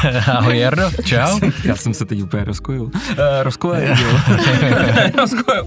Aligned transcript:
Ahoj 0.36 0.58
Jardo, 0.58 0.90
čau. 1.04 1.38
Já 1.64 1.76
jsem 1.76 1.94
se 1.94 2.04
teď 2.04 2.22
úplně 2.22 2.44
rozkojil. 2.44 2.82
Uh, 2.82 2.90
rozkojil, 3.42 3.94
rozkojil. 5.18 5.64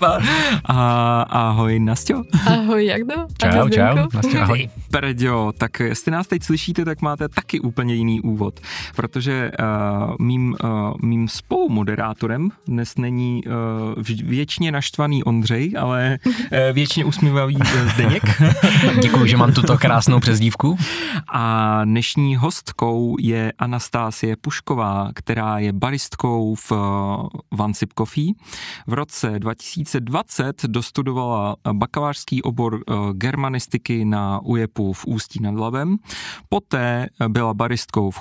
A 0.66 1.22
ahoj 1.22 1.80
Nastěo. 1.80 2.24
Ahoj 2.48 2.86
Jardo. 2.86 3.16
Čau, 3.38 3.70
čau. 3.70 4.08
Nastěo, 4.14 4.42
ahoj. 4.42 4.70
Perďo, 4.92 5.52
tak 5.58 5.80
jestli 5.80 6.12
nás 6.12 6.28
teď 6.28 6.44
slyšíte, 6.44 6.86
tak 6.86 7.02
máte 7.02 7.30
taky 7.30 7.60
úplně 7.60 7.96
jiný 7.96 8.22
úvod, 8.22 8.60
protože 8.96 9.52
uh, 9.60 10.16
mým, 10.20 10.56
uh, 10.64 10.70
mým 11.02 11.28
spolumoderátorem 11.28 12.50
dnes 12.68 12.98
není 12.98 13.44
uh, 13.46 14.04
věčně 14.24 14.72
naštvaný 14.72 15.24
Ondřej, 15.24 15.74
ale 15.80 16.18
uh, 16.26 16.58
věčně 16.72 17.06
usmívavý 17.06 17.56
uh, 17.56 17.90
Zdeněk. 17.94 18.24
Děkuji, 19.02 19.26
že 19.26 19.38
mám 19.38 19.54
tuto 19.54 19.78
krásnou 19.78 20.20
přezdívku. 20.20 20.78
A 21.34 21.82
dnešní 21.86 22.36
hostkou 22.36 23.16
je 23.20 23.54
Anastásie 23.60 24.23
Pušková, 24.42 25.10
která 25.16 25.60
je 25.60 25.74
baristkou 25.74 26.56
v 26.56 26.72
Vansip 27.52 27.94
Coffee. 27.98 28.34
V 28.88 28.94
roce 28.94 29.40
2020 29.40 30.66
dostudovala 30.66 31.56
bakalářský 31.74 32.42
obor 32.44 32.84
germanistiky 33.14 34.06
na 34.06 34.40
UJEPu 34.44 34.94
v 34.94 35.06
Ústí 35.06 35.40
nad 35.42 35.56
Labem. 35.56 35.98
Poté 36.50 37.08
byla 37.28 37.54
baristkou 37.54 38.12
v 38.12 38.20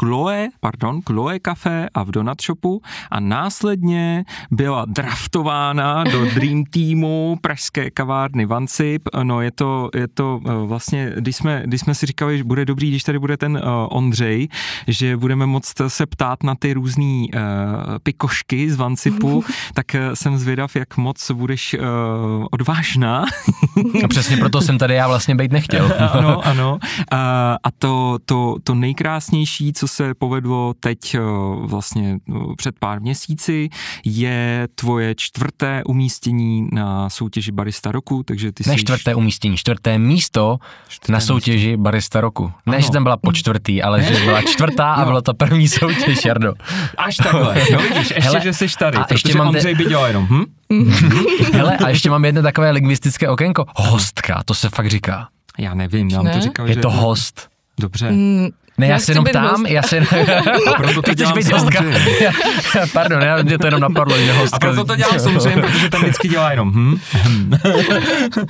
Chloe, 0.00 0.48
pardon, 0.60 1.00
Chloe 1.06 1.40
Café 1.40 1.88
a 1.94 2.02
v 2.02 2.10
Donut 2.10 2.42
Shopu 2.42 2.82
a 3.10 3.20
následně 3.20 4.24
byla 4.50 4.84
draftována 4.84 6.04
do 6.04 6.24
Dream 6.34 6.64
Teamu 6.64 7.38
pražské 7.40 7.90
kavárny 7.90 8.46
Vansip. 8.46 9.08
No 9.22 9.40
je 9.40 9.50
to, 9.50 9.90
je 9.94 10.08
to 10.08 10.40
vlastně, 10.66 11.12
když 11.16 11.36
jsme, 11.36 11.62
když 11.66 11.80
jsme 11.80 11.94
si 11.94 12.06
říkali, 12.06 12.38
že 12.38 12.44
bude 12.44 12.64
dobrý, 12.64 12.88
když 12.90 13.02
tady 13.02 13.18
bude 13.18 13.36
ten 13.36 13.60
Ondřej, 13.88 14.48
že 14.88 15.16
budeme 15.16 15.41
moct 15.46 15.80
se 15.88 16.06
ptát 16.06 16.42
na 16.42 16.54
ty 16.54 16.72
různé 16.72 17.24
uh, 17.34 17.40
pikošky 18.02 18.70
z 18.70 18.76
Vancipu, 18.76 19.44
tak 19.74 19.86
uh, 19.94 20.14
jsem 20.14 20.38
zvědav, 20.38 20.76
jak 20.76 20.96
moc 20.96 21.30
budeš 21.30 21.74
uh, 21.74 22.46
odvážná. 22.50 23.24
A 24.04 24.08
přesně 24.08 24.36
proto 24.36 24.60
jsem 24.60 24.78
tady 24.78 24.94
já 24.94 25.08
vlastně 25.08 25.34
být 25.34 25.52
nechtěl. 25.52 25.92
ano, 26.12 26.46
ano. 26.46 26.72
Uh, 26.72 27.18
a 27.62 27.70
to, 27.78 28.18
to, 28.24 28.56
to 28.64 28.74
nejkrásnější, 28.74 29.72
co 29.72 29.88
se 29.88 30.14
povedlo 30.14 30.74
teď 30.80 31.18
uh, 31.18 31.66
vlastně 31.66 32.18
uh, 32.28 32.54
před 32.56 32.78
pár 32.78 33.00
měsíci, 33.00 33.68
je 34.04 34.68
tvoje 34.74 35.14
čtvrté 35.14 35.82
umístění 35.84 36.68
na 36.72 37.10
soutěži 37.10 37.52
Barista 37.52 37.92
roku, 37.92 38.22
takže 38.22 38.52
ty 38.52 38.64
Ne 38.66 38.76
čtvrté 38.76 39.14
umístění, 39.14 39.56
čtvrté 39.56 39.98
místo 39.98 40.58
čtvrté 40.88 41.12
na 41.12 41.20
soutěži 41.20 41.68
místo. 41.68 41.82
Barista 41.82 42.20
roku. 42.20 42.52
Ne, 42.66 42.76
ano. 42.76 42.82
že 42.82 42.90
tam 42.90 43.02
byla 43.02 43.16
po 43.16 43.32
čtvrtý, 43.32 43.82
ale 43.82 44.02
že 44.02 44.24
byla 44.24 44.42
čtvrtá 44.42 44.92
a 44.92 45.04
byla 45.04 45.22
to 45.22 45.31
první 45.34 45.68
soutěž, 45.68 46.24
Jardo. 46.24 46.54
Až 46.98 47.16
takhle, 47.16 47.54
no 47.72 47.78
vidíš, 47.78 47.96
ještě, 47.96 48.20
Hele, 48.20 48.40
že 48.40 48.52
jsi 48.52 48.66
tady, 48.78 48.98
a 48.98 49.06
ještě 49.10 49.38
mám 49.38 49.48
Ondřej 49.48 49.74
by 49.74 49.84
dělal 49.84 50.06
jenom, 50.06 50.26
hm? 50.26 50.44
Hele, 51.52 51.76
a 51.76 51.88
ještě 51.88 52.10
mám 52.10 52.24
jedno 52.24 52.42
takové 52.42 52.70
lingvistické 52.70 53.28
okénko. 53.28 53.66
Hostka, 53.76 54.42
to 54.44 54.54
se 54.54 54.68
fakt 54.68 54.90
říká. 54.90 55.28
Já 55.58 55.74
nevím, 55.74 56.08
já 56.08 56.22
to 56.22 56.40
říkal, 56.40 56.68
Je 56.68 56.74
že... 56.74 56.80
to 56.80 56.90
host. 56.90 57.48
Dobře. 57.80 58.10
Mm, 58.10 58.48
ne, 58.78 58.86
já, 58.86 58.92
já 58.92 58.98
se 58.98 59.12
jenom 59.12 59.24
ptám, 59.24 59.66
já 59.66 59.82
se... 59.82 59.98
A 60.66 60.72
proto 60.76 61.02
to 61.02 61.14
dělám 61.14 61.34
být 61.34 61.52
hostka. 61.52 61.84
Pardon, 62.92 63.22
já, 63.22 63.42
mě 63.42 63.58
to 63.58 63.66
jenom 63.66 63.80
napadlo, 63.80 64.18
že 64.18 64.32
hostka... 64.32 64.56
A 64.56 64.60
proto 64.60 64.84
to 64.84 64.96
dělám 64.96 65.18
samozřejmě, 65.18 65.62
protože 65.62 65.90
ten 65.90 66.00
vždycky 66.00 66.28
dělá 66.28 66.50
jenom 66.50 66.72
hm? 66.72 67.00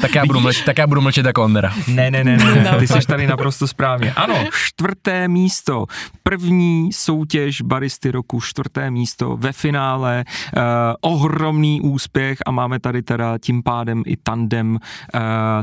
tak, 0.01 0.15
já 0.15 0.27
budu 0.27 0.41
mlčet, 0.41 0.65
tak 0.65 0.79
já 0.79 0.87
budu 0.87 1.01
mlčet 1.01 1.27
jako 1.27 1.43
Ondera. 1.43 1.73
Ne, 1.89 2.11
ne, 2.11 2.25
ne, 2.25 2.37
ne, 2.37 2.77
ty 2.79 2.87
jsi 2.87 3.07
tady 3.07 3.27
naprosto 3.27 3.69
správně. 3.69 4.13
Ano, 4.13 4.35
čtvrté 4.67 5.29
místo, 5.29 5.87
první 6.23 6.93
soutěž 6.93 7.63
baristy 7.63 8.11
roku, 8.11 8.41
čtvrté 8.41 8.91
místo 8.91 9.37
ve 9.37 9.53
finále, 9.53 10.25
uh, 10.57 10.63
ohromný 11.01 11.81
úspěch 11.81 12.39
a 12.47 12.51
máme 12.51 12.81
tady 12.81 13.03
teda 13.03 13.39
tím 13.39 13.63
pádem 13.63 14.03
i 14.07 14.17
tandem 14.17 14.73
uh, 14.73 15.21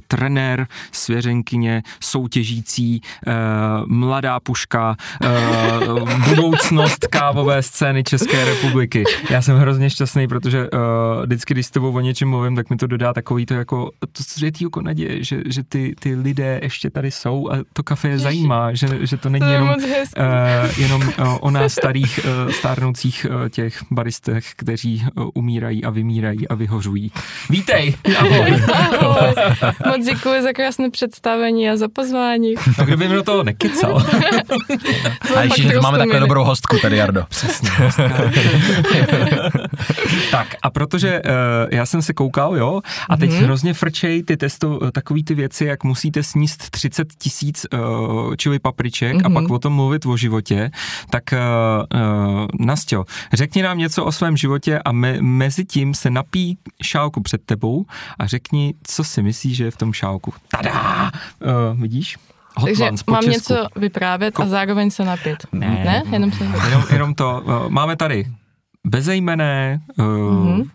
trenér, 0.08 0.68
svěřenkyně, 0.92 1.84
soutěžící, 2.00 3.02
uh, 3.28 3.34
mladá 3.88 4.40
puška, 4.50 4.96
uh, 5.24 6.10
budoucnost 6.30 7.08
kávové 7.08 7.64
scény 7.64 8.04
České 8.04 8.46
republiky. 8.46 9.04
Já 9.30 9.42
jsem 9.42 9.58
hrozně 9.58 9.90
šťastný, 9.90 10.28
protože 10.28 10.70
uh, 10.70 10.80
vždycky, 11.26 11.54
když 11.54 11.66
s 11.66 11.72
tebou 11.72 11.92
o 11.92 12.00
něčem 12.00 12.30
mluvím, 12.30 12.56
tak 12.56 12.70
mi 12.70 12.78
to 12.78 12.88
dodá 12.88 13.14
takový 13.14 13.46
to 13.46 13.54
jako 13.54 13.92
to 14.12 14.24
světý 14.24 14.64
jako 14.64 14.82
naděje, 14.82 15.24
že, 15.24 15.42
že 15.46 15.64
ty, 15.64 15.96
ty 16.00 16.16
lidé 16.16 16.60
ještě 16.64 16.90
tady 16.90 17.12
jsou 17.12 17.52
a 17.52 17.56
to 17.74 17.84
kafe 17.84 18.10
je 18.10 18.20
zajímá, 18.20 18.74
že, 18.74 18.88
že 19.02 19.18
to 19.18 19.30
není 19.30 19.46
to 19.46 19.52
jenom, 19.52 19.70
uh, 19.70 19.76
jenom 20.78 21.02
uh, 21.02 21.38
o 21.42 21.52
nás 21.52 21.74
starých, 21.74 22.20
uh, 22.46 22.52
stárnoucích 22.52 23.28
uh, 23.30 23.50
těch 23.50 23.84
baristech, 23.92 24.46
kteří 24.56 25.06
uh, 25.16 25.30
umírají 25.34 25.84
a 25.84 25.90
vymírají 25.90 26.48
a 26.48 26.56
vyhořují. 26.56 27.12
Vítej! 27.50 27.96
Ahoj! 28.18 28.64
Ahoj. 29.00 29.34
Moc 29.88 30.06
děkuji 30.06 30.42
za 30.42 30.54
krásné 30.54 30.90
představení 30.90 31.70
a 31.70 31.78
za 31.78 31.88
pozvání. 31.88 32.54
No 32.78 32.86
kdyby 32.86 33.08
mi 33.08 33.16
do 33.16 33.24
toho 33.24 33.44
nekecal. 33.44 34.06
A 35.36 35.42
ještě, 35.42 35.62
že 35.62 35.80
máme 35.82 35.98
takovou 35.98 36.20
dobrou 36.20 36.44
hostku 36.44 36.78
tady, 36.82 36.98
Jardo. 36.98 37.24
Přesně. 37.30 37.70
tak 40.32 40.56
a 40.62 40.70
protože 40.70 41.22
uh, 41.22 41.32
já 41.72 41.86
jsem 41.86 42.02
se 42.02 42.14
koukal, 42.14 42.58
jo, 42.58 42.82
a 43.10 43.18
teď 43.18 43.30
mm-hmm. 43.30 43.44
hrozně 43.44 43.74
frčej 43.74 44.24
ty 44.24 44.38
testo, 44.38 44.92
takový 44.92 45.24
ty 45.24 45.36
věci, 45.36 45.66
jak 45.66 45.84
musíte 45.84 46.24
sníst 46.24 46.70
30 46.70 47.08
tisíc 47.18 47.66
uh, 47.74 48.36
čili 48.36 48.60
papriček 48.60 49.16
mm-hmm. 49.16 49.38
a 49.38 49.42
pak 49.42 49.50
o 49.50 49.60
tom 49.60 49.74
mluvit 49.74 50.06
o 50.06 50.18
životě, 50.18 50.72
tak 51.10 51.24
uh, 51.34 51.40
uh, 52.02 52.48
Nastio, 52.60 53.06
řekni 53.34 53.62
nám 53.62 53.78
něco 53.78 54.06
o 54.06 54.12
svém 54.12 54.38
životě 54.38 54.80
a 54.86 54.92
me, 54.92 55.18
mezi 55.22 55.66
tím 55.66 55.94
se 55.94 56.10
napí 56.10 56.58
šálku 56.84 57.22
před 57.22 57.42
tebou 57.46 57.86
a 58.20 58.28
řekni, 58.28 58.74
co 58.84 59.04
si 59.04 59.22
myslíš, 59.22 59.58
že 59.58 59.64
je 59.64 59.72
v 59.72 59.78
tom 59.78 59.94
šálku. 59.94 60.34
Tada! 60.52 61.12
Uh, 61.40 61.82
vidíš? 61.82 62.18
Takže 62.66 62.84
mám 62.84 63.24
Česku. 63.24 63.32
něco 63.32 63.68
vyprávět 63.76 64.36
Ko- 64.36 64.44
a 64.44 64.48
zároveň 64.48 64.92
se 64.92 65.06
napít. 65.06 65.38
Ne, 65.52 65.68
ne? 65.86 66.04
Jenom, 66.12 66.32
se... 66.32 66.44
jenom, 66.44 66.84
jenom 66.92 67.14
to. 67.14 67.44
Uh, 67.46 67.70
máme 67.70 67.96
tady 67.96 68.26
bezejmené, 68.88 69.82
uh, 69.98 70.06
mm-hmm. 70.06 70.70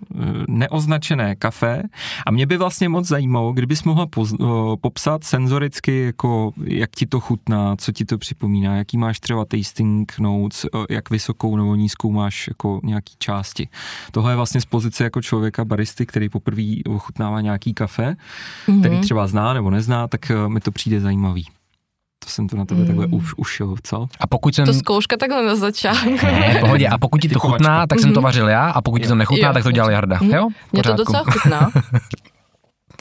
neoznačené 0.48 1.36
kafe 1.36 1.82
a 2.26 2.30
mě 2.30 2.46
by 2.46 2.56
vlastně 2.56 2.88
moc 2.88 3.08
zajímalo, 3.08 3.52
kdybys 3.52 3.84
mohla 3.84 4.06
poz, 4.06 4.34
popsat 4.80 5.24
senzoricky, 5.24 6.04
jako 6.04 6.52
jak 6.64 6.90
ti 6.90 7.06
to 7.06 7.20
chutná, 7.20 7.76
co 7.76 7.92
ti 7.92 8.04
to 8.04 8.18
připomíná, 8.18 8.76
jaký 8.76 8.98
máš 8.98 9.20
třeba 9.20 9.44
tasting 9.44 10.18
notes, 10.18 10.66
jak 10.90 11.10
vysokou 11.10 11.56
nebo 11.56 11.74
nízkou 11.74 12.12
máš 12.12 12.48
jako 12.48 12.80
nějaký 12.82 13.14
části. 13.18 13.68
Tohle 14.10 14.32
je 14.32 14.36
vlastně 14.36 14.60
z 14.60 14.64
pozice 14.66 15.04
jako 15.04 15.22
člověka 15.22 15.64
baristy, 15.64 16.06
který 16.06 16.28
poprvé 16.28 16.74
ochutnává 16.88 17.40
nějaký 17.40 17.74
kafe, 17.74 18.16
mm-hmm. 18.66 18.80
který 18.80 19.00
třeba 19.00 19.26
zná 19.26 19.54
nebo 19.54 19.70
nezná, 19.70 20.08
tak 20.08 20.32
mi 20.48 20.60
to 20.60 20.72
přijde 20.72 21.00
zajímavý 21.00 21.46
to 22.24 22.30
jsem 22.30 22.48
to 22.48 22.56
na 22.56 22.64
tebe 22.64 22.80
mm. 22.80 22.86
takhle 22.86 23.06
už 23.06 23.34
ušil, 23.36 23.74
co? 23.82 24.06
A 24.20 24.26
pokud 24.26 24.54
jsem... 24.54 24.66
To 24.66 24.74
zkouška 24.74 25.16
takhle 25.16 25.46
na 25.46 25.56
začátku. 25.56 26.10
Ne, 26.10 26.56
pohodě. 26.60 26.88
A 26.88 26.98
pokud 26.98 27.20
ti 27.20 27.28
to 27.28 27.38
chutná, 27.38 27.86
tak 27.86 28.00
jsem 28.00 28.12
to 28.12 28.20
mhm. 28.20 28.24
vařil 28.24 28.48
já, 28.48 28.70
a 28.70 28.82
pokud 28.82 29.02
ti 29.02 29.08
to 29.08 29.14
nechutná, 29.14 29.48
jo. 29.48 29.54
tak 29.54 29.62
to 29.62 29.72
dělal 29.72 29.90
Jarda. 29.90 30.18
Mm. 30.22 30.30
Jo? 30.30 30.48
Mě 30.72 30.82
to 30.82 30.92
docela 30.92 31.24
chutná. 31.24 31.70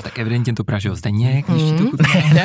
Tak 0.03 0.19
evidentně 0.19 0.53
to 0.53 0.63
pražil 0.63 0.95
Zdeněk, 0.95 1.45
když 1.49 1.63
mm. 1.63 1.77
to 1.77 1.83
chutná. 1.83 2.41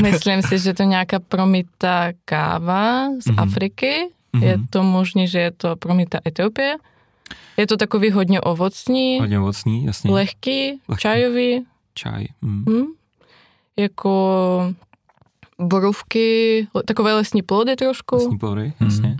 Myslím 0.02 0.42
si, 0.42 0.58
že 0.58 0.74
to 0.74 0.82
nějaká 0.82 1.18
promita 1.18 2.12
káva 2.24 3.08
z 3.20 3.26
mm. 3.26 3.38
Afriky. 3.38 4.08
Mm. 4.32 4.42
Je 4.42 4.58
to 4.70 4.82
možné, 4.82 5.26
že 5.26 5.38
je 5.38 5.50
to 5.50 5.76
promita 5.76 6.18
Etiopie. 6.26 6.76
Je 7.56 7.66
to 7.66 7.76
takový 7.76 8.10
hodně 8.10 8.40
ovocný. 8.40 9.20
Hodně 9.20 9.38
ovocný, 9.38 9.84
jasně. 9.84 10.10
Lehký, 10.10 10.80
Lehký. 10.88 11.02
čajový. 11.02 11.64
Čaj. 11.94 12.26
Mm. 12.42 12.64
Mm. 12.66 12.84
Jako 13.76 14.74
borůvky, 15.60 16.66
takové 16.86 17.14
lesní 17.14 17.42
plody 17.42 17.76
trošku. 17.76 18.16
Lesní 18.16 18.38
plody, 18.38 18.72
jasně. 18.80 19.16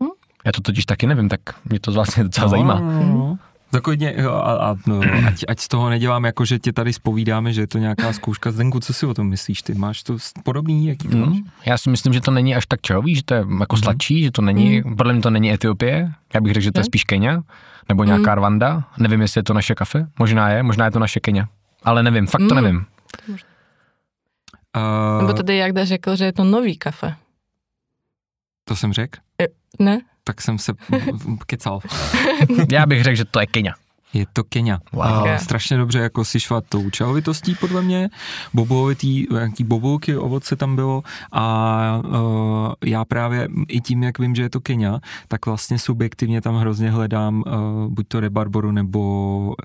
Hmm. 0.00 0.10
Já 0.44 0.52
to 0.52 0.60
totiž 0.60 0.86
taky 0.86 1.06
nevím, 1.06 1.28
tak 1.28 1.40
mě 1.64 1.80
to 1.80 1.92
vlastně 1.92 2.24
docela 2.24 2.44
no, 2.44 2.50
zajímá. 2.50 2.80
No, 2.80 3.02
no. 3.02 3.38
Tak 3.70 3.86
hodně, 3.86 4.14
a, 4.14 4.70
a 4.70 4.76
no, 4.86 5.00
ať, 5.26 5.44
ať 5.48 5.60
z 5.60 5.68
toho 5.68 5.90
nedělám, 5.90 6.24
jako 6.24 6.44
že 6.44 6.58
tě 6.58 6.72
tady 6.72 6.92
spovídáme, 6.92 7.52
že 7.52 7.60
je 7.60 7.66
to 7.66 7.78
nějaká 7.78 8.12
zkouška. 8.12 8.50
Zdenku, 8.50 8.80
co 8.80 8.92
si 8.92 9.06
o 9.06 9.14
tom 9.14 9.28
myslíš? 9.28 9.62
Ty 9.62 9.74
máš 9.74 10.02
to 10.02 10.16
podobný? 10.42 10.86
Jaký 10.86 11.08
to 11.08 11.16
mm, 11.16 11.42
já 11.66 11.78
si 11.78 11.90
myslím, 11.90 12.12
že 12.12 12.20
to 12.20 12.30
není 12.30 12.54
až 12.54 12.66
tak 12.66 12.80
čajový, 12.80 13.14
že 13.14 13.22
to 13.24 13.34
je 13.34 13.44
jako 13.60 13.76
mm. 13.76 13.82
sladší, 13.82 14.22
že 14.22 14.30
to 14.30 14.42
není, 14.42 14.82
mm. 14.84 14.96
podle 14.96 15.12
mě 15.12 15.22
to 15.22 15.30
není 15.30 15.52
Etiopie. 15.52 16.12
Já 16.34 16.40
bych 16.40 16.52
řekl, 16.52 16.64
že 16.64 16.72
to 16.72 16.80
je 16.80 16.84
spíš 16.84 17.04
Kenia, 17.04 17.42
nebo 17.88 18.04
nějaká 18.04 18.30
mm. 18.30 18.38
Rwanda. 18.38 18.84
Nevím, 18.98 19.20
jestli 19.20 19.38
je 19.38 19.42
to 19.42 19.54
naše 19.54 19.74
kafe. 19.74 20.06
Možná 20.18 20.50
je, 20.50 20.62
možná 20.62 20.84
je 20.84 20.90
to 20.90 20.98
naše 20.98 21.20
Kenia. 21.20 21.48
Ale 21.84 22.02
nevím, 22.02 22.26
fakt 22.26 22.48
to 22.48 22.54
mm. 22.54 22.62
nevím. 22.62 22.84
Možná. 23.28 23.53
Uh, 24.76 25.22
Nebo 25.22 25.32
tady 25.32 25.56
Jagda 25.56 25.84
řekl, 25.84 26.16
že 26.16 26.24
je 26.24 26.32
to 26.32 26.44
nový 26.44 26.76
kafe. 26.78 27.16
To 28.64 28.76
jsem 28.76 28.92
řekl? 28.92 29.18
Ne? 29.78 30.00
Tak 30.24 30.40
jsem 30.40 30.58
se 30.58 30.72
kecal. 31.46 31.80
Já 32.70 32.86
bych 32.86 33.04
řekl, 33.04 33.16
že 33.16 33.24
to 33.24 33.40
je 33.40 33.46
Kenia. 33.46 33.74
Je 34.14 34.26
to 34.32 34.44
Kenia. 34.44 34.78
Wow. 34.92 35.04
A 35.04 35.38
strašně 35.38 35.76
dobře 35.76 35.98
jako 35.98 36.24
si 36.24 36.40
šla 36.40 36.60
tou 36.60 36.90
čelovitostí 36.90 37.54
podle 37.54 37.82
mě, 37.82 38.10
bobovitý, 38.54 39.26
nějaký 39.32 39.64
bobulky, 39.64 40.16
ovoce 40.16 40.56
tam 40.56 40.76
bylo 40.76 41.02
a 41.32 42.00
uh, 42.04 42.72
já 42.84 43.04
právě 43.04 43.48
i 43.68 43.80
tím, 43.80 44.02
jak 44.02 44.18
vím, 44.18 44.34
že 44.34 44.42
je 44.42 44.50
to 44.50 44.60
Kenia, 44.60 45.00
tak 45.28 45.46
vlastně 45.46 45.78
subjektivně 45.78 46.40
tam 46.40 46.56
hrozně 46.56 46.90
hledám 46.90 47.42
uh, 47.46 47.92
buď 47.92 48.08
to 48.08 48.20
rebarboru 48.20 48.72
nebo, 48.72 49.00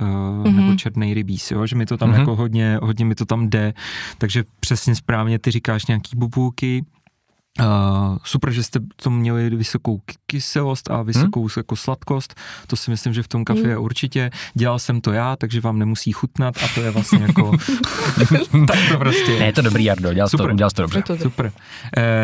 uh, 0.01 0.07
mm-hmm. 0.07 0.55
nebo 0.55 0.75
černý 0.75 1.13
rybíz, 1.13 1.51
jo? 1.51 1.65
že 1.65 1.75
mi 1.75 1.85
to 1.85 1.97
tam 1.97 2.11
mm-hmm. 2.11 2.19
jako 2.19 2.35
hodně, 2.35 2.79
hodně 2.81 3.05
mi 3.05 3.15
to 3.15 3.25
tam 3.25 3.49
jde, 3.49 3.73
takže 4.17 4.43
přesně 4.59 4.95
správně 4.95 5.39
ty 5.39 5.51
říkáš 5.51 5.85
nějaký 5.85 6.11
bobulky, 6.15 6.85
Uh, 7.59 8.17
super, 8.23 8.51
že 8.51 8.63
jste 8.63 8.79
to 9.03 9.09
měli 9.09 9.49
vysokou 9.49 10.01
kyselost 10.25 10.91
a 10.91 11.01
vysokou 11.01 11.41
hmm? 11.41 11.49
jako 11.57 11.75
sladkost, 11.75 12.35
to 12.67 12.75
si 12.75 12.91
myslím, 12.91 13.13
že 13.13 13.23
v 13.23 13.27
tom 13.27 13.45
kafe 13.45 13.59
je 13.59 13.75
hmm. 13.75 13.83
určitě. 13.83 14.31
Dělal 14.53 14.79
jsem 14.79 15.01
to 15.01 15.11
já, 15.11 15.35
takže 15.35 15.61
vám 15.61 15.79
nemusí 15.79 16.11
chutnat 16.11 16.55
a 16.63 16.67
to 16.75 16.81
je 16.81 16.91
vlastně 16.91 17.19
jako 17.21 17.51
tak 18.67 18.79
to 18.91 18.97
prostě 18.97 19.39
Ne, 19.39 19.45
je 19.45 19.53
to 19.53 19.61
dobrý, 19.61 19.83
Jardo, 19.83 20.13
dělal, 20.13 20.29
super. 20.29 20.47
To, 20.47 20.53
dělal 20.53 20.71
to 20.71 20.81
dobře. 20.81 21.01
To 21.01 21.17
super. 21.17 21.45
Uh, 21.45 21.51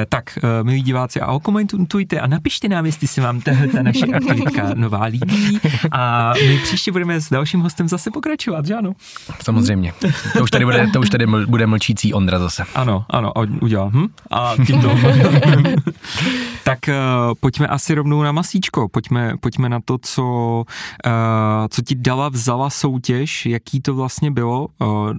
tak, 0.10 0.40
uh, 0.44 0.68
milí 0.68 0.82
diváci, 0.82 1.22
a 1.22 1.32
okomentujte 1.32 2.20
a 2.20 2.28
napište 2.28 2.68
nám, 2.68 2.86
jestli 2.86 3.08
se 3.08 3.22
vám 3.22 3.42
tahle 3.42 3.68
ta 3.68 3.84
naše 3.84 4.06
aktivitka 4.06 4.72
nová 4.76 5.06
líbí 5.06 5.60
a 5.92 6.34
my 6.48 6.60
příště 6.64 6.92
budeme 6.92 7.22
s 7.22 7.30
dalším 7.30 7.60
hostem 7.60 7.88
zase 7.88 8.12
pokračovat, 8.12 8.66
že 8.66 8.76
ano? 8.76 8.94
Samozřejmě. 9.44 9.94
To 10.38 10.44
už 10.44 10.52
tady 10.52 10.66
bude, 10.66 10.88
to 10.94 11.00
už 11.00 11.10
tady 11.10 11.28
bude 11.28 11.68
mlčící 11.68 12.14
Ondra 12.14 12.40
zase. 12.40 12.64
Ano, 12.76 13.06
ano, 13.10 13.38
a 13.38 13.42
udělá. 13.62 13.90
Hm? 13.94 14.08
A 14.32 14.54
tímto 14.68 14.90
tak 16.64 16.80
uh, 16.88 17.34
pojďme 17.40 17.68
asi 17.68 17.96
rovnou 17.96 18.24
na 18.24 18.32
masíčko, 18.32 18.88
pojďme, 18.90 19.34
pojďme 19.40 19.70
na 19.70 19.80
to, 19.86 19.98
co, 19.98 20.24
uh, 21.06 21.12
co 21.70 21.82
ti 21.82 21.96
dala 21.96 22.30
vzala 22.30 22.70
soutěž, 22.70 23.46
jaký 23.46 23.82
to 23.82 23.96
vlastně 23.96 24.32
bylo. 24.32 24.68
Uh, 24.82 25.12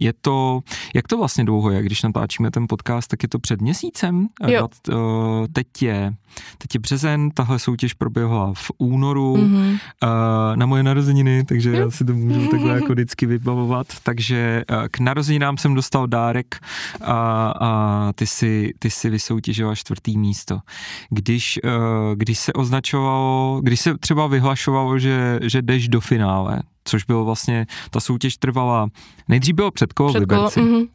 je 0.00 0.12
to, 0.20 0.60
jak 0.94 1.08
to 1.08 1.18
vlastně 1.18 1.44
dlouho 1.44 1.70
je, 1.70 1.82
když 1.82 2.02
natáčíme 2.02 2.50
ten 2.50 2.66
podcast, 2.68 3.08
tak 3.08 3.22
je 3.22 3.28
to 3.28 3.38
před 3.38 3.60
měsícem. 3.60 4.28
Jo. 4.46 4.68
Uh, 4.88 5.46
teď 5.52 5.82
je 5.82 6.14
Teď 6.58 6.74
je 6.74 6.80
březen, 6.80 7.30
tahle 7.30 7.58
soutěž 7.58 7.94
proběhla 7.94 8.52
v 8.54 8.70
únoru 8.78 9.36
mm-hmm. 9.36 9.70
uh, 9.72 10.56
na 10.56 10.66
moje 10.66 10.82
narozeniny, 10.82 11.44
takže 11.44 11.70
já 11.70 11.90
si 11.90 12.04
to 12.04 12.14
můžu 12.14 12.50
takhle 12.50 12.74
jako 12.74 12.92
vždycky 12.92 13.26
vybavovat. 13.26 13.86
Takže 14.02 14.64
uh, 14.70 14.88
k 14.90 15.00
narozeninám 15.00 15.56
jsem 15.56 15.74
dostal 15.74 16.06
dárek 16.06 16.58
a, 17.00 17.54
a 17.60 18.12
ty, 18.14 18.26
si, 18.26 18.72
ty 18.78 18.90
si 18.90 19.10
vysoutěžila 19.50 19.74
čtvrtý 19.74 20.18
místo. 20.18 20.58
Když, 21.10 21.60
uh, 21.64 21.70
když 22.14 22.38
se 22.38 22.52
označovalo, 22.52 23.60
když 23.62 23.80
se 23.80 23.98
třeba 23.98 24.26
vyhlašovalo, 24.26 24.98
že, 24.98 25.38
že 25.42 25.62
jdeš 25.62 25.88
do 25.88 26.00
finále, 26.00 26.62
což 26.84 27.04
bylo 27.04 27.24
vlastně, 27.24 27.66
ta 27.90 28.00
soutěž 28.00 28.36
trvala, 28.36 28.88
nejdřív 29.28 29.54
bylo 29.54 29.70
před 29.70 29.92
kolo 29.92 30.08
před 30.08 30.18
v 30.18 30.22
Liberci. 30.22 30.60
Mm-hmm. 30.60 30.88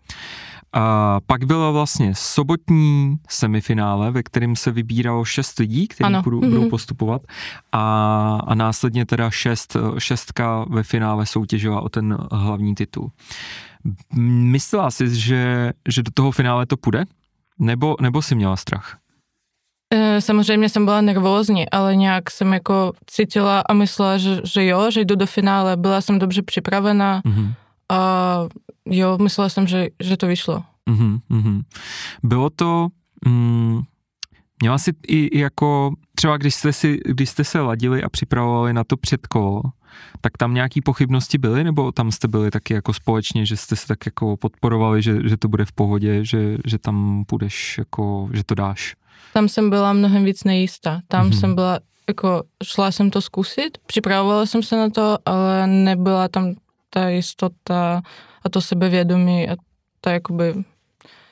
A 0.74 1.20
pak 1.28 1.46
byla 1.46 1.72
vlastně 1.72 2.12
sobotní 2.16 3.18
semifinále, 3.30 4.12
ve 4.12 4.24
kterém 4.24 4.56
se 4.56 4.72
vybíralo 4.72 5.26
šest 5.26 5.60
lidí, 5.60 5.88
kteří 5.88 6.14
budou, 6.24 6.40
mm-hmm. 6.40 6.50
budou 6.50 6.70
postupovat 6.70 7.22
a, 7.72 8.40
a 8.48 8.56
následně 8.56 9.06
teda 9.06 9.30
šest, 9.30 9.78
šestka 9.98 10.66
ve 10.70 10.84
finále 10.84 11.26
soutěžila 11.26 11.82
o 11.82 11.90
ten 11.90 12.18
hlavní 12.32 12.76
titul. 12.76 13.12
Myslela 14.16 14.92
jsi, 14.92 15.16
že, 15.16 15.74
že 15.88 16.04
do 16.04 16.12
toho 16.12 16.32
finále 16.32 16.66
to 16.66 16.78
půjde? 16.78 17.06
Nebo, 17.60 17.96
nebo 18.02 18.22
jsi 18.22 18.36
měla 18.36 18.56
strach? 18.56 18.98
E, 19.94 20.22
samozřejmě 20.22 20.70
jsem 20.70 20.86
byla 20.86 21.02
nervózní, 21.02 21.70
ale 21.70 21.96
nějak 21.96 22.32
jsem 22.32 22.54
jako 22.54 22.94
cítila 23.06 23.64
a 23.70 23.74
myslela, 23.74 24.18
že, 24.18 24.42
že 24.44 24.66
jo, 24.66 24.92
že 24.92 25.06
jdu 25.06 25.16
do 25.16 25.26
finále. 25.26 25.78
Byla 25.78 26.02
jsem 26.02 26.20
dobře 26.20 26.42
připravená. 26.42 27.22
Mm-hmm 27.22 27.54
a 27.90 28.48
jo, 28.86 29.18
myslela 29.18 29.50
jsem, 29.50 29.68
že, 29.68 29.88
že 30.00 30.18
to 30.18 30.28
vyšlo. 30.28 30.64
Mm-hmm. 30.90 31.62
Bylo 32.24 32.50
to, 32.50 32.88
mm, 33.26 33.82
měla 34.62 34.78
si 34.78 34.92
i, 35.08 35.18
i 35.18 35.40
jako, 35.40 35.94
třeba 36.16 36.38
když 36.38 36.56
jste, 36.56 36.74
si, 36.74 37.00
když 37.06 37.30
jste 37.30 37.44
se 37.44 37.62
ladili 37.62 38.04
a 38.04 38.10
připravovali 38.10 38.74
na 38.74 38.84
to 38.84 38.98
předkolo, 38.98 39.62
tak 40.22 40.38
tam 40.38 40.54
nějaký 40.54 40.82
pochybnosti 40.82 41.38
byly, 41.38 41.64
nebo 41.64 41.92
tam 41.92 42.12
jste 42.12 42.28
byli 42.28 42.52
taky 42.52 42.74
jako 42.74 42.94
společně, 42.94 43.46
že 43.46 43.58
jste 43.58 43.76
se 43.76 43.88
tak 43.88 44.06
jako 44.06 44.38
podporovali, 44.38 45.02
že, 45.02 45.30
že 45.30 45.38
to 45.38 45.48
bude 45.48 45.66
v 45.66 45.72
pohodě, 45.72 46.26
že, 46.26 46.58
že 46.66 46.78
tam 46.78 47.24
půjdeš 47.28 47.78
jako, 47.78 48.30
že 48.34 48.44
to 48.44 48.56
dáš? 48.56 48.96
Tam 49.34 49.50
jsem 49.50 49.70
byla 49.70 49.94
mnohem 49.94 50.26
víc 50.26 50.44
nejistá. 50.44 51.02
Tam 51.08 51.30
mm-hmm. 51.30 51.40
jsem 51.40 51.56
byla, 51.56 51.80
jako 52.08 52.44
šla 52.64 52.92
jsem 52.92 53.10
to 53.10 53.22
zkusit, 53.22 53.78
připravovala 53.86 54.46
jsem 54.46 54.64
se 54.64 54.78
na 54.78 54.90
to, 54.90 55.18
ale 55.26 55.68
nebyla 55.68 56.28
tam 56.28 56.54
ta 56.90 57.10
jistota 57.10 58.02
a 58.44 58.50
to 58.50 58.62
sebevědomí 58.62 59.50
a 59.50 59.56
ta 60.02 60.12
jakoby, 60.12 60.54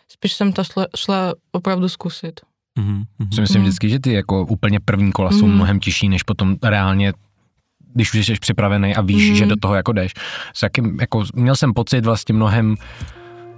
spíš 0.07 0.33
jsem 0.33 0.53
to 0.53 0.63
šla, 0.63 0.85
šla 0.95 1.33
opravdu 1.51 1.89
zkusit. 1.89 2.39
Mm-hmm. 2.79 3.05
Si 3.33 3.41
myslím 3.41 3.61
mm. 3.61 3.67
vždycky, 3.67 3.89
že 3.89 3.99
ty 3.99 4.13
jako 4.13 4.45
úplně 4.45 4.79
první 4.79 5.11
kola 5.11 5.31
jsou 5.31 5.47
mm. 5.47 5.55
mnohem 5.55 5.79
těžší, 5.79 6.09
než 6.09 6.23
potom 6.23 6.55
reálně 6.63 7.13
když 7.93 8.13
už 8.13 8.25
jsi 8.25 8.33
připravený 8.33 8.95
a 8.95 9.01
víš, 9.01 9.29
mm. 9.29 9.35
že 9.35 9.45
do 9.45 9.55
toho 9.55 9.75
jako 9.75 9.93
jdeš. 9.93 10.13
S 10.53 10.63
jakým, 10.63 10.97
jako, 11.01 11.23
měl 11.35 11.55
jsem 11.55 11.73
pocit 11.73 12.05
vlastně 12.05 12.35
mnohem 12.35 12.75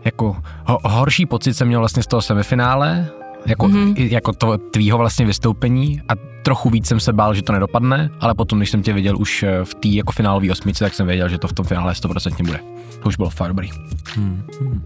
jako 0.05 0.37
ho, 0.65 0.79
horší 0.83 1.25
pocit 1.25 1.53
jsem 1.53 1.67
měl 1.67 1.79
vlastně 1.79 2.03
z 2.03 2.07
toho 2.07 2.21
semifinále, 2.21 3.07
jako, 3.45 3.67
mm-hmm. 3.67 4.11
jako 4.11 4.33
to 4.33 4.57
tvýho 4.57 4.97
vlastně 4.97 5.25
vystoupení 5.25 6.01
a 6.09 6.13
trochu 6.43 6.69
víc 6.69 6.87
jsem 6.87 6.99
se 6.99 7.13
bál, 7.13 7.33
že 7.33 7.41
to 7.41 7.53
nedopadne, 7.53 8.09
ale 8.19 8.33
potom, 8.33 8.59
když 8.59 8.69
jsem 8.69 8.83
tě 8.83 8.93
viděl 8.93 9.17
už 9.17 9.43
eh, 9.43 9.65
v 9.65 9.73
té 9.73 9.87
jako 9.87 10.11
finálové 10.11 10.51
osmici, 10.51 10.79
tak 10.79 10.93
jsem 10.93 11.07
věděl, 11.07 11.29
že 11.29 11.37
to 11.37 11.47
v 11.47 11.53
tom 11.53 11.65
finále 11.65 11.93
100% 11.93 12.45
bude. 12.45 12.59
To 13.03 13.07
už 13.07 13.17
bylo 13.17 13.29
fakt 13.29 13.47
dobrý. 13.47 13.69
Hmm. 14.15 14.43
Hmm. 14.59 14.83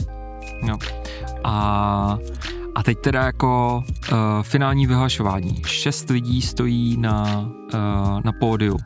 No. 0.68 0.78
A, 1.44 2.18
a 2.76 2.84
teď 2.84 3.00
teda 3.00 3.24
jako 3.24 3.84
uh, 4.12 4.18
finální 4.42 4.88
vyhlašování. 4.88 5.62
Šest 5.66 6.10
lidí 6.10 6.42
stojí 6.42 6.98
na, 6.98 7.50
na 8.24 8.32
pódiu 8.40 8.78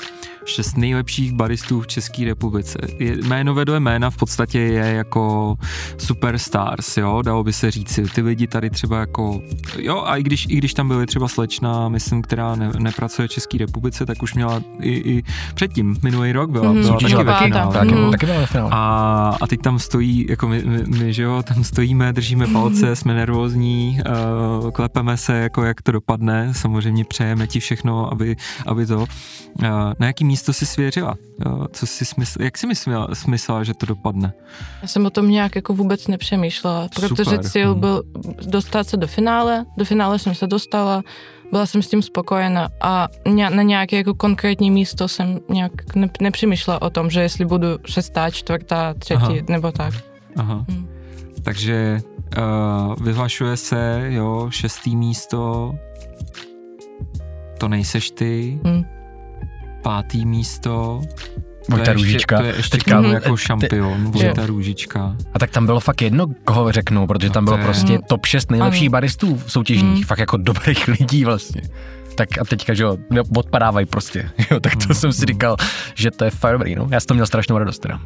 šest 0.46 0.78
nejlepších 0.78 1.34
baristů 1.34 1.82
v 1.82 1.88
České 1.88 2.26
republice. 2.26 2.80
Je, 3.00 3.18
jméno 3.18 3.54
vedle 3.54 3.80
jména 3.80 4.10
v 4.10 4.18
podstatě 4.18 4.60
je 4.60 4.94
jako 4.94 5.56
superstars, 5.98 6.98
jo, 6.98 7.22
dalo 7.22 7.44
by 7.44 7.54
se 7.54 7.72
říci. 7.72 8.04
Ty 8.04 8.22
lidi 8.22 8.48
tady 8.48 8.70
třeba 8.70 9.00
jako, 9.00 9.42
jo, 9.78 10.04
a 10.06 10.18
i 10.18 10.24
když, 10.24 10.46
i 10.50 10.56
když 10.56 10.74
tam 10.74 10.88
byly 10.88 11.06
třeba 11.06 11.28
slečna, 11.28 11.90
myslím, 11.90 12.22
která 12.22 12.56
ne, 12.56 12.72
nepracuje 12.80 13.28
v 13.28 13.32
České 13.32 13.58
republice, 13.58 14.06
tak 14.06 14.24
už 14.24 14.34
měla 14.34 14.62
i, 14.80 14.92
i 14.92 15.24
předtím, 15.54 15.96
minulý 16.04 16.32
rok 16.32 16.50
byla, 16.52 16.72
mm, 16.72 16.82
byla 16.82 17.00
taky 17.00 17.24
ve 17.24 17.34
finále. 17.38 17.74
Taky, 17.74 17.96
mm. 17.96 18.12
taky 18.12 18.26
byla 18.26 18.40
ve 18.40 18.46
finále. 18.46 18.70
A, 18.74 19.38
a 19.42 19.48
teď 19.48 19.62
tam 19.62 19.80
stojí, 19.80 20.26
jako 20.30 20.48
my, 20.48 20.64
my, 20.66 20.84
my, 20.88 21.14
že 21.14 21.24
jo, 21.24 21.44
tam 21.44 21.64
stojíme, 21.64 22.14
držíme 22.14 22.48
palce, 22.48 22.96
jsme 22.96 23.14
nervózní, 23.14 24.00
uh, 24.64 24.72
klepeme 24.72 25.18
se, 25.18 25.38
jako 25.38 25.64
jak 25.64 25.82
to 25.82 25.92
dopadne, 25.92 26.54
samozřejmě 26.54 27.06
přejeme 27.06 27.48
ti 27.48 27.60
všechno, 27.60 28.12
aby, 28.12 28.36
aby 28.66 28.73
to. 28.88 28.98
Uh, 28.98 29.08
na 30.00 30.08
jaký 30.08 30.26
místo 30.26 30.54
si 30.54 30.66
svěřila? 30.66 31.16
Co 31.72 31.88
si 31.88 32.06
smysl, 32.06 32.42
jak 32.42 32.58
si 32.58 32.68
myslela, 32.68 33.08
smyslela, 33.14 33.64
že 33.64 33.74
to 33.74 33.86
dopadne? 33.86 34.34
Já 34.82 34.88
jsem 34.88 35.06
o 35.06 35.10
tom 35.10 35.30
nějak 35.30 35.56
jako 35.56 35.74
vůbec 35.74 36.08
nepřemýšlela, 36.08 36.88
protože 36.96 37.26
Super. 37.26 37.44
cíl 37.44 37.72
hmm. 37.72 37.80
byl 37.80 38.04
dostat 38.46 38.88
se 38.88 38.98
do 38.98 39.08
finále, 39.08 39.66
do 39.78 39.86
finále 39.86 40.20
jsem 40.20 40.36
se 40.36 40.48
dostala, 40.48 41.04
byla 41.52 41.66
jsem 41.66 41.82
s 41.82 41.88
tím 41.88 42.02
spokojená 42.02 42.70
a 42.82 43.08
na 43.50 43.62
nějaké 43.62 43.98
jako 43.98 44.14
konkrétní 44.14 44.72
místo 44.72 45.08
jsem 45.08 45.40
nějak 45.50 45.96
ne, 45.96 46.10
nepřemýšlela 46.22 46.82
o 46.82 46.90
tom, 46.90 47.10
že 47.10 47.22
jestli 47.22 47.46
budu 47.46 47.68
šestá, 47.86 48.30
čtvrtá, 48.30 48.94
třetí 48.94 49.22
Aha. 49.22 49.46
nebo 49.50 49.72
tak. 49.72 49.94
Aha. 50.36 50.66
Hmm. 50.70 50.88
Takže 51.44 52.02
uh, 52.38 52.96
vyhlašuje 53.04 53.58
se, 53.58 54.06
jo, 54.08 54.48
šestý 54.50 54.96
místo, 54.96 55.74
to 57.64 57.70
nejseš 57.70 58.12
ty, 58.12 58.60
hmm 58.64 58.84
pátý 59.84 60.26
místo. 60.26 61.02
Vojta 61.70 61.94
Růžička. 61.94 62.38
To 62.38 62.44
je 62.44 62.54
ještě 62.56 62.78
Teďka, 62.78 63.02
mm, 63.02 63.12
jako 63.12 63.38
šampion, 63.38 64.12
Vojta 64.12 64.46
Růžička. 64.46 65.16
A 65.34 65.40
tak 65.40 65.52
tam 65.52 65.66
bylo 65.66 65.80
fakt 65.80 66.02
jedno, 66.02 66.28
koho 66.44 66.72
řeknu, 66.72 67.08
protože 67.08 67.30
tam 67.30 67.46
bylo 67.46 67.58
prostě 67.58 68.00
top 68.08 68.26
6 68.26 68.52
nejlepších 68.52 68.90
baristů 68.90 69.42
soutěžních, 69.48 69.98
mm. 69.98 70.04
fakt 70.04 70.20
jako 70.20 70.38
dobrých 70.38 70.88
lidí 71.00 71.26
vlastně 71.26 71.62
tak 72.16 72.38
a 72.42 72.46
teďka, 72.46 72.74
že 72.74 72.84
jo, 72.84 72.98
odpadávají 73.38 73.86
prostě, 73.86 74.30
jo, 74.52 74.60
tak 74.60 74.76
to 74.76 74.86
mm. 74.90 74.96
jsem 74.96 75.14
si 75.14 75.26
říkal, 75.26 75.56
že 75.96 76.12
to 76.12 76.26
je 76.26 76.32
fakt 76.32 76.54
dobrý, 76.54 76.76
no. 76.76 76.88
Já 76.92 77.00
jsem 77.00 77.08
to 77.08 77.14
měl 77.14 77.26
strašnou 77.26 77.58
radost 77.58 77.80
teda. 77.80 78.00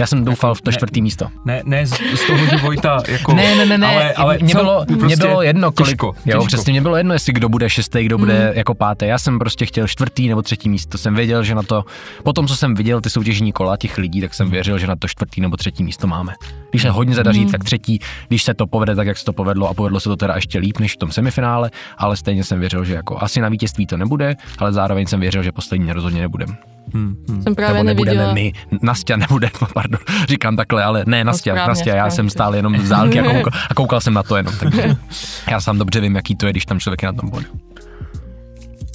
Já 0.00 0.06
jsem 0.06 0.24
doufal 0.24 0.54
v 0.54 0.60
to 0.60 0.72
čtvrtý 0.72 1.02
místo. 1.02 1.28
Ne, 1.44 1.62
ne 1.64 1.86
z, 1.86 1.94
z 2.14 2.26
toho, 2.26 2.46
že 2.46 2.56
Vojta 2.56 3.02
jako... 3.08 3.34
ne, 3.34 3.54
ne, 3.54 3.66
ne, 3.66 3.78
ne, 3.78 3.86
ale, 3.86 4.12
ale 4.12 4.38
mě, 4.42 4.54
bylo, 4.54 4.84
prostě 4.86 5.04
mě 5.04 5.16
bylo 5.16 5.42
jedno, 5.42 5.72
kolik, 5.72 5.90
těžko, 5.90 6.06
jo, 6.06 6.14
těžko. 6.24 6.46
přesně 6.46 6.72
mě 6.72 6.80
bylo 6.80 6.96
jedno, 6.96 7.14
jestli 7.14 7.32
kdo 7.32 7.48
bude 7.48 7.70
šestý, 7.70 8.04
kdo 8.04 8.18
bude 8.18 8.48
mm. 8.50 8.56
jako 8.56 8.74
pátý. 8.74 9.06
Já 9.06 9.18
jsem 9.18 9.38
prostě 9.38 9.66
chtěl 9.66 9.88
čtvrtý 9.88 10.28
nebo 10.28 10.42
třetí 10.42 10.68
místo. 10.68 10.98
Jsem 10.98 11.14
věděl, 11.14 11.44
že 11.44 11.54
na 11.54 11.62
to, 11.62 11.84
po 12.22 12.32
tom, 12.32 12.46
co 12.46 12.56
jsem 12.56 12.74
viděl 12.74 13.00
ty 13.00 13.10
soutěžní 13.10 13.52
kola 13.52 13.76
těch 13.76 13.98
lidí, 13.98 14.20
tak 14.20 14.34
jsem 14.34 14.50
věřil, 14.50 14.78
že 14.78 14.86
na 14.86 14.96
to 14.96 15.08
čtvrtý 15.08 15.40
nebo 15.40 15.56
třetí 15.56 15.84
místo 15.84 16.06
máme. 16.06 16.32
Když 16.70 16.82
se 16.82 16.90
hodně 16.90 17.14
zadaří, 17.14 17.44
mm. 17.44 17.50
tak 17.50 17.64
třetí, 17.64 18.00
když 18.28 18.42
se 18.42 18.54
to 18.54 18.66
povede 18.66 18.94
tak, 18.94 19.06
jak 19.06 19.18
se 19.18 19.24
to 19.24 19.32
povedlo 19.32 19.68
a 19.68 19.74
povedlo 19.74 20.00
se 20.00 20.08
to 20.08 20.16
teda 20.16 20.34
ještě 20.34 20.58
líp 20.58 20.78
než 20.78 20.94
v 20.94 20.96
tom 20.96 21.10
semifinále, 21.10 21.70
ale 21.98 22.16
stejně 22.16 22.44
jsem 22.44 22.60
věřil, 22.60 22.84
že 22.84 22.94
jako 22.94 23.22
asi 23.22 23.40
na 23.40 23.48
vítězství 23.48 23.86
to 23.86 23.96
nebude, 23.96 24.34
ale 24.58 24.72
zároveň 24.72 25.06
jsem 25.06 25.20
věřil, 25.20 25.42
že 25.42 25.52
poslední 25.52 25.92
rozhodně 25.92 26.20
nebudem. 26.20 26.56
Hmm, 26.96 27.24
hmm. 27.28 27.42
Jsem 27.42 27.54
právě 27.54 27.84
Nebo 27.84 28.04
nebudeme 28.04 28.34
my, 28.34 28.52
Nastě 28.82 29.16
nebude, 29.16 29.50
pardon, 29.74 30.00
říkám 30.28 30.56
takhle, 30.56 30.84
ale 30.84 31.04
ne, 31.06 31.24
Nastě, 31.24 31.52
no, 31.52 31.66
Nastě, 31.66 31.90
já 31.90 32.10
jsem 32.10 32.30
stál 32.30 32.54
jenom 32.54 32.78
z 32.78 32.88
dálky 32.88 33.20
a 33.20 33.24
koukal, 33.32 33.60
a 33.70 33.74
koukal 33.74 34.00
jsem 34.00 34.14
na 34.14 34.22
to 34.22 34.36
jenom, 34.36 34.54
takže 34.60 34.96
já 35.50 35.60
sám 35.60 35.78
dobře 35.78 36.00
vím, 36.00 36.16
jaký 36.16 36.36
to 36.36 36.46
je, 36.46 36.52
když 36.52 36.66
tam 36.66 36.80
člověk 36.80 37.02
je 37.02 37.06
na 37.06 37.12
tom 37.12 37.30
bodu 37.30 37.46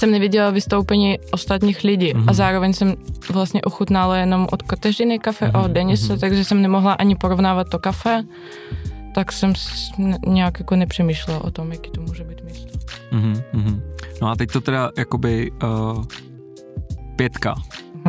jsem 0.02 0.12
neviděla 0.12 0.50
vystoupení 0.50 1.20
ostatních 1.32 1.84
lidí 1.84 2.14
mm-hmm. 2.14 2.24
a 2.28 2.34
zároveň 2.34 2.74
jsem 2.74 2.96
vlastně 3.30 3.62
ochutnala 3.62 4.18
jenom 4.18 4.48
od 4.52 4.62
Kateřiny 4.62 5.20
kafe 5.20 5.46
mm-hmm. 5.46 5.58
a 5.58 5.60
od 5.60 5.64
mhm, 5.64 5.74
Denise, 5.74 6.14
mm-hmm. 6.14 6.20
takže 6.20 6.46
jsem 6.46 6.62
nemohla 6.62 6.94
ani 6.94 7.16
porovnávat 7.16 7.70
to 7.70 7.80
kafe, 7.80 8.24
tak 9.16 9.32
jsem 9.32 9.54
nějak 10.28 10.60
jako 10.60 10.76
nepřemýšlela 10.76 11.44
o 11.44 11.52
tom, 11.52 11.72
jaký 11.72 11.92
to 11.92 12.02
může 12.02 12.24
být 12.24 12.44
místo. 12.44 12.78
Mm-hmm. 13.12 13.82
No 14.22 14.30
a 14.30 14.36
teď 14.36 14.52
to 14.52 14.62
teda 14.62 14.92
jakoby 14.98 15.52
uh, 15.64 16.04
pětka. 17.16 17.56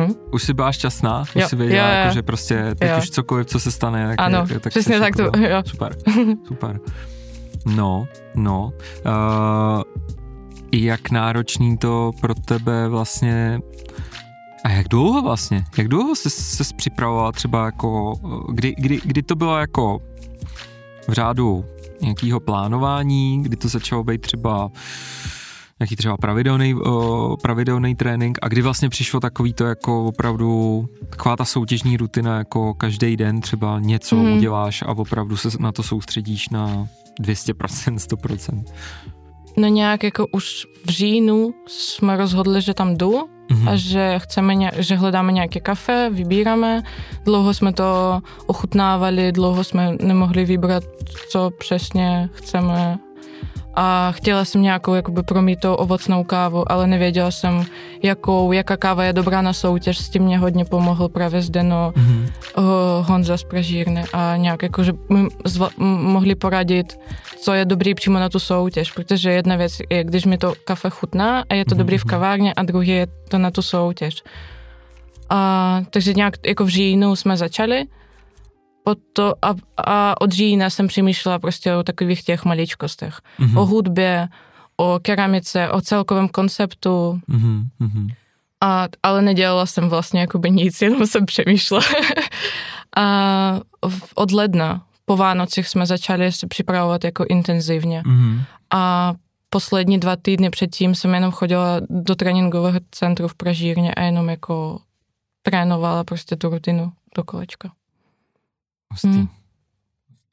Hmm? 0.05 0.15
Už 0.31 0.43
jsi 0.43 0.53
byla 0.53 0.71
šťastná? 0.71 1.21
Už 1.21 1.35
jo, 1.35 1.49
jsi 1.49 1.55
věděla, 1.55 1.87
jo, 1.87 1.93
jo. 1.93 1.99
Jako, 1.99 2.13
že 2.13 2.21
prostě 2.21 2.75
teď 2.79 2.89
jo. 2.89 2.97
už 2.97 3.09
cokoliv, 3.09 3.47
co 3.47 3.59
se 3.59 3.71
stane, 3.71 4.07
tak, 4.07 4.15
ano, 4.19 4.45
je, 4.49 4.59
tak 4.59 4.73
přesně 4.73 4.99
tak 4.99 5.15
to, 5.15 5.23
jo. 5.23 5.63
Super, 5.65 5.95
super. 6.47 6.79
No, 7.65 8.07
no. 8.35 8.73
Uh, 9.05 9.81
jak 10.71 11.11
náročný 11.11 11.77
to 11.77 12.11
pro 12.21 12.35
tebe 12.35 12.87
vlastně 12.87 13.59
a 14.63 14.69
jak 14.69 14.87
dlouho 14.87 15.21
vlastně? 15.21 15.65
Jak 15.77 15.87
dlouho 15.87 16.15
jsi 16.15 16.29
se 16.29 16.63
připravoval 16.75 17.31
třeba 17.31 17.65
jako, 17.65 18.13
kdy, 18.49 18.75
kdy, 18.77 19.01
kdy 19.05 19.23
to 19.23 19.35
bylo 19.35 19.57
jako 19.57 19.99
v 21.07 21.13
řádu 21.13 21.65
nějakého 22.01 22.39
plánování, 22.39 23.43
kdy 23.43 23.55
to 23.55 23.67
začalo 23.67 24.03
být 24.03 24.21
třeba 24.21 24.69
nějaký 25.83 25.95
třeba 25.95 26.17
pravidelný, 26.17 26.75
pravidelný 27.41 27.95
trénink 27.95 28.37
a 28.41 28.47
kdy 28.47 28.61
vlastně 28.61 28.89
přišlo 28.89 29.19
takový 29.19 29.53
to 29.53 29.65
jako 29.65 30.05
opravdu 30.05 30.85
taková 31.09 31.35
ta 31.35 31.45
soutěžní 31.45 31.97
rutina, 31.97 32.37
jako 32.37 32.73
každý 32.73 33.17
den 33.17 33.41
třeba 33.41 33.79
něco 33.79 34.15
mm. 34.15 34.33
uděláš 34.33 34.81
a 34.81 34.87
opravdu 34.87 35.37
se 35.37 35.49
na 35.59 35.71
to 35.71 35.83
soustředíš 35.83 36.49
na 36.49 36.87
200%, 37.21 37.95
100%. 37.95 38.63
No 39.57 39.67
nějak 39.67 40.03
jako 40.03 40.27
už 40.31 40.65
v 40.85 40.89
říjnu 40.89 41.53
jsme 41.67 42.17
rozhodli, 42.17 42.61
že 42.61 42.73
tam 42.73 42.97
jdu 42.97 43.11
mm-hmm. 43.49 43.69
a 43.69 43.75
že 43.75 44.19
chceme, 44.19 44.53
že 44.77 44.95
hledáme 44.95 45.31
nějaké 45.31 45.59
kafe, 45.59 46.09
vybíráme. 46.13 46.83
Dlouho 47.25 47.53
jsme 47.53 47.73
to 47.73 48.21
ochutnávali, 48.45 49.31
dlouho 49.31 49.63
jsme 49.63 49.97
nemohli 50.01 50.45
vybrat, 50.45 50.83
co 51.29 51.51
přesně 51.57 52.29
chceme 52.33 52.99
a 53.75 54.11
chtěla 54.11 54.45
jsem 54.45 54.61
nějakou 54.61 54.93
jakoby 54.93 55.23
promítou 55.23 55.73
ovocnou 55.73 56.23
kávu, 56.23 56.71
ale 56.71 56.87
nevěděla 56.87 57.31
jsem, 57.31 57.65
jakou, 58.03 58.51
jaká 58.51 58.77
káva 58.77 59.03
je 59.03 59.13
dobrá 59.13 59.41
na 59.41 59.53
soutěž, 59.53 59.97
s 59.97 60.09
tím 60.09 60.23
mě 60.23 60.37
hodně 60.37 60.65
pomohl 60.65 61.09
právě 61.09 61.41
Zdeno 61.41 61.93
mm-hmm. 61.95 62.31
Honza 63.01 63.37
z 63.37 63.43
Pražírny 63.43 64.03
a 64.13 64.35
nějak 64.37 64.63
jako, 64.63 64.83
že 64.83 64.93
mi 65.09 65.27
zva, 65.45 65.69
mohli 65.77 66.35
poradit, 66.35 66.99
co 67.41 67.53
je 67.53 67.65
dobrý 67.65 67.93
přímo 67.95 68.19
na 68.19 68.29
tu 68.29 68.39
soutěž, 68.39 68.91
protože 68.91 69.31
jedna 69.31 69.55
věc 69.55 69.77
je, 69.89 70.03
když 70.03 70.25
mi 70.25 70.37
to 70.37 70.53
kafe 70.63 70.89
chutná 70.89 71.43
a 71.49 71.53
je 71.53 71.65
to 71.65 71.75
mm-hmm. 71.75 71.77
dobrý 71.77 71.97
v 71.97 72.03
kavárně 72.03 72.53
a 72.53 72.63
druhý 72.63 72.87
je 72.87 73.07
to 73.27 73.37
na 73.37 73.51
tu 73.51 73.61
soutěž. 73.61 74.23
A, 75.29 75.81
takže 75.89 76.13
nějak 76.13 76.33
jako 76.45 76.65
v 76.65 76.69
říjnu 76.69 77.15
jsme 77.15 77.37
začali 77.37 77.85
to, 79.13 79.33
a, 79.41 79.55
a 79.77 80.21
od 80.21 80.31
října 80.31 80.69
jsem 80.69 80.87
přemýšlela 80.87 81.39
prostě 81.39 81.75
o 81.75 81.83
takových 81.83 82.23
těch 82.23 82.45
maličkostech. 82.45 83.19
Mm-hmm. 83.39 83.59
O 83.59 83.65
hudbě, 83.65 84.27
o 84.77 84.99
keramice, 85.01 85.69
o 85.69 85.81
celkovém 85.81 86.29
konceptu. 86.29 87.19
Mm-hmm. 87.29 88.13
A, 88.61 88.87
ale 89.03 89.21
nedělala 89.21 89.65
jsem 89.65 89.89
vlastně 89.89 90.21
jakoby 90.21 90.51
nic, 90.51 90.81
jenom 90.81 91.07
jsem 91.07 91.25
přemýšlela. 91.25 91.83
a 92.97 93.59
od 94.15 94.31
ledna 94.31 94.83
po 95.05 95.17
Vánocích 95.17 95.67
jsme 95.67 95.85
začali 95.85 96.31
se 96.31 96.47
připravovat 96.47 97.03
jako 97.03 97.25
intenzivně. 97.29 98.01
Mm-hmm. 98.01 98.41
A 98.73 99.13
poslední 99.49 99.99
dva 99.99 100.15
týdny 100.15 100.49
předtím 100.49 100.95
jsem 100.95 101.13
jenom 101.13 101.31
chodila 101.31 101.81
do 101.89 102.15
tréninkového 102.15 102.79
centru 102.91 103.27
v 103.27 103.35
Pražírně 103.35 103.93
a 103.93 104.01
jenom 104.01 104.29
jako 104.29 104.79
trénovala 105.41 106.03
prostě 106.03 106.35
tu 106.35 106.49
rutinu 106.49 106.91
do 107.15 107.23
kolečka. 107.23 107.71
Hustý. 108.93 109.07
Hmm. 109.07 109.27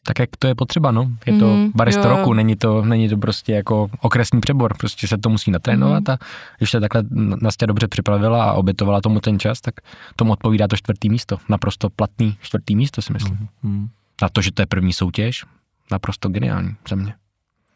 Tak 0.05 0.19
jak 0.19 0.31
to 0.39 0.47
je 0.47 0.55
potřeba, 0.55 0.91
no. 0.91 1.11
Je 1.27 1.39
to 1.39 1.57
mm, 1.57 1.73
barista 1.75 2.09
jo. 2.09 2.17
roku, 2.17 2.33
není 2.33 2.57
to, 2.57 2.85
není 2.85 3.09
to 3.09 3.17
prostě 3.17 3.53
jako 3.53 3.91
okresní 4.01 4.41
přebor, 4.41 4.77
prostě 4.77 5.09
se 5.09 5.19
to 5.19 5.29
musí 5.29 5.51
natrénovat 5.51 6.03
mm. 6.09 6.15
a 6.15 6.19
když 6.59 6.71
se 6.71 6.81
takhle 6.81 7.03
Nastě 7.43 7.67
dobře 7.67 7.89
připravila 7.89 8.45
a 8.45 8.53
obětovala 8.53 9.01
tomu 9.01 9.21
ten 9.21 9.39
čas, 9.39 9.61
tak 9.61 9.75
tomu 10.17 10.33
odpovídá 10.33 10.69
to 10.69 10.77
čtvrtý 10.77 11.11
místo. 11.11 11.39
Naprosto 11.49 11.91
platný 11.91 12.37
čtvrtý 12.41 12.77
místo 12.77 13.03
si 13.03 13.13
myslím. 13.13 13.49
Mm. 13.63 13.89
A 14.23 14.29
to, 14.29 14.41
že 14.41 14.53
to 14.53 14.63
je 14.63 14.67
první 14.67 14.93
soutěž, 14.93 15.45
naprosto 15.91 16.29
geniální 16.29 16.77
za 16.89 16.97
mě. 16.97 17.15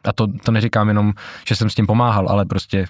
A 0.05 0.13
to, 0.13 0.27
to 0.27 0.53
neříkám 0.53 0.89
jenom, 0.89 1.13
že 1.49 1.57
jsem 1.57 1.71
s 1.71 1.75
tím 1.75 1.87
pomáhal, 1.87 2.29
ale 2.29 2.45
prostě 2.45 2.87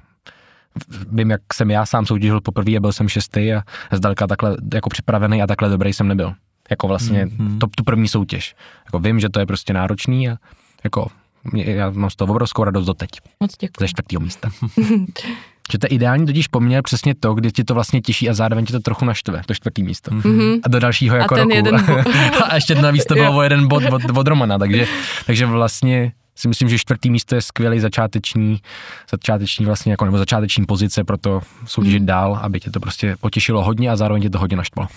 vím, 1.12 1.30
jak 1.30 1.54
jsem 1.54 1.70
já 1.70 1.86
sám 1.86 2.06
soutěžil 2.06 2.40
poprvé 2.40 2.76
a 2.76 2.80
byl 2.80 2.92
jsem 2.92 3.08
šestý 3.08 3.52
a 3.52 3.62
zdaleka 3.92 4.26
takhle 4.26 4.56
jako 4.74 4.88
připravený 4.90 5.42
a 5.42 5.46
takhle 5.46 5.68
dobrý 5.68 5.92
jsem 5.92 6.08
nebyl 6.08 6.34
jako 6.70 6.88
vlastně 6.88 7.26
mm-hmm. 7.26 7.58
to, 7.58 7.66
tu 7.76 7.84
první 7.84 8.08
soutěž. 8.08 8.54
Jako 8.84 8.98
vím, 8.98 9.20
že 9.20 9.28
to 9.28 9.40
je 9.40 9.46
prostě 9.46 9.72
náročný 9.72 10.28
a 10.28 10.36
jako 10.84 11.06
já 11.54 11.90
mám 11.90 12.10
z 12.10 12.16
toho 12.16 12.32
obrovskou 12.32 12.64
radost 12.64 12.86
doteď. 12.86 13.10
Moc 13.40 13.56
děkuji. 13.56 13.76
Ze 13.80 13.88
čtvrtého 13.88 14.20
místa. 14.20 14.50
že 15.72 15.78
to 15.78 15.86
je 15.86 15.88
ideální 15.88 16.26
totiž 16.26 16.48
poměr 16.48 16.82
přesně 16.82 17.14
to, 17.14 17.34
kdy 17.34 17.52
ti 17.52 17.64
to 17.64 17.74
vlastně 17.74 18.00
těší 18.00 18.30
a 18.30 18.34
zároveň 18.34 18.64
ti 18.64 18.72
to 18.72 18.80
trochu 18.80 19.04
naštve, 19.04 19.42
to 19.46 19.54
čtvrtý 19.54 19.82
místo. 19.82 20.10
Mm-hmm. 20.10 20.60
A 20.62 20.68
do 20.68 20.80
dalšího 20.80 21.16
jako 21.16 21.34
a 21.34 21.38
ten 21.38 21.48
roku. 21.48 21.56
Jeden 21.56 21.84
bod. 21.86 22.06
a 22.48 22.54
ještě 22.54 22.74
navíc 22.74 23.04
to 23.04 23.14
bylo 23.14 23.36
o 23.36 23.42
jeden 23.42 23.68
bod 23.68 23.82
od, 23.84 24.02
od 24.16 24.28
Romana, 24.28 24.58
takže, 24.58 24.86
takže 25.26 25.46
vlastně 25.46 26.12
si 26.36 26.48
myslím, 26.48 26.68
že 26.68 26.78
čtvrtý 26.78 27.10
místo 27.10 27.34
je 27.34 27.42
skvělý 27.42 27.80
začáteční, 27.80 28.60
začáteční 29.10 29.66
vlastně 29.66 29.92
jako, 29.92 30.04
nebo 30.04 30.18
začáteční 30.18 30.66
pozice 30.66 31.04
pro 31.04 31.16
to 31.16 31.40
soutěžit 31.66 32.00
mm. 32.00 32.06
dál, 32.06 32.38
aby 32.42 32.60
tě 32.60 32.70
to 32.70 32.80
prostě 32.80 33.16
potěšilo 33.20 33.64
hodně 33.64 33.90
a 33.90 33.96
zároveň 33.96 34.22
tě 34.22 34.30
to 34.30 34.38
hodně 34.38 34.56
naštvalo. 34.56 34.88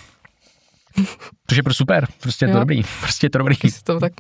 Což 1.48 1.58
je 1.58 1.63
pro 1.63 1.74
super, 1.74 2.08
prostě 2.22 2.46
je 2.46 2.54
to 2.54 2.60
dobrý, 2.60 2.82
prostě 3.00 3.25
je 3.25 3.30
to 3.30 3.38
dobrý. 3.38 3.56
To 3.84 4.00
tak... 4.00 4.13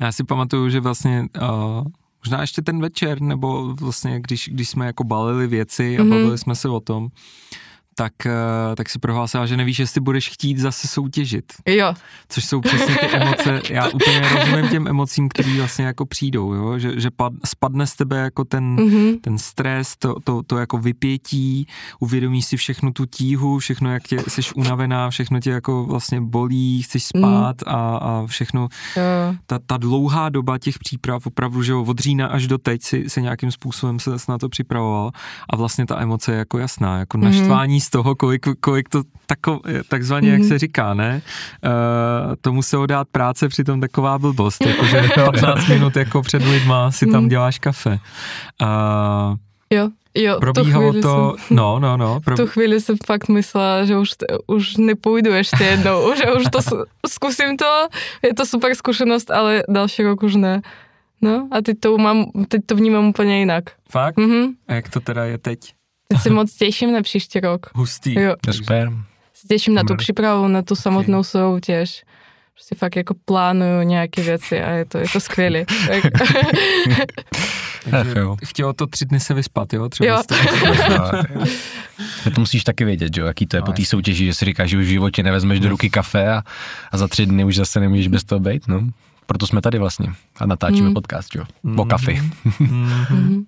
Já 0.00 0.12
si 0.12 0.24
pamatuju, 0.24 0.70
že 0.70 0.80
vlastně 0.80 1.26
uh, 1.42 1.84
možná 2.24 2.40
ještě 2.40 2.62
ten 2.62 2.80
večer, 2.80 3.20
nebo 3.20 3.74
vlastně 3.74 4.20
když, 4.20 4.48
když 4.52 4.68
jsme 4.68 4.86
jako 4.86 5.04
balili 5.04 5.46
věci 5.46 5.98
a 5.98 6.02
mm-hmm. 6.02 6.10
bavili 6.10 6.38
jsme 6.38 6.54
se 6.54 6.68
o 6.68 6.80
tom, 6.80 7.08
tak, 7.98 8.26
eh, 8.26 8.76
tak 8.76 8.88
si 8.88 8.98
prohlásila, 8.98 9.46
že 9.46 9.56
nevíš, 9.56 9.78
jestli 9.78 10.00
budeš 10.00 10.28
chtít 10.28 10.58
zase 10.58 10.88
soutěžit. 10.88 11.52
Jo. 11.66 11.94
Což 12.28 12.44
jsou 12.44 12.60
přesně 12.60 12.96
ty 12.96 13.06
emoce, 13.06 13.60
já 13.70 13.88
úplně 13.88 14.20
rozumím 14.20 14.68
těm 14.68 14.88
emocím, 14.88 15.28
které 15.28 15.56
vlastně 15.56 15.84
jako 15.84 16.06
přijdou, 16.06 16.54
jo? 16.54 16.78
že, 16.78 17.00
že 17.00 17.10
pad, 17.10 17.32
spadne 17.44 17.86
z 17.86 17.94
tebe 17.94 18.16
jako 18.16 18.44
ten, 18.44 18.76
mm-hmm. 18.76 19.20
ten 19.20 19.38
stres, 19.38 19.96
to, 19.96 20.20
to, 20.24 20.42
to 20.42 20.58
jako 20.58 20.78
vypětí, 20.78 21.66
uvědomíš 22.00 22.44
si 22.44 22.56
všechnu 22.56 22.92
tu 22.92 23.06
tíhu, 23.06 23.58
všechno, 23.58 23.92
jak 23.92 24.02
tě, 24.02 24.18
jsi 24.28 24.40
unavená, 24.56 25.10
všechno 25.10 25.40
tě 25.40 25.50
jako 25.50 25.84
vlastně 25.84 26.20
bolí, 26.20 26.82
chceš 26.82 27.04
spát 27.04 27.56
mm. 27.66 27.74
a, 27.74 27.96
a 27.96 28.26
všechno, 28.26 28.68
jo. 28.96 29.34
ta, 29.46 29.58
ta 29.66 29.76
dlouhá 29.76 30.28
doba 30.28 30.58
těch 30.58 30.78
příprav, 30.78 31.26
opravdu, 31.26 31.62
že 31.62 31.74
od 31.74 31.98
října 31.98 32.26
až 32.26 32.46
do 32.46 32.58
teď 32.58 32.82
si, 32.82 33.04
si 33.10 33.22
nějakým 33.22 33.50
způsobem 33.50 33.98
se 33.98 34.10
na 34.28 34.38
to 34.38 34.48
připravoval 34.48 35.10
a 35.50 35.56
vlastně 35.56 35.86
ta 35.86 36.00
emoce 36.00 36.32
je 36.32 36.38
jako 36.38 36.58
jasná, 36.58 36.98
jako 36.98 37.18
mm-hmm. 37.18 37.24
naštvání 37.24 37.80
z 37.88 37.90
toho, 37.90 38.14
kolik, 38.14 38.46
kolik 38.60 38.88
to 38.88 39.02
tako, 39.26 39.60
takzvaně, 39.88 40.28
mm-hmm. 40.28 40.32
jak 40.32 40.40
mhm. 40.40 40.48
se 40.48 40.58
říká, 40.58 40.94
ne? 40.94 41.22
Uh, 41.64 42.34
to 42.40 42.52
muselo 42.52 42.86
dát 42.86 43.08
práce, 43.08 43.48
přitom 43.48 43.80
taková 43.80 44.18
blbost, 44.18 44.66
jakože 44.66 45.08
15 45.24 45.68
minut 45.68 45.96
jako 45.96 46.22
před 46.22 46.44
lidma 46.44 46.90
si 46.90 47.06
tam 47.06 47.20
mhm. 47.20 47.28
děláš 47.28 47.58
kafe. 47.58 47.98
Uh, 48.62 49.36
jo. 49.70 49.88
Jo, 50.14 50.40
Probíhalo 50.40 50.92
to, 50.92 51.34
jsem, 51.38 51.56
no, 51.56 51.78
no, 51.78 51.96
no. 51.96 52.20
Prob... 52.24 52.38
V 52.38 52.42
tu 52.42 52.46
chvíli 52.46 52.80
jsem 52.80 52.96
fakt 53.06 53.28
myslela, 53.28 53.84
že 53.84 53.96
už, 53.96 54.10
už 54.46 54.76
nepůjdu 54.76 55.30
ještě 55.30 55.64
jednou, 55.64 56.14
že 56.16 56.32
už 56.32 56.44
to 56.52 56.58
zkusím 57.08 57.56
to, 57.56 57.86
je 58.22 58.34
to 58.34 58.46
super 58.46 58.74
zkušenost, 58.74 59.30
ale 59.30 59.62
další 59.68 60.02
rok 60.02 60.22
už 60.22 60.34
ne. 60.34 60.60
No 61.22 61.48
a 61.50 61.60
teď 61.60 61.80
to, 61.80 61.98
mám, 61.98 62.24
teď 62.48 62.60
to 62.66 62.76
vnímám 62.76 63.06
úplně 63.06 63.38
jinak. 63.38 63.64
Fakt? 63.90 64.16
Mm-hmm. 64.16 64.48
A 64.68 64.74
jak 64.74 64.88
to 64.88 65.00
teda 65.00 65.24
je 65.24 65.38
teď? 65.38 65.77
Teď 66.08 66.20
se 66.20 66.30
moc 66.30 66.54
těším 66.54 66.92
na 66.92 67.02
příští 67.02 67.40
rok. 67.40 67.66
Hustý. 67.74 68.20
Jo. 68.20 68.34
Super. 68.50 68.92
Se 69.34 69.46
těším 69.48 69.74
na 69.74 69.82
tu 69.82 69.96
přípravu, 69.96 70.48
na 70.48 70.62
tu 70.62 70.74
samotnou 70.74 71.18
okay. 71.18 71.30
soutěž. 71.30 72.04
Prostě 72.54 72.74
fakt 72.74 72.96
jako 72.96 73.14
plánuju 73.24 73.82
nějaké 73.82 74.22
věci 74.22 74.62
a 74.62 74.70
je 74.70 74.84
to, 74.84 74.98
je 74.98 75.04
to 75.12 75.20
skvělé. 75.20 75.64
chtělo 78.44 78.72
to 78.72 78.86
tři 78.86 79.04
dny 79.04 79.20
se 79.20 79.34
vyspat, 79.34 79.72
jo? 79.72 79.88
Třeba 79.88 80.08
jo. 80.08 80.22
to 82.34 82.40
musíš 82.40 82.64
taky 82.64 82.84
vědět, 82.84 83.16
jo, 83.16 83.26
jaký 83.26 83.46
to 83.46 83.56
je 83.56 83.60
no, 83.60 83.66
po 83.66 83.72
té 83.72 83.84
soutěži, 83.84 84.26
že 84.26 84.34
si 84.34 84.44
říkáš, 84.44 84.70
že 84.70 84.78
už 84.78 84.84
v 84.84 84.88
životě 84.88 85.22
nevezmeš 85.22 85.60
do 85.60 85.68
ruky 85.68 85.90
kafe 85.90 86.32
a, 86.32 86.42
a 86.92 86.98
za 86.98 87.08
tři 87.08 87.26
dny 87.26 87.44
už 87.44 87.56
zase 87.56 87.80
nemůžeš 87.80 88.08
bez 88.08 88.24
toho 88.24 88.40
být, 88.40 88.68
no. 88.68 88.80
Proto 89.26 89.46
jsme 89.46 89.60
tady 89.60 89.78
vlastně 89.78 90.12
a 90.36 90.46
natáčíme 90.46 90.88
mm. 90.88 90.94
podcast, 90.94 91.34
jo, 91.34 91.44
mm. 91.62 91.80
o 91.80 91.84
kafi. 91.84 92.22
mm. 92.60 93.04
mm. 93.10 93.44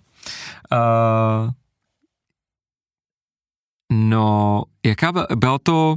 uh, 0.72 1.50
No, 3.90 4.62
jaká 4.86 5.12
byla, 5.12 5.26
bylo 5.36 5.58
to, 5.58 5.96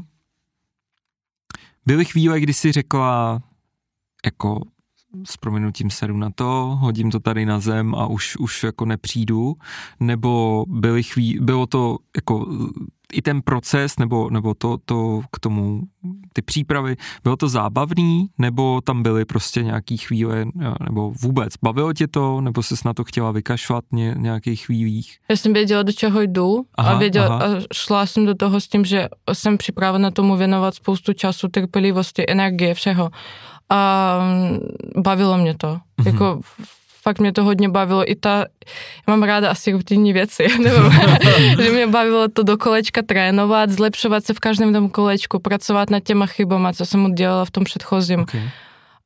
byly 1.85 2.05
chvíle, 2.05 2.39
kdy 2.39 2.53
jsi 2.53 2.71
řekla, 2.71 3.41
jako 4.25 4.61
s 5.25 5.37
prominutím 5.37 5.89
sedu 5.89 6.17
na 6.17 6.29
to, 6.29 6.77
hodím 6.79 7.11
to 7.11 7.19
tady 7.19 7.45
na 7.45 7.59
zem 7.59 7.95
a 7.95 8.07
už, 8.07 8.37
už 8.37 8.63
jako 8.63 8.85
nepřijdu, 8.85 9.55
nebo 9.99 10.65
byly 10.67 11.03
chví, 11.03 11.37
bylo 11.41 11.65
to 11.65 11.97
jako 12.15 12.47
i 13.13 13.21
ten 13.21 13.41
proces, 13.41 13.99
nebo, 13.99 14.29
nebo 14.29 14.53
to, 14.53 14.77
to 14.85 15.21
k 15.31 15.39
tomu, 15.39 15.81
ty 16.33 16.41
přípravy, 16.41 16.95
bylo 17.23 17.35
to 17.35 17.49
zábavný, 17.49 18.27
nebo 18.37 18.81
tam 18.81 19.03
byly 19.03 19.25
prostě 19.25 19.63
nějaký 19.63 19.97
chvíle, 19.97 20.45
nebo 20.85 21.13
vůbec, 21.21 21.53
bavilo 21.63 21.93
tě 21.93 22.07
to, 22.07 22.41
nebo 22.41 22.63
jsi 22.63 22.75
na 22.85 22.93
to 22.93 23.03
chtěla 23.03 23.31
vykašvat 23.31 23.83
ně, 23.91 24.15
nějakých 24.17 24.65
chvílích? 24.65 25.17
Já 25.29 25.37
jsem 25.37 25.53
věděla, 25.53 25.83
do 25.83 25.91
čeho 25.91 26.21
jdu 26.21 26.65
aha, 26.75 26.91
a, 26.91 26.97
věděla, 26.97 27.27
aha. 27.27 27.57
a 27.57 27.59
šla 27.73 28.05
jsem 28.05 28.25
do 28.25 28.35
toho 28.35 28.59
s 28.59 28.67
tím, 28.67 28.85
že 28.85 29.07
jsem 29.33 29.57
připravena 29.57 30.11
tomu 30.11 30.37
věnovat 30.37 30.75
spoustu 30.75 31.13
času, 31.13 31.47
trpělivosti, 31.47 32.23
energie, 32.27 32.73
všeho 32.73 33.11
a 33.73 34.19
bavilo 34.97 35.37
mě 35.37 35.57
to. 35.57 35.67
Mm-hmm. 35.67 36.05
Jako 36.05 36.39
fakt 37.01 37.19
mě 37.19 37.33
to 37.33 37.43
hodně 37.43 37.69
bavilo. 37.69 38.11
I 38.11 38.15
ta, 38.15 38.37
já 39.07 39.07
mám 39.07 39.23
ráda 39.23 39.51
asi 39.51 39.71
rutinní 39.71 40.13
věci, 40.13 40.47
že 41.63 41.71
mě 41.71 41.87
bavilo 41.87 42.27
to 42.27 42.43
do 42.43 42.57
kolečka 42.57 43.01
trénovat, 43.01 43.69
zlepšovat 43.69 44.25
se 44.25 44.33
v 44.33 44.39
každém 44.39 44.73
tom 44.73 44.89
kolečku, 44.89 45.39
pracovat 45.39 45.89
nad 45.89 45.99
těma 45.99 46.25
chybama, 46.25 46.73
co 46.73 46.85
jsem 46.85 47.05
udělala 47.05 47.45
v 47.45 47.51
tom 47.51 47.63
předchozím. 47.63 48.19
Okay. 48.19 48.49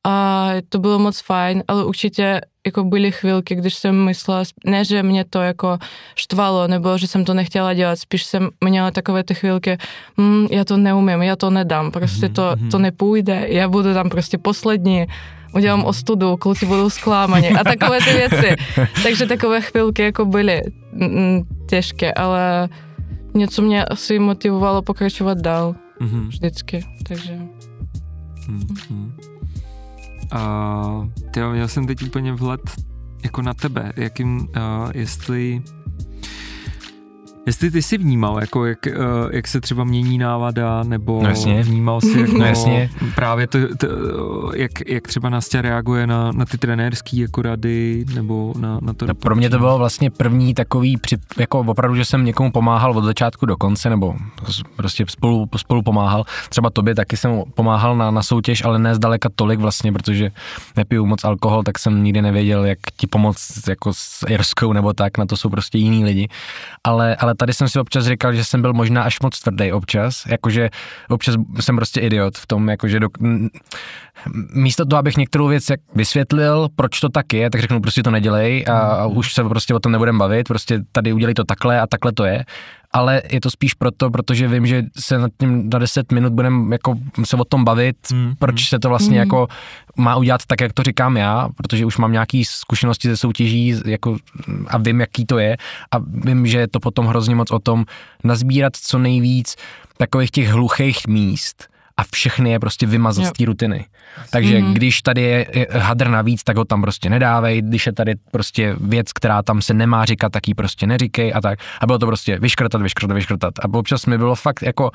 A 0.03 0.47
to 0.69 0.79
bylo 0.79 0.99
moc 0.99 1.21
fajn, 1.21 1.63
ale 1.67 1.85
určitě 1.85 2.41
jako 2.67 2.83
byly 2.83 3.11
chvilky, 3.11 3.55
když 3.55 3.73
jsem 3.73 4.05
myslela, 4.05 4.43
ne, 4.65 4.85
že 4.85 5.03
mě 5.03 5.25
to 5.25 5.41
jako 5.41 5.77
štvalo, 6.15 6.67
nebo 6.67 6.97
že 6.97 7.07
jsem 7.07 7.25
to 7.25 7.33
nechtěla 7.33 7.73
dělat, 7.73 7.99
spíš 7.99 8.23
jsem 8.23 8.49
měla 8.63 8.91
takové 8.91 9.23
ty 9.23 9.33
chvilky, 9.33 9.77
mm, 10.17 10.47
já 10.51 10.65
to 10.65 10.77
neumím, 10.77 11.21
já 11.21 11.35
to 11.35 11.49
nedám, 11.49 11.91
prostě 11.91 12.29
to, 12.29 12.51
mhm. 12.55 12.69
to 12.69 12.79
nepůjde, 12.79 13.45
já 13.47 13.67
budu 13.67 13.93
tam 13.93 14.09
prostě 14.09 14.37
poslední, 14.37 15.05
udělám 15.55 15.85
ostudu, 15.85 16.37
kluci 16.37 16.65
budou 16.65 16.89
zklámaní 16.89 17.49
a 17.49 17.63
takové 17.63 17.99
ty 17.99 18.13
věci. 18.13 18.55
Takže 19.03 19.25
takové 19.25 19.61
chvilky 19.61 20.01
jako 20.01 20.25
byly 20.25 20.61
mm, 20.93 21.43
těžké, 21.69 22.13
ale 22.13 22.69
něco 23.33 23.61
mě 23.61 23.85
asi 23.85 24.19
motivovalo 24.19 24.81
pokračovat 24.81 25.37
dál. 25.37 25.75
Mm-hmm. 26.01 26.27
Vždycky, 26.27 26.85
takže... 27.07 27.39
Mm-hmm. 28.49 29.36
A 30.31 31.09
tyjo, 31.31 31.51
měl 31.51 31.67
jsem 31.67 31.87
teď 31.87 32.03
úplně 32.03 32.33
vhled 32.33 32.61
jako 33.23 33.41
na 33.41 33.53
tebe, 33.53 33.93
jakým, 33.95 34.39
uh, 34.39 34.91
jestli 34.93 35.61
Jestli 37.47 37.71
ty 37.71 37.81
jsi 37.81 37.97
vnímal, 37.97 38.39
jako 38.41 38.65
jak, 38.65 38.87
eh, 38.87 38.93
jak 39.31 39.47
se 39.47 39.61
třeba 39.61 39.83
mění 39.83 40.17
návada, 40.17 40.83
nebo 40.83 41.23
no 41.23 41.29
jasně. 41.29 41.63
vnímal 41.63 42.01
si 42.01 42.19
jako 42.21 42.37
no 42.37 42.45
jasně. 42.45 42.89
právě 43.15 43.47
to, 43.47 43.59
to, 43.77 43.87
jak, 44.55 44.71
jak 44.87 45.07
třeba 45.07 45.29
Nastя 45.29 45.61
reaguje 45.61 46.07
na, 46.07 46.31
na 46.31 46.45
ty 46.45 46.57
trenérský 46.57 47.17
jako 47.17 47.41
rady, 47.41 48.05
nebo 48.15 48.53
na, 48.59 48.79
na 48.81 48.93
to 48.93 49.05
no, 49.05 49.15
Pro 49.15 49.35
mě 49.35 49.49
to 49.49 49.59
bylo 49.59 49.77
vlastně 49.77 50.11
první 50.11 50.53
takový, 50.53 50.97
jako 51.37 51.59
opravdu, 51.59 51.95
že 51.95 52.05
jsem 52.05 52.25
někomu 52.25 52.51
pomáhal 52.51 52.97
od 52.97 53.03
začátku 53.03 53.45
do 53.45 53.57
konce, 53.57 53.89
nebo 53.89 54.15
prostě 54.75 55.05
spolu, 55.09 55.49
spolu 55.57 55.81
pomáhal. 55.81 56.23
Třeba 56.49 56.69
tobě 56.69 56.95
taky 56.95 57.17
jsem 57.17 57.43
pomáhal 57.53 57.97
na, 57.97 58.11
na 58.11 58.23
soutěž, 58.23 58.63
ale 58.63 58.79
ne 58.79 58.95
zdaleka 58.95 59.29
tolik 59.35 59.59
vlastně, 59.59 59.91
protože 59.91 60.31
nepiju 60.77 61.05
moc 61.05 61.23
alkohol, 61.23 61.63
tak 61.63 61.79
jsem 61.79 62.03
nikdy 62.03 62.21
nevěděl, 62.21 62.65
jak 62.65 62.79
ti 62.97 63.07
pomoct 63.07 63.67
jako 63.67 63.93
s 63.93 64.25
Irskou 64.27 64.73
nebo 64.73 64.93
tak, 64.93 65.17
na 65.17 65.25
to 65.25 65.37
jsou 65.37 65.49
prostě 65.49 65.77
jiní 65.77 66.05
lidi. 66.05 66.27
Ale, 66.83 67.15
ale 67.15 67.36
tady 67.37 67.53
jsem 67.53 67.69
si 67.69 67.79
občas 67.79 68.05
říkal, 68.05 68.33
že 68.33 68.43
jsem 68.43 68.61
byl 68.61 68.73
možná 68.73 69.03
až 69.03 69.19
moc 69.19 69.39
tvrdý 69.39 69.71
občas, 69.71 70.23
jakože 70.27 70.69
občas 71.09 71.35
jsem 71.59 71.75
prostě 71.75 71.99
idiot 71.99 72.37
v 72.37 72.47
tom, 72.47 72.69
jakože 72.69 72.99
do, 72.99 73.07
místo 74.53 74.85
toho, 74.85 74.99
abych 74.99 75.17
některou 75.17 75.47
věc 75.47 75.69
jak 75.69 75.79
vysvětlil, 75.95 76.69
proč 76.75 76.99
to 76.99 77.09
tak 77.09 77.33
je, 77.33 77.49
tak 77.49 77.61
řeknu 77.61 77.81
prostě 77.81 78.03
to 78.03 78.11
nedělej 78.11 78.65
a, 78.67 78.79
a 78.79 79.05
už 79.05 79.33
se 79.33 79.43
prostě 79.43 79.73
o 79.73 79.79
tom 79.79 79.91
nebudem 79.91 80.17
bavit, 80.17 80.47
prostě 80.47 80.79
tady 80.91 81.13
udělej 81.13 81.33
to 81.33 81.43
takhle 81.43 81.81
a 81.81 81.87
takhle 81.87 82.11
to 82.11 82.25
je 82.25 82.45
ale 82.97 83.21
je 83.31 83.41
to 83.41 83.49
spíš 83.49 83.73
proto, 83.73 84.09
protože 84.09 84.47
vím, 84.47 84.67
že 84.67 84.83
se 84.99 85.17
nad 85.19 85.31
tím 85.39 85.69
na 85.69 85.79
10 85.79 86.11
minut 86.11 86.33
budeme 86.33 86.75
jako 86.75 86.95
se 87.23 87.35
o 87.35 87.45
tom 87.45 87.65
bavit, 87.65 87.97
mm. 88.11 88.33
proč 88.39 88.69
se 88.69 88.79
to 88.79 88.89
vlastně 88.89 89.11
mm. 89.11 89.19
jako 89.19 89.47
má 89.97 90.15
udělat 90.15 90.41
tak, 90.47 90.61
jak 90.61 90.73
to 90.73 90.83
říkám 90.83 91.17
já, 91.17 91.49
protože 91.57 91.85
už 91.85 91.97
mám 91.97 92.11
nějaký 92.11 92.45
zkušenosti 92.45 93.09
ze 93.09 93.17
soutěží 93.17 93.75
jako, 93.85 94.17
a 94.67 94.77
vím, 94.77 94.99
jaký 94.99 95.25
to 95.25 95.37
je 95.37 95.57
a 95.91 95.97
vím, 96.07 96.47
že 96.47 96.57
je 96.57 96.67
to 96.67 96.79
potom 96.79 97.05
hrozně 97.05 97.35
moc 97.35 97.51
o 97.51 97.59
tom 97.59 97.85
nazbírat 98.23 98.75
co 98.75 98.97
nejvíc 98.97 99.55
takových 99.97 100.31
těch 100.31 100.49
hluchých 100.49 101.07
míst, 101.07 101.69
a 101.97 102.03
všechny 102.11 102.51
je 102.51 102.59
prostě 102.59 102.85
vymazat 102.85 103.25
z 103.25 103.31
té 103.31 103.45
rutiny. 103.45 103.85
Takže 104.29 104.57
mm-hmm. 104.57 104.73
když 104.73 105.01
tady 105.01 105.21
je 105.21 105.67
hadr 105.71 106.09
navíc, 106.09 106.43
tak 106.43 106.57
ho 106.57 106.65
tam 106.65 106.81
prostě 106.81 107.09
nedávej, 107.09 107.61
když 107.61 107.85
je 107.85 107.93
tady 107.93 108.15
prostě 108.31 108.75
věc, 108.79 109.13
která 109.13 109.43
tam 109.43 109.61
se 109.61 109.73
nemá 109.73 110.05
říkat, 110.05 110.31
tak 110.31 110.47
ji 110.47 110.53
prostě 110.53 110.87
neříkej 110.87 111.31
a 111.35 111.41
tak. 111.41 111.59
A 111.81 111.85
bylo 111.85 111.99
to 111.99 112.05
prostě 112.05 112.39
vyškrtat, 112.39 112.81
vyškrtat, 112.81 113.15
vyškrtat. 113.15 113.53
A 113.59 113.73
občas 113.73 114.05
mi 114.05 114.17
bylo 114.17 114.35
fakt 114.35 114.63
jako, 114.63 114.91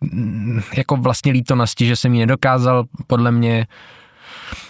mm, 0.00 0.62
jako 0.76 0.96
vlastně 0.96 1.32
lítonosti, 1.32 1.86
že 1.86 1.96
jsem 1.96 2.12
mi 2.12 2.18
nedokázal 2.18 2.84
podle 3.06 3.32
mě 3.32 3.66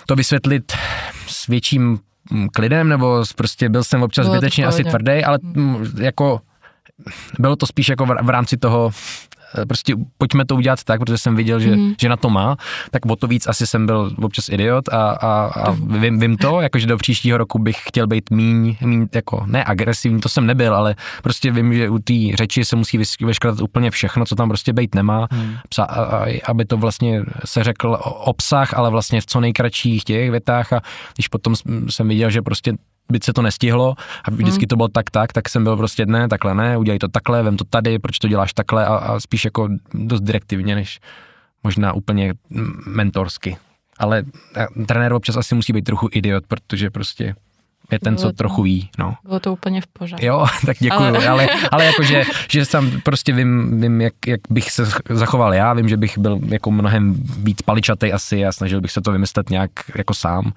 to 0.07 0.17
vysvětlit 0.17 0.73
s 1.27 1.47
větším 1.47 1.99
mm, 2.31 2.49
klidem, 2.49 2.89
nebo 2.89 3.25
prostě 3.37 3.69
byl 3.69 3.85
jsem 3.85 4.03
občas 4.03 4.27
zbytečně 4.27 4.67
asi 4.67 4.85
tvrdý, 4.85 5.25
ale 5.25 5.39
mm. 5.43 5.87
jako 6.01 6.41
bylo 7.39 7.57
to 7.57 7.67
spíš 7.67 7.89
jako 7.89 8.07
v 8.07 8.29
rámci 8.29 8.57
toho 8.57 8.91
prostě 9.69 9.95
pojďme 10.19 10.45
to 10.45 10.57
udělat 10.57 10.85
tak, 10.85 11.01
protože 11.01 11.19
jsem 11.19 11.37
viděl, 11.37 11.61
že, 11.61 11.77
mm. 11.77 11.95
že 12.01 12.09
na 12.09 12.17
to 12.17 12.31
má, 12.31 12.57
tak 12.91 13.07
o 13.07 13.17
to 13.17 13.27
víc 13.27 13.47
asi 13.47 13.67
jsem 13.67 13.87
byl 13.87 14.13
občas 14.23 14.49
idiot 14.49 14.89
a, 14.89 15.11
a, 15.11 15.47
a 15.47 15.71
vím, 15.71 16.19
vím 16.19 16.37
to, 16.37 16.61
jakože 16.61 16.87
do 16.87 16.97
příštího 16.97 17.39
roku 17.39 17.59
bych 17.59 17.77
chtěl 17.87 18.07
být 18.07 18.31
míň, 18.31 18.77
míň 18.81 19.09
jako 19.15 19.43
ne 19.47 19.65
agresivní, 19.67 20.21
to 20.21 20.29
jsem 20.29 20.47
nebyl, 20.47 20.75
ale 20.75 20.95
prostě 21.23 21.51
vím, 21.51 21.75
že 21.75 21.89
u 21.89 21.99
té 21.99 22.15
řeči 22.35 22.65
se 22.65 22.77
musí 22.77 22.99
vyškratat 23.21 23.61
úplně 23.61 23.91
všechno, 23.91 24.25
co 24.25 24.35
tam 24.35 24.49
prostě 24.49 24.73
být 24.73 24.95
nemá, 24.95 25.29
mm. 25.33 25.55
Psa, 25.69 25.85
a, 25.85 26.03
a, 26.03 26.41
aby 26.47 26.65
to 26.65 26.77
vlastně 26.77 27.23
se 27.45 27.65
řekl 27.65 27.99
obsah, 28.03 28.75
ale 28.75 28.91
vlastně 28.91 29.21
v 29.21 29.27
co 29.27 29.41
nejkratších 29.41 30.05
těch 30.05 30.31
větách 30.31 30.73
a 30.73 30.81
když 31.15 31.29
potom 31.29 31.55
jsem 31.91 32.09
viděl, 32.09 32.31
že 32.31 32.43
prostě 32.43 32.73
byť 33.13 33.25
se 33.25 33.33
to 33.33 33.43
nestihlo 33.43 33.95
a 34.25 34.31
vždycky 34.31 34.63
hmm. 34.65 34.69
to 34.69 34.77
bylo 34.77 34.89
tak 34.89 35.11
tak, 35.11 35.33
tak 35.33 35.49
jsem 35.49 35.65
byl 35.65 35.77
prostě 35.77 36.07
ne, 36.07 36.29
takhle 36.29 36.55
ne, 36.55 36.77
udělej 36.77 36.99
to 36.99 37.09
takhle, 37.09 37.43
vem 37.43 37.57
to 37.57 37.65
tady, 37.65 37.99
proč 37.99 38.19
to 38.19 38.29
děláš 38.29 38.53
takhle 38.53 38.87
a, 38.87 38.95
a 38.95 39.21
spíš 39.21 39.45
jako 39.45 39.69
dost 39.95 40.21
direktivně, 40.21 40.75
než 40.75 41.01
možná 41.65 41.93
úplně 41.93 42.35
mentorsky. 42.87 43.57
Ale 43.99 44.25
trenér 44.87 45.13
občas 45.13 45.37
asi 45.37 45.55
musí 45.55 45.73
být 45.73 45.85
trochu 45.85 46.09
idiot, 46.13 46.47
protože 46.47 46.91
prostě 46.91 47.35
je 47.93 47.99
ten, 47.99 48.17
co 48.17 48.33
trochu 48.33 48.63
ví. 48.63 48.91
No. 48.99 49.15
Bylo 49.25 49.41
to 49.41 49.53
úplně 49.53 49.81
v 49.81 49.87
pořádku. 49.87 50.27
Jo, 50.27 50.47
tak 50.67 50.77
děkuju, 50.81 51.09
ale, 51.09 51.29
ale, 51.29 51.49
ale 51.71 51.85
jakože, 51.85 52.25
že 52.51 52.65
jsem 52.65 53.01
prostě 53.01 53.33
vím, 53.33 53.81
vím 53.81 54.01
jak, 54.01 54.15
jak, 54.27 54.41
bych 54.51 54.71
se 54.71 54.85
zachoval 55.11 55.55
já, 55.55 55.73
vím, 55.73 55.89
že 55.89 55.97
bych 55.97 56.19
byl 56.19 56.41
jako 56.45 56.71
mnohem 56.71 57.15
víc 57.39 57.63
paličatej 57.63 58.13
asi 58.13 58.47
a 58.47 58.53
snažil 58.53 58.81
bych 58.81 58.91
se 58.91 59.01
to 59.01 59.13
vymyslet 59.13 59.51
nějak 59.51 59.71
jako 59.97 60.15
sám 60.15 60.53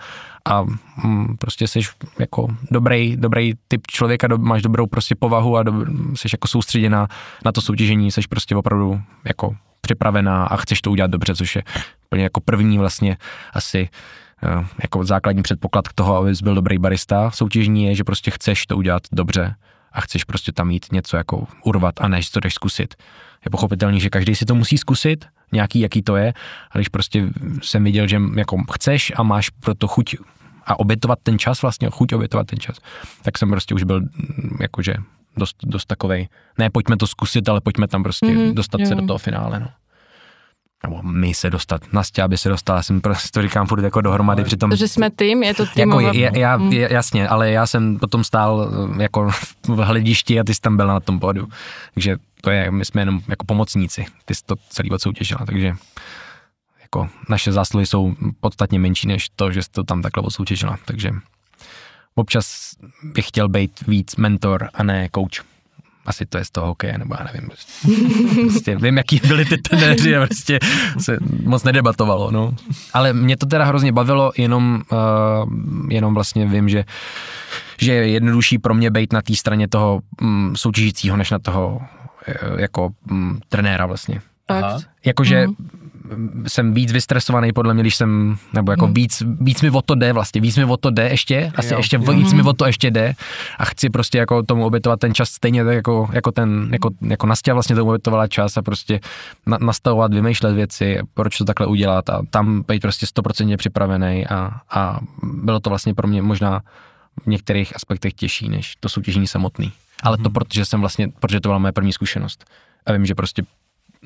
a 0.46 0.64
mm, 1.04 1.38
prostě 1.40 1.68
jsi 1.68 1.80
jako 2.20 2.48
dobrý, 2.72 3.18
dobrý 3.18 3.54
typ 3.68 3.88
člověka, 3.88 4.28
do, 4.28 4.38
máš 4.38 4.62
dobrou 4.62 4.88
prostě 4.88 5.16
povahu 5.16 5.58
a 5.58 5.64
do, 5.64 5.74
jsi 6.16 6.28
jako 6.34 6.48
soustředěná 6.48 7.08
na 7.46 7.52
to 7.52 7.62
soutěžení, 7.62 8.12
jsi 8.12 8.22
prostě 8.30 8.56
opravdu 8.56 9.02
jako 9.26 9.56
připravená 9.82 10.46
a 10.46 10.58
chceš 10.58 10.82
to 10.82 10.92
udělat 10.92 11.12
dobře, 11.12 11.36
což 11.36 11.56
je 11.56 11.64
úplně 12.06 12.24
jako 12.24 12.40
první 12.42 12.78
vlastně 12.78 13.18
asi 13.54 13.90
jako 14.82 15.04
základní 15.04 15.44
předpoklad 15.44 15.88
k 15.88 15.94
toho, 15.94 16.18
abys 16.18 16.42
byl 16.42 16.56
dobrý 16.56 16.78
barista 16.78 17.32
soutěžní 17.32 17.86
je, 17.86 17.96
že 17.96 18.04
prostě 18.04 18.32
chceš 18.32 18.66
to 18.66 18.78
udělat 18.78 19.04
dobře 19.12 19.56
a 19.92 20.02
chceš 20.02 20.24
prostě 20.24 20.52
tam 20.52 20.68
mít 20.68 20.86
něco 20.92 21.18
jako 21.18 21.48
urvat 21.64 22.02
a 22.02 22.08
než 22.08 22.30
to 22.30 22.40
jdeš 22.40 22.54
zkusit. 22.54 22.96
Je 23.46 23.52
pochopitelný, 23.52 24.00
že 24.00 24.10
každý 24.10 24.36
si 24.36 24.46
to 24.46 24.56
musí 24.56 24.78
zkusit, 24.78 25.26
nějaký, 25.52 25.80
jaký 25.80 26.02
to 26.02 26.16
je, 26.16 26.34
a 26.72 26.78
když 26.78 26.90
prostě 26.90 27.30
jsem 27.62 27.84
viděl, 27.84 28.08
že 28.08 28.22
jako 28.36 28.58
chceš 28.74 29.14
a 29.16 29.24
máš 29.24 29.50
pro 29.50 29.76
to 29.76 29.88
chuť 29.88 30.16
a 30.66 30.80
obětovat 30.80 31.20
ten 31.24 31.40
čas, 31.40 31.62
vlastně 31.62 31.90
chuť 31.90 32.14
obětovat 32.14 32.48
ten 32.48 32.60
čas, 32.60 32.78
tak 33.22 33.38
jsem 33.38 33.50
prostě 33.50 33.76
už 33.76 33.84
byl 33.84 34.02
mm, 34.02 34.58
jakože 34.62 34.96
dost, 35.38 35.56
dost 35.64 35.86
takovej, 35.86 36.28
ne 36.58 36.70
pojďme 36.70 36.98
to 36.98 37.08
zkusit, 37.08 37.50
ale 37.50 37.62
pojďme 37.62 37.88
tam 37.88 38.04
prostě 38.04 38.26
mm-hmm, 38.26 38.54
dostat 38.54 38.82
jo. 38.82 38.88
se 38.88 38.96
do 38.96 39.08
toho 39.08 39.18
finále, 39.18 39.60
no 39.60 39.68
nebo 40.84 41.02
my 41.02 41.34
se 41.34 41.50
dostat, 41.50 41.94
Nastě, 41.94 42.24
aby 42.24 42.38
se 42.38 42.50
dostala, 42.50 42.84
jsem 42.84 43.02
prostě 43.02 43.30
to 43.34 43.42
říkám 43.42 43.68
furt 43.68 43.84
jako 43.84 44.02
dohromady, 44.02 44.44
přitom... 44.44 44.76
Že 44.76 44.88
jsme 44.88 45.10
tým, 45.12 45.44
je 45.44 45.54
to 45.54 45.66
tým. 45.66 45.90
Jako 45.90 46.00
je, 46.00 46.32
já, 46.36 46.58
mm. 46.58 46.74
jasně, 46.74 47.28
ale 47.28 47.52
já 47.52 47.68
jsem 47.68 48.00
potom 48.00 48.24
stál 48.24 48.72
eh, 48.98 49.04
jako 49.04 49.32
v 49.68 49.78
hledišti 49.78 50.40
a 50.40 50.44
ty 50.44 50.54
jsi 50.54 50.62
tam 50.62 50.78
byl 50.78 50.88
na 50.88 51.00
tom 51.00 51.20
pódu, 51.20 51.48
takže 51.94 52.18
to 52.42 52.50
je, 52.50 52.72
my 52.72 52.86
jsme 52.86 53.02
jenom 53.02 53.22
jako 53.28 53.46
pomocníci, 53.46 54.06
ty 54.26 54.36
jsi 54.36 54.42
to 54.46 54.56
celý 54.70 54.92
odsoutěžila, 54.92 55.46
takže 55.46 55.76
jako 56.82 57.10
naše 57.30 57.52
zásluhy 57.52 57.86
jsou 57.86 58.16
podstatně 58.40 58.80
menší 58.80 59.08
než 59.08 59.30
to, 59.36 59.52
že 59.52 59.64
jsi 59.64 59.70
to 59.72 59.84
tam 59.84 60.02
takhle 60.02 60.24
odsoutěžila, 60.24 60.78
takže 60.86 61.12
občas 62.16 62.72
bych 63.04 63.28
chtěl 63.28 63.50
být 63.50 63.88
víc 63.88 64.16
mentor 64.16 64.70
a 64.74 64.84
ne 64.84 65.10
coach 65.16 65.57
Asi 66.08 66.26
to 66.26 66.38
je 66.38 66.46
z 66.46 66.52
toho 66.52 66.68
hokeje, 66.68 66.98
nebo 66.98 67.16
já 67.20 67.26
nevím. 67.34 67.50
Prostě, 67.50 67.74
prostě 68.48 68.76
vím, 68.76 68.98
jaký 68.98 69.22
byli 69.28 69.46
ty 69.46 69.58
trenéři 69.58 70.16
a 70.16 70.26
prostě 70.26 70.60
se 71.00 71.18
moc 71.44 71.64
nedebatovalo, 71.64 72.32
no. 72.32 72.56
Ale 72.94 73.14
mě 73.14 73.38
to 73.38 73.46
teda 73.46 73.66
hrozně 73.66 73.92
bavilo, 73.92 74.32
jenom, 74.38 74.82
uh, 74.92 75.52
jenom 75.90 76.14
vlastně 76.14 76.46
vím, 76.46 76.70
že, 76.70 76.86
že 77.82 77.94
je 77.94 78.08
jednodušší 78.08 78.58
pro 78.60 78.74
mě 78.74 78.92
být 78.92 79.14
na 79.14 79.22
té 79.22 79.36
straně 79.36 79.68
toho 79.68 80.02
um, 80.22 80.54
soutěžícího, 80.56 81.18
než 81.18 81.32
na 81.32 81.40
toho 81.40 81.76
uh, 81.76 82.60
jako 82.60 82.90
um, 83.12 83.40
trenéra 83.50 83.86
vlastně. 83.86 84.22
Jakože 85.06 85.48
mm 85.48 85.56
jsem 86.48 86.74
víc 86.74 86.92
vystresovaný 86.92 87.54
podle 87.54 87.74
mě, 87.74 87.84
když 87.84 87.96
jsem, 87.96 88.38
nebo 88.54 88.72
jako 88.72 88.86
hmm. 88.86 88.94
víc, 88.94 89.24
víc 89.42 89.62
mi 89.62 89.70
o 89.70 89.82
to 89.82 89.96
jde 89.96 90.14
vlastně, 90.14 90.42
víc 90.42 90.58
mi 90.58 90.66
o 90.66 90.78
to 90.78 90.90
jde 90.90 91.10
ještě, 91.10 91.52
asi 91.56 91.74
jo, 91.74 91.80
ještě 91.80 91.96
jo. 91.96 92.14
víc 92.14 92.34
mi 92.34 92.42
o 92.42 92.54
to 92.54 92.66
ještě 92.66 92.92
jde 92.92 93.14
a 93.58 93.66
chci 93.66 93.90
prostě 93.90 94.18
jako 94.18 94.44
tomu 94.44 94.66
obětovat 94.66 95.00
ten 95.00 95.14
čas 95.14 95.30
stejně 95.30 95.66
tak 95.66 95.76
jako, 95.76 96.10
jako 96.14 96.32
ten, 96.32 96.70
jako, 96.72 96.90
jako 97.02 97.28
Nastia 97.28 97.54
vlastně 97.54 97.76
tomu 97.76 97.90
obětovala 97.90 98.28
čas 98.28 98.58
a 98.58 98.62
prostě 98.62 99.00
na, 99.46 99.58
nastavovat, 99.62 100.14
vymýšlet 100.14 100.54
věci, 100.54 101.00
proč 101.14 101.38
to 101.38 101.46
takhle 101.46 101.68
udělat 101.68 102.10
a 102.10 102.22
tam 102.30 102.64
být 102.68 102.82
prostě 102.82 103.08
stoprocentně 103.08 103.58
připravený 103.58 104.28
a, 104.28 104.52
a 104.70 105.00
bylo 105.24 105.60
to 105.60 105.70
vlastně 105.70 105.94
pro 105.94 106.08
mě 106.08 106.22
možná 106.22 106.62
v 107.24 107.28
některých 107.28 107.76
aspektech 107.76 108.14
těžší, 108.14 108.50
než 108.50 108.76
to 108.80 108.90
soutěžení 108.90 109.28
samotný. 109.28 109.72
Ale 110.04 110.18
to 110.18 110.24
hmm. 110.24 110.34
protože 110.34 110.66
jsem 110.66 110.80
vlastně, 110.80 111.08
protože 111.20 111.40
to 111.40 111.50
byla 111.50 111.60
moje 111.60 111.72
první 111.72 111.94
zkušenost. 111.94 112.46
A 112.86 112.92
vím, 112.92 113.06
že 113.06 113.16
prostě 113.16 113.44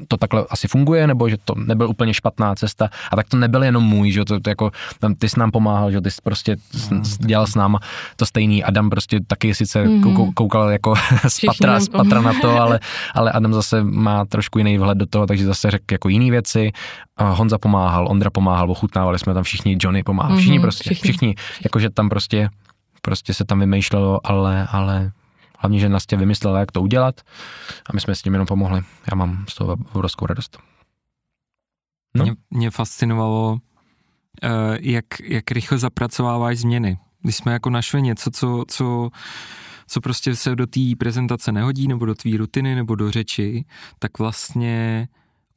to 0.08 0.18
takhle 0.18 0.46
asi 0.50 0.68
funguje, 0.68 1.08
nebo 1.08 1.30
že 1.30 1.38
to 1.46 1.56
nebyl 1.56 1.90
úplně 1.90 2.14
špatná 2.14 2.56
cesta. 2.56 2.90
A 3.12 3.16
tak 3.16 3.30
to 3.30 3.38
nebyl 3.38 3.64
jenom 3.64 3.84
můj, 3.84 4.12
že 4.12 4.26
to, 4.26 4.40
to 4.40 4.50
jako, 4.50 4.72
tam 5.00 5.16
ty 5.16 5.30
jsi 5.30 5.40
nám 5.40 5.52
pomáhal, 5.52 5.92
že 5.92 6.02
ty 6.02 6.12
jsi 6.12 6.22
prostě 6.24 6.56
no, 6.92 7.02
dělal 7.20 7.48
s 7.48 7.56
náma 7.56 7.80
to 8.16 8.26
stejný. 8.26 8.64
Adam 8.64 8.90
prostě 8.90 9.20
taky 9.28 9.54
sice 9.56 9.84
mm-hmm. 9.84 10.34
koukal 10.34 10.70
jako 10.70 10.94
z 11.28 11.40
patra, 11.46 11.80
z 11.80 11.90
patra 11.90 12.22
na 12.22 12.34
to, 12.42 12.60
ale, 12.60 12.80
ale 13.14 13.32
Adam 13.32 13.54
zase 13.54 13.84
má 13.84 14.26
trošku 14.26 14.58
jiný 14.58 14.78
vhled 14.78 14.98
do 14.98 15.06
toho, 15.06 15.28
takže 15.28 15.46
zase 15.46 15.72
řekl 15.72 15.86
jako 15.92 16.10
jiný 16.10 16.32
věci. 16.32 16.72
A 17.18 17.30
Honza 17.30 17.58
pomáhal, 17.58 18.08
Ondra 18.08 18.30
pomáhal, 18.30 18.72
ochutnávali 18.72 19.20
jsme 19.20 19.34
tam 19.34 19.44
všichni, 19.44 19.78
Johnny 19.80 20.04
pomáhal, 20.04 20.38
všichni 20.38 20.58
mm-hmm, 20.58 20.62
prostě, 20.62 20.84
všichni, 20.84 21.12
všichni 21.12 21.36
jakože 21.64 21.90
tam 21.90 22.10
prostě 22.10 22.50
prostě 23.02 23.34
se 23.34 23.46
tam 23.46 23.60
vymýšlelo, 23.60 24.20
ale, 24.24 24.68
ale 24.72 25.12
Hlavně, 25.62 25.80
že 25.80 25.90
Nastě 25.90 26.18
vymyslela, 26.18 26.60
jak 26.60 26.72
to 26.72 26.82
udělat 26.82 27.22
a 27.90 27.94
my 27.94 28.02
jsme 28.02 28.16
s 28.16 28.22
tím 28.22 28.34
jenom 28.34 28.48
pomohli. 28.48 28.82
Já 29.12 29.16
mám 29.16 29.46
z 29.50 29.56
toho 29.56 29.78
obrovskou 29.94 30.26
radost. 30.26 30.58
No. 32.16 32.24
Mě, 32.24 32.36
mě 32.50 32.72
fascinovalo, 32.72 33.52
uh, 33.52 33.60
jak, 34.80 35.06
jak 35.24 35.52
rychle 35.52 35.78
zapracováváš 35.78 36.58
změny. 36.58 36.98
Když 37.22 37.36
jsme 37.36 37.54
jako 37.54 37.70
našli 37.70 38.02
něco, 38.02 38.32
co, 38.32 38.64
co, 38.68 39.10
co 39.88 40.02
prostě 40.02 40.36
se 40.36 40.56
do 40.56 40.68
té 40.68 40.80
prezentace 41.00 41.52
nehodí, 41.52 41.88
nebo 41.88 42.06
do 42.06 42.16
tvý 42.16 42.38
rutiny, 42.38 42.76
nebo 42.76 42.96
do 42.96 43.12
řeči, 43.12 43.66
tak 44.00 44.20
vlastně 44.20 45.08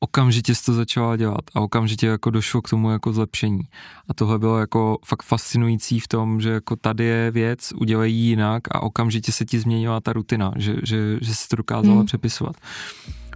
okamžitě 0.04 0.54
jsi 0.54 0.64
to 0.64 0.72
začala 0.72 1.16
dělat 1.16 1.40
a 1.54 1.60
okamžitě 1.60 2.06
jako 2.06 2.30
došlo 2.30 2.62
k 2.62 2.68
tomu 2.68 2.90
jako 2.90 3.12
zlepšení. 3.12 3.60
A 4.08 4.14
tohle 4.14 4.38
bylo 4.38 4.58
jako 4.58 4.98
fakt 5.04 5.22
fascinující 5.22 6.00
v 6.00 6.08
tom, 6.08 6.40
že 6.40 6.50
jako 6.50 6.76
tady 6.76 7.04
je 7.04 7.30
věc, 7.30 7.72
udělej 7.76 8.12
ji 8.12 8.18
jinak 8.18 8.62
a 8.70 8.82
okamžitě 8.82 9.32
se 9.32 9.44
ti 9.44 9.60
změnila 9.60 10.00
ta 10.00 10.12
rutina, 10.12 10.52
že, 10.56 10.76
že, 10.82 11.18
že 11.20 11.34
jsi 11.34 11.48
to 11.48 11.56
dokázala 11.56 11.96
hmm. 11.96 12.06
přepisovat. 12.06 12.56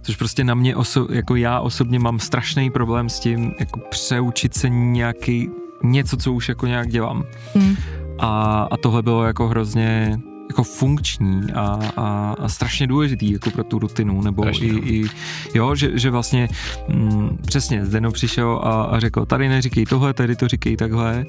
Což 0.01 0.15
prostě 0.15 0.43
na 0.43 0.55
mě, 0.55 0.75
oso, 0.75 1.07
jako 1.11 1.35
já 1.35 1.59
osobně 1.59 1.99
mám 1.99 2.19
strašný 2.19 2.71
problém 2.71 3.09
s 3.09 3.19
tím, 3.19 3.53
jako 3.59 3.79
přeučit 3.89 4.53
se 4.53 4.69
nějaký, 4.69 5.49
něco, 5.83 6.17
co 6.17 6.33
už 6.33 6.49
jako 6.49 6.67
nějak 6.67 6.89
dělám. 6.89 7.23
Hmm. 7.55 7.75
A, 8.19 8.61
a 8.71 8.77
tohle 8.77 9.01
bylo 9.01 9.23
jako 9.23 9.47
hrozně 9.47 10.19
jako 10.49 10.63
funkční 10.63 11.41
a, 11.53 11.79
a, 11.97 12.35
a 12.39 12.49
strašně 12.49 12.87
důležitý 12.87 13.31
jako 13.31 13.51
pro 13.51 13.63
tu 13.63 13.79
rutinu, 13.79 14.21
nebo 14.21 14.47
i, 14.47 14.67
i, 14.67 15.05
jo, 15.53 15.75
že, 15.75 15.99
že 15.99 16.09
vlastně 16.09 16.49
mm, 16.87 17.37
přesně 17.47 17.85
Zdeno 17.85 18.11
přišel 18.11 18.61
a, 18.63 18.83
a 18.83 18.99
řekl, 18.99 19.25
tady 19.25 19.49
neříkej 19.49 19.85
tohle, 19.85 20.13
tady 20.13 20.35
to 20.35 20.47
říkej 20.47 20.77
takhle 20.77 21.25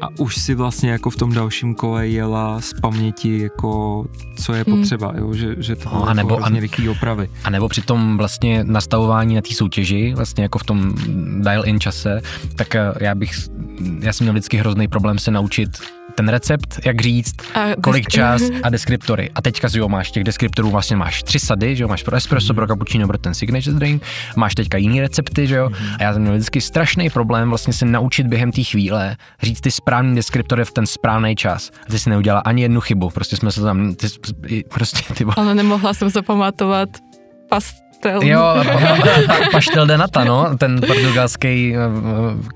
a 0.00 0.08
už 0.18 0.36
si 0.36 0.54
vlastně 0.54 0.90
jako 0.90 1.10
v 1.10 1.16
tom 1.16 1.32
dalším 1.32 1.74
kole 1.74 2.08
jela 2.08 2.60
z 2.60 2.72
paměti 2.80 3.38
jako 3.38 4.04
co 4.36 4.54
je 4.54 4.64
hmm. 4.66 4.76
potřeba, 4.76 5.08
hmm. 5.08 5.18
jo, 5.18 5.34
že, 5.34 5.54
že 5.58 5.76
to 5.76 5.90
no, 5.92 6.08
a 6.08 6.14
nebo, 6.14 6.34
jako 6.34 6.60
rychlý 6.60 6.88
opravy. 6.88 7.30
A 7.44 7.50
nebo 7.50 7.68
při 7.68 7.82
tom 7.82 8.18
vlastně 8.18 8.64
nastavování 8.64 9.34
na 9.34 9.40
té 9.40 9.54
soutěži, 9.54 10.12
vlastně 10.16 10.42
jako 10.42 10.58
v 10.58 10.64
tom 10.64 10.94
dial-in 11.40 11.80
čase, 11.80 12.20
tak 12.56 12.74
eh, 12.74 12.92
já 13.00 13.14
bych, 13.14 13.32
já 14.00 14.12
jsem 14.12 14.24
měl 14.24 14.32
vždycky 14.32 14.56
hrozný 14.56 14.88
problém 14.88 15.18
se 15.18 15.30
naučit 15.30 15.70
ten 16.14 16.28
recept, 16.28 16.80
jak 16.84 17.02
říct, 17.02 17.34
a 17.54 17.60
kolik 17.82 18.08
čas 18.08 18.42
a 18.62 18.70
deskriptory. 18.70 19.30
A 19.34 19.42
teďka 19.42 19.68
jo, 19.74 19.88
máš 19.88 20.10
těch 20.10 20.24
deskriptorů, 20.24 20.70
vlastně 20.70 20.96
máš 20.96 21.22
tři 21.22 21.40
sady, 21.40 21.76
že 21.76 21.82
jo, 21.82 21.88
máš 21.88 22.02
pro 22.02 22.16
espresso, 22.16 22.54
pro 22.54 22.66
cappuccino, 22.66 23.06
pro 23.06 23.18
ten 23.18 23.34
signature 23.34 23.76
drink, 23.76 24.02
máš 24.36 24.54
teďka 24.54 24.78
jiný 24.78 25.00
recepty, 25.00 25.46
že 25.46 25.56
jo. 25.56 25.68
Mm. 25.68 25.76
A 25.98 26.02
já 26.02 26.12
jsem 26.12 26.22
měl 26.22 26.34
vždycky 26.34 26.60
strašný 26.60 27.10
problém 27.10 27.48
vlastně 27.48 27.72
se 27.72 27.84
naučit 27.84 28.26
během 28.26 28.52
té 28.52 28.62
chvíle 28.62 29.16
říct 29.42 29.60
ty 29.60 29.70
správný 29.70 30.14
deskriptory 30.14 30.64
v 30.64 30.72
ten 30.72 30.86
správný 30.86 31.36
čas. 31.36 31.70
A 31.86 31.90
ty 31.90 31.98
si 31.98 32.10
neudělala 32.10 32.40
ani 32.40 32.62
jednu 32.62 32.80
chybu, 32.80 33.10
prostě 33.10 33.36
jsme 33.36 33.52
se 33.52 33.60
tam, 33.60 33.94
ty, 33.94 34.06
prostě 34.74 35.14
ty... 35.14 35.24
Ale 35.36 35.54
nemohla 35.54 35.94
jsem 35.94 36.10
zapamatovat 36.10 36.88
past 37.48 37.81
paštel. 38.02 38.28
Jo, 38.28 38.64
paštel 39.52 39.86
de 39.86 39.98
nata, 39.98 40.24
no, 40.24 40.56
ten 40.58 40.80
portugalský 40.80 41.74
eh, 41.76 41.78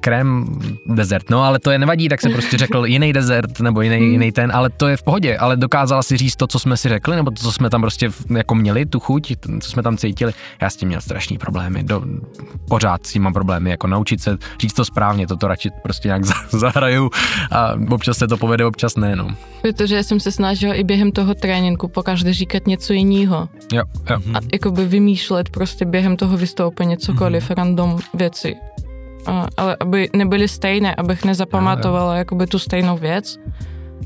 krém 0.01 0.59
dezert, 0.87 1.31
no, 1.31 1.43
ale 1.43 1.59
to 1.59 1.71
je 1.71 1.79
nevadí, 1.79 2.09
tak 2.09 2.21
jsem 2.21 2.33
prostě 2.33 2.57
řekl 2.57 2.87
jiný 2.87 3.13
dezert 3.13 3.61
nebo 3.61 3.81
jiný, 3.81 3.97
hmm. 3.97 4.13
jiný 4.13 4.33
ten, 4.33 4.53
ale 4.55 4.71
to 4.71 4.89
je 4.89 4.97
v 4.97 5.03
pohodě, 5.03 5.39
ale 5.39 5.57
dokázala 5.57 6.03
si 6.03 6.17
říct 6.17 6.37
to, 6.37 6.47
co 6.47 6.59
jsme 6.59 6.77
si 6.77 6.89
řekli, 6.89 7.17
nebo 7.17 7.31
to, 7.31 7.43
co 7.43 7.53
jsme 7.53 7.71
tam 7.71 7.81
prostě 7.81 8.11
jako 8.37 8.55
měli, 8.55 8.87
tu 8.87 9.01
chuť, 9.01 9.33
co 9.61 9.71
jsme 9.71 9.83
tam 9.83 9.97
cítili. 9.97 10.33
Já 10.63 10.71
s 10.71 10.77
tím 10.77 10.89
měl 10.89 11.01
strašný 11.01 11.39
problémy, 11.39 11.83
do, 11.83 12.03
pořád 12.69 13.07
s 13.07 13.13
tím 13.13 13.23
mám 13.23 13.33
problémy, 13.33 13.71
jako 13.71 13.87
naučit 13.87 14.21
se 14.21 14.39
říct 14.61 14.73
to 14.73 14.85
správně, 14.85 15.27
toto 15.27 15.49
radši 15.49 15.71
prostě 15.83 16.09
nějak 16.09 16.25
zahraju 16.51 17.11
a 17.51 17.73
občas 17.91 18.19
se 18.19 18.29
to 18.29 18.37
povede, 18.37 18.65
občas 18.65 18.97
ne, 18.97 19.17
no. 19.17 19.29
Protože 19.63 20.03
jsem 20.03 20.21
se 20.21 20.33
snažil 20.33 20.75
i 20.75 20.85
během 20.85 21.13
toho 21.13 21.35
tréninku 21.35 21.89
pokaždé 21.89 22.33
říkat 22.33 22.67
něco 22.67 22.93
jiného. 22.93 23.49
Jo, 23.73 23.83
jo. 24.11 24.17
A 24.35 24.39
jakoby 24.53 24.85
vymýšlet 24.85 25.36
vymýšlet 25.37 25.51
prostě 25.51 25.85
během 25.85 26.17
toho 26.17 26.37
vystoupení 26.37 26.97
cokoliv, 26.97 27.45
mm-hmm. 27.45 27.55
random 27.55 27.99
věci. 28.15 28.57
A, 29.27 29.49
ale 29.57 29.77
aby 29.81 30.09
nebyly 30.17 30.49
stejné, 30.49 30.95
abych 30.95 31.25
nezapamatovala 31.25 32.13
no, 32.13 32.19
jakoby 32.19 32.47
tu 32.47 32.59
stejnou 32.59 32.99
věc 32.99 33.39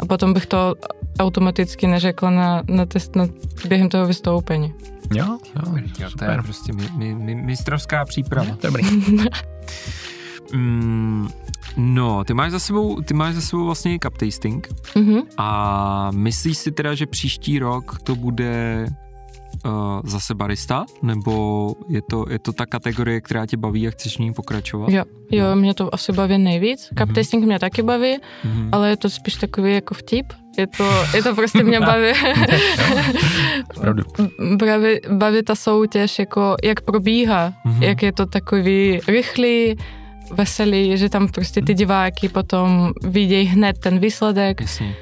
a 0.01 0.07
potom 0.07 0.33
bych 0.33 0.47
to 0.47 0.75
automaticky 1.19 1.87
neřekla 1.87 2.31
na, 2.31 2.63
na 2.69 2.87
test 2.87 3.17
na, 3.17 3.27
během 3.69 3.89
toho 3.89 4.07
vystoupení. 4.07 4.75
Jo, 5.15 5.39
jo, 5.57 5.75
jo 5.99 6.09
to 6.19 6.25
je 6.25 6.39
prostě 6.43 6.73
mi, 6.73 6.89
mi, 6.97 7.15
mi, 7.15 7.35
mistrovská 7.35 8.05
příprava. 8.05 8.57
Dobrý. 8.63 8.83
mm, 10.53 11.29
no, 11.77 12.25
ty 12.25 12.35
máš 12.35 12.53
za 12.53 12.59
sebou, 12.59 13.01
ty 13.03 13.15
máš 13.15 13.35
za 13.35 13.41
sebou 13.41 13.65
vlastně 13.65 13.99
cup 13.99 14.19
tasting 14.19 14.69
mm-hmm. 14.95 15.23
a 15.37 16.11
myslíš 16.15 16.59
si 16.59 16.73
teda, 16.73 16.95
že 16.95 17.07
příští 17.07 17.59
rok 17.59 17.99
to 18.03 18.17
bude 18.17 18.87
uh, 19.65 19.73
zase 20.05 20.35
barista, 20.35 20.85
nebo 21.03 21.75
je 21.89 22.03
to, 22.11 22.25
je 22.31 22.39
to 22.39 22.53
ta 22.53 22.67
kategorie, 22.67 23.21
která 23.21 23.47
tě 23.47 23.57
baví 23.57 23.89
a 23.89 23.91
chceš 23.91 24.17
v 24.17 24.19
ní 24.19 24.33
pokračovat? 24.33 24.91
Jo, 24.91 25.05
jo, 25.31 25.45
no. 25.51 25.57
mě 25.57 25.75
to 25.75 25.95
asi 25.95 26.13
baví 26.13 26.39
nejvíc. 26.39 26.89
Cup 26.89 26.99
mm-hmm. 26.99 27.15
tasting 27.15 27.45
mě 27.45 27.59
taky 27.59 27.83
baví, 27.83 28.17
mm-hmm. 28.17 28.69
ale 28.73 28.91
je 28.91 28.97
to 28.97 29.11
spíš 29.11 29.35
takový 29.35 29.75
jako 29.75 29.95
vtip. 29.95 30.27
Je 30.59 30.67
to, 30.67 30.91
je 31.15 31.23
to 31.23 31.35
prostě 31.35 31.65
mě 31.65 31.81
baví. 31.81 32.13
baví, 34.57 35.01
baví 35.11 35.43
ta 35.43 35.55
soutěž, 35.55 36.19
jako 36.19 36.57
jak 36.65 36.81
probíhá, 36.81 37.53
mm-hmm. 37.67 37.83
jak 37.83 38.03
je 38.03 38.13
to 38.13 38.27
takový 38.27 39.01
rychlý, 39.09 39.77
veselý, 40.31 40.97
že 40.97 41.09
tam 41.09 41.29
prostě 41.29 41.63
ty 41.63 41.75
diváky 41.75 42.29
potom 42.29 42.93
vidějí 43.05 43.47
hned 43.47 43.79
ten 43.79 43.99
výsledek. 43.99 44.61
Jasně 44.61 44.97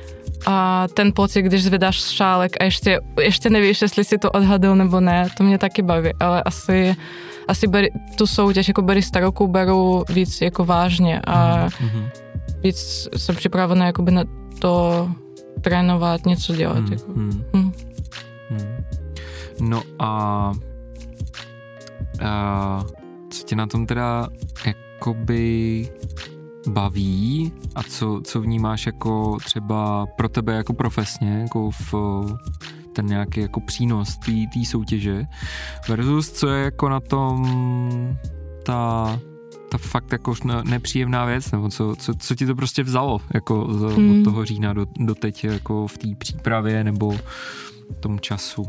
a 0.46 0.86
ten 0.94 1.12
pocit, 1.14 1.42
když 1.42 1.64
zvedáš 1.64 1.96
šálek 1.96 2.52
a 2.60 2.64
ještě, 2.64 3.00
ještě 3.20 3.50
nevíš, 3.50 3.82
jestli 3.82 4.04
si 4.04 4.18
to 4.18 4.30
odhadl 4.30 4.74
nebo 4.74 5.00
ne, 5.00 5.28
to 5.36 5.44
mě 5.44 5.58
taky 5.58 5.82
baví, 5.82 6.10
ale 6.20 6.42
asi, 6.42 6.96
asi 7.48 7.66
beri, 7.66 7.88
tu 8.18 8.26
soutěž 8.26 8.68
jako 8.68 8.82
barista 8.82 9.20
roku 9.20 9.46
beru 9.46 10.04
víc 10.08 10.40
jako 10.40 10.64
vážně 10.64 11.20
a 11.20 11.68
mm-hmm. 11.68 12.10
víc 12.62 13.08
jsem 13.16 13.36
připravená 13.36 13.86
jakoby 13.86 14.10
na 14.10 14.24
to 14.58 15.08
trénovat, 15.60 16.26
něco 16.26 16.56
dělat. 16.56 16.78
Mm-hmm. 16.78 16.92
Jako. 16.92 17.12
Mm. 17.12 17.44
Mm. 17.52 17.72
No 19.60 19.82
a, 19.98 20.52
a 22.24 22.84
co 23.30 23.44
tě 23.44 23.56
na 23.56 23.66
tom 23.66 23.86
teda 23.86 24.28
jakoby 24.66 25.88
baví 26.68 27.52
a 27.74 27.82
co, 27.82 28.20
co 28.24 28.40
vnímáš 28.40 28.86
jako 28.86 29.38
třeba 29.44 30.06
pro 30.06 30.28
tebe 30.28 30.54
jako 30.54 30.72
profesně, 30.72 31.30
jako 31.30 31.70
v 31.70 31.94
ten 32.92 33.06
nějaký 33.06 33.40
jako 33.40 33.60
přínos 33.60 34.18
té 34.18 34.64
soutěže 34.64 35.24
versus 35.88 36.32
co 36.32 36.48
je 36.48 36.64
jako 36.64 36.88
na 36.88 37.00
tom 37.00 37.48
ta 38.64 39.20
ta 39.68 39.78
fakt 39.78 40.12
jako 40.12 40.34
nepříjemná 40.64 41.24
věc, 41.24 41.50
nebo 41.50 41.68
co, 41.68 41.96
co, 41.98 42.14
co 42.14 42.34
ti 42.34 42.46
to 42.46 42.54
prostě 42.54 42.82
vzalo 42.82 43.20
jako 43.34 43.66
z, 43.70 43.82
hmm. 43.82 44.20
od 44.20 44.24
toho 44.24 44.44
října 44.44 44.72
do, 44.72 44.86
do 44.98 45.14
teď 45.14 45.44
jako 45.44 45.86
v 45.86 45.98
té 45.98 46.08
přípravě 46.18 46.84
nebo 46.84 47.18
tom 48.00 48.20
času? 48.20 48.62
Uh, 48.62 48.68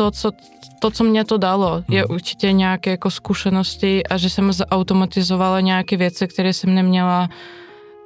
to, 0.00 0.10
co, 0.10 0.32
to, 0.78 0.90
co 0.90 1.04
mě 1.04 1.24
to 1.24 1.38
dalo, 1.38 1.84
je 1.88 2.00
hmm. 2.00 2.14
určitě 2.14 2.52
nějaké 2.52 2.90
jako 2.90 3.10
zkušenosti 3.10 4.06
a 4.06 4.16
že 4.16 4.30
jsem 4.30 4.52
zautomatizovala 4.52 5.60
nějaké 5.60 5.96
věci, 5.96 6.28
které 6.28 6.52
jsem 6.52 6.74
neměla 6.74 7.28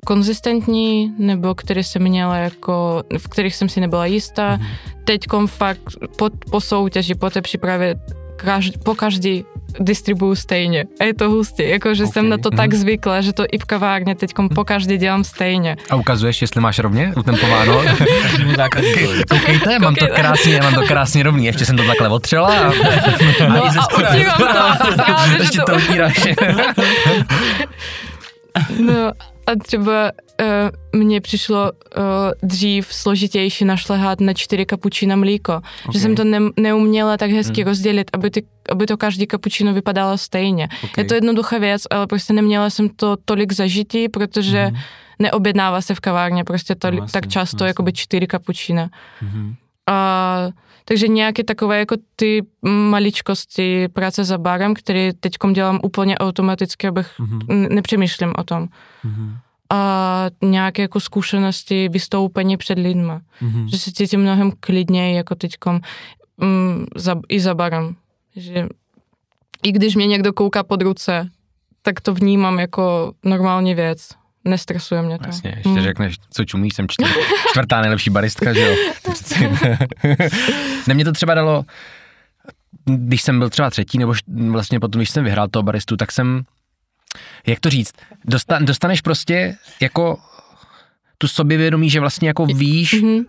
konzistentní, 0.07 1.15
nebo 1.19 1.55
které 1.55 1.85
jsem 1.85 2.03
měla 2.03 2.37
jako, 2.37 3.03
v 3.19 3.29
kterých 3.29 3.55
jsem 3.55 3.69
si 3.69 3.81
nebyla 3.81 4.07
jistá. 4.07 4.55
Hmm. 4.55 4.67
Teďkom 5.05 5.47
fakt 5.47 5.81
po, 6.19 6.31
po 6.51 6.61
soutěži, 6.61 7.15
po 7.15 7.31
té 7.31 7.43
přípravě 7.43 7.95
každý, 8.37 8.79
po 8.85 8.95
každý 8.95 9.45
distribuju 9.81 10.35
stejně. 10.35 10.85
A 11.01 11.05
je 11.05 11.15
to 11.15 11.31
hustě. 11.31 11.65
Jakože 11.65 12.05
okay. 12.05 12.13
jsem 12.13 12.29
na 12.29 12.39
to 12.39 12.51
tak 12.51 12.73
mm. 12.73 12.79
zvykla, 12.79 13.21
že 13.21 13.33
to 13.33 13.45
i 13.53 13.59
v 13.59 13.65
kavárně 13.65 14.15
teď 14.15 14.31
po 14.55 14.65
každý 14.65 14.97
dělám 14.97 15.25
stejně. 15.25 15.77
A 15.91 15.97
ukazuješ, 15.97 16.43
jestli 16.43 16.61
máš 16.61 16.79
rovně 16.79 17.13
utempováno? 17.17 17.83
Koukejte, 19.31 19.79
mám 19.79 19.95
to 19.95 20.07
krásně, 20.07 20.61
mám 20.63 20.75
to 20.75 20.83
krásně 20.83 21.23
rovný. 21.23 21.47
Ještě 21.47 21.67
jsem 21.67 21.77
to 21.77 21.85
takhle 21.85 22.09
otřela. 22.09 22.49
A, 22.59 22.69
no, 23.49 23.65
a, 23.65 23.69
a 23.69 23.99
utírám 23.99 24.39
to. 24.39 25.39
Ještě 25.41 25.61
to 25.67 25.75
utíráš. 25.75 26.27
No 28.79 29.13
a 29.47 29.57
třeba 29.63 30.13
uh, 30.93 31.01
mně 31.01 31.21
přišlo 31.21 31.73
uh, 31.73 32.03
dřív 32.43 32.95
složitější 32.95 33.65
našlehat 33.65 34.21
na 34.21 34.33
čtyři 34.33 34.67
kapučína 34.67 35.17
mlíko. 35.17 35.53
Okay. 35.53 35.93
Že 35.93 35.99
jsem 36.01 36.15
to 36.15 36.25
ne, 36.25 36.39
neuměla 36.57 37.17
tak 37.17 37.31
hezky 37.31 37.63
hmm. 37.63 37.69
rozdělit, 37.69 38.11
aby, 38.13 38.31
ty, 38.31 38.47
aby 38.71 38.87
to 38.87 38.97
každý 38.97 39.27
kapučino 39.27 39.75
vypadalo 39.75 40.19
stejně. 40.19 40.69
Okay. 40.85 41.05
Je 41.05 41.05
to 41.05 41.15
jednoduchá 41.15 41.59
věc, 41.59 41.83
ale 41.91 42.07
prostě 42.07 42.33
neměla 42.33 42.71
jsem 42.71 42.89
to 42.89 43.17
tolik 43.25 43.53
zažití, 43.53 44.09
protože 44.09 44.65
hmm. 44.65 44.77
neobjednává 45.19 45.81
se 45.81 45.95
v 45.95 46.01
kavárně 46.01 46.45
prostě 46.45 46.75
tolik, 46.75 47.01
no, 47.01 47.07
tak 47.13 47.29
často, 47.29 47.65
jako 47.65 47.83
by 47.83 47.93
čtyři 47.93 48.27
kapučína. 48.27 48.89
Hmm. 49.21 49.55
A 49.87 50.49
takže 50.85 51.09
nějaké 51.09 51.45
takové 51.45 51.79
jako 51.79 51.97
ty 52.17 52.43
maličkosti 52.63 53.89
práce 53.89 54.25
za 54.25 54.39
barem, 54.39 54.75
které 54.75 55.13
teď 55.21 55.33
dělám 55.53 55.81
úplně 55.83 56.19
automaticky, 56.19 56.89
abych 56.89 57.21
mm-hmm. 57.21 57.69
nepřemýšlím 57.75 58.33
o 58.39 58.45
tom. 58.45 58.69
Mm-hmm. 59.05 59.37
A 59.71 60.27
nějaké 60.43 60.83
jako 60.83 61.01
zkušenosti 61.01 61.89
vystoupení 61.89 62.57
před 62.57 62.79
lidmi. 62.79 63.13
Mm-hmm. 63.13 63.67
Že 63.67 63.79
se 63.79 63.93
cítím 63.93 64.21
mnohem 64.21 64.53
klidněji 64.61 65.17
jako 65.17 65.35
teď 65.35 65.53
mm, 66.37 66.87
za, 66.97 67.17
i 67.29 67.41
za 67.41 67.55
barem. 67.55 67.97
Že 68.37 68.69
i 69.63 69.73
když 69.73 69.97
mě 69.97 70.07
někdo 70.07 70.33
kouká 70.33 70.63
pod 70.63 70.83
ruce, 70.83 71.29
tak 71.83 72.01
to 72.01 72.15
vnímám 72.15 72.59
jako 72.59 73.13
normální 73.25 73.75
věc 73.75 74.09
nestresuje 74.45 75.03
mě 75.03 75.19
to. 75.19 75.27
Jasně, 75.27 75.53
ještě 75.57 75.69
hmm. 75.69 75.83
řekneš, 75.83 76.17
co 76.31 76.45
čumíš, 76.45 76.75
jsem 76.75 76.89
čtyř, 76.89 77.09
čtvrtá 77.51 77.81
nejlepší 77.81 78.11
baristka, 78.11 78.53
že 78.53 78.61
jo. 78.61 78.77
ne, 80.87 80.95
mě 80.95 81.05
to 81.05 81.13
třeba 81.13 81.35
dalo, 81.35 81.65
když 82.85 83.23
jsem 83.23 83.39
byl 83.39 83.51
třeba 83.51 83.71
třetí, 83.71 83.99
nebo 83.99 84.15
vlastně 84.51 84.81
potom, 84.81 84.99
když 84.99 85.11
jsem 85.11 85.25
vyhrál 85.25 85.49
toho 85.49 85.63
baristu, 85.63 85.97
tak 85.97 86.13
jsem, 86.13 86.43
jak 87.47 87.61
to 87.61 87.71
říct, 87.71 87.93
dosta, 88.25 88.59
dostaneš 88.59 89.01
prostě 89.01 89.57
jako 89.81 90.19
tu 91.19 91.29
soběvědomí, 91.29 91.91
že 91.91 92.01
vlastně 92.01 92.29
jako 92.29 92.47
víš 92.47 92.95
mm-hmm. 92.95 93.25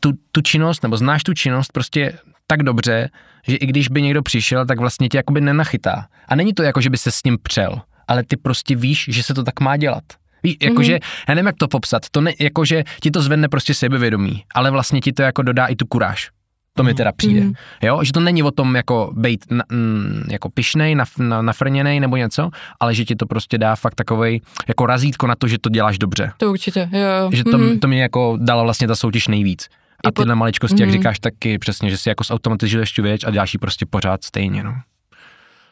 tu, 0.00 0.12
tu 0.32 0.40
činnost, 0.40 0.82
nebo 0.82 0.96
znáš 0.96 1.22
tu 1.22 1.34
činnost 1.34 1.72
prostě 1.72 2.18
tak 2.46 2.62
dobře, 2.62 3.10
že 3.46 3.56
i 3.56 3.66
když 3.66 3.88
by 3.88 4.02
někdo 4.02 4.22
přišel, 4.22 4.66
tak 4.66 4.80
vlastně 4.80 5.08
tě 5.08 5.16
jakoby 5.16 5.40
nenachytá. 5.40 6.08
A 6.28 6.34
není 6.34 6.52
to 6.52 6.62
jako, 6.62 6.80
že 6.80 6.90
by 6.90 6.98
se 6.98 7.10
s 7.10 7.24
ním 7.24 7.38
přel, 7.42 7.80
ale 8.08 8.24
ty 8.24 8.36
prostě 8.36 8.76
víš, 8.76 9.04
že 9.08 9.22
se 9.22 9.34
to 9.34 9.42
tak 9.42 9.60
má 9.60 9.76
dělat. 9.76 10.04
Víš, 10.44 10.56
jakože, 10.62 10.94
mm-hmm. 10.94 11.24
já 11.28 11.34
nevím, 11.34 11.46
jak 11.46 11.56
to 11.56 11.68
popsat, 11.68 12.02
to 12.10 12.20
ne, 12.20 12.32
jakože 12.40 12.84
ti 13.02 13.10
to 13.10 13.22
zvedne 13.22 13.48
prostě 13.48 13.74
sebevědomí, 13.74 14.44
ale 14.54 14.70
vlastně 14.70 15.00
ti 15.00 15.12
to 15.12 15.22
jako 15.22 15.42
dodá 15.42 15.66
i 15.66 15.76
tu 15.76 15.86
kuráž. 15.86 16.30
To 16.76 16.82
mi 16.82 16.90
mhm. 16.90 16.96
teda 16.96 17.12
přijde. 17.12 17.40
Mm. 17.40 17.52
Jo, 17.82 18.04
že 18.04 18.12
to 18.12 18.20
není 18.20 18.42
o 18.42 18.50
tom 18.50 18.76
jako 18.76 19.12
být 19.16 19.44
na, 19.50 19.64
mm, 19.72 20.24
jako 20.30 20.50
pišnej, 20.50 20.94
naf, 20.94 21.18
na, 21.18 21.42
nafrněnej 21.42 22.00
nebo 22.00 22.16
něco, 22.16 22.50
ale 22.80 22.94
že 22.94 23.04
ti 23.04 23.16
to 23.16 23.26
prostě 23.26 23.58
dá 23.58 23.76
fakt 23.76 23.94
takovej 23.94 24.40
jako 24.68 24.86
razítko 24.86 25.26
na 25.26 25.34
to, 25.34 25.48
že 25.48 25.58
to 25.58 25.68
děláš 25.68 25.98
dobře. 25.98 26.32
To 26.36 26.50
určitě, 26.50 26.88
jo. 26.92 27.30
Že 27.32 27.44
to, 27.44 27.58
mm. 27.58 27.78
to 27.78 27.88
mi 27.88 27.98
jako 27.98 28.38
dala 28.40 28.62
vlastně 28.62 28.88
ta 28.88 28.94
soutěž 28.94 29.28
nejvíc. 29.28 29.68
A 30.04 30.10
tyhle 30.10 30.34
maličkosti, 30.34 30.74
mm. 30.74 30.80
jak 30.80 30.88
mhm. 30.88 30.98
říkáš, 30.98 31.18
taky 31.18 31.58
přesně, 31.58 31.90
že 31.90 31.96
si 31.96 32.08
jako 32.08 32.24
zautomatizuješ 32.24 32.92
tu 32.92 33.02
věc 33.02 33.20
a 33.24 33.30
děláš 33.30 33.54
ji 33.54 33.58
prostě 33.58 33.86
pořád 33.86 34.24
stejně, 34.24 34.64
no. 34.64 34.74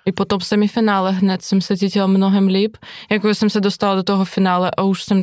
I 0.07 0.13
potom 0.13 0.39
v 0.39 0.45
semifinále 0.45 1.13
hned 1.13 1.43
jsem 1.43 1.61
se 1.61 1.77
cítila 1.77 2.07
mnohem 2.07 2.47
líp. 2.47 2.77
Jako 3.11 3.35
jsem 3.35 3.51
se 3.51 3.61
dostala 3.61 3.95
do 3.95 4.03
toho 4.03 4.25
finále 4.25 4.71
a 4.77 4.83
už 4.83 5.03
jsem 5.03 5.23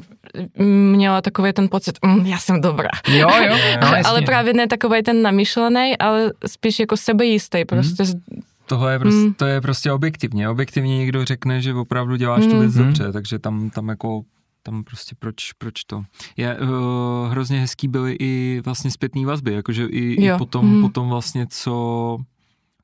měla 0.92 1.22
takový 1.22 1.54
ten 1.54 1.70
pocit, 1.70 1.98
mm, 2.06 2.26
já 2.26 2.38
jsem 2.38 2.62
dobrá. 2.62 2.90
Jo, 3.08 3.30
jo. 3.48 3.56
No, 3.82 3.88
ale 4.06 4.22
právě 4.22 4.54
ne 4.54 4.68
takový 4.68 5.04
ten 5.04 5.22
namyšlený, 5.22 5.98
ale 5.98 6.32
spíš 6.48 6.80
jako 6.80 6.98
sebejistý. 6.98 7.66
Prostě 7.66 8.04
mm. 8.04 8.42
Tohle 8.66 8.94
je 8.94 9.00
prostě, 9.00 9.20
mm. 9.20 9.34
to 9.34 9.46
je 9.46 9.62
prostě 9.62 9.92
objektivně. 9.92 10.50
Objektivně 10.50 10.98
někdo 10.98 11.26
řekne, 11.26 11.62
že 11.62 11.74
opravdu 11.74 12.16
děláš 12.16 12.46
mm. 12.46 12.52
tu 12.52 12.60
věc 12.60 12.76
mm. 12.76 12.86
dobře, 12.86 13.12
takže 13.12 13.40
tam, 13.40 13.70
tam 13.70 13.90
jako 13.90 14.22
tam 14.64 14.84
prostě 14.84 15.16
proč, 15.20 15.54
proč 15.54 15.84
to. 15.84 16.04
Je, 16.38 16.58
uh, 16.58 17.32
hrozně 17.32 17.60
hezký 17.60 17.88
byly 17.88 18.16
i 18.20 18.62
vlastně 18.66 18.92
zpětný 18.92 19.26
vazby, 19.26 19.54
jakože 19.54 19.86
i, 19.86 20.26
i 20.26 20.38
potom, 20.38 20.76
mm. 20.76 20.82
potom 20.82 21.10
vlastně, 21.10 21.48
co 21.50 22.18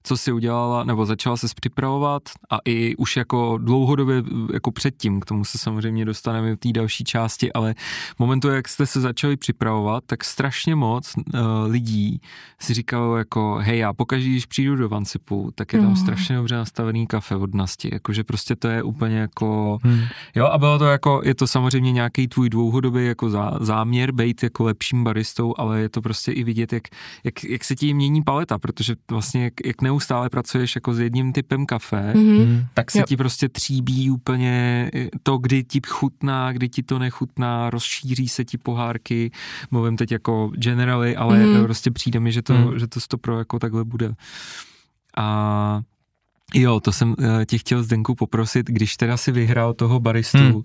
co 0.06 0.18
si 0.18 0.32
udělala, 0.32 0.84
nebo 0.84 1.06
začala 1.06 1.38
se 1.38 1.48
připravovat 1.56 2.24
a 2.50 2.58
i 2.66 2.96
už 2.96 3.18
jako 3.18 3.58
dlouhodobě 3.58 4.24
jako 4.54 4.72
předtím, 4.72 5.20
k 5.20 5.26
tomu 5.26 5.46
se 5.46 5.58
samozřejmě 5.58 6.06
dostaneme 6.06 6.56
v 6.56 6.60
té 6.60 6.72
další 6.72 7.04
části, 7.04 7.54
ale 7.54 7.76
v 8.16 8.20
momentu, 8.20 8.50
jak 8.50 8.68
jste 8.68 8.86
se 8.86 9.02
začali 9.02 9.38
připravovat, 9.38 10.04
tak 10.06 10.24
strašně 10.24 10.76
moc 10.76 11.14
uh, 11.18 11.22
lidí 11.68 12.22
si 12.60 12.74
říkalo 12.74 13.18
jako, 13.18 13.60
hej, 13.62 13.78
já 13.78 13.94
pokaždé, 13.94 14.30
když 14.30 14.46
přijdu 14.46 14.76
do 14.76 14.90
Vancipu, 14.90 15.52
tak 15.56 15.74
je 15.74 15.80
tam 15.80 15.90
mm. 15.90 15.96
strašně 15.96 16.36
dobře 16.36 16.56
nastavený 16.56 17.08
kafe 17.08 17.36
od 17.36 17.54
Nasti, 17.54 17.90
jakože 17.94 18.24
prostě 18.24 18.56
to 18.56 18.68
je 18.68 18.84
úplně 18.84 19.18
jako, 19.18 19.80
mm. 19.84 20.02
jo 20.36 20.46
a 20.46 20.58
bylo 20.58 20.80
to 20.80 20.86
jako, 20.86 21.22
je 21.24 21.36
to 21.36 21.48
samozřejmě 21.48 21.92
nějaký 21.92 22.28
tvůj 22.28 22.50
dlouhodobý 22.50 23.06
jako 23.06 23.30
zá, 23.30 23.58
záměr 23.62 24.12
být 24.12 24.44
jako 24.44 24.64
lepším 24.64 25.04
baristou, 25.04 25.54
ale 25.58 25.82
je 25.82 25.90
to 25.90 26.02
prostě 26.02 26.32
i 26.32 26.44
vidět, 26.44 26.74
jak, 26.74 26.84
jak, 27.24 27.44
jak 27.44 27.64
se 27.64 27.76
ti 27.76 27.94
mění 27.94 28.24
paleta, 28.24 28.60
protože 28.60 28.96
vlastně 29.12 29.44
jak, 29.44 29.54
jak 29.66 29.82
neustále 29.96 30.30
pracuješ 30.30 30.76
jako 30.76 30.94
s 30.94 31.00
jedním 31.00 31.34
typem 31.34 31.66
kafe, 31.66 32.14
mm-hmm. 32.16 32.66
tak 32.74 32.92
se 32.92 33.00
jo. 33.00 33.06
ti 33.08 33.18
prostě 33.18 33.50
tříbí 33.50 34.12
úplně 34.12 34.92
to, 35.24 35.38
kdy 35.38 35.64
ti 35.64 35.82
chutná, 35.88 36.52
kdy 36.52 36.70
ti 36.70 36.84
to 36.84 37.00
nechutná, 37.00 37.70
rozšíří 37.70 38.30
se 38.30 38.46
ti 38.46 38.58
pohárky, 38.58 39.32
mluvím 39.72 39.98
teď 39.98 40.12
jako 40.12 40.52
generally, 40.56 41.16
ale 41.16 41.40
mm-hmm. 41.40 41.64
prostě 41.64 41.92
přijde 41.92 42.20
mi, 42.20 42.32
že 42.32 42.42
to, 42.42 42.54
mm. 42.54 42.80
že 42.80 42.88
to 42.88 43.00
stopro 43.00 43.40
jako 43.40 43.60
takhle 43.60 43.84
bude. 43.84 44.14
A 45.18 45.82
Jo, 46.56 46.80
to 46.80 46.92
jsem 46.92 47.10
uh, 47.10 47.16
tě 47.46 47.58
chtěl 47.58 47.84
Zdenku 47.84 48.16
poprosit, 48.16 48.68
když 48.68 48.98
teda 48.98 49.18
si 49.18 49.32
vyhrál 49.32 49.74
toho 49.74 50.00
baristu, 50.00 50.38
hmm. 50.38 50.56
uh, 50.56 50.64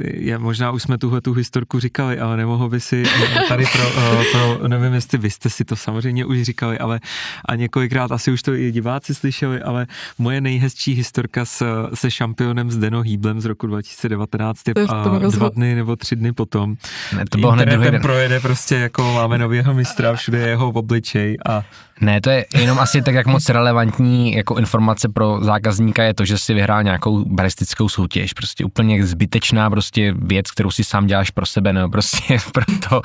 je, 0.00 0.38
možná 0.38 0.70
už 0.70 0.82
jsme 0.82 0.98
tuhle 0.98 1.20
tu 1.20 1.32
historku 1.32 1.80
říkali, 1.80 2.18
ale 2.18 2.36
nemohl 2.36 2.68
by 2.68 2.80
si 2.80 3.02
tady 3.48 3.64
pro, 3.72 3.88
uh, 3.88 4.24
pro, 4.32 4.68
nevím 4.68 4.94
jestli 4.94 5.18
vy 5.18 5.30
jste 5.30 5.50
si 5.50 5.64
to 5.64 5.76
samozřejmě 5.76 6.24
už 6.24 6.42
říkali, 6.42 6.78
ale 6.78 7.00
a 7.44 7.54
několikrát 7.54 8.12
asi 8.12 8.32
už 8.32 8.42
to 8.42 8.54
i 8.54 8.72
diváci 8.72 9.14
slyšeli, 9.14 9.62
ale 9.62 9.86
moje 10.18 10.40
nejhezčí 10.40 10.92
historka 10.92 11.44
s, 11.44 11.88
se 11.94 12.10
šampionem 12.10 12.70
Zdeno 12.70 13.02
Hýblem 13.02 13.40
z 13.40 13.44
roku 13.44 13.66
2019 13.66 14.68
je 14.68 14.74
uh, 14.74 15.32
dva 15.32 15.48
dny 15.48 15.74
nebo 15.74 15.96
tři 15.96 16.16
dny 16.16 16.32
potom. 16.32 16.76
Ne, 17.16 17.24
to 17.30 17.38
bylo 17.38 17.52
hned 17.52 17.68
druhý 17.68 17.90
den. 17.90 18.02
projede 18.02 18.40
prostě 18.40 18.74
jako 18.74 19.12
máme 19.12 19.38
nového 19.38 19.74
mistra, 19.74 20.14
všude 20.14 20.38
jeho 20.38 20.72
v 20.72 20.76
obličej 20.76 21.36
a 21.48 21.62
ne, 22.00 22.20
to 22.20 22.30
je 22.30 22.46
jenom 22.54 22.78
asi 22.78 23.02
tak, 23.02 23.14
jak 23.14 23.26
moc 23.26 23.48
relevantní 23.48 24.34
jako 24.34 24.56
informace 24.56 25.08
pro 25.08 25.38
zákazníka 25.42 26.02
je 26.02 26.14
to, 26.14 26.24
že 26.24 26.38
si 26.38 26.54
vyhrál 26.54 26.82
nějakou 26.82 27.24
baristickou 27.24 27.88
soutěž. 27.88 28.32
Prostě 28.32 28.64
úplně 28.64 29.06
zbytečná 29.06 29.70
prostě 29.70 30.14
věc, 30.16 30.50
kterou 30.50 30.70
si 30.70 30.84
sám 30.84 31.06
děláš 31.06 31.30
pro 31.30 31.46
sebe, 31.46 31.72
nebo 31.72 31.88
prostě 31.88 32.36
pro 32.52 32.64
to 32.88 33.00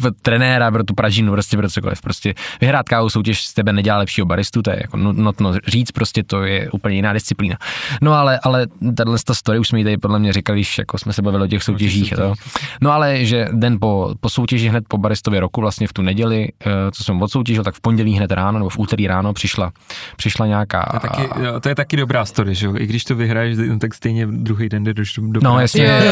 pro 0.00 0.10
trenéra, 0.22 0.70
pro 0.70 0.84
tu 0.84 0.94
pražinu, 0.94 1.32
prostě 1.32 1.56
pro 1.56 1.70
cokoliv. 1.70 2.00
Prostě 2.00 2.34
vyhrát 2.60 2.88
kávou 2.88 3.10
soutěž 3.10 3.44
z 3.44 3.54
tebe 3.54 3.72
nedělá 3.72 3.98
lepšího 3.98 4.26
baristu, 4.26 4.62
to 4.62 4.70
je 4.70 4.78
jako 4.80 4.96
nutno 4.96 5.52
říct, 5.66 5.92
prostě 5.92 6.22
to 6.22 6.42
je 6.42 6.70
úplně 6.70 6.96
jiná 6.96 7.12
disciplína. 7.12 7.56
No 8.02 8.12
ale, 8.12 8.40
ale 8.42 8.66
tahle 8.96 9.18
story 9.32 9.58
už 9.58 9.68
jsme 9.68 9.78
ji 9.78 9.84
tady 9.84 9.96
podle 9.96 10.18
mě 10.18 10.32
říkali, 10.32 10.58
když 10.58 10.78
jako 10.78 10.98
jsme 10.98 11.12
se 11.12 11.22
bavili 11.22 11.44
o 11.44 11.46
těch 11.46 11.62
soutěžích. 11.62 12.12
To. 12.16 12.34
No 12.80 12.92
ale 12.92 13.24
že 13.24 13.48
den 13.52 13.78
po, 13.80 14.14
po 14.20 14.28
soutěži 14.28 14.68
hned 14.68 14.84
po 14.88 14.98
baristově 14.98 15.40
roku, 15.40 15.60
vlastně 15.60 15.86
v 15.86 15.92
tu 15.92 16.02
neděli, 16.02 16.48
eh, 16.66 16.70
co 16.92 17.04
jsem 17.04 17.22
odsoutěžil, 17.22 17.64
tak 17.64 17.74
v 17.74 17.80
pondělí 17.80 18.14
hned 18.14 18.32
ráno, 18.38 18.58
nebo 18.58 18.68
v 18.68 18.78
úterý 18.78 19.06
ráno 19.06 19.32
přišla, 19.32 19.72
přišla 20.16 20.46
nějaká... 20.46 20.88
To 20.90 20.96
je 20.96 21.00
taky, 21.00 21.28
to 21.60 21.68
je 21.68 21.74
taky 21.74 21.96
dobrá 21.96 22.24
story, 22.24 22.54
že 22.54 22.66
jo? 22.66 22.74
I 22.76 22.86
když 22.86 23.04
to 23.04 23.14
vyhraješ, 23.14 23.58
no, 23.68 23.78
tak 23.78 23.94
stejně 23.94 24.26
druhý 24.26 24.68
den 24.68 24.84
jdeš 24.84 25.12
do, 25.12 25.22
do 25.32 25.40
No 25.42 25.60
jasně, 25.60 26.02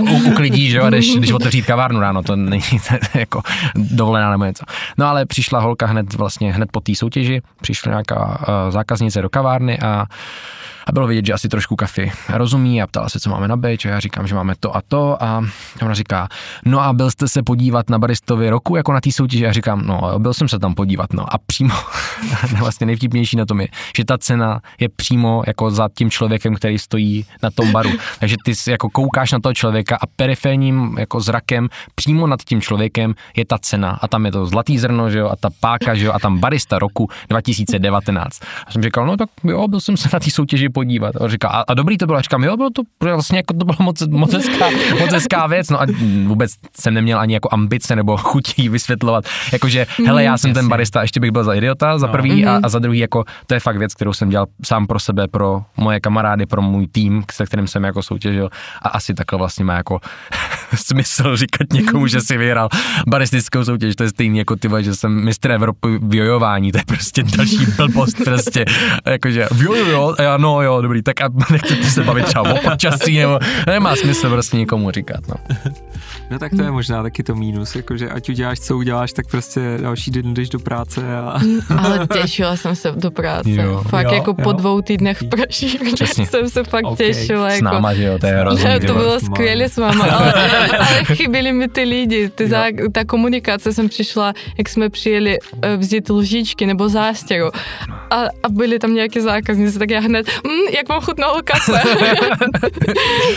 u, 0.00 0.30
uklidíš, 0.30 0.70
že 0.70 0.78
jo, 0.78 0.88
když, 0.88 1.16
když 1.16 1.32
otevřít 1.32 1.66
kavárnu 1.66 2.00
ráno, 2.00 2.22
to 2.22 2.36
není 2.36 2.62
to 2.88 3.18
jako 3.18 3.42
dovolená 3.74 4.30
nebo 4.30 4.44
něco. 4.44 4.64
No 4.98 5.06
ale 5.06 5.26
přišla 5.26 5.60
holka 5.60 5.86
hned 5.86 6.14
vlastně, 6.14 6.52
hned 6.52 6.68
po 6.72 6.80
té 6.80 6.94
soutěži, 6.94 7.40
přišla 7.62 7.90
nějaká 7.90 8.26
uh, 8.26 8.70
zákaznice 8.70 9.22
do 9.22 9.30
kavárny 9.30 9.78
a 9.78 10.06
a 10.86 10.92
bylo 10.92 11.06
vidět, 11.06 11.26
že 11.26 11.32
asi 11.32 11.48
trošku 11.48 11.76
kafy 11.76 12.12
rozumí 12.28 12.82
a 12.82 12.86
ptala 12.86 13.08
se, 13.08 13.20
co 13.20 13.30
máme 13.30 13.48
na 13.48 13.56
beč 13.56 13.86
a 13.86 13.88
já 13.88 14.00
říkám, 14.00 14.26
že 14.26 14.34
máme 14.34 14.54
to 14.60 14.76
a 14.76 14.82
to 14.88 15.22
a 15.22 15.44
ona 15.82 15.94
říká, 15.94 16.28
no 16.64 16.80
a 16.80 16.92
byl 16.92 17.10
jste 17.10 17.28
se 17.28 17.42
podívat 17.42 17.90
na 17.90 17.98
baristovi 17.98 18.50
roku 18.50 18.76
jako 18.76 18.92
na 18.92 19.00
té 19.00 19.12
soutěži? 19.12 19.44
Já 19.44 19.52
říkám, 19.52 19.86
no 19.86 20.18
byl 20.18 20.34
jsem 20.34 20.48
se 20.48 20.58
tam 20.58 20.74
podívat, 20.74 21.12
no 21.12 21.34
a 21.34 21.38
přímo, 21.46 21.74
vlastně 22.58 22.86
nejvtipnější 22.86 23.36
na 23.36 23.46
tom 23.46 23.60
je, 23.60 23.68
že 23.96 24.04
ta 24.04 24.18
cena 24.18 24.60
je 24.80 24.88
přímo 24.88 25.42
jako 25.46 25.70
za 25.70 25.88
tím 25.94 26.10
člověkem, 26.10 26.54
který 26.54 26.78
stojí 26.78 27.26
na 27.42 27.50
tom 27.50 27.72
baru. 27.72 27.90
Takže 28.20 28.36
ty 28.44 28.52
jako 28.70 28.90
koukáš 28.90 29.32
na 29.32 29.40
toho 29.40 29.54
člověka 29.54 29.96
a 29.96 30.06
periférním 30.16 30.96
jako 30.98 31.20
zrakem 31.20 31.68
přímo 31.94 32.26
nad 32.26 32.40
tím 32.42 32.60
člověkem 32.60 33.14
je 33.36 33.44
ta 33.44 33.58
cena 33.58 33.98
a 34.02 34.08
tam 34.08 34.26
je 34.26 34.32
to 34.32 34.46
zlatý 34.46 34.78
zrno, 34.78 35.10
že 35.10 35.18
jo, 35.18 35.28
a 35.28 35.36
ta 35.36 35.48
páka, 35.60 35.94
že 35.94 36.06
jo, 36.06 36.12
a 36.12 36.18
tam 36.18 36.38
barista 36.38 36.78
roku 36.78 37.08
2019. 37.28 38.40
A 38.66 38.72
jsem 38.72 38.82
říkal, 38.82 39.06
no 39.06 39.16
tak 39.16 39.28
jo, 39.44 39.68
byl 39.68 39.80
jsem 39.80 39.96
se 39.96 40.08
na 40.12 40.20
té 40.20 40.30
soutěži 40.30 40.68
podívat. 40.72 41.16
A 41.16 41.28
říká, 41.28 41.48
a, 41.48 41.60
a 41.60 41.74
dobrý 41.74 41.98
to 41.98 42.06
bylo. 42.06 42.18
A 42.18 42.22
říkám, 42.22 42.44
jo, 42.44 42.56
bylo 42.56 42.70
to 42.70 42.82
vlastně 43.00 43.38
jako 43.38 43.54
to 43.54 43.64
bylo 43.64 43.76
moc, 43.80 44.02
moc, 44.08 44.32
hezká, 44.32 44.70
moc 45.00 45.12
hezká 45.12 45.46
věc. 45.46 45.70
No 45.70 45.82
a 45.82 45.86
vůbec 46.26 46.52
jsem 46.80 46.94
neměl 46.94 47.18
ani 47.20 47.34
jako 47.34 47.48
ambice 47.52 47.96
nebo 47.96 48.16
chutí 48.16 48.68
vysvětlovat. 48.68 49.24
Jakože, 49.52 49.86
hele, 50.06 50.24
já 50.24 50.38
jsem 50.38 50.54
ten 50.54 50.68
barista, 50.68 51.02
ještě 51.02 51.20
bych 51.20 51.30
byl 51.30 51.44
za 51.44 51.54
idiota, 51.54 51.98
za 51.98 52.06
no. 52.06 52.12
prvý 52.12 52.46
a, 52.46 52.60
a 52.62 52.68
za 52.68 52.78
druhý, 52.78 52.98
jako 52.98 53.24
to 53.46 53.54
je 53.54 53.60
fakt 53.60 53.76
věc, 53.76 53.94
kterou 53.94 54.12
jsem 54.12 54.28
dělal 54.28 54.46
sám 54.64 54.86
pro 54.86 54.98
sebe, 54.98 55.28
pro 55.28 55.62
moje 55.76 56.00
kamarády, 56.00 56.46
pro 56.46 56.62
můj 56.62 56.86
tým, 56.86 57.24
se 57.32 57.46
kterým 57.46 57.66
jsem 57.66 57.84
jako 57.84 58.02
soutěžil. 58.02 58.50
A 58.82 58.88
asi 58.88 59.14
takhle 59.14 59.38
vlastně 59.38 59.64
má 59.64 59.74
jako 59.74 60.00
smysl 60.74 61.36
říkat 61.36 61.72
někomu, 61.72 62.06
že 62.06 62.20
si 62.20 62.36
vyhrál 62.36 62.68
baristickou 63.08 63.64
soutěž. 63.64 63.96
To 63.96 64.02
je 64.02 64.08
stejný 64.08 64.38
jako 64.38 64.56
ty, 64.56 64.68
že 64.80 64.94
jsem 64.94 65.24
mistr 65.24 65.50
Evropy 65.50 65.98
v 66.02 66.14
jojování. 66.14 66.72
To 66.72 66.78
je 66.78 66.84
prostě 66.86 67.22
další 67.22 67.66
blbost 67.76 68.16
prostě. 68.24 68.64
Jakože, 69.06 69.48
jo, 69.62 69.74
jo, 69.74 70.14
jo, 70.22 70.38
no, 70.38 70.61
jo, 70.62 70.80
dobrý, 70.80 71.02
tak 71.02 71.20
a 71.20 71.28
nechcete 71.50 71.84
se 71.84 72.02
bavit 72.02 72.26
třeba 72.26 72.42
o 72.54 72.70
počasí, 72.70 73.18
nebo 73.18 73.38
nemá 73.66 73.96
smysl 73.96 74.30
prostě 74.30 74.56
nikomu 74.56 74.90
říkat, 74.90 75.20
no. 75.28 75.34
No 76.32 76.38
tak 76.38 76.52
to 76.56 76.62
je 76.62 76.70
možná 76.70 77.02
taky 77.02 77.22
to 77.22 77.34
mínus, 77.34 77.76
jakože 77.76 78.08
ať 78.08 78.28
uděláš, 78.28 78.60
co 78.60 78.76
uděláš, 78.76 79.12
tak 79.12 79.26
prostě 79.26 79.60
další 79.80 80.10
den 80.10 80.34
jdeš 80.34 80.48
do 80.48 80.58
práce 80.58 81.16
a... 81.16 81.38
Mm, 81.42 81.60
ale 81.78 82.06
těšila 82.22 82.56
jsem 82.56 82.76
se 82.76 82.92
do 82.92 83.10
práce, 83.10 83.50
jo, 83.50 83.82
fakt 83.88 84.06
jo, 84.06 84.14
jako 84.14 84.30
jo. 84.30 84.44
po 84.44 84.52
dvou 84.52 84.80
týdnech 84.80 85.22
v 85.22 85.28
Praží, 85.28 85.78
jsem 86.24 86.48
se 86.48 86.64
fakt 86.64 86.84
okay. 86.84 87.06
těšila. 87.06 87.50
Jako... 87.50 87.58
S 87.58 87.60
náma, 87.60 87.94
že 87.94 88.04
jo, 88.04 88.18
to 88.18 88.26
je 88.26 88.32
hrozný. 88.32 88.80
to 88.86 88.94
bylo 88.94 89.20
skvělé 89.20 89.68
s 89.68 89.76
váma, 89.76 90.04
ale, 90.10 90.32
ale 90.78 91.04
chyběli 91.04 91.52
mi 91.52 91.68
ty 91.68 91.82
lidi, 91.82 92.28
ty 92.28 92.48
za, 92.48 92.64
ta 92.92 93.04
komunikace 93.04 93.72
jsem 93.72 93.88
přišla, 93.88 94.32
jak 94.58 94.68
jsme 94.68 94.90
přijeli 94.90 95.38
eh, 95.62 95.76
vzít 95.76 96.10
lžičky 96.10 96.66
nebo 96.66 96.88
zástěru 96.88 97.50
a, 98.10 98.16
a 98.42 98.48
byli 98.48 98.78
tam 98.78 98.94
nějaké 98.94 99.22
zákazníci, 99.22 99.78
tak 99.78 99.90
já 99.90 100.00
hned, 100.00 100.26
mm, 100.44 100.74
jak 100.76 100.88
vám 100.88 101.00
chutnalo 101.00 101.40
kafe. 101.44 101.82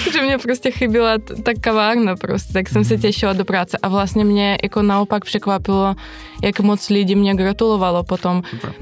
že 0.13 0.21
mě 0.21 0.37
prostě 0.37 0.71
chyběla 0.71 1.17
ta 1.43 1.51
kavárna 1.61 2.15
prostě, 2.15 2.53
tak 2.53 2.69
jsem 2.69 2.83
se 2.87 2.97
těšila 2.97 3.33
do 3.33 3.45
práce 3.45 3.77
a 3.77 3.87
vlastně 3.87 4.25
mě 4.25 4.57
jako 4.63 4.81
naopak 4.81 5.25
překvapilo, 5.25 5.95
jak 6.43 6.59
moc 6.59 6.89
lidí 6.89 7.15
mě 7.15 7.35
gratulovalo 7.35 8.03
potom. 8.03 8.41
Super. 8.49 8.73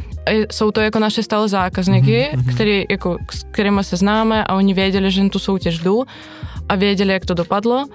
Jsou 0.52 0.72
to 0.72 0.82
jako 0.82 1.00
naše 1.00 1.24
stále 1.24 1.50
zákazníky, 1.50 2.30
mm-hmm. 2.34 2.54
který, 2.54 2.86
jako, 2.89 3.18
s 3.32 3.44
kterými 3.52 3.84
se 3.84 3.98
známe 3.98 4.44
a 4.44 4.56
oni 4.56 4.74
věděli, 4.74 5.12
že 5.12 5.24
na 5.24 5.30
tu 5.30 5.39
soutěž 5.39 5.80
jdu 5.80 6.04
a 6.70 6.76
věděli, 6.76 7.13
jak 7.13 7.26
to 7.26 7.34
dopadlo 7.34 7.86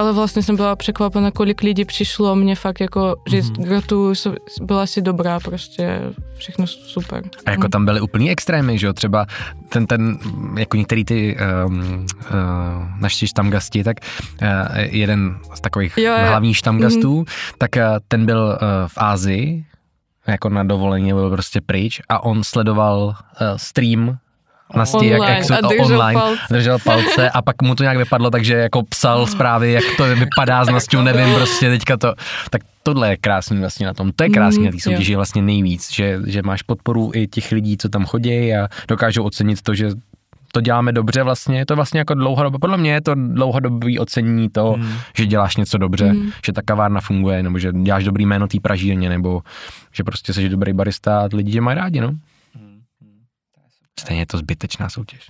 ale 0.00 0.12
vlastně 0.12 0.42
jsem 0.42 0.56
byla 0.56 0.76
překvapena, 0.76 1.30
kolik 1.30 1.62
lidí 1.62 1.84
přišlo 1.84 2.36
mě 2.36 2.56
fakt 2.56 2.80
jako 2.80 3.16
říct 3.28 3.50
mm-hmm. 3.50 3.64
gratuluju, 3.64 4.14
byla 4.62 4.86
si 4.86 5.02
dobrá, 5.02 5.40
prostě 5.40 6.00
všechno 6.36 6.66
super. 6.66 7.24
A 7.46 7.50
jako 7.50 7.68
tam 7.68 7.84
byly 7.84 8.00
úplný 8.00 8.30
extrémy, 8.30 8.78
že 8.78 8.86
jo, 8.86 8.92
třeba 8.92 9.26
ten, 9.68 9.86
ten, 9.86 10.18
jako 10.58 10.76
některý 10.76 11.04
ty 11.04 11.36
um, 11.66 11.78
uh, 11.80 13.00
naši 13.00 13.28
štamgasti, 13.28 13.84
tak 13.84 13.96
uh, 14.42 14.48
jeden 14.76 15.38
z 15.54 15.60
takových 15.60 15.98
jo, 15.98 16.12
hlavních 16.28 16.56
štamgastů, 16.56 17.22
mm-hmm. 17.22 17.54
tak 17.58 17.70
uh, 17.76 17.82
ten 18.08 18.26
byl 18.26 18.58
uh, 18.62 18.88
v 18.88 18.94
Ázii, 18.96 19.64
jako 20.26 20.48
na 20.48 20.64
dovolení 20.64 21.12
byl 21.12 21.30
prostě 21.30 21.60
pryč 21.60 22.00
a 22.08 22.24
on 22.24 22.44
sledoval 22.44 23.04
uh, 23.04 23.46
stream 23.56 24.18
Nasti, 24.74 25.06
jak, 25.06 25.28
jak 25.28 25.44
jsou 25.44 25.54
to 25.56 25.68
online, 25.68 26.20
palce. 26.20 26.42
držel 26.50 26.78
palce 26.84 27.30
a 27.30 27.42
pak 27.42 27.62
mu 27.62 27.74
to 27.74 27.82
nějak 27.82 27.98
vypadlo, 27.98 28.30
takže 28.30 28.54
jako 28.54 28.82
psal 28.82 29.26
zprávy, 29.26 29.72
jak 29.72 29.84
to 29.96 30.04
vypadá 30.04 30.64
s 30.64 30.68
Nastou, 30.68 31.02
nevím, 31.02 31.34
prostě 31.34 31.70
teďka 31.70 31.96
to, 31.96 32.14
tak 32.50 32.62
tohle 32.82 33.10
je 33.10 33.16
krásný 33.16 33.58
vlastně 33.58 33.86
na 33.86 33.94
tom, 33.94 34.12
to 34.12 34.24
je 34.24 34.30
krásný 34.30 34.60
mm, 34.60 34.66
na 34.66 34.72
té 34.72 34.78
soutěži 34.80 35.16
vlastně 35.16 35.42
nejvíc, 35.42 35.92
že, 35.92 36.18
že 36.26 36.42
máš 36.42 36.62
podporu 36.62 37.10
i 37.14 37.26
těch 37.26 37.52
lidí, 37.52 37.76
co 37.76 37.88
tam 37.88 38.06
chodí 38.06 38.54
a 38.54 38.68
dokážou 38.88 39.24
ocenit 39.24 39.62
to, 39.62 39.74
že 39.74 39.90
to 40.52 40.60
děláme 40.60 40.92
dobře 40.92 41.22
vlastně, 41.22 41.58
je 41.58 41.66
to 41.66 41.76
vlastně 41.76 41.98
jako 41.98 42.14
dlouhodobé, 42.14 42.58
podle 42.58 42.76
mě 42.76 42.92
je 42.92 43.00
to 43.00 43.14
dlouhodobý 43.14 43.98
ocenění 43.98 44.48
toho, 44.48 44.76
mm. 44.76 44.92
že 45.16 45.26
děláš 45.26 45.56
něco 45.56 45.78
dobře, 45.78 46.12
mm. 46.12 46.30
že 46.46 46.52
ta 46.52 46.62
kavárna 46.62 47.00
funguje, 47.00 47.42
nebo 47.42 47.58
že 47.58 47.72
děláš 47.72 48.04
dobrý 48.04 48.26
jméno 48.26 48.46
té 48.46 48.60
pražírně, 48.60 49.08
nebo 49.08 49.42
že 49.92 50.04
prostě 50.04 50.32
jsi 50.32 50.48
dobrý 50.48 50.72
barista 50.72 51.20
a 51.20 51.28
lidi 51.32 51.52
tě 51.52 51.60
mají 51.60 51.78
rádi, 51.78 52.00
no. 52.00 52.10
Stejně 54.00 54.22
je 54.22 54.26
to 54.26 54.38
zbytečná 54.38 54.88
soutěž. 54.88 55.20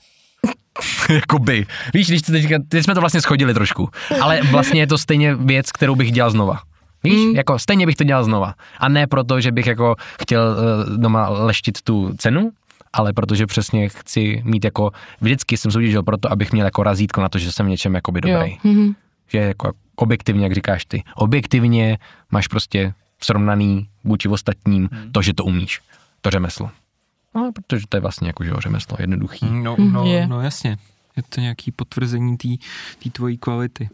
Jakoby. 1.08 1.66
Víš, 1.94 2.08
když 2.08 2.22
teďka, 2.22 2.58
teď 2.68 2.84
jsme 2.84 2.94
to 2.94 3.00
vlastně 3.00 3.20
schodili 3.20 3.54
trošku, 3.54 3.88
ale 4.20 4.40
vlastně 4.42 4.80
je 4.80 4.86
to 4.86 4.98
stejně 4.98 5.34
věc, 5.34 5.72
kterou 5.72 5.94
bych 5.94 6.12
dělal 6.12 6.30
znova. 6.30 6.60
Víš, 7.04 7.14
mm. 7.14 7.36
jako 7.36 7.58
stejně 7.58 7.86
bych 7.86 7.96
to 7.96 8.04
dělal 8.04 8.24
znova. 8.24 8.54
A 8.78 8.88
ne 8.88 9.06
proto, 9.06 9.40
že 9.40 9.52
bych 9.52 9.66
jako 9.66 9.96
chtěl 10.22 10.56
uh, 10.88 10.96
doma 10.96 11.28
leštit 11.28 11.82
tu 11.82 12.14
cenu, 12.18 12.50
ale 12.92 13.12
protože 13.12 13.46
přesně 13.46 13.88
chci 13.88 14.42
mít 14.44 14.64
jako, 14.64 14.90
vždycky 15.20 15.56
jsem 15.56 15.70
soutěžil 15.70 16.02
proto, 16.02 16.32
abych 16.32 16.52
měl 16.52 16.64
jako 16.64 16.82
razítko 16.82 17.20
na 17.20 17.28
to, 17.28 17.38
že 17.38 17.52
jsem 17.52 17.66
v 17.66 17.68
něčem 17.68 17.94
jakoby 17.94 18.20
dobrý. 18.20 18.56
Mm-hmm. 18.64 18.94
Že 19.28 19.38
jako 19.38 19.72
objektivně, 19.96 20.44
jak 20.44 20.52
říkáš 20.52 20.84
ty, 20.84 21.02
objektivně 21.14 21.98
máš 22.30 22.48
prostě 22.48 22.94
srovnaný 23.22 23.88
vůči 24.04 24.28
ostatním 24.28 24.82
mm. 24.82 25.12
to, 25.12 25.22
že 25.22 25.34
to 25.34 25.44
umíš, 25.44 25.80
to 26.20 26.30
řemeslo. 26.30 26.70
No, 27.34 27.52
protože 27.52 27.86
to 27.88 27.96
je 27.96 28.00
vlastně 28.00 28.28
jako, 28.28 28.44
že 28.44 28.52
řemeslo 28.58 28.96
jednoduchý. 29.00 29.46
No, 29.50 29.76
no, 29.78 30.04
no 30.26 30.40
jasně. 30.40 30.78
Je 31.16 31.22
to 31.22 31.40
nějaký 31.40 31.72
potvrzení 31.72 32.36
té 33.02 33.10
tvojí 33.12 33.38
kvality. 33.38 33.88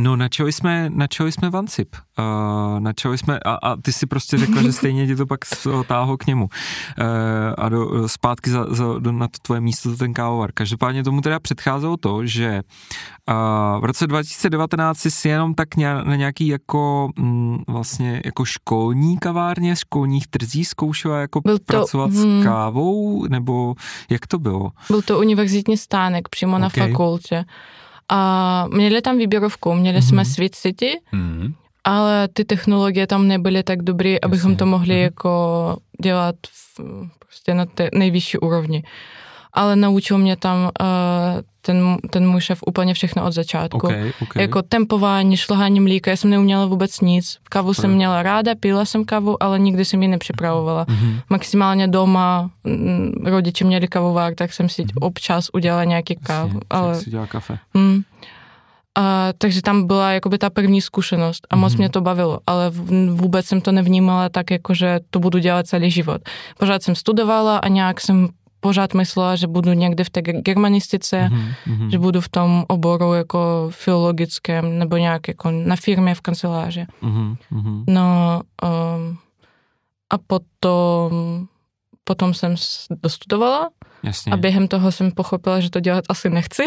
No, 0.00 0.16
načali 0.16 0.52
jsme, 0.52 0.90
načali 0.94 1.32
jsme 1.32 1.50
Vancip. 1.50 1.96
Uh, 2.18 2.80
načali 2.80 3.18
jsme, 3.18 3.38
a, 3.38 3.54
a 3.54 3.76
ty 3.76 3.92
si 3.92 4.06
prostě 4.06 4.38
řekla, 4.38 4.62
že 4.62 4.72
stejně 4.78 5.06
tě 5.06 5.16
to 5.16 5.26
pak 5.26 5.40
otáhlo 5.80 6.16
k 6.16 6.26
němu. 6.26 6.44
Uh, 6.44 7.04
a 7.58 7.68
do, 7.68 8.08
zpátky 8.08 8.50
za, 8.50 8.66
za, 8.70 8.98
do, 8.98 9.12
na 9.12 9.28
to 9.28 9.38
tvoje 9.42 9.60
místo, 9.60 9.96
ten 9.96 10.14
kávovar. 10.14 10.50
Každopádně 10.54 11.04
tomu 11.04 11.20
teda 11.20 11.40
předcházelo 11.40 11.96
to, 11.96 12.26
že 12.26 12.62
uh, 13.28 13.80
v 13.80 13.84
roce 13.84 14.06
2019 14.06 14.98
jsi 14.98 15.28
jenom 15.28 15.54
tak 15.54 15.76
ně, 15.76 15.94
na 15.94 16.16
nějaký 16.16 16.46
jako 16.46 17.08
mm, 17.18 17.58
vlastně 17.68 18.22
jako 18.24 18.44
školní 18.44 19.18
kavárně, 19.18 19.76
školních 19.76 20.26
trzí 20.26 20.64
zkoušela 20.64 21.18
jako 21.18 21.40
Byl 21.40 21.58
to, 21.58 21.64
pracovat 21.64 22.10
hmm. 22.10 22.40
s 22.40 22.44
kávou, 22.44 23.26
nebo 23.28 23.74
jak 24.10 24.26
to 24.26 24.38
bylo? 24.38 24.70
Byl 24.88 25.02
to 25.02 25.18
univerzitní 25.18 25.76
stánek 25.76 26.28
přímo 26.28 26.56
okay. 26.56 26.62
na 26.62 26.68
fakultě. 26.68 27.44
A 28.08 28.66
měli 28.72 29.02
tam 29.02 29.18
výběrovku, 29.18 29.74
měli 29.74 29.98
mm-hmm. 29.98 30.08
jsme 30.08 30.24
Sweet 30.24 30.54
City, 30.54 31.00
mm-hmm. 31.12 31.54
ale 31.84 32.28
ty 32.32 32.44
technologie 32.44 33.06
tam 33.06 33.28
nebyly 33.28 33.62
tak 33.62 33.82
dobré, 33.82 34.16
abychom 34.22 34.56
to 34.56 34.66
mohli 34.66 34.94
mm-hmm. 34.94 35.02
jako 35.02 35.76
dělat 36.02 36.34
v, 36.46 36.80
prostě 37.18 37.54
na 37.54 37.66
té 37.66 37.88
nejvyšší 37.94 38.38
úrovni 38.38 38.82
ale 39.58 39.76
naučil 39.76 40.18
mě 40.18 40.36
tam 40.36 40.70
uh, 40.80 40.86
ten, 41.60 41.96
ten 42.10 42.28
můj 42.28 42.40
šéf 42.40 42.58
úplně 42.66 42.94
všechno 42.94 43.24
od 43.24 43.32
začátku. 43.32 43.76
Okay, 43.76 44.12
okay. 44.22 44.42
Jako 44.42 44.62
tempování, 44.62 45.36
šlehání 45.36 45.80
mlíka, 45.80 46.10
já 46.10 46.16
jsem 46.16 46.30
neuměla 46.30 46.66
vůbec 46.66 47.00
nic. 47.00 47.38
Kavu 47.50 47.74
jsem 47.74 47.90
měla 47.90 48.22
ráda, 48.22 48.54
pila 48.60 48.84
jsem 48.84 49.04
kavu, 49.04 49.42
ale 49.42 49.58
nikdy 49.58 49.84
jsem 49.84 50.02
ji 50.02 50.08
nepřipravovala. 50.08 50.84
Mm-hmm. 50.84 51.20
Maximálně 51.30 51.88
doma 51.88 52.50
m, 52.64 53.12
rodiče 53.24 53.64
měli 53.64 53.88
kavovár, 53.88 54.34
tak 54.34 54.52
jsem 54.52 54.68
si 54.68 54.82
mm-hmm. 54.82 54.98
občas 55.00 55.48
udělala 55.52 55.84
nějaký 55.84 56.16
kávu. 56.16 56.60
Ale... 56.70 56.94
si 56.94 57.10
dělala 57.10 57.26
kafe. 57.26 57.58
Mm, 57.74 58.02
a, 58.94 59.28
takže 59.38 59.62
tam 59.62 59.86
byla 59.86 60.12
jakoby 60.12 60.38
ta 60.38 60.50
první 60.50 60.80
zkušenost 60.80 61.46
a 61.50 61.56
moc 61.56 61.72
mm-hmm. 61.72 61.78
mě 61.78 61.88
to 61.88 62.00
bavilo, 62.00 62.38
ale 62.46 62.70
vůbec 63.10 63.46
jsem 63.46 63.60
to 63.60 63.72
nevnímala 63.72 64.28
tak, 64.28 64.50
jako 64.50 64.74
že 64.74 65.00
to 65.10 65.18
budu 65.18 65.38
dělat 65.38 65.66
celý 65.66 65.90
život. 65.90 66.22
Pořád 66.58 66.82
jsem 66.82 66.94
studovala 66.94 67.58
a 67.58 67.68
nějak 67.68 68.00
jsem 68.00 68.28
pořád 68.60 68.94
myslela, 68.94 69.36
že 69.36 69.46
budu 69.46 69.72
někde 69.72 70.04
v 70.04 70.10
té 70.10 70.22
germanistice, 70.22 71.30
mm-hmm. 71.30 71.88
že 71.88 71.98
budu 71.98 72.20
v 72.20 72.28
tom 72.28 72.64
oboru 72.68 73.14
jako 73.14 73.68
filologickém 73.70 74.78
nebo 74.78 74.96
nějak 74.96 75.28
jako 75.28 75.50
na 75.50 75.76
firmě 75.76 76.14
v 76.14 76.20
kanceláři. 76.20 76.86
Mm-hmm. 77.02 77.84
No, 77.88 78.40
um, 78.62 79.18
a 80.10 80.18
potom, 80.18 81.46
potom 82.08 82.34
jsem 82.34 82.54
dostudovala 83.02 83.68
Jasně. 84.02 84.32
A 84.32 84.36
během 84.36 84.68
toho 84.68 84.92
jsem 84.92 85.10
pochopila, 85.10 85.60
že 85.60 85.70
to 85.70 85.80
dělat 85.80 86.04
asi 86.08 86.30
nechci. 86.30 86.62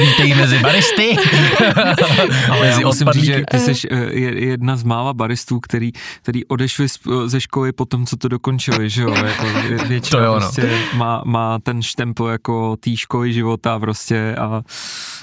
Vítej 0.00 0.34
mezi 0.34 0.58
baristy. 0.58 1.16
Ale 2.50 2.66
já 2.66 2.78
musím 2.78 3.08
říct, 3.08 3.24
že 3.24 3.44
ty 3.50 3.58
jsi 3.58 3.88
eh, 3.90 4.14
jedna 4.44 4.76
z 4.76 4.82
mála 4.82 5.14
baristů, 5.14 5.60
který, 5.60 5.92
který 6.22 6.46
odešli 6.46 6.86
ze 7.26 7.40
školy 7.40 7.72
po 7.72 7.84
tom, 7.84 8.06
co 8.06 8.16
to 8.16 8.28
dokončili, 8.28 8.90
že 8.90 9.02
jo? 9.02 9.14
Jako 9.14 9.44
většina 9.88 10.20
to 10.20 10.24
jo, 10.24 10.34
no. 10.34 10.40
prostě 10.40 10.78
má, 10.94 11.22
má 11.24 11.58
ten 11.58 11.82
štempel 11.82 12.26
jako 12.26 12.76
té 12.76 12.96
školy 12.96 13.32
života 13.32 13.78
prostě 13.78 14.36
a, 14.38 14.62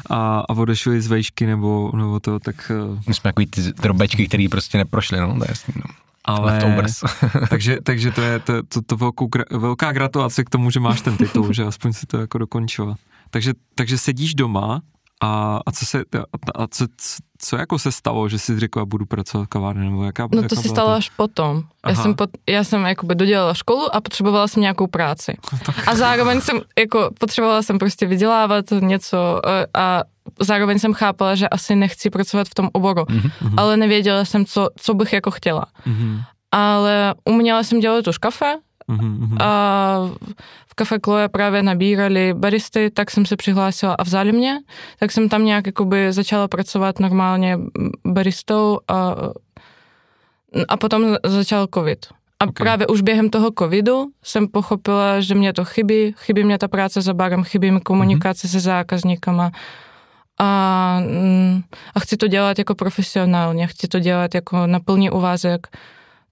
a, 0.09 0.39
a 0.39 0.49
odešli 0.49 1.01
z 1.01 1.07
vejšky 1.07 1.45
nebo, 1.45 1.91
nebo 1.95 2.19
to, 2.19 2.39
tak... 2.39 2.71
Eh, 2.71 3.01
My 3.07 3.13
jsme 3.13 3.27
takový 3.27 3.47
ty 3.47 3.61
drobečky, 3.61 4.27
který 4.27 4.47
prostě 4.47 4.77
neprošli, 4.77 5.19
no, 5.19 5.27
to 5.37 5.43
je 5.43 5.49
jasný, 5.49 5.73
no 5.77 6.04
ale, 6.25 6.59
takže, 7.49 7.81
takže 7.83 8.11
to 8.11 8.21
je 8.21 8.39
to, 8.39 8.53
to, 8.63 8.81
to 8.81 8.97
velkou, 8.97 9.29
velká 9.51 9.91
gratulace 9.91 10.43
k 10.43 10.49
tomu, 10.49 10.69
že 10.69 10.79
máš 10.79 11.01
ten 11.01 11.17
titul, 11.17 11.53
že 11.53 11.63
aspoň 11.63 11.93
si 11.93 12.05
to 12.05 12.17
jako 12.17 12.37
dokončila. 12.37 12.95
Takže, 13.29 13.53
takže 13.75 13.97
sedíš 13.97 14.35
doma 14.35 14.81
a, 15.21 15.59
a 15.65 15.71
co 15.71 15.85
se, 15.85 15.99
a, 16.01 16.63
a 16.63 16.67
co, 16.67 16.85
co 17.45 17.57
jako 17.57 17.79
se 17.79 17.91
stalo, 17.91 18.29
že 18.29 18.39
jsi 18.39 18.59
řekla, 18.59 18.85
budu 18.85 19.05
pracovat 19.05 19.43
v 19.43 19.47
kavárně, 19.47 19.89
nebo 19.89 20.03
jaká 20.03 20.27
No 20.31 20.43
to 20.43 20.55
se 20.55 20.69
stalo 20.69 20.89
to? 20.89 20.93
až 20.95 21.09
potom. 21.09 21.63
Aha. 21.83 21.91
Já 21.91 22.03
jsem, 22.03 22.15
pot, 22.15 22.29
já 22.49 22.63
jsem 22.63 22.85
jakoby 22.85 23.15
dodělala 23.15 23.53
školu 23.53 23.95
a 23.95 24.01
potřebovala 24.01 24.47
jsem 24.47 24.61
nějakou 24.61 24.87
práci. 24.87 25.37
A 25.87 25.95
zároveň 25.95 26.41
jsem, 26.41 26.61
jako 26.79 27.09
potřebovala 27.19 27.61
jsem 27.61 27.79
prostě 27.79 28.05
vydělávat 28.05 28.65
něco 28.79 29.41
e, 29.47 29.67
a 29.73 30.01
zároveň 30.41 30.79
jsem 30.79 30.93
chápala, 30.93 31.35
že 31.35 31.49
asi 31.49 31.75
nechci 31.75 32.09
pracovat 32.09 32.47
v 32.47 32.53
tom 32.53 32.69
oboru, 32.73 33.01
mm-hmm. 33.01 33.53
ale 33.57 33.77
nevěděla 33.77 34.25
jsem, 34.25 34.45
co, 34.45 34.69
co 34.77 34.93
bych 34.93 35.13
jako 35.13 35.31
chtěla. 35.31 35.65
Mm-hmm. 35.87 36.21
Ale 36.51 37.13
uměla 37.25 37.63
jsem 37.63 37.79
dělat 37.79 38.07
už 38.07 38.17
kafe 38.17 38.55
mm-hmm. 38.89 39.37
a 39.41 40.09
v 40.67 40.75
kafe 40.75 40.97
Chloe 41.03 41.29
právě 41.29 41.63
nabírali 41.63 42.33
baristy, 42.33 42.91
tak 42.91 43.11
jsem 43.11 43.25
se 43.25 43.35
přihlásila 43.35 43.93
a 43.93 44.03
vzali 44.03 44.31
mě, 44.31 44.59
tak 44.99 45.11
jsem 45.11 45.29
tam 45.29 45.45
nějak 45.45 45.65
jakoby 45.65 46.13
začala 46.13 46.47
pracovat 46.47 46.99
normálně 46.99 47.59
baristou 48.05 48.79
a, 48.87 49.15
a 50.67 50.77
potom 50.77 51.15
začal 51.25 51.67
covid. 51.73 52.05
A 52.39 52.45
okay. 52.45 52.63
právě 52.63 52.87
už 52.87 53.01
během 53.01 53.29
toho 53.29 53.51
covidu 53.59 54.05
jsem 54.23 54.47
pochopila, 54.47 55.21
že 55.21 55.35
mě 55.35 55.53
to 55.53 55.65
chybí, 55.65 56.15
chybí 56.17 56.43
mě 56.43 56.57
ta 56.57 56.67
práce 56.67 57.01
za 57.01 57.13
barem, 57.13 57.43
chybí 57.43 57.71
mi 57.71 57.79
komunikace 57.79 58.47
mm-hmm. 58.47 58.51
se 58.51 58.59
zákazníkama 58.59 59.51
a, 60.39 60.99
mm, 60.99 61.61
a 61.95 61.99
chci 61.99 62.17
to 62.17 62.27
dělat 62.27 62.59
jako 62.59 62.75
profesionálně, 62.75 63.67
chci 63.67 63.87
to 63.87 63.99
dělat 63.99 64.35
jako 64.35 64.67
na 64.67 64.79
plný 64.79 65.09
úvazek, 65.09 65.67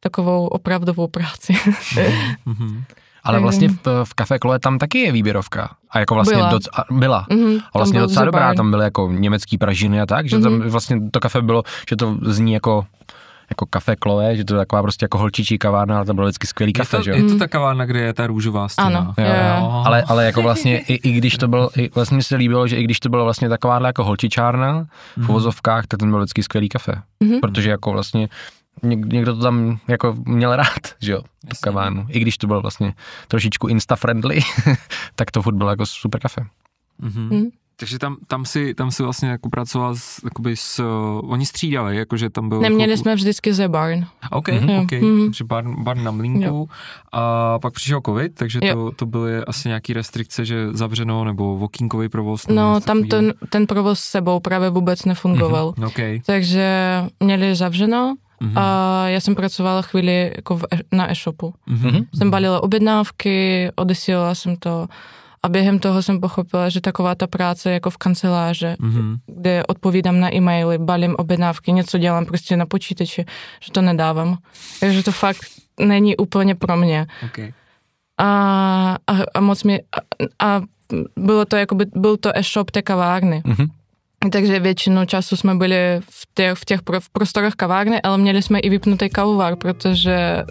takovou 0.04 0.48
opravdovou 0.48 1.08
práci. 1.08 1.54
Mm-hmm. 1.54 2.84
Ale 3.24 3.40
vlastně 3.40 3.70
v, 3.70 4.04
v 4.04 4.14
Café 4.14 4.38
Chloe 4.42 4.60
tam 4.60 4.78
taky 4.78 5.00
je 5.00 5.12
výběrovka. 5.12 5.70
A 5.90 6.00
jako 6.00 6.16
vlastně 6.16 6.38
byla. 6.38 6.50
Doc, 6.50 6.68
a, 6.74 6.84
byla. 6.92 7.26
Mm-hmm, 7.30 7.62
a 7.74 7.78
vlastně 7.78 8.00
docela 8.00 8.26
dobrá, 8.26 8.54
tam 8.54 8.72
byly 8.72 8.84
jako 8.84 9.12
německý 9.12 9.58
pražiny 9.58 10.02
a 10.02 10.06
tak, 10.06 10.30
že 10.30 10.38
mm-hmm. 10.38 10.44
tam 10.44 10.70
vlastně 10.70 11.02
to 11.12 11.20
kafe 11.20 11.42
bylo, 11.42 11.64
že 11.90 11.96
to 11.96 12.18
zní 12.22 12.54
jako 12.54 12.86
jako 13.50 13.66
kafe 13.66 13.96
Chloe, 14.04 14.36
že 14.36 14.46
to 14.46 14.54
je 14.54 14.58
taková 14.58 14.82
prostě 14.82 15.04
jako 15.04 15.18
holčičí 15.18 15.58
kavárna, 15.58 15.96
ale 15.96 16.06
to 16.06 16.14
bylo 16.14 16.28
vždycky 16.28 16.48
skvělý 16.48 16.74
kafe, 16.74 16.98
to, 16.98 17.04
že 17.04 17.12
jo? 17.12 17.18
Je 17.18 17.24
to 17.24 17.38
ta 17.38 17.48
kavárna, 17.48 17.86
kde 17.86 18.00
je 18.00 18.14
ta 18.14 18.28
růžová 18.28 18.68
stěna. 18.68 18.88
Ano, 18.88 19.14
jo, 19.18 19.26
jo. 19.26 19.84
Ale, 19.86 20.04
ale 20.04 20.26
jako 20.26 20.42
vlastně, 20.42 20.80
i, 20.80 20.94
i, 20.94 21.12
když 21.12 21.38
to 21.38 21.48
bylo, 21.48 21.80
i, 21.80 21.90
vlastně 21.96 22.18
mi 22.18 22.24
se 22.24 22.36
líbilo, 22.36 22.68
že 22.68 22.78
i 22.78 22.84
když 22.84 23.00
to 23.00 23.10
bylo 23.10 23.24
vlastně 23.24 23.50
taková 23.50 23.88
jako 23.88 24.04
holčičárna 24.04 24.84
v 24.84 25.18
mhm. 25.18 25.30
uvozovkách, 25.30 25.88
tak 25.88 26.00
ten 26.00 26.10
byl 26.10 26.20
vždycky 26.20 26.44
skvělý 26.44 26.70
kafe. 26.70 26.92
Mm-hmm. 27.24 27.40
Protože 27.40 27.70
jako 27.70 27.92
vlastně 27.92 28.30
někdo 28.84 29.36
to 29.36 29.42
tam 29.42 29.80
jako 29.88 30.16
měl 30.26 30.56
rád, 30.56 30.96
že 31.00 31.12
jo, 31.12 31.22
tu 31.22 31.56
kavárnu. 31.62 32.06
I 32.10 32.20
když 32.20 32.38
to 32.38 32.48
bylo 32.48 32.62
vlastně 32.62 32.94
trošičku 33.28 33.68
insta-friendly, 33.68 34.42
tak 35.16 35.32
to 35.32 35.42
furt 35.42 35.56
bylo 35.56 35.70
jako 35.70 35.86
super 35.86 36.22
kafe. 36.22 36.42
Mm-hmm. 37.02 37.32
Mm. 37.32 37.50
Takže 37.76 38.00
tam, 38.00 38.18
tam, 38.28 38.46
si, 38.46 38.74
tam 38.74 38.92
si 38.92 39.04
vlastně 39.04 39.30
jako 39.30 39.50
pracoval 39.50 39.96
s, 39.96 40.22
jakoby 40.24 40.56
s, 40.56 40.80
uh, 40.80 41.32
oni 41.32 41.46
střídali, 41.46 41.98
jakože 41.98 42.30
tam 42.30 42.50
byl... 42.50 42.62
Neměli 42.62 42.92
jako, 42.92 43.02
jsme 43.02 43.16
vždycky 43.16 43.54
ze 43.54 43.68
barn. 43.68 44.06
OK, 44.32 44.48
mm-hmm. 44.48 44.82
OK, 44.84 44.92
mm-hmm. 44.92 45.26
takže 45.26 45.44
barn, 45.44 45.84
barn 45.84 46.04
na 46.04 46.12
mlínku 46.12 46.44
jo. 46.44 46.66
a 47.12 47.60
pak 47.60 47.74
přišel 47.74 48.02
covid, 48.06 48.36
takže 48.36 48.60
to, 48.74 48.92
to 48.92 49.06
byly 49.06 49.38
asi 49.38 49.68
nějaký 49.68 49.94
restrikce, 49.94 50.46
že 50.46 50.68
zavřeno 50.72 51.24
nebo 51.24 51.58
vokínkový 51.58 52.10
provoz. 52.10 52.48
No, 52.48 52.82
tam 52.82 53.04
ten, 53.04 53.34
ten 53.50 53.68
provoz 53.68 54.00
s 54.00 54.04
sebou 54.04 54.40
právě 54.40 54.70
vůbec 54.70 55.06
nefungoval. 55.06 55.72
Mm-hmm. 55.72 55.88
Okay. 55.88 56.22
Takže 56.26 57.04
měli 57.20 57.56
zavřeno 57.56 58.16
Mm-hmm. 58.42 58.60
A 58.60 59.08
já 59.08 59.20
jsem 59.20 59.36
pracovala 59.36 59.82
chvíli 59.82 60.32
jako 60.36 60.58
v, 60.58 60.64
e, 60.74 60.96
na 60.96 61.12
e-shopu. 61.12 61.54
Mm-hmm. 61.68 62.06
Jsem 62.18 62.32
balila 62.32 62.64
objednávky, 62.64 63.70
odesílala 63.76 64.36
jsem 64.36 64.56
to 64.56 64.88
a 65.44 65.50
během 65.50 65.80
toho 65.80 66.02
jsem 66.02 66.20
pochopila, 66.20 66.70
že 66.70 66.82
taková 66.82 67.16
ta 67.16 67.28
práce 67.28 67.72
jako 67.72 67.90
v 67.90 67.98
kanceláře, 67.98 68.76
mm-hmm. 68.80 69.18
kde 69.26 69.64
odpovídám 69.68 70.20
na 70.20 70.36
e-maily, 70.36 70.78
balím 70.78 71.16
objednávky, 71.18 71.72
něco 71.72 71.98
dělám 71.98 72.26
prostě 72.26 72.58
na 72.58 72.66
počítači, 72.66 73.26
že 73.64 73.72
to 73.72 73.82
nedávám. 73.82 74.38
Takže 74.80 75.04
to 75.04 75.12
fakt 75.12 75.46
není 75.80 76.18
úplně 76.18 76.56
pro 76.56 76.78
mě. 76.78 77.08
Okay. 77.26 77.54
A, 78.18 78.28
a, 79.08 79.14
a 79.34 79.40
moc 79.40 79.64
mi... 79.64 79.80
A, 79.80 79.98
a 80.46 80.62
bylo 81.16 81.46
to 81.46 81.56
jako 81.56 81.76
by, 81.76 81.86
byl 81.96 82.18
to 82.18 82.38
e-shop 82.38 82.72
té 82.72 82.82
kavárny. 82.82 83.42
Mm-hmm. 83.46 83.68
Takže 84.32 84.60
většinu 84.60 85.06
času 85.06 85.36
jsme 85.36 85.56
byli 85.56 86.00
v 86.10 86.28
těch, 86.34 86.54
v 86.54 86.66
těch 86.66 86.80
v 87.00 87.10
prostorách 87.10 87.54
kavárny, 87.54 88.02
ale 88.02 88.18
měli 88.18 88.42
jsme 88.42 88.60
i 88.60 88.70
vypnutý 88.70 89.10
kavovar, 89.10 89.56
protože 89.56 90.44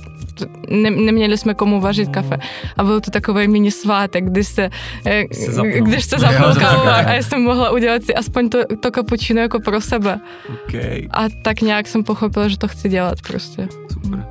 ne, 0.71 0.91
neměli 0.91 1.39
jsme 1.39 1.55
komu 1.55 1.81
vařit 1.81 2.09
kafe. 2.09 2.39
A 2.77 2.85
byl 2.85 3.01
to 3.01 3.11
takový 3.11 3.49
mini 3.49 3.71
svátek, 3.71 4.25
když 4.25 4.49
se, 4.49 4.71
eh, 5.07 5.25
se 5.35 5.63
když 5.81 6.05
se 6.05 6.19
zapnul 6.19 6.55
kavovar 6.61 7.09
a 7.09 7.13
já 7.13 7.23
jsem 7.23 7.43
mohla 7.43 7.71
udělat 7.71 8.03
si 8.03 8.15
aspoň 8.15 8.49
to, 8.49 8.59
to 8.81 8.91
kapučino 8.91 9.41
jako 9.41 9.61
pro 9.61 9.81
sebe. 9.81 10.21
Okay. 10.65 11.09
A 11.11 11.25
tak 11.45 11.61
nějak 11.61 11.87
jsem 11.87 12.05
pochopila, 12.05 12.49
že 12.49 12.59
to 12.59 12.69
chci 12.69 12.89
dělat 12.89 13.23
prostě. 13.27 13.69
Super. 13.93 14.27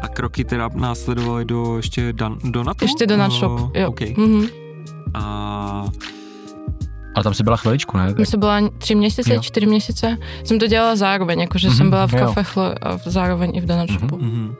A 0.00 0.08
kroky 0.08 0.44
teda 0.44 0.68
následovaly 0.74 1.44
do 1.44 1.76
ještě 1.76 2.12
dan, 2.12 2.38
do 2.44 2.64
NATO? 2.64 2.84
Ještě 2.84 3.06
do 3.06 3.30
Shop, 3.30 3.76
jo. 3.76 3.88
Okay. 3.88 4.08
Mm-hmm. 4.08 4.48
A 5.14 5.84
ale 7.14 7.24
tam 7.24 7.34
si 7.34 7.42
byla 7.42 7.56
chviličku, 7.56 7.98
ne? 7.98 8.14
Tam 8.14 8.26
jsem 8.26 8.40
byla 8.40 8.60
tři 8.78 8.94
měsíce, 8.94 9.34
jo. 9.34 9.42
čtyři 9.42 9.66
měsíce. 9.66 10.16
Jsem 10.44 10.58
to 10.58 10.66
dělala 10.66 10.96
zároveň, 10.96 11.40
jakože 11.40 11.68
mm-hmm, 11.68 11.76
jsem 11.76 11.90
byla 11.90 12.06
v 12.06 12.14
kafechlo 12.14 12.74
a 12.82 12.98
zároveň 13.04 13.52
i 13.54 13.60
v 13.60 13.66
Donut 13.66 13.90
Shopu. 13.90 14.16
Mm-hmm. 14.16 14.54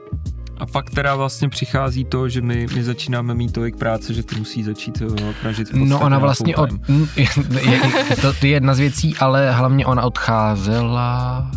A 0.58 0.66
pak 0.66 0.90
teda 0.90 1.14
vlastně 1.14 1.48
přichází 1.48 2.04
to, 2.04 2.28
že 2.28 2.40
my, 2.40 2.66
my 2.74 2.84
začínáme 2.84 3.34
mít 3.34 3.52
tolik 3.52 3.76
práce, 3.76 4.14
že 4.14 4.22
ty 4.22 4.36
musí 4.36 4.62
začít 4.62 5.00
jo, 5.00 5.10
pražit 5.40 5.68
No 5.72 6.00
ona 6.00 6.18
vlastně, 6.18 6.56
od, 6.56 6.70
je, 7.16 7.26
je, 7.70 7.80
to, 8.20 8.32
to 8.32 8.46
je 8.46 8.52
jedna 8.52 8.74
z 8.74 8.78
věcí, 8.78 9.16
ale 9.16 9.52
hlavně 9.52 9.86
ona 9.86 10.02
odcházela... 10.02 11.50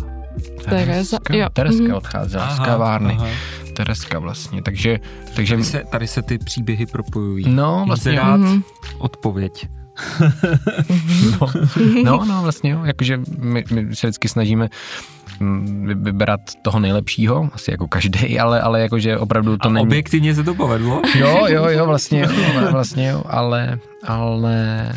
Tereza, 0.68 1.18
jo. 1.30 1.48
Tereska 1.52 1.82
mm-hmm. 1.82 1.96
odcházela 1.96 2.44
aha, 2.44 2.56
z 2.56 2.66
kavárny. 2.66 3.16
Aha. 3.18 3.28
Tereska 3.76 4.18
vlastně, 4.18 4.62
takže... 4.62 5.00
takže 5.34 5.54
tady, 5.54 5.64
se, 5.64 5.82
tady 5.90 6.06
se 6.06 6.22
ty 6.22 6.38
příběhy 6.38 6.86
propojují. 6.86 7.48
No, 7.48 7.84
vlastně. 7.86 8.12
Inzerát, 8.12 8.40
mm-hmm. 8.40 8.62
odpověď. 8.98 9.68
No, 11.40 11.48
no, 12.04 12.24
no, 12.24 12.42
vlastně 12.42 12.70
jo, 12.70 12.84
jakože 12.84 13.20
my, 13.38 13.64
my 13.72 13.96
se 13.96 14.06
vždycky 14.06 14.28
snažíme 14.28 14.68
mm, 15.40 16.02
vybrat 16.02 16.40
toho 16.62 16.80
nejlepšího, 16.80 17.50
asi 17.52 17.70
jako 17.70 17.88
každý, 17.88 18.40
ale, 18.40 18.60
ale 18.60 18.80
jakože 18.80 19.18
opravdu 19.18 19.56
to 19.56 19.68
A 19.68 19.72
není... 19.72 19.86
objektivně 19.86 20.34
se 20.34 20.44
to 20.44 20.54
povedlo? 20.54 21.02
Jo, 21.14 21.46
jo, 21.48 21.68
jo, 21.68 21.86
vlastně 21.86 22.20
jo, 22.20 22.70
vlastně 22.70 23.08
jo, 23.08 23.22
ale, 23.26 23.78
ale 24.06 24.92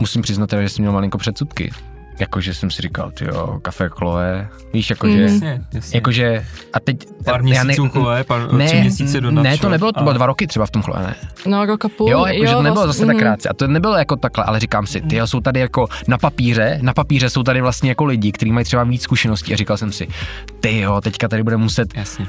musím 0.00 0.22
přiznat, 0.22 0.50
že 0.62 0.68
jsem 0.68 0.82
měl 0.82 0.92
malinko 0.92 1.18
předsudky 1.18 1.72
jakože 2.18 2.54
jsem 2.54 2.70
si 2.70 2.82
říkal, 2.82 3.10
ty 3.10 3.24
jo, 3.24 3.58
kafe 3.62 3.88
Chloe, 3.88 4.48
víš, 4.72 4.90
jakože, 4.90 5.16
mm. 5.16 5.22
jasně, 5.22 5.62
jasně. 5.72 5.96
jakože, 5.96 6.46
a 6.72 6.80
teď... 6.80 7.06
Pár 7.24 7.42
měsíců 7.42 7.84
ne, 7.84 7.90
Chloe, 7.90 8.24
pár, 8.24 8.52
ne, 8.52 8.66
tři 8.66 8.80
měsíce 8.80 9.20
do 9.20 9.30
Ne, 9.30 9.58
to 9.58 9.68
nebylo, 9.68 9.92
to 9.92 10.00
bylo 10.00 10.12
dva 10.12 10.26
roky 10.26 10.46
třeba 10.46 10.66
v 10.66 10.70
tom 10.70 10.82
Chloe, 10.82 11.02
ne? 11.02 11.14
No, 11.46 11.66
rok 11.66 11.84
a 11.84 11.88
půl. 11.88 12.10
Jo, 12.10 12.26
jakože 12.26 12.52
to 12.52 12.62
nebylo 12.62 12.86
zase 12.86 13.02
mm. 13.02 13.08
tak 13.08 13.18
krátce, 13.18 13.48
a 13.48 13.54
to 13.54 13.66
nebylo 13.66 13.96
jako 13.96 14.16
takhle, 14.16 14.44
ale 14.44 14.60
říkám 14.60 14.86
si, 14.86 15.00
ty 15.00 15.16
jo, 15.16 15.26
jsou 15.26 15.40
tady 15.40 15.60
jako 15.60 15.86
na 16.08 16.18
papíře, 16.18 16.78
na 16.82 16.92
papíře 16.92 17.30
jsou 17.30 17.42
tady 17.42 17.60
vlastně 17.60 17.88
jako 17.88 18.04
lidi, 18.04 18.32
kteří 18.32 18.52
mají 18.52 18.64
třeba 18.64 18.84
víc 18.84 19.02
zkušeností 19.02 19.52
a 19.52 19.56
říkal 19.56 19.76
jsem 19.76 19.92
si, 19.92 20.08
ty 20.60 20.78
jo, 20.78 21.00
teďka 21.00 21.28
tady 21.28 21.42
bude 21.42 21.56
muset 21.56 21.96
jasně. 21.96 22.26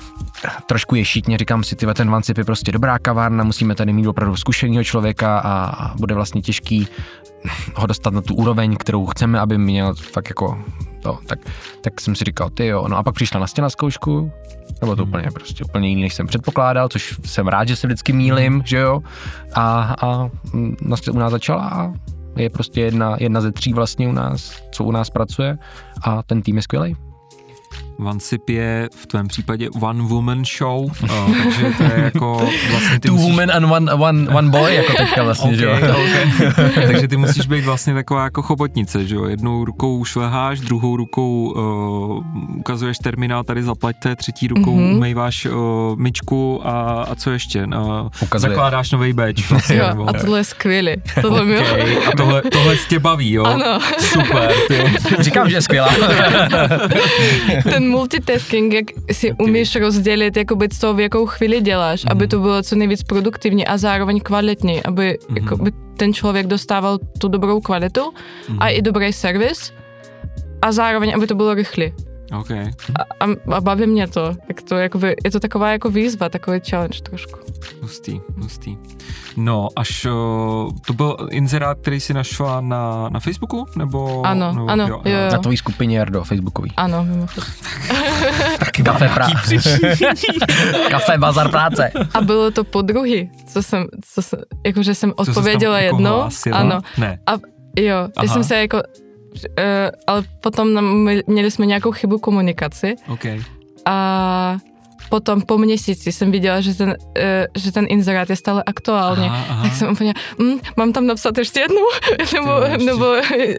trošku 0.65 0.95
ješitně, 0.95 1.38
říkám 1.38 1.63
si, 1.63 1.75
ty 1.75 1.86
ten 1.93 2.09
Vancip 2.09 2.38
je 2.38 2.43
prostě 2.43 2.71
dobrá 2.71 2.99
kavárna, 2.99 3.43
musíme 3.43 3.75
tady 3.75 3.93
mít 3.93 4.07
opravdu 4.07 4.36
zkušeného 4.36 4.83
člověka 4.83 5.39
a 5.39 5.95
bude 5.95 6.15
vlastně 6.15 6.41
těžký 6.41 6.88
ho 7.75 7.87
dostat 7.87 8.13
na 8.13 8.21
tu 8.21 8.35
úroveň, 8.35 8.75
kterou 8.75 9.05
chceme, 9.05 9.39
aby 9.39 9.57
měl 9.57 9.95
fakt 9.95 10.29
jako 10.29 10.57
to, 11.01 11.19
tak, 11.25 11.39
tak 11.81 12.01
jsem 12.01 12.15
si 12.15 12.23
říkal, 12.23 12.49
ty 12.49 12.65
jo, 12.65 12.87
no 12.87 12.97
a 12.97 13.03
pak 13.03 13.15
přišla 13.15 13.39
na 13.39 13.47
stěna 13.47 13.69
zkoušku, 13.69 14.31
nebo 14.81 14.95
to 14.95 15.03
hmm. 15.03 15.09
úplně 15.09 15.31
prostě 15.31 15.63
úplně 15.63 15.89
jiný, 15.89 16.01
než 16.01 16.13
jsem 16.13 16.27
předpokládal, 16.27 16.89
což 16.89 17.19
jsem 17.25 17.47
rád, 17.47 17.67
že 17.67 17.75
se 17.75 17.87
vždycky 17.87 18.13
mílim, 18.13 18.63
že 18.65 18.77
jo, 18.77 19.01
a, 19.53 19.95
a 20.01 20.29
u 21.11 21.17
nás 21.17 21.31
začala 21.31 21.69
a 21.69 21.93
je 22.35 22.49
prostě 22.49 22.81
jedna, 22.81 23.15
jedna 23.19 23.41
ze 23.41 23.51
tří 23.51 23.73
vlastně 23.73 24.07
u 24.07 24.11
nás, 24.11 24.61
co 24.71 24.83
u 24.83 24.91
nás 24.91 25.09
pracuje 25.09 25.57
a 26.01 26.23
ten 26.23 26.41
tým 26.41 26.55
je 26.55 26.61
skvělý. 26.61 26.95
Vansip 27.99 28.49
je 28.49 28.89
v 28.95 29.07
tvém 29.07 29.27
případě 29.27 29.69
one 29.69 30.03
woman 30.03 30.43
show, 30.57 30.85
uh, 30.85 31.37
takže 31.43 31.71
to 31.77 31.83
je 31.83 32.01
jako 32.03 32.49
vlastně 32.71 32.99
ty 32.99 33.07
Two 33.07 33.15
musíš... 33.15 33.29
women 33.29 33.51
and 33.51 33.71
one, 33.71 33.93
one, 33.93 34.27
one 34.27 34.49
boy, 34.49 34.75
jako 34.75 34.93
teďka 34.97 35.23
vlastně, 35.23 35.47
okay, 35.47 35.57
že 35.57 35.65
jo. 35.65 35.73
Okay. 35.73 36.85
takže 36.87 37.07
ty 37.07 37.17
musíš 37.17 37.47
být 37.47 37.65
vlastně 37.65 37.93
taková 37.93 38.23
jako 38.23 38.41
chobotnice, 38.41 39.07
že 39.07 39.15
jo, 39.15 39.25
jednou 39.25 39.65
rukou 39.65 40.05
šleháš, 40.05 40.59
druhou 40.59 40.97
rukou 40.97 41.53
uh, 41.55 42.57
ukazuješ 42.57 42.97
terminál, 42.97 43.43
tady 43.43 43.63
zaplaťte, 43.63 44.15
třetí 44.15 44.47
rukou 44.47 44.77
mm-hmm. 44.77 44.97
umýváš 44.97 45.45
uh, 45.45 45.53
myčku 45.95 46.61
a, 46.67 47.05
a 47.09 47.15
co 47.15 47.31
ještě? 47.31 47.65
Uh, 47.65 48.09
Ukazuje. 48.21 48.49
zakládáš 48.49 48.91
nový 48.91 49.13
badge. 49.13 49.43
Vlastně, 49.49 49.75
jo, 49.75 49.87
nebo... 49.87 50.09
a 50.09 50.13
tohle 50.13 50.39
je 50.39 50.43
skvělé. 50.43 50.95
Tohle 51.21 51.41
okay, 51.41 51.97
a 52.07 52.11
tohle, 52.17 52.41
tohle 52.41 52.75
tě 52.89 52.99
baví, 52.99 53.31
jo? 53.31 53.43
Ano. 53.43 53.79
Super, 53.99 54.51
ty. 54.67 54.83
Říkám, 55.19 55.49
že 55.49 55.55
je 55.55 55.61
skvělá. 55.61 55.89
Ten 57.63 57.84
multitasking, 57.89 58.73
jak 58.73 58.86
si 59.11 59.31
umíš 59.31 59.75
rozdělit, 59.75 60.38
jakoby 60.38 60.69
co 60.69 60.93
v 60.93 60.99
jakou 60.99 61.25
chvíli 61.25 61.61
děláš, 61.61 62.03
mm. 62.03 62.11
aby 62.11 62.27
to 62.27 62.39
bylo 62.39 62.63
co 62.63 62.75
nejvíc 62.75 63.03
produktivní 63.03 63.67
a 63.67 63.77
zároveň 63.77 64.19
kvalitní, 64.19 64.83
aby 64.83 65.17
mm. 65.29 65.38
jakoby 65.38 65.71
ten 65.97 66.13
člověk 66.13 66.47
dostával 66.47 66.99
tu 67.17 67.27
dobrou 67.27 67.61
kvalitu 67.61 68.13
mm. 68.49 68.57
a 68.59 68.69
i 68.69 68.81
dobrý 68.81 69.13
servis 69.13 69.73
a 70.61 70.71
zároveň, 70.71 71.13
aby 71.15 71.27
to 71.27 71.36
bylo 71.36 71.53
rychle. 71.53 71.91
Okay. 72.34 72.71
A, 73.19 73.26
a, 73.55 73.61
baví 73.61 73.88
mě 73.88 74.07
to. 74.07 74.36
Jak 74.47 74.61
to 74.61 74.76
jakoby, 74.76 75.15
je 75.26 75.32
to 75.32 75.39
taková 75.39 75.71
jako 75.71 75.89
výzva, 75.89 76.30
takový 76.30 76.59
challenge 76.69 77.01
trošku. 77.01 77.39
Hustý, 77.82 78.21
hustý. 78.38 78.78
No, 79.38 79.69
až 79.76 80.05
uh, 80.05 80.11
to 80.88 80.93
byl 80.93 81.17
inzerát, 81.32 81.78
který 81.82 81.99
si 81.99 82.13
našla 82.13 82.61
na, 82.61 83.09
na 83.09 83.19
Facebooku? 83.19 83.65
Nebo, 83.76 84.26
ano, 84.26 84.53
nebo, 84.53 84.69
ano. 84.69 84.88
Jo, 84.88 85.01
jo. 85.05 85.17
Na 85.32 85.38
tvojí 85.38 85.57
skupině, 85.57 85.97
Jardo, 85.97 86.23
Facebookový. 86.23 86.71
Ano. 86.78 87.07
Taky 88.59 88.84
kafe, 88.84 89.07
pra- 89.07 90.89
kafe, 90.89 91.17
bazar 91.17 91.51
práce. 91.51 91.91
A 92.13 92.21
bylo 92.21 92.51
to 92.51 92.63
po 92.63 92.82
druhý, 92.82 93.32
co 93.47 93.63
jsem, 93.63 93.86
co 94.13 94.21
jsem 94.21 94.39
jakože 94.65 94.95
jsem 94.95 95.13
odpověděla 95.15 95.80
jednou. 95.80 96.30
Ano. 96.51 96.82
Ne. 96.97 97.19
A 97.28 97.32
jo, 97.80 98.07
já 98.23 98.28
jsem 98.28 98.43
se 98.43 98.55
jako 98.55 98.82
ale 100.07 100.23
potom 100.41 100.73
nám, 100.73 101.09
měli 101.27 101.51
jsme 101.51 101.65
nějakou 101.65 101.91
chybu 101.91 102.19
komunikaci. 102.19 102.95
Okay. 103.07 103.41
A 103.86 104.57
potom 105.10 105.41
po 105.41 105.58
měsíci 105.58 106.12
jsem 106.12 106.32
viděla, 106.32 106.62
že 106.62 106.74
ten, 106.74 106.89
uh, 106.89 106.95
že 107.58 107.72
ten 107.72 107.86
inzerát 107.89 108.30
je 108.30 108.36
stále 108.36 108.64
aktuální. 108.66 109.26
Aha, 109.26 109.45
aha. 109.49 109.64
Tak 109.64 109.76
jsem 109.76 109.91
úplně, 109.91 110.14
mm, 110.39 110.58
mám 110.78 110.93
tam 110.93 111.08
napsat 111.08 111.38
ještě 111.38 111.60
jednou, 111.60 111.86
nebo, 112.34 112.51
ještě. 112.51 112.86
nebo 112.86 113.06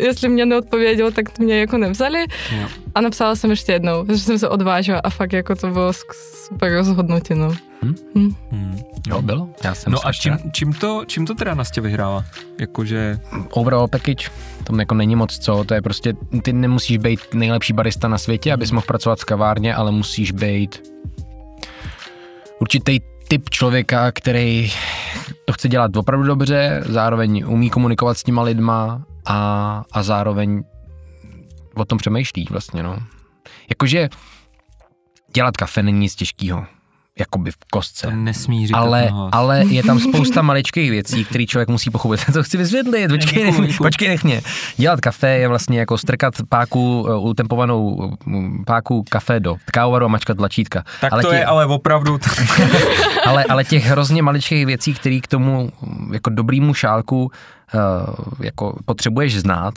jestli 0.01 0.29
mě 0.29 0.47
neodpověděl, 0.47 1.13
tak 1.13 1.39
mě 1.39 1.61
jako 1.61 1.79
nevzali. 1.79 2.27
Jo. 2.51 2.69
A 2.95 3.01
napsala 3.01 3.37
jsem 3.37 3.51
ještě 3.51 3.73
jednou, 3.73 4.05
protože 4.05 4.19
jsem 4.19 4.39
se 4.39 4.49
odvážila 4.49 5.01
a 5.05 5.11
fakt 5.11 5.33
jako 5.33 5.55
to 5.55 5.71
bylo 5.71 5.93
super 6.47 6.73
rozhodnutí. 6.73 7.35
No. 7.35 7.53
Hmm? 7.83 7.95
Hmm. 8.15 8.35
Hmm. 8.51 8.79
Jo, 9.07 9.23
bylo. 9.23 9.49
Já 9.65 9.75
jsem 9.75 9.93
no 9.93 10.07
a 10.07 10.13
čím, 10.13 10.39
čím, 10.53 10.73
to, 10.73 11.05
čím 11.07 11.27
to 11.27 11.35
teda 11.35 11.55
Nastě 11.55 11.81
vyhrála? 11.81 12.25
Jakože... 12.61 13.19
Overall 13.51 13.89
package, 13.89 14.31
tam 14.65 14.81
jako 14.81 14.95
není 14.95 15.17
moc 15.17 15.39
co, 15.39 15.65
to 15.65 15.75
je 15.75 15.83
prostě, 15.83 16.15
ty 16.43 16.53
nemusíš 16.53 16.99
být 16.99 17.21
nejlepší 17.35 17.73
barista 17.73 18.09
na 18.09 18.19
světě, 18.19 18.53
abys 18.53 18.71
mohl 18.71 18.87
pracovat 18.87 19.19
v 19.19 19.25
kavárně, 19.25 19.75
ale 19.75 19.93
musíš 19.93 20.33
být 20.33 20.83
určitý 22.59 22.99
typ 23.29 23.51
člověka, 23.51 24.13
který 24.13 24.73
to 25.45 25.53
chce 25.53 25.69
dělat 25.69 25.97
opravdu 25.97 26.27
dobře, 26.27 26.83
zároveň 26.87 27.45
umí 27.47 27.71
komunikovat 27.71 28.19
s 28.19 28.23
těma 28.23 28.43
lidma 28.43 29.03
a, 29.27 29.83
a 29.93 30.03
zároveň 30.03 30.63
o 31.75 31.85
tom 31.85 31.99
přemýšlí 31.99 32.47
vlastně, 32.51 32.83
no. 32.83 32.99
Jakože 33.71 34.09
dělat 35.35 35.57
kafe 35.57 35.83
není 35.83 35.99
nic 35.99 36.15
těžkého 36.15 36.67
jakoby 37.19 37.51
v 37.51 37.57
kostce. 37.73 38.07
To 38.07 38.17
nesmí 38.17 38.67
říkat 38.67 38.79
ale, 38.79 39.09
nohas. 39.11 39.31
ale 39.33 39.65
je 39.67 39.83
tam 39.83 40.01
spousta 40.09 40.43
maličkých 40.43 40.91
věcí, 40.91 41.25
které 41.25 41.47
člověk 41.47 41.69
musí 41.69 41.91
pochopit. 41.91 42.21
to 42.33 42.43
chci 42.43 42.57
vysvětlit, 42.57 43.09
počkej, 43.09 43.45
nech, 43.45 43.59
mě, 43.59 43.75
počkej 43.79 44.09
nech 44.09 44.25
mě. 44.25 44.41
Dělat 44.77 45.01
kafe 45.01 45.29
je 45.29 45.49
vlastně 45.49 45.79
jako 45.79 45.99
strkat 45.99 46.35
páku, 46.49 47.01
uh, 47.01 47.29
utempovanou 47.29 48.13
um, 48.27 48.65
páku 48.67 49.05
kafe 49.11 49.41
do 49.41 49.57
kávovaru 49.65 50.05
a 50.05 50.09
mačkat 50.09 50.37
tlačítka. 50.37 50.85
Tak 51.01 51.13
ale 51.13 51.23
to 51.23 51.31
tě, 51.31 51.37
je 51.37 51.45
ale 51.45 51.67
opravdu... 51.67 52.19
ale, 53.27 53.45
ale 53.45 53.65
těch 53.65 53.85
hrozně 53.85 54.23
maličkých 54.23 54.67
věcí, 54.67 54.95
které 54.95 55.21
k 55.21 55.27
tomu 55.27 55.73
jako 56.13 56.31
dobrýmu 56.31 56.75
šálku 56.75 57.25
uh, 57.25 57.31
jako 58.41 58.79
potřebuješ 58.85 59.41
znát, 59.41 59.75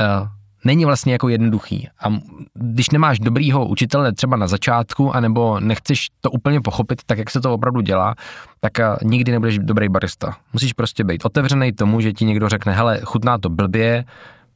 uh, 0.00 0.28
není 0.64 0.84
vlastně 0.84 1.12
jako 1.12 1.28
jednoduchý. 1.28 1.88
A 2.00 2.08
když 2.54 2.90
nemáš 2.90 3.18
dobrýho 3.18 3.66
učitele 3.66 4.12
třeba 4.12 4.36
na 4.36 4.46
začátku, 4.46 5.16
anebo 5.16 5.60
nechceš 5.60 6.08
to 6.20 6.30
úplně 6.30 6.60
pochopit, 6.60 7.02
tak 7.06 7.18
jak 7.18 7.30
se 7.30 7.40
to 7.40 7.54
opravdu 7.54 7.80
dělá, 7.80 8.14
tak 8.60 8.72
nikdy 9.02 9.32
nebudeš 9.32 9.58
dobrý 9.58 9.88
barista. 9.88 10.36
Musíš 10.52 10.72
prostě 10.72 11.04
být 11.04 11.24
otevřený 11.24 11.72
tomu, 11.72 12.00
že 12.00 12.12
ti 12.12 12.24
někdo 12.24 12.48
řekne, 12.48 12.72
hele, 12.72 13.00
chutná 13.04 13.38
to 13.38 13.48
blbě, 13.48 14.04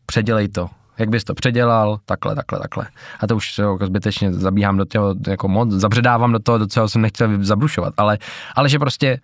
předělej 0.06 0.48
to. 0.48 0.70
Jak 0.98 1.08
bys 1.08 1.24
to 1.24 1.34
předělal, 1.34 1.98
takhle, 2.04 2.34
takhle, 2.34 2.58
takhle. 2.58 2.86
A 3.20 3.26
to 3.26 3.36
už 3.36 3.58
jako 3.58 3.86
zbytečně 3.86 4.32
zabíhám 4.32 4.76
do 4.76 4.84
toho, 4.84 5.14
jako 5.26 5.48
moc, 5.48 5.70
zabředávám 5.70 6.32
do 6.32 6.38
toho, 6.38 6.58
do 6.58 6.66
čeho 6.66 6.88
jsem 6.88 7.02
nechtěl 7.02 7.44
zabrušovat, 7.44 7.94
ale, 7.96 8.18
ale 8.56 8.68
že 8.68 8.78
prostě 8.78 9.20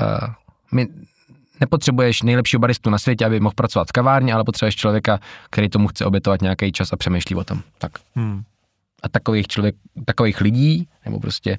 uh, 0.00 0.28
my 0.72 0.86
nepotřebuješ 1.60 2.22
nejlepšího 2.22 2.60
baristu 2.60 2.90
na 2.90 2.98
světě, 2.98 3.26
aby 3.26 3.40
mohl 3.40 3.54
pracovat 3.54 3.88
v 3.88 3.92
kavárně, 3.92 4.34
ale 4.34 4.44
potřebuješ 4.44 4.76
člověka, 4.76 5.18
který 5.50 5.68
tomu 5.68 5.88
chce 5.88 6.04
obětovat 6.04 6.42
nějaký 6.42 6.72
čas 6.72 6.92
a 6.92 6.96
přemýšlí 6.96 7.36
o 7.36 7.44
tom. 7.44 7.62
Tak. 7.78 7.92
Hmm. 8.14 8.42
A 9.02 9.08
takových 9.08 9.46
člověk, 9.46 9.74
takových 10.04 10.40
lidí, 10.40 10.88
nebo 11.04 11.20
prostě 11.20 11.58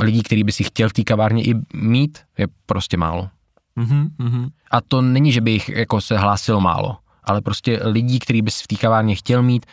lidí, 0.00 0.22
který 0.22 0.44
by 0.44 0.52
si 0.52 0.64
chtěl 0.64 0.88
v 0.88 0.92
té 0.92 1.04
kavárně 1.04 1.42
i 1.44 1.54
mít, 1.74 2.18
je 2.38 2.46
prostě 2.66 2.96
málo. 2.96 3.28
Mm-hmm. 3.76 4.50
A 4.70 4.80
to 4.80 5.02
není, 5.02 5.32
že 5.32 5.40
by 5.40 5.50
jich 5.50 5.68
jako 5.68 6.00
se 6.00 6.18
hlásilo 6.18 6.60
málo, 6.60 6.96
ale 7.24 7.40
prostě 7.40 7.80
lidí, 7.82 8.18
který 8.18 8.42
bys 8.42 8.62
v 8.62 8.66
té 8.66 8.76
kavárně 8.76 9.14
chtěl 9.14 9.42
mít, 9.42 9.66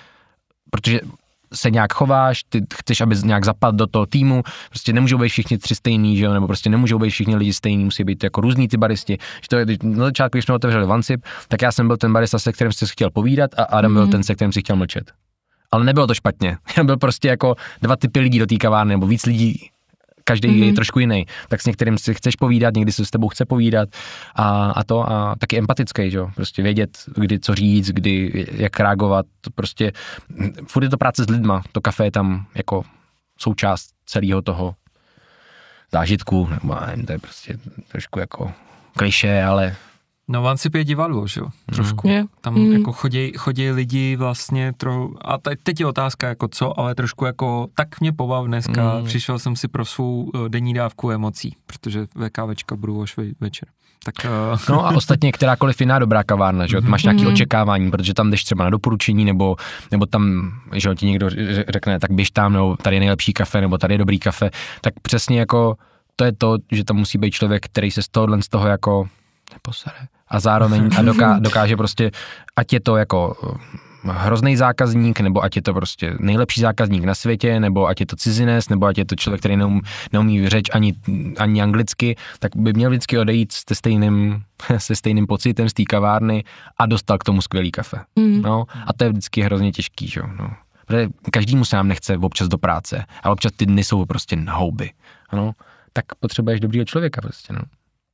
protože 0.72 1.00
se 1.54 1.72
nějak 1.72 1.94
chováš, 1.94 2.44
ty 2.50 2.62
chceš, 2.74 3.02
aby 3.02 3.16
nějak 3.24 3.46
zapadl 3.46 3.78
do 3.78 3.88
toho 3.88 4.06
týmu, 4.06 4.44
prostě 4.70 4.94
nemůžou 4.94 5.18
být 5.18 5.30
všichni 5.30 5.58
tři 5.58 5.76
stejný, 5.76 6.18
že 6.18 6.26
jo, 6.26 6.34
nebo 6.34 6.48
prostě 6.48 6.70
nemůžou 6.70 7.00
být 7.00 7.10
všichni 7.10 7.36
lidi 7.36 7.54
stejní, 7.54 7.84
musí 7.84 8.04
být 8.04 8.24
jako 8.24 8.42
různý 8.42 8.68
ty 8.68 8.78
baristi. 8.78 9.18
Že 9.42 9.48
to 9.50 9.56
je, 9.56 9.66
na 9.84 10.06
začátku, 10.06 10.36
když 10.36 10.46
jsme 10.46 10.56
otevřeli 10.56 10.86
Vansip, 10.86 11.26
tak 11.48 11.62
já 11.62 11.72
jsem 11.72 11.88
byl 11.88 11.98
ten 11.98 12.14
barista, 12.14 12.40
se 12.40 12.52
kterým 12.52 12.72
jsi 12.72 12.86
chtěl 12.86 13.10
povídat 13.10 13.52
a 13.58 13.64
Adam 13.64 13.92
mm-hmm. 13.92 13.96
byl 13.96 14.08
ten, 14.08 14.24
se 14.24 14.36
kterým 14.36 14.52
si 14.52 14.60
chtěl 14.60 14.76
mlčet. 14.76 15.12
Ale 15.72 15.84
nebylo 15.86 16.08
to 16.08 16.14
špatně. 16.14 16.58
byl 16.84 16.98
prostě 16.98 17.28
jako 17.28 17.56
dva 17.82 17.96
typy 17.96 18.20
lidí 18.20 18.40
do 18.40 18.46
té 18.46 18.56
kavárny, 18.56 18.94
nebo 18.94 19.08
víc 19.08 19.26
lidí 19.26 19.70
každý 20.24 20.50
mm-hmm. 20.50 20.60
je 20.60 20.66
mhm. 20.66 20.76
trošku 20.76 21.00
jiný, 21.00 21.26
tak 21.50 21.62
s 21.62 21.66
některým 21.66 21.98
si 21.98 22.14
chceš 22.14 22.36
povídat, 22.36 22.74
někdy 22.74 22.92
se 22.92 23.06
s 23.06 23.10
tebou 23.10 23.30
chce 23.30 23.46
povídat 23.46 23.90
a, 24.36 24.72
a 24.72 24.84
to 24.84 25.12
a 25.12 25.36
taky 25.36 25.58
empatický, 25.58 26.12
že 26.12 26.18
jo, 26.18 26.30
prostě 26.36 26.64
vědět, 26.64 26.98
kdy 27.16 27.40
co 27.40 27.56
říct, 27.56 27.90
kdy, 27.90 28.48
jak 28.52 28.80
reagovat, 28.80 29.26
prostě 29.56 29.92
furt 30.68 30.84
je 30.84 30.90
to 30.90 30.98
práce 30.98 31.24
s 31.24 31.30
lidma, 31.30 31.64
to 31.72 31.82
kafe 31.82 32.04
je 32.06 32.12
tam 32.12 32.46
jako 32.56 32.84
součást 33.38 33.90
celého 34.06 34.42
toho 34.42 34.76
zážitku, 35.92 36.48
nebo 36.48 36.78
nevím, 36.88 37.06
to 37.06 37.12
je 37.12 37.20
prostě 37.20 37.58
trošku 37.88 38.20
jako 38.20 38.52
kliše, 38.98 39.44
ale 39.44 39.76
No 40.30 40.42
Vancip 40.42 40.76
je 40.76 40.84
divadlo, 40.84 41.28
že 41.28 41.42
jo, 41.42 41.48
trošku. 41.66 42.10
Mm. 42.10 42.28
Tam 42.42 42.56
mm. 42.56 42.72
jako 42.72 42.92
chodí, 42.92 43.32
chodí 43.38 43.72
lidi 43.72 44.16
vlastně 44.16 44.74
trochu, 44.78 45.18
a 45.22 45.38
teď 45.64 45.80
je 45.80 45.86
otázka 45.86 46.28
jako 46.28 46.48
co, 46.48 46.80
ale 46.80 46.96
trošku 46.96 47.26
jako, 47.26 47.68
tak 47.76 48.02
mě 48.02 48.12
pobav 48.12 48.46
dneska, 48.46 49.00
mm. 49.00 49.06
přišel 49.06 49.40
jsem 49.40 49.56
si 49.56 49.68
pro 49.68 49.86
svou 49.86 50.32
eh, 50.36 50.50
denní 50.50 50.74
dávku 50.74 51.12
emocí, 51.12 51.56
protože 51.66 52.06
VKVčka 52.16 52.76
budu 52.76 53.02
až 53.02 53.16
večer. 53.40 53.70
Tak, 54.06 54.16
uh... 54.54 54.60
No 54.70 54.86
a 54.88 54.90
ostatně 54.96 55.32
kterákoliv 55.32 55.80
jiná 55.80 56.00
dobrá 56.00 56.24
kavárna, 56.24 56.68
že 56.68 56.76
jo? 56.76 56.82
máš 56.86 57.04
nějaké 57.04 57.22
mm. 57.22 57.28
očekávání, 57.28 57.92
protože 57.92 58.14
tam 58.14 58.32
jdeš 58.32 58.44
třeba 58.44 58.64
na 58.64 58.70
doporučení, 58.70 59.26
nebo, 59.26 59.56
nebo 59.92 60.06
tam, 60.06 60.52
že 60.74 60.90
jo, 60.90 60.96
ti 60.96 61.06
někdo 61.06 61.30
řekne, 61.70 62.00
tak 62.00 62.12
běž 62.12 62.32
tam, 62.32 62.54
nebo 62.54 62.78
tady 62.78 62.96
je 62.96 63.00
nejlepší 63.00 63.34
kafe, 63.34 63.62
nebo 63.62 63.78
tady 63.78 63.94
je 63.94 63.98
dobrý 63.98 64.20
kafe, 64.20 64.50
tak 64.82 64.94
přesně 65.02 65.40
jako 65.40 65.76
to 66.16 66.24
je 66.26 66.32
to, 66.32 66.58
že 66.72 66.84
tam 66.84 66.96
musí 66.98 67.18
být 67.18 67.32
člověk, 67.32 67.66
který 67.66 67.92
se 67.92 68.02
z 68.02 68.08
tohohle 68.08 68.42
z 68.42 68.48
toho 68.48 68.68
jako 68.68 69.08
neposere 69.54 70.08
a 70.28 70.40
zároveň 70.40 70.90
a 70.98 71.02
doká, 71.02 71.40
dokáže 71.40 71.78
prostě, 71.78 72.12
ať 72.56 72.74
je 72.74 72.80
to 72.80 72.96
jako 72.96 73.38
eh, 73.54 73.82
hrozný 74.04 74.58
zákazník, 74.58 75.20
nebo 75.20 75.44
ať 75.44 75.56
je 75.56 75.62
to 75.62 75.74
prostě 75.74 76.14
nejlepší 76.20 76.62
zákazník 76.62 77.04
na 77.04 77.16
světě, 77.16 77.60
nebo 77.60 77.88
ať 77.88 78.00
je 78.00 78.06
to 78.06 78.16
cizinec, 78.16 78.70
nebo 78.70 78.86
ať 78.86 78.98
je 78.98 79.06
to 79.06 79.16
člověk, 79.16 79.42
který 79.42 79.58
neumí, 79.58 79.82
neumí 80.14 80.50
řeč 80.50 80.66
ani, 80.74 80.94
ani 81.38 81.62
anglicky, 81.62 82.16
tak 82.40 82.56
by 82.56 82.74
měl 82.74 82.90
vždycky 82.90 83.18
odejít 83.18 83.52
se 83.52 83.76
stejným, 83.76 84.44
se 84.78 84.96
stejným 84.96 85.28
pocitem 85.28 85.70
z 85.70 85.74
té 85.74 85.84
kavárny 85.84 86.44
a 86.78 86.86
dostal 86.86 87.18
k 87.18 87.24
tomu 87.24 87.42
skvělý 87.42 87.72
kafe. 87.72 87.98
Mm. 88.16 88.42
No, 88.42 88.66
a 88.88 88.94
to 88.94 89.04
je 89.04 89.10
vždycky 89.10 89.42
hrozně 89.42 89.72
těžký, 89.72 90.08
že? 90.08 90.22
No. 90.40 90.52
Protože 90.86 91.08
každému 91.32 91.66
se 91.66 91.76
nám 91.76 91.88
nechce 91.88 92.18
občas 92.18 92.48
do 92.48 92.58
práce 92.58 93.06
a 93.24 93.32
občas 93.32 93.52
ty 93.56 93.66
dny 93.66 93.84
jsou 93.84 94.06
prostě 94.06 94.36
na 94.36 94.54
houby. 94.54 94.92
No, 95.34 95.52
tak 95.94 96.06
potřebuješ 96.20 96.60
dobrýho 96.60 96.86
člověka 96.86 97.22
prostě, 97.22 97.54
no. 97.54 97.62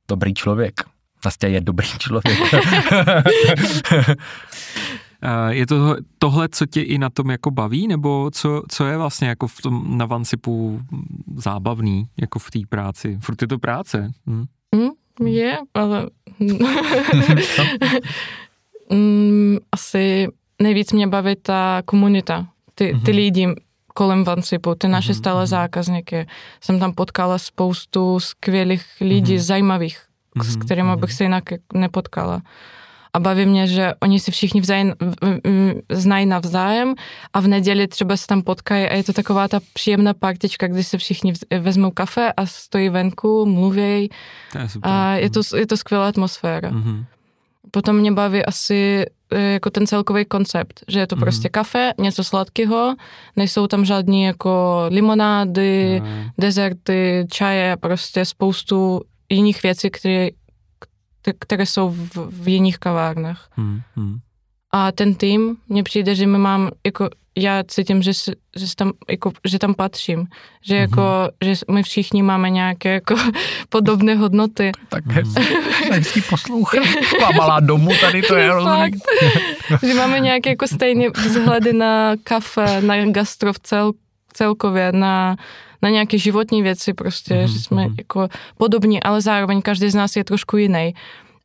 Dobrý 0.08 0.34
člověk. 0.34 0.74
Vlastně 1.24 1.48
je 1.48 1.60
dobrý 1.60 1.88
člověk. 1.98 2.38
je 5.48 5.66
to 5.66 5.96
tohle, 6.18 6.48
co 6.48 6.66
tě 6.66 6.82
i 6.82 6.98
na 6.98 7.10
tom 7.10 7.30
jako 7.30 7.50
baví, 7.50 7.88
nebo 7.88 8.30
co, 8.30 8.62
co 8.68 8.86
je 8.86 8.96
vlastně 8.96 9.28
jako 9.28 9.46
v 9.46 9.62
tom 9.62 9.98
na 9.98 10.06
Vancipu 10.06 10.80
zábavný, 11.36 12.06
jako 12.16 12.38
v 12.38 12.50
té 12.50 12.58
práci? 12.68 13.18
Furt 13.20 13.42
je 13.42 13.48
to 13.48 13.58
práce. 13.58 14.10
Hm? 14.26 14.44
Mm, 14.74 15.26
je, 15.26 15.58
ale 15.74 16.06
mm, 18.90 19.58
asi 19.72 20.28
nejvíc 20.62 20.92
mě 20.92 21.06
baví 21.06 21.36
ta 21.42 21.82
komunita, 21.84 22.46
ty, 22.74 22.84
ty 22.84 22.94
mm-hmm. 22.94 23.16
lidi 23.16 23.54
kolem 23.94 24.24
Vancipu, 24.24 24.74
ty 24.74 24.88
naše 24.88 25.12
mm-hmm. 25.12 25.18
stále 25.18 25.46
zákazníky. 25.46 26.26
Jsem 26.60 26.78
tam 26.78 26.92
potkala 26.92 27.38
spoustu 27.38 28.20
skvělých 28.20 28.84
lidí, 29.00 29.36
mm-hmm. 29.36 29.42
zajímavých, 29.42 30.07
mm-hmm. 30.38 30.52
s 30.52 30.64
kterými 30.64 30.96
bych 30.96 31.12
se 31.12 31.24
jinak 31.24 31.44
nepotkala 31.74 32.42
a 33.14 33.20
baví 33.20 33.46
mě, 33.46 33.66
že 33.66 33.92
oni 34.02 34.20
si 34.20 34.30
všichni 34.30 34.60
vzájem, 34.60 34.92
znají 35.90 36.26
navzájem 36.26 36.94
a 37.32 37.40
v 37.40 37.46
neděli 37.46 37.88
třeba 37.88 38.16
se 38.16 38.26
tam 38.26 38.42
potkají 38.42 38.86
a 38.86 38.94
je 38.94 39.04
to 39.04 39.12
taková 39.12 39.48
ta 39.48 39.60
příjemná 39.72 40.14
partička, 40.14 40.66
kdy 40.66 40.84
se 40.84 40.98
všichni 40.98 41.32
vezmou 41.60 41.90
kafe 41.90 42.32
a 42.32 42.46
stojí 42.46 42.88
venku, 42.88 43.46
mluví 43.46 44.10
a 44.82 45.14
je 45.14 45.30
to, 45.30 45.40
je 45.56 45.66
to 45.66 45.76
skvělá 45.76 46.08
atmosféra. 46.08 46.70
Mm-hmm. 46.70 47.04
Potom 47.70 47.96
mě 47.96 48.12
baví 48.12 48.44
asi 48.44 49.06
e, 49.30 49.40
jako 49.40 49.70
ten 49.70 49.86
celkový 49.86 50.24
koncept, 50.24 50.84
že 50.88 51.00
je 51.00 51.06
to 51.06 51.16
mm. 51.16 51.20
prostě 51.20 51.48
kafe, 51.48 51.92
něco 51.98 52.24
sladkého, 52.24 52.94
nejsou 53.36 53.66
tam 53.66 53.84
žádní 53.84 54.22
jako 54.22 54.84
limonády, 54.88 56.02
mm. 56.04 56.24
dezerty, 56.38 57.26
čaje, 57.30 57.76
prostě 57.76 58.24
spoustu 58.24 59.00
jiných 59.28 59.62
věcí, 59.62 59.90
které 59.90 60.28
které 61.38 61.66
jsou 61.66 61.90
v, 61.90 62.28
v 62.30 62.48
jiných 62.48 62.78
kavárnách. 62.78 63.48
Hmm, 63.50 63.80
hmm. 63.96 64.18
A 64.72 64.92
ten 64.92 65.14
tým, 65.14 65.56
mně 65.68 65.82
přijde, 65.82 66.14
že 66.14 66.26
my 66.26 66.38
mám, 66.38 66.70
jako 66.86 67.08
já 67.38 67.62
cítím, 67.68 68.02
že, 68.02 68.12
že, 68.56 68.66
tam, 68.76 68.92
jako, 69.10 69.32
že 69.44 69.58
tam 69.58 69.74
patřím. 69.74 70.26
Že, 70.62 70.74
mm-hmm. 70.74 70.80
jako, 70.80 71.28
že 71.44 71.54
my 71.70 71.82
všichni 71.82 72.22
máme 72.22 72.50
nějaké 72.50 72.92
jako, 72.92 73.14
podobné 73.68 74.14
hodnoty. 74.14 74.72
Tak 74.88 75.06
hezký 75.90 76.20
poslouchat. 76.30 76.84
malá 77.36 77.60
domů 77.60 77.90
tady 78.00 78.22
to 78.22 78.36
je 78.36 78.48
rozumím. 78.48 79.00
že 79.86 79.94
máme 79.94 80.20
nějaké 80.20 80.50
jako 80.50 80.66
stejné 80.66 81.08
vzhledy 81.10 81.72
na 81.72 82.14
kafe, 82.22 82.80
na 82.80 83.06
gastro 83.06 83.52
v 83.52 83.58
cel, 83.58 83.92
celkově, 84.32 84.92
na 84.92 85.36
na 85.82 85.88
nějaké 85.88 86.18
životní 86.18 86.62
věci 86.62 86.94
prostě, 86.94 87.34
mm-hmm. 87.34 87.52
že 87.52 87.60
jsme 87.60 87.82
mhm. 87.86 87.94
jako 87.98 88.28
podobní, 88.58 89.02
ale 89.02 89.20
zároveň 89.20 89.62
každý 89.62 89.90
z 89.90 89.94
nás 89.94 90.16
je 90.16 90.24
trošku 90.24 90.56
jiný. 90.56 90.94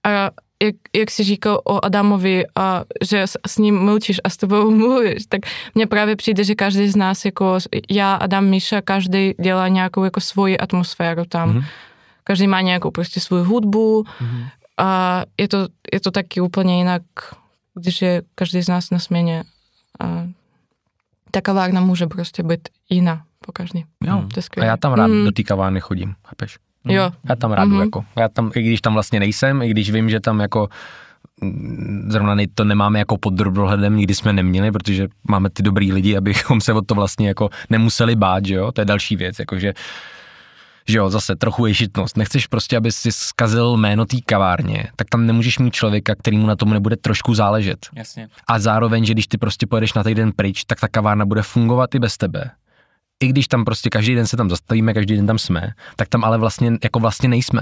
A 0.04 0.30
jak, 0.64 0.76
jak 0.96 1.12
jsi 1.12 1.24
říkal 1.24 1.62
o 1.64 1.86
Adamovi, 1.86 2.44
a 2.56 2.84
že 3.02 3.22
s, 3.22 3.38
s 3.48 3.58
ním 3.58 3.80
mlčíš 3.80 4.22
a 4.24 4.30
s 4.30 4.38
tebou 4.38 4.72
mluvíš, 4.76 5.24
tak 5.30 5.42
mně 5.76 5.88
právě 5.88 6.16
přijde, 6.16 6.44
že 6.44 6.56
každý 6.56 6.88
z 6.88 6.96
nás, 6.96 7.26
jako 7.26 7.58
já, 7.90 8.16
Adam, 8.16 8.46
Míša, 8.46 8.82
každý 8.82 9.34
dělá 9.42 9.68
nějakou 9.68 10.04
jako 10.04 10.20
svoji 10.20 10.58
atmosféru 10.58 11.26
tam. 11.26 11.54
Mm-hmm. 11.54 11.66
Každý 12.24 12.48
má 12.48 12.62
nějakou 12.62 12.92
prostě 12.92 13.20
svou 13.20 13.44
hudbu 13.44 14.04
mm-hmm. 14.04 14.46
a 14.78 15.22
je 15.40 15.48
to, 15.48 15.68
je 15.94 16.00
to 16.00 16.12
taky 16.12 16.42
úplně 16.42 16.78
jinak, 16.78 17.02
když 17.76 18.02
je 18.02 18.22
každý 18.36 18.62
z 18.62 18.68
nás 18.68 18.90
na 18.90 19.00
směně. 19.00 19.44
A 20.00 20.28
ta 21.32 21.42
kavárna 21.42 21.82
může 21.82 22.08
prostě 22.08 22.44
být 22.44 22.70
jiná 22.90 23.24
po 23.46 23.52
každý. 23.52 23.86
Jo. 24.04 24.24
To 24.34 24.40
je 24.40 24.64
a 24.64 24.66
já 24.66 24.78
tam 24.78 24.94
rád 24.94 25.08
mm. 25.08 25.26
do 25.26 25.32
té 25.32 25.44
kavárny 25.44 25.80
chodím, 25.80 26.16
chápeš? 26.28 26.58
Jo. 26.88 27.12
Já 27.30 27.36
tam 27.36 27.52
rád 27.52 27.70
mm-hmm. 27.70 27.82
jako. 27.82 28.06
Já 28.16 28.30
tam, 28.30 28.52
i 28.56 28.62
když 28.62 28.82
tam 28.82 28.94
vlastně 28.94 29.20
nejsem, 29.20 29.62
i 29.62 29.70
když 29.70 29.92
vím, 29.92 30.10
že 30.10 30.20
tam 30.20 30.40
jako 30.40 30.70
mm, 31.42 32.08
zrovna 32.12 32.36
to 32.56 32.64
nemáme 32.64 33.00
jako 33.00 33.18
pod 33.18 33.34
drobnohledem, 33.34 33.98
nikdy 33.98 34.16
jsme 34.16 34.34
neměli, 34.34 34.72
protože 34.72 35.08
máme 35.28 35.50
ty 35.50 35.64
dobrý 35.64 35.94
lidi, 35.94 36.18
abychom 36.18 36.62
se 36.62 36.74
o 36.74 36.82
to 36.82 36.96
vlastně 36.96 37.28
jako 37.28 37.50
nemuseli 37.70 38.16
bát, 38.16 38.46
že 38.46 38.56
jo, 38.56 38.72
to 38.72 38.82
je 38.82 38.86
další 38.86 39.16
věc, 39.16 39.40
jakože 39.40 39.74
že 40.88 40.98
jo, 40.98 41.10
zase 41.10 41.36
trochu 41.36 41.66
ješitnost. 41.66 42.18
Nechceš 42.18 42.48
prostě, 42.48 42.78
aby 42.78 42.92
si 42.92 43.12
zkazil 43.12 43.78
jméno 43.78 44.06
té 44.06 44.18
kavárně, 44.26 44.88
tak 44.96 45.10
tam 45.10 45.26
nemůžeš 45.26 45.60
mít 45.60 45.74
člověka, 45.74 46.16
kterýmu 46.16 46.48
na 46.48 46.56
tom 46.56 46.70
nebude 46.70 46.96
trošku 46.98 47.34
záležet. 47.34 47.88
Jasně. 47.96 48.28
A 48.48 48.60
zároveň, 48.60 49.06
že 49.06 49.14
když 49.14 49.28
ty 49.28 49.38
prostě 49.38 49.68
pojedeš 49.68 49.94
na 49.94 50.04
týden 50.04 50.32
pryč, 50.36 50.64
tak 50.64 50.80
ta 50.80 50.88
kavárna 50.88 51.26
bude 51.26 51.42
fungovat 51.42 51.96
i 51.96 52.00
bez 52.00 52.18
tebe 52.18 52.52
i 53.24 53.28
když 53.28 53.48
tam 53.48 53.66
prostě 53.66 53.90
každý 53.90 54.16
den 54.16 54.28
se 54.28 54.38
tam 54.38 54.50
zastavíme, 54.50 54.94
každý 54.94 55.16
den 55.16 55.28
tam 55.28 55.38
jsme, 55.38 55.70
tak 55.96 56.08
tam 56.08 56.24
ale 56.24 56.38
vlastně 56.38 56.72
jako 56.84 57.00
vlastně 57.00 57.30
nejsme. 57.30 57.62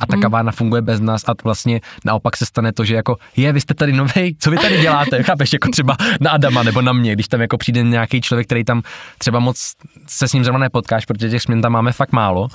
A 0.00 0.06
ta 0.06 0.16
mhm. 0.16 0.22
kavárna 0.22 0.52
funguje 0.52 0.82
bez 0.82 1.00
nás 1.00 1.24
a 1.28 1.34
vlastně 1.44 1.80
naopak 2.04 2.36
se 2.36 2.46
stane 2.46 2.72
to, 2.72 2.84
že 2.84 2.94
jako 2.94 3.16
je, 3.36 3.52
vy 3.52 3.60
jste 3.60 3.74
tady 3.74 3.92
nový, 3.92 4.36
co 4.38 4.50
vy 4.50 4.56
tady 4.56 4.80
děláte, 4.80 5.22
chápeš, 5.22 5.52
jako 5.52 5.68
třeba 5.68 5.96
na 6.20 6.30
Adama 6.30 6.62
nebo 6.62 6.82
na 6.82 6.92
mě, 6.92 7.12
když 7.12 7.28
tam 7.28 7.40
jako 7.40 7.58
přijde 7.58 7.82
nějaký 7.82 8.20
člověk, 8.20 8.46
který 8.46 8.64
tam 8.64 8.82
třeba 9.18 9.38
moc 9.38 9.72
se 10.06 10.28
s 10.28 10.32
ním 10.32 10.44
zrovna 10.44 10.58
nepotkáš, 10.58 11.04
protože 11.06 11.30
těch 11.30 11.42
směn 11.42 11.62
tam 11.62 11.72
máme 11.72 11.92
fakt 11.92 12.12
málo, 12.12 12.48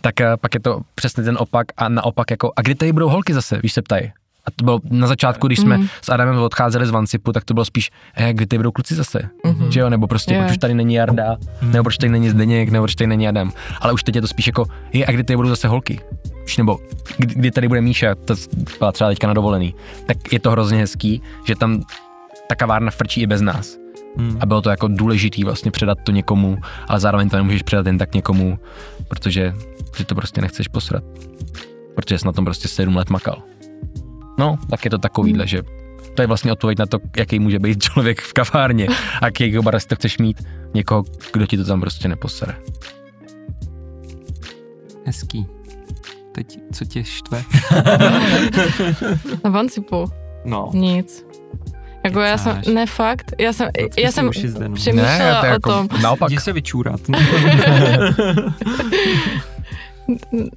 tak 0.00 0.20
eh, 0.20 0.36
pak 0.40 0.54
je 0.54 0.60
to 0.60 0.80
přesně 0.94 1.22
ten 1.22 1.36
opak 1.40 1.66
a 1.76 1.88
naopak 1.88 2.30
jako, 2.30 2.52
a 2.56 2.62
kdy 2.62 2.74
tady 2.74 2.92
budou 2.92 3.08
holky 3.08 3.34
zase, 3.34 3.60
víš 3.62 3.72
se 3.72 3.82
ptají. 3.82 4.12
A 4.46 4.50
to 4.56 4.64
bylo 4.64 4.80
na 4.90 5.06
začátku, 5.06 5.46
když 5.46 5.58
jsme 5.58 5.78
mm. 5.78 5.88
s 6.02 6.08
Adamem 6.08 6.38
odcházeli 6.38 6.86
z 6.86 6.90
Vancipu, 6.90 7.32
tak 7.32 7.44
to 7.44 7.54
bylo 7.54 7.64
spíš, 7.64 7.90
eh, 8.16 8.32
kdy 8.32 8.46
ty 8.46 8.56
budou 8.56 8.72
kluci 8.72 8.94
zase, 8.94 9.28
mm-hmm. 9.44 9.68
že 9.68 9.80
jo, 9.80 9.90
nebo 9.90 10.06
prostě, 10.06 10.34
yeah. 10.34 10.44
proč 10.44 10.52
už 10.52 10.58
tady 10.58 10.74
není 10.74 10.94
Jarda, 10.94 11.36
mm. 11.62 11.72
nebo 11.72 11.82
proč 11.82 11.96
tady 11.96 12.10
není 12.10 12.30
Zdeněk, 12.30 12.68
nebo 12.68 12.84
proč 12.84 12.94
tady 12.94 13.08
není 13.08 13.28
Adam. 13.28 13.52
Ale 13.80 13.92
už 13.92 14.02
teď 14.02 14.14
je 14.14 14.20
to 14.20 14.26
spíš 14.26 14.46
jako, 14.46 14.66
je, 14.92 15.06
a 15.06 15.10
kdy 15.10 15.24
ty 15.24 15.36
budou 15.36 15.48
zase 15.48 15.68
holky, 15.68 16.00
už 16.44 16.56
nebo 16.56 16.78
kdy, 17.18 17.34
kdy 17.34 17.50
tady 17.50 17.68
bude 17.68 17.80
Míša, 17.80 18.14
to 18.14 18.34
byla 18.78 18.92
třeba 18.92 19.10
teďka 19.10 19.26
na 19.26 19.34
dovolený. 19.34 19.74
Tak 20.06 20.32
je 20.32 20.40
to 20.40 20.50
hrozně 20.50 20.78
hezký, 20.78 21.22
že 21.46 21.56
tam 21.56 21.82
ta 22.48 22.54
kavárna 22.54 22.90
frčí 22.90 23.20
i 23.20 23.26
bez 23.26 23.40
nás. 23.40 23.76
Hmm. 24.16 24.38
A 24.40 24.46
bylo 24.46 24.62
to 24.62 24.70
jako 24.70 24.88
důležitý 24.88 25.44
vlastně 25.44 25.70
předat 25.70 25.98
to 26.04 26.12
někomu, 26.12 26.58
ale 26.88 27.00
zároveň 27.00 27.28
to 27.28 27.36
nemůžeš 27.36 27.62
předat 27.62 27.86
jen 27.86 27.98
tak 27.98 28.14
někomu, 28.14 28.58
protože 29.08 29.54
ty 29.96 30.04
to 30.04 30.14
prostě 30.14 30.40
nechceš 30.40 30.68
posrat. 30.68 31.04
Protože 31.94 32.18
jsi 32.18 32.26
na 32.26 32.32
tom 32.32 32.44
prostě 32.44 32.68
sedm 32.68 32.96
let 32.96 33.10
makal. 33.10 33.42
No, 34.38 34.58
tak 34.70 34.84
je 34.84 34.90
to 34.90 34.98
takovýhle, 34.98 35.46
že 35.46 35.62
to 36.14 36.22
je 36.22 36.26
vlastně 36.26 36.52
odpověď 36.52 36.78
na 36.78 36.86
to, 36.86 36.98
jaký 37.16 37.38
může 37.38 37.58
být 37.58 37.82
člověk 37.82 38.20
v 38.20 38.32
kavárně 38.32 38.86
a 39.22 39.26
jakýho 39.26 39.62
barista 39.62 39.94
chceš 39.94 40.18
mít. 40.18 40.42
Někoho, 40.74 41.04
kdo 41.32 41.46
ti 41.46 41.56
to 41.56 41.64
tam 41.64 41.80
prostě 41.80 42.08
neposere. 42.08 42.54
Hezký. 45.06 45.46
Teď, 46.32 46.58
co 46.72 46.84
tě 46.84 47.04
štve? 47.04 47.42
Na 49.44 49.50
Vancipu. 49.50 50.10
No. 50.44 50.70
Nic. 50.72 51.26
Jako 52.04 52.20
já 52.20 52.38
jsem, 52.38 52.60
ne 52.74 52.86
fakt, 52.86 53.32
já 53.38 53.52
jsem, 53.52 53.68
já 53.98 54.12
jsem 54.12 54.30
přemýšlela 54.74 55.42
ne, 55.42 55.58
to 55.60 55.70
o 55.70 55.72
tom. 55.72 55.88
Naopak. 56.02 56.30
Jdi 56.30 56.40
se 56.40 56.52
vyčůrat. 56.52 57.00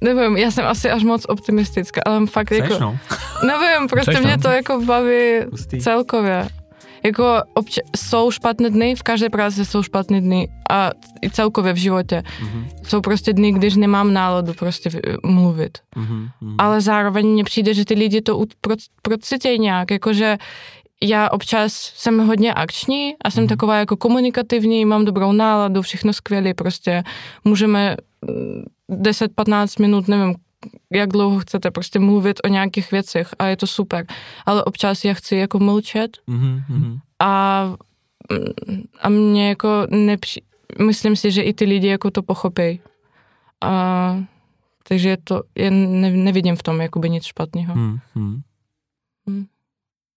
nevím, 0.00 0.36
já 0.36 0.50
jsem 0.50 0.66
asi 0.66 0.90
až 0.90 1.04
moc 1.04 1.24
optimistická, 1.28 2.00
ale 2.06 2.26
fakt 2.26 2.50
Jseš, 2.50 2.58
jako... 2.58 2.78
No. 2.78 2.98
Nevím, 3.46 3.88
prostě 3.88 4.12
Jseš, 4.12 4.24
mě 4.24 4.36
no. 4.36 4.42
to 4.42 4.48
jako 4.48 4.80
baví 4.80 5.40
Pustý. 5.50 5.78
celkově. 5.78 6.48
Jako 7.04 7.42
obč- 7.54 7.82
jsou 7.96 8.30
špatné 8.30 8.70
dny, 8.70 8.94
v 8.94 9.02
každé 9.02 9.30
práci 9.30 9.64
jsou 9.64 9.82
špatné 9.82 10.20
dny 10.20 10.48
a 10.70 10.90
i 11.22 11.30
celkově 11.30 11.72
v 11.72 11.76
životě. 11.76 12.22
Mm-hmm. 12.40 12.66
Jsou 12.82 13.00
prostě 13.00 13.32
dny, 13.32 13.52
když 13.52 13.76
nemám 13.76 14.12
náladu 14.12 14.54
prostě 14.54 14.90
mluvit. 15.24 15.78
Mm-hmm. 15.96 16.28
Ale 16.58 16.80
zároveň 16.80 17.26
mně 17.26 17.44
přijde, 17.44 17.74
že 17.74 17.84
ty 17.84 17.94
lidi 17.94 18.20
to 18.20 18.44
procití 19.02 19.58
nějak, 19.58 19.90
jakože 19.90 20.38
já 21.02 21.30
občas 21.30 21.72
jsem 21.72 22.26
hodně 22.26 22.54
akční 22.54 23.14
a 23.24 23.30
jsem 23.30 23.44
mm. 23.44 23.48
taková 23.48 23.76
jako 23.78 23.96
komunikativní, 23.96 24.84
mám 24.84 25.04
dobrou 25.04 25.32
náladu, 25.32 25.82
všechno 25.82 26.12
skvělé, 26.12 26.54
prostě 26.54 27.02
můžeme 27.44 27.96
10-15 28.90 29.82
minut, 29.82 30.08
nevím, 30.08 30.34
jak 30.92 31.08
dlouho 31.08 31.40
chcete 31.40 31.70
prostě 31.70 31.98
mluvit 31.98 32.40
o 32.44 32.48
nějakých 32.48 32.90
věcech 32.90 33.34
a 33.38 33.46
je 33.46 33.56
to 33.56 33.66
super. 33.66 34.06
Ale 34.46 34.64
občas 34.64 35.04
já 35.04 35.14
chci 35.14 35.36
jako 35.36 35.58
mlčet 35.58 36.16
mm-hmm. 36.28 36.98
a, 37.18 37.62
a 39.00 39.08
mě 39.08 39.48
jako 39.48 39.86
nepři... 39.90 40.40
myslím 40.86 41.16
si, 41.16 41.30
že 41.30 41.42
i 41.42 41.54
ty 41.54 41.64
lidi 41.64 41.86
jako 41.86 42.10
to 42.10 42.22
pochopí. 42.22 42.80
A, 43.60 44.24
takže 44.88 45.16
to, 45.24 45.42
já 45.58 45.70
ne, 45.70 46.10
nevidím 46.10 46.56
v 46.56 46.62
tom 46.62 46.80
jakoby 46.80 47.10
nic 47.10 47.24
špatného. 47.24 47.74
Mm-hmm. 47.74 48.40
Mm. 49.26 49.46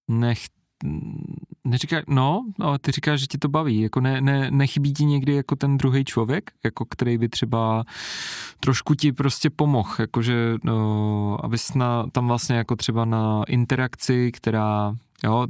Nech, 0.08 0.40
neříká, 1.64 2.01
no, 2.07 2.45
ale 2.59 2.80
ty 2.80 2.91
říkáš, 2.91 3.20
že 3.20 3.28
ti 3.28 3.38
to 3.38 3.49
baví, 3.49 3.82
jako 3.82 4.01
ne, 4.01 4.22
ne, 4.22 4.51
nechybí 4.51 4.93
ti 4.93 5.05
někdy 5.05 5.36
jako 5.36 5.55
ten 5.55 5.78
druhý 5.78 6.05
člověk, 6.05 6.51
jako 6.64 6.86
který 6.86 7.18
by 7.18 7.30
třeba 7.30 7.84
trošku 8.59 8.95
ti 8.95 9.12
prostě 9.12 9.49
pomohl, 9.49 9.95
jakože, 9.99 10.55
no, 10.64 11.45
abys 11.45 11.74
na, 11.74 12.05
tam 12.12 12.28
vlastně 12.28 12.55
jako 12.55 12.76
třeba 12.76 13.05
na 13.05 13.43
interakci, 13.47 14.32
která 14.32 14.95
jo, 15.24 15.47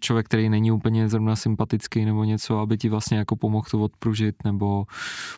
člověk, 0.00 0.26
který 0.26 0.48
není 0.48 0.72
úplně 0.72 1.08
zrovna 1.08 1.36
sympatický 1.36 2.04
nebo 2.04 2.24
něco, 2.24 2.58
aby 2.58 2.78
ti 2.78 2.88
vlastně 2.88 3.18
jako 3.18 3.36
pomohl 3.36 3.66
to 3.70 3.80
odpružit, 3.80 4.34
nebo 4.44 4.86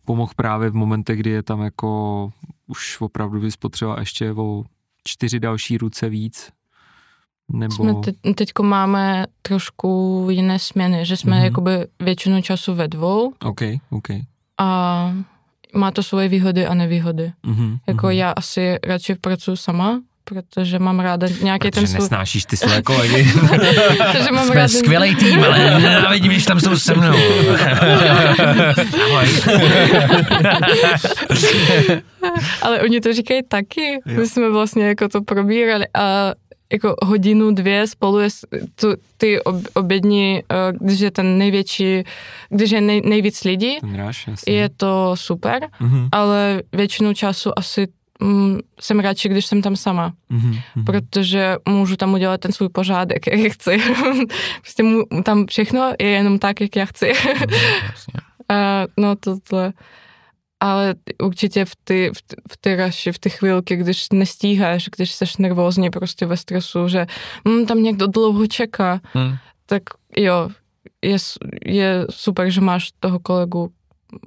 pomohl 0.04 0.32
právě 0.36 0.70
v 0.70 0.74
momentech, 0.74 1.18
kdy 1.18 1.30
je 1.30 1.42
tam 1.42 1.60
jako 1.60 2.30
už 2.66 3.00
opravdu 3.00 3.40
bys 3.40 3.56
potřeboval 3.56 4.00
ještě 4.00 4.32
o 4.32 4.64
čtyři 5.04 5.40
další 5.40 5.78
ruce 5.78 6.08
víc, 6.08 6.50
Nebo... 7.52 7.74
Jsme 7.74 7.94
te, 7.94 8.34
teďko 8.34 8.62
máme 8.62 9.26
trošku 9.42 10.26
jiné 10.30 10.58
směny, 10.58 11.06
že 11.06 11.16
jsme 11.16 11.36
mm-hmm. 11.36 11.44
jakoby 11.44 11.70
většinu 12.02 12.42
času 12.42 12.74
ve 12.74 12.88
dvou. 12.88 13.32
OK, 13.44 13.60
OK. 13.90 14.08
A 14.58 15.12
má 15.74 15.90
to 15.90 16.02
svoje 16.02 16.28
výhody 16.28 16.66
a 16.66 16.74
nevýhody. 16.74 17.32
Mm-hmm. 17.44 17.78
Jako 17.86 18.06
mm-hmm. 18.06 18.10
já 18.10 18.30
asi 18.30 18.78
radši 18.84 19.14
pracuji 19.14 19.56
sama, 19.56 20.00
protože 20.24 20.78
mám 20.78 21.00
ráda 21.00 21.26
nějaký 21.42 21.68
protože 21.68 21.80
ten 21.80 21.86
svůj... 21.86 22.00
nesnášíš 22.00 22.44
ty 22.44 22.56
své 22.56 22.82
kolegy. 22.92 23.32
protože 23.48 24.32
mám 24.32 24.46
Jsme 24.46 24.54
ráda... 24.54 24.68
skvělý 24.68 25.16
tým, 25.16 25.44
ale 25.44 25.80
nenávidím, 25.80 26.32
když 26.32 26.44
tam 26.44 26.60
jsou 26.60 26.76
se 26.76 26.94
mnou. 26.94 27.16
Ahoj. 29.04 29.26
ale 32.62 32.82
oni 32.82 33.00
to 33.00 33.12
říkají 33.12 33.40
taky. 33.48 33.92
Jo. 34.06 34.20
My 34.20 34.26
jsme 34.26 34.50
vlastně 34.50 34.86
jako 34.86 35.08
to 35.08 35.22
probírali 35.22 35.84
a 35.94 36.32
jako 36.72 36.94
hodinu, 37.02 37.50
dvě 37.50 37.86
spolu 37.86 38.18
je 38.18 38.28
tu, 38.74 38.94
ty 39.16 39.40
ob, 39.40 39.56
obědní, 39.74 40.42
když 40.80 41.00
je 41.00 41.10
ten 41.10 41.38
největší, 41.38 42.02
když 42.48 42.70
je 42.70 42.80
nej, 42.80 43.02
nejvíc 43.04 43.44
lidí, 43.44 43.78
ráš, 43.94 44.28
je 44.46 44.68
to 44.68 45.12
super, 45.14 45.68
mm-hmm. 45.80 46.08
ale 46.12 46.62
většinu 46.72 47.14
času 47.14 47.58
asi 47.58 47.88
mm, 48.20 48.58
jsem 48.80 49.00
radši, 49.00 49.28
když 49.28 49.46
jsem 49.46 49.62
tam 49.62 49.76
sama, 49.76 50.12
mm-hmm. 50.30 50.84
protože 50.86 51.56
můžu 51.68 51.96
tam 51.96 52.14
udělat 52.14 52.40
ten 52.40 52.52
svůj 52.52 52.68
pořádek, 52.68 53.26
jak 53.32 53.52
chci. 53.52 53.78
prostě 54.60 54.82
mu, 54.82 55.02
tam 55.22 55.46
všechno 55.46 55.92
je 56.00 56.08
jenom 56.08 56.38
tak, 56.38 56.60
jak 56.60 56.76
já 56.76 56.84
chci. 56.84 57.12
mm, 57.12 58.56
a, 58.56 58.84
no 58.96 59.16
tohle 59.16 59.72
ale 60.60 60.94
určitě 61.22 61.64
v 61.64 61.76
ty, 61.84 62.10
v, 62.16 62.22
ty, 62.22 62.36
v 62.52 62.56
ty 62.56 62.76
raši, 62.76 63.12
v 63.12 63.18
ty 63.18 63.30
chvílky, 63.30 63.76
když 63.76 64.06
nestíháš, 64.12 64.88
když 64.96 65.12
jsi 65.12 65.24
nervózní 65.38 65.90
prostě 65.90 66.26
ve 66.26 66.36
stresu, 66.36 66.88
že 66.88 67.06
hm, 67.48 67.66
tam 67.66 67.82
někdo 67.82 68.06
dlouho 68.06 68.46
čeká, 68.46 69.00
hmm. 69.12 69.36
tak 69.66 69.82
jo, 70.16 70.48
je, 71.02 71.16
je 71.66 72.06
super, 72.10 72.50
že 72.50 72.60
máš 72.60 72.90
toho 73.00 73.18
kolegu 73.18 73.72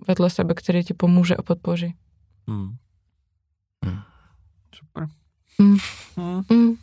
vedle 0.07 0.29
sebe, 0.29 0.53
který 0.53 0.83
ti 0.83 0.93
pomůže 0.93 1.35
a 1.35 1.41
podpoří. 1.41 1.95
Hmm. 2.47 2.75
Mm. 5.59 5.77
Mm. 6.49 6.75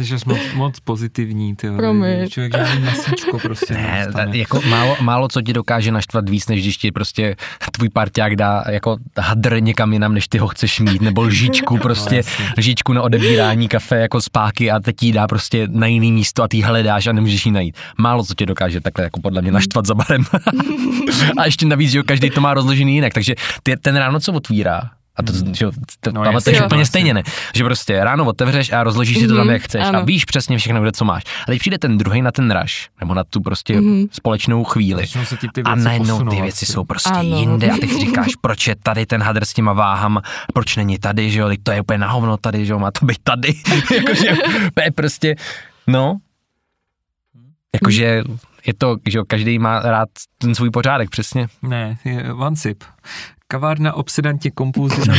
Že 0.00 0.18
jsme 0.18 0.34
moc, 0.34 0.42
moc 0.54 0.80
pozitivní, 0.80 1.56
ty 1.56 1.68
Člověk 2.28 2.56
žádný 2.56 2.84
masíčko 2.84 3.38
prostě 3.38 3.74
ne, 3.74 4.08
jako 4.32 4.60
málo, 4.68 4.96
málo 5.00 5.28
co 5.28 5.42
ti 5.42 5.52
dokáže 5.52 5.92
naštvat 5.92 6.28
víc, 6.28 6.48
než 6.48 6.62
když 6.62 6.76
ti 6.76 6.92
prostě 6.92 7.36
tvůj 7.72 7.88
parťák 7.88 8.36
dá 8.36 8.64
jako 8.68 8.96
hadr 9.18 9.62
někam 9.62 9.92
jinam, 9.92 10.14
než 10.14 10.28
ty 10.28 10.38
ho 10.38 10.48
chceš 10.48 10.80
mít, 10.80 11.02
nebo 11.02 11.22
lžičku 11.22 11.78
prostě, 11.78 12.22
no, 12.40 12.46
lžičku 12.58 12.92
na 12.92 13.02
odebírání 13.02 13.68
kafe 13.68 13.96
jako 13.96 14.20
spáky 14.20 14.70
a 14.70 14.80
teď 14.80 14.96
ti 14.96 15.12
dá 15.12 15.26
prostě 15.26 15.68
na 15.70 15.86
jiný 15.86 16.12
místo 16.12 16.42
a 16.42 16.48
ty 16.48 16.60
hledáš 16.60 17.06
a 17.06 17.12
nemůžeš 17.12 17.46
ji 17.46 17.52
najít. 17.52 17.76
Málo 17.98 18.24
co 18.24 18.34
tě 18.34 18.46
dokáže 18.46 18.80
takhle 18.80 19.04
jako 19.04 19.20
podle 19.20 19.42
mě 19.42 19.52
naštvat 19.52 19.86
za 19.86 19.94
barem. 19.94 20.24
a 21.38 21.44
ještě 21.44 21.66
navíc, 21.66 21.90
že 21.90 22.02
každý 22.02 22.30
to 22.30 22.40
má 22.40 22.54
rozložený 22.54 22.94
jinak, 22.94 23.14
takže 23.14 23.34
ty, 23.62 23.76
ten 23.76 23.96
ráno 23.96 24.20
co 24.20 24.32
otvírá, 24.32 24.90
a 25.16 25.22
to, 25.22 25.32
hmm. 25.32 25.54
že, 25.54 25.66
to 26.00 26.12
no, 26.12 26.22
pamatuješ 26.24 26.58
úplně 26.58 26.68
vlastně. 26.68 26.86
stejně, 26.86 27.14
ne? 27.14 27.22
Že 27.54 27.64
prostě 27.64 28.04
ráno 28.04 28.24
otevřeš 28.24 28.72
a 28.72 28.84
rozložíš 28.84 29.18
si 29.18 29.28
to 29.28 29.36
tam, 29.36 29.44
mhm, 29.44 29.52
jak 29.52 29.62
chceš 29.62 29.84
ano. 29.84 29.98
a 29.98 30.02
víš 30.02 30.24
přesně 30.24 30.58
všechno, 30.58 30.82
kde 30.82 30.92
co 30.92 31.04
máš. 31.04 31.22
A 31.42 31.46
teď 31.46 31.58
přijde 31.58 31.78
ten 31.78 31.98
druhý 31.98 32.22
na 32.22 32.32
ten 32.32 32.50
raš, 32.50 32.88
nebo 33.00 33.14
na 33.14 33.24
tu 33.24 33.40
prostě 33.40 33.80
mm-hmm. 33.80 34.08
společnou 34.12 34.64
chvíli. 34.64 35.06
Se 35.06 35.36
ti 35.36 35.48
ty 35.54 35.62
a 35.62 35.74
najednou 35.74 36.24
ty 36.24 36.42
věci 36.42 36.66
jsou 36.66 36.84
prostě 36.84 37.10
ano. 37.10 37.38
jinde 37.38 37.70
a 37.70 37.76
ty 37.80 37.88
si 37.88 38.00
říkáš, 38.00 38.32
proč 38.40 38.66
je 38.66 38.76
tady 38.82 39.06
ten 39.06 39.22
hadr 39.22 39.44
s 39.44 39.52
těma 39.52 39.72
váhama, 39.72 40.22
proč 40.54 40.76
není 40.76 40.98
tady, 40.98 41.30
že 41.30 41.40
jo, 41.40 41.50
to 41.62 41.72
je 41.72 41.80
úplně 41.80 41.98
na 41.98 42.10
hovno 42.10 42.36
tady, 42.36 42.66
že 42.66 42.72
jo, 42.72 42.78
má 42.78 42.90
to 42.90 43.06
být 43.06 43.18
tady. 43.22 43.54
Jakože 43.96 44.36
je 44.84 44.92
prostě, 44.92 45.34
no, 45.86 46.18
jakože 47.74 48.22
je 48.66 48.74
to, 48.74 48.96
že 49.06 49.18
jo, 49.18 49.24
každý 49.28 49.58
má 49.58 49.80
rád 49.80 50.08
ten 50.38 50.54
svůj 50.54 50.70
pořádek, 50.70 51.10
přesně. 51.10 51.46
Ne, 51.62 51.98
je 52.04 52.32
one 52.32 52.56
sip. 52.56 52.84
Kavárna 53.48 53.92
obsedantě 53.92 54.50
kompulzí. 54.50 55.02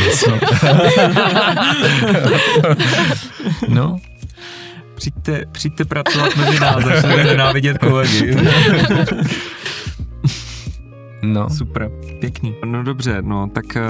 no. 3.68 3.96
Přijďte, 4.94 5.44
přijďte 5.52 5.84
pracovat 5.84 6.36
mezi 6.36 6.60
nás, 6.60 6.84
začnete 6.84 7.24
nenávidět 7.24 7.78
kolegy. 7.78 8.36
No. 11.22 11.50
Super, 11.50 11.90
pěkný. 12.20 12.54
No 12.64 12.82
dobře, 12.82 13.22
no 13.22 13.48
tak, 13.48 13.76
eh, 13.76 13.82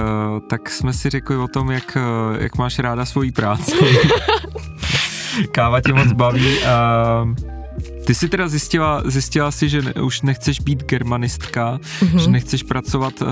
tak 0.49 0.69
jsme 0.69 0.93
si 0.93 1.09
řekli 1.09 1.37
o 1.37 1.47
tom, 1.47 1.71
jak, 1.71 1.97
eh, 1.97 2.43
jak 2.43 2.57
máš 2.57 2.79
ráda 2.79 3.05
svoji 3.05 3.31
práci. 3.31 3.71
Káva 5.51 5.81
tě 5.81 5.93
moc 5.93 6.11
baví. 6.11 6.57
Uh, 6.57 7.58
ty 8.05 8.15
jsi 8.15 8.29
teda 8.29 8.47
zjistila, 8.47 9.03
zjistila 9.05 9.51
si, 9.51 9.69
že 9.69 9.81
ne, 9.81 9.93
už 9.93 10.21
nechceš 10.21 10.59
být 10.59 10.83
germanistka, 10.83 11.77
mm-hmm. 11.77 12.17
že 12.17 12.29
nechceš 12.29 12.63
pracovat, 12.63 13.21
uh, 13.21 13.27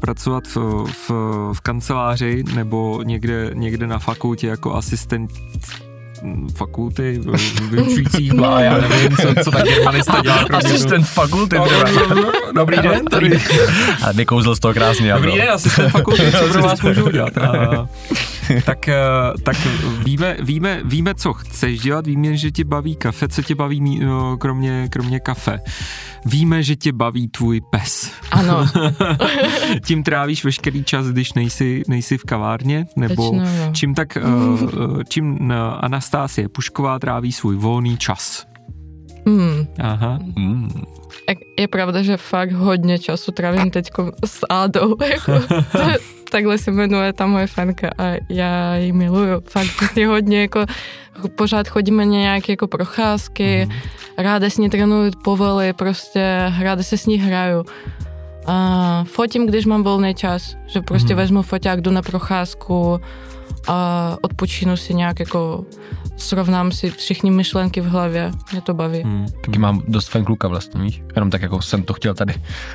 pracovat 0.00 0.44
v, 0.46 0.56
v, 1.08 1.10
v 1.52 1.60
kanceláři 1.60 2.44
nebo 2.54 3.02
někde, 3.02 3.50
někde 3.54 3.86
na 3.86 3.98
fakultě 3.98 4.46
jako 4.46 4.74
asistent 4.74 5.30
fakulty, 6.54 7.20
vyučující 7.70 8.30
blá, 8.34 8.60
já 8.60 8.78
nevím, 8.78 9.16
co, 9.16 9.44
co 9.44 9.50
tak 9.50 9.64
germanista 9.64 10.20
dělá. 10.22 10.44
Asistent 10.52 11.08
fakulty 11.08 11.56
třeba. 11.66 11.84
Dobrý 12.54 12.76
den, 12.76 13.04
tady. 13.10 13.40
Ale 14.02 14.12
vykouzl 14.12 14.54
z 14.54 14.60
toho 14.60 14.74
krásně. 14.74 15.12
Dobrý 15.12 15.36
den, 15.36 15.50
asistent 15.50 15.90
fakulty, 15.90 16.32
co 16.38 16.48
pro 16.48 16.62
vás 16.62 16.82
můžu 16.82 17.04
udělat? 17.04 17.38
A, 17.38 17.88
tak, 18.66 18.88
eh, 18.88 18.96
tak 19.42 19.56
víme, 20.04 20.36
víme, 20.40 20.80
víme, 20.84 21.14
co 21.14 21.32
chceš 21.32 21.80
dělat, 21.80 22.06
víme, 22.06 22.36
že 22.36 22.50
tě 22.50 22.64
baví 22.64 22.96
kafe, 22.96 23.28
co 23.28 23.42
tě 23.42 23.54
baví 23.54 24.00
no, 24.04 24.36
kromě, 24.36 24.88
kromě 24.90 25.20
kafe. 25.20 25.58
Víme, 26.24 26.62
že 26.62 26.76
tě 26.76 26.92
baví 26.92 27.28
tvůj 27.28 27.60
pes. 27.70 28.12
Ano. 28.30 28.66
Tím 29.86 30.02
trávíš 30.02 30.44
veškerý 30.44 30.84
čas, 30.84 31.06
když 31.06 31.32
nejsi, 31.32 31.82
nejsi 31.88 32.18
v 32.18 32.24
kavárně? 32.24 32.86
Nebo 32.96 33.30
Tečno, 33.30 33.72
čím 33.72 33.94
tak, 33.94 34.18
uh, 34.24 35.02
čím 35.08 35.52
Anastásie 35.80 36.48
Pušková 36.48 36.98
tráví 36.98 37.32
svůj 37.32 37.56
volný 37.56 37.98
čas? 37.98 38.46
Hmm. 39.26 39.66
Aha. 39.80 40.18
Hmm. 40.36 40.68
Je 41.58 41.68
pravda, 41.68 42.02
že 42.02 42.16
fakt 42.16 42.52
hodně 42.52 42.98
času 42.98 43.32
trávím 43.32 43.70
teď 43.70 43.90
s 44.26 44.46
Ádou. 44.48 44.96
Jako, 45.04 45.32
takhle 46.32 46.58
se 46.58 46.70
jmenuje 46.70 47.12
ta 47.12 47.26
moje 47.26 47.46
fanka 47.46 47.90
a 47.98 48.16
já 48.28 48.76
ji 48.76 48.92
miluju. 48.92 49.40
Fakt 49.50 49.80
vlastně 49.80 50.06
hodně 50.06 50.40
jako 50.40 50.66
pořád 51.36 51.68
chodíme 51.68 52.04
na 52.04 52.10
nějaké 52.10 52.52
jako 52.52 52.66
procházky, 52.66 53.66
mm. 53.66 53.78
ráda 54.18 54.50
s 54.50 54.58
ní 54.58 54.70
trénuju 54.70 55.10
povely, 55.24 55.72
prostě 55.72 56.52
ráda 56.58 56.82
se 56.82 56.98
s 56.98 57.06
ní 57.06 57.18
hraju. 57.18 57.64
A 58.46 59.04
fotím, 59.06 59.46
když 59.46 59.66
mám 59.66 59.82
volný 59.82 60.14
čas, 60.14 60.56
že 60.66 60.80
prostě 60.80 61.14
mm. 61.14 61.16
vezmu 61.16 61.42
foťák, 61.42 61.80
jdu 61.80 61.90
na 61.90 62.02
procházku 62.02 63.00
a 63.68 64.16
odpočínu 64.22 64.76
si 64.76 64.94
nějak 64.94 65.20
jako 65.20 65.64
srovnám 66.16 66.72
si 66.72 66.90
všichni 66.90 67.30
myšlenky 67.30 67.80
v 67.80 67.88
hlavě, 67.88 68.30
mě 68.52 68.60
to 68.60 68.74
baví. 68.74 69.02
Hmm. 69.02 69.26
Taky 69.44 69.58
mám 69.58 69.82
dost 69.88 70.08
fajn 70.08 70.24
kluka 70.24 70.48
vlastně, 70.48 70.82
víš? 70.82 71.02
Jenom 71.14 71.30
tak 71.30 71.42
jako 71.42 71.62
jsem 71.62 71.82
to 71.82 71.92
chtěl 71.94 72.14
tady. 72.14 72.34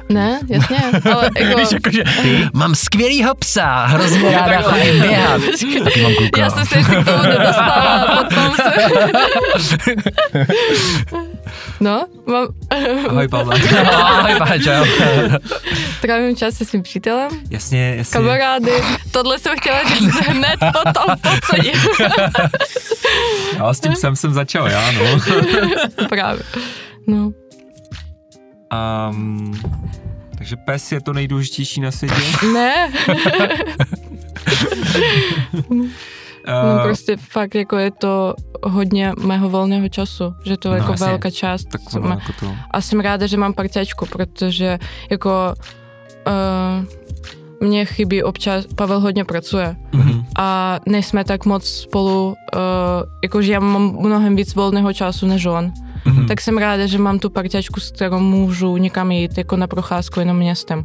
Ne, 0.10 0.40
jasně, 0.50 0.78
ale 1.14 1.30
jako... 1.40 1.60
víš, 1.60 1.72
jako, 1.72 1.92
že 1.92 2.04
ty? 2.22 2.48
Mám 2.54 2.76
skvělýho 2.76 3.36
psa, 3.36 3.86
hrozně 3.86 4.32
ráda 4.32 4.62
chodím 4.62 5.02
běhat. 5.02 5.42
Taky 5.84 6.02
mám 6.02 6.16
kluka. 6.16 6.42
Já 6.42 6.50
jsem 6.50 6.66
se 6.66 6.78
ještě 6.78 6.96
k 6.96 7.06
tomu 7.06 7.24
nedostala, 7.24 8.24
potom 8.24 8.56
se... 9.60 9.78
no, 11.80 12.06
mám... 12.26 12.48
Ahoj, 13.10 13.28
Pavle. 13.28 13.56
Ahoj, 14.40 14.60
čau. 14.64 14.86
Trávím 16.02 16.36
čas 16.36 16.56
se 16.56 16.66
svým 16.66 16.84
přítelem. 16.84 17.30
Jasně, 17.50 17.96
jasně. 17.98 18.14
Kamarády. 18.14 18.72
Tohle 19.12 19.40
jsem 19.40 19.56
chtěla 19.58 19.84
říct 19.84 20.16
hned 20.16 20.60
potom, 20.60 21.16
po 21.22 21.56
Já 23.58 23.74
s 23.74 23.80
tím 23.80 23.96
jsem 23.96 24.16
jsem 24.16 24.34
začal 24.34 24.68
já, 24.68 24.92
no. 24.92 25.04
Právě. 26.10 26.44
No. 27.08 27.32
Um, 29.10 29.62
takže 30.38 30.56
pes 30.56 30.92
je 30.92 31.02
to 31.02 31.14
nejdůležitější 31.14 31.82
na 31.82 31.92
světě? 31.92 32.22
Ne. 32.54 32.92
No 36.48 36.84
prostě 36.84 37.18
fakt 37.18 37.56
jako 37.56 37.78
je 37.78 37.92
to 37.92 38.34
hodně 38.64 39.12
mého 39.26 39.50
volného 39.50 39.90
času, 39.90 40.34
že 40.46 40.58
to 40.58 40.74
je 40.74 40.80
no, 40.80 40.88
jako 40.88 41.06
velká 41.06 41.32
část. 41.32 41.66
Tak 41.72 41.82
ono, 41.96 42.10
jako 42.10 42.34
to. 42.40 42.56
A 42.72 42.82
jsem 42.82 43.00
ráda, 43.00 43.28
že 43.28 43.38
mám 43.38 43.54
parťačku, 43.54 44.06
protože 44.06 44.80
jako 45.12 45.54
uh, 46.28 47.68
mně 47.68 47.86
chybí 47.86 48.24
občas, 48.24 48.66
Pavel 48.76 49.00
hodně 49.00 49.26
pracuje 49.26 49.76
mm-hmm. 49.92 50.26
a 50.38 50.80
nejsme 50.86 51.24
tak 51.24 51.46
moc 51.46 51.66
spolu, 51.66 52.28
uh, 52.28 52.36
jakože 53.24 53.54
já 53.54 53.60
mám 53.60 53.98
mnohem 54.00 54.36
víc 54.36 54.56
volného 54.56 54.94
času 54.94 55.28
než 55.28 55.46
on. 55.46 55.72
Mm-hmm. 56.06 56.28
Tak 56.28 56.42
jsem 56.42 56.58
ráda, 56.58 56.86
že 56.86 56.98
mám 56.98 57.20
tu 57.20 57.30
parťačku, 57.30 57.80
s 57.80 57.92
kterou 57.92 58.20
můžu 58.20 58.78
někam 58.78 59.12
jít, 59.12 59.38
jako 59.38 59.58
na 59.58 59.68
procházku 59.68 60.20
jenom 60.20 60.38
městem. 60.38 60.84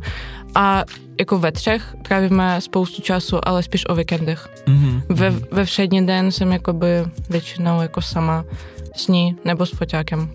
A 0.55 0.85
jako 1.21 1.39
ve 1.39 1.53
třech 1.53 1.95
trávíme 2.03 2.61
spoustu 2.61 3.03
času, 3.03 3.49
ale 3.49 3.63
spíš 3.63 3.89
o 3.89 3.95
víkendech. 3.95 4.49
Mm-hmm. 4.67 5.03
Ve, 5.09 5.31
ve 5.31 5.65
všední 5.65 6.07
den 6.07 6.33
jsem 6.33 6.53
jakoby 6.53 6.87
většinou 7.31 7.83
jako 7.83 8.03
sama 8.03 8.45
s 8.97 9.09
ní 9.09 9.37
nebo 9.45 9.67
s 9.67 9.71
foťákem. 9.71 10.31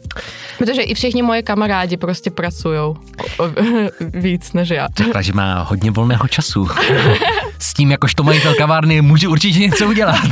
Protože 0.57 0.81
i 0.81 0.93
všichni 0.93 1.21
moje 1.21 1.41
kamarádi 1.41 1.97
prostě 1.97 2.31
pracují 2.31 2.95
víc 3.99 4.53
než 4.53 4.69
já. 4.69 4.87
Řekla, 4.97 5.21
že 5.21 5.33
má 5.33 5.61
hodně 5.61 5.91
volného 5.91 6.27
času. 6.27 6.67
S 7.59 7.73
tím, 7.73 7.91
jakožto 7.91 8.23
majitel 8.23 8.55
kavárny, 8.55 9.01
může 9.01 9.27
určitě 9.27 9.59
něco 9.59 9.87
udělat. 9.87 10.19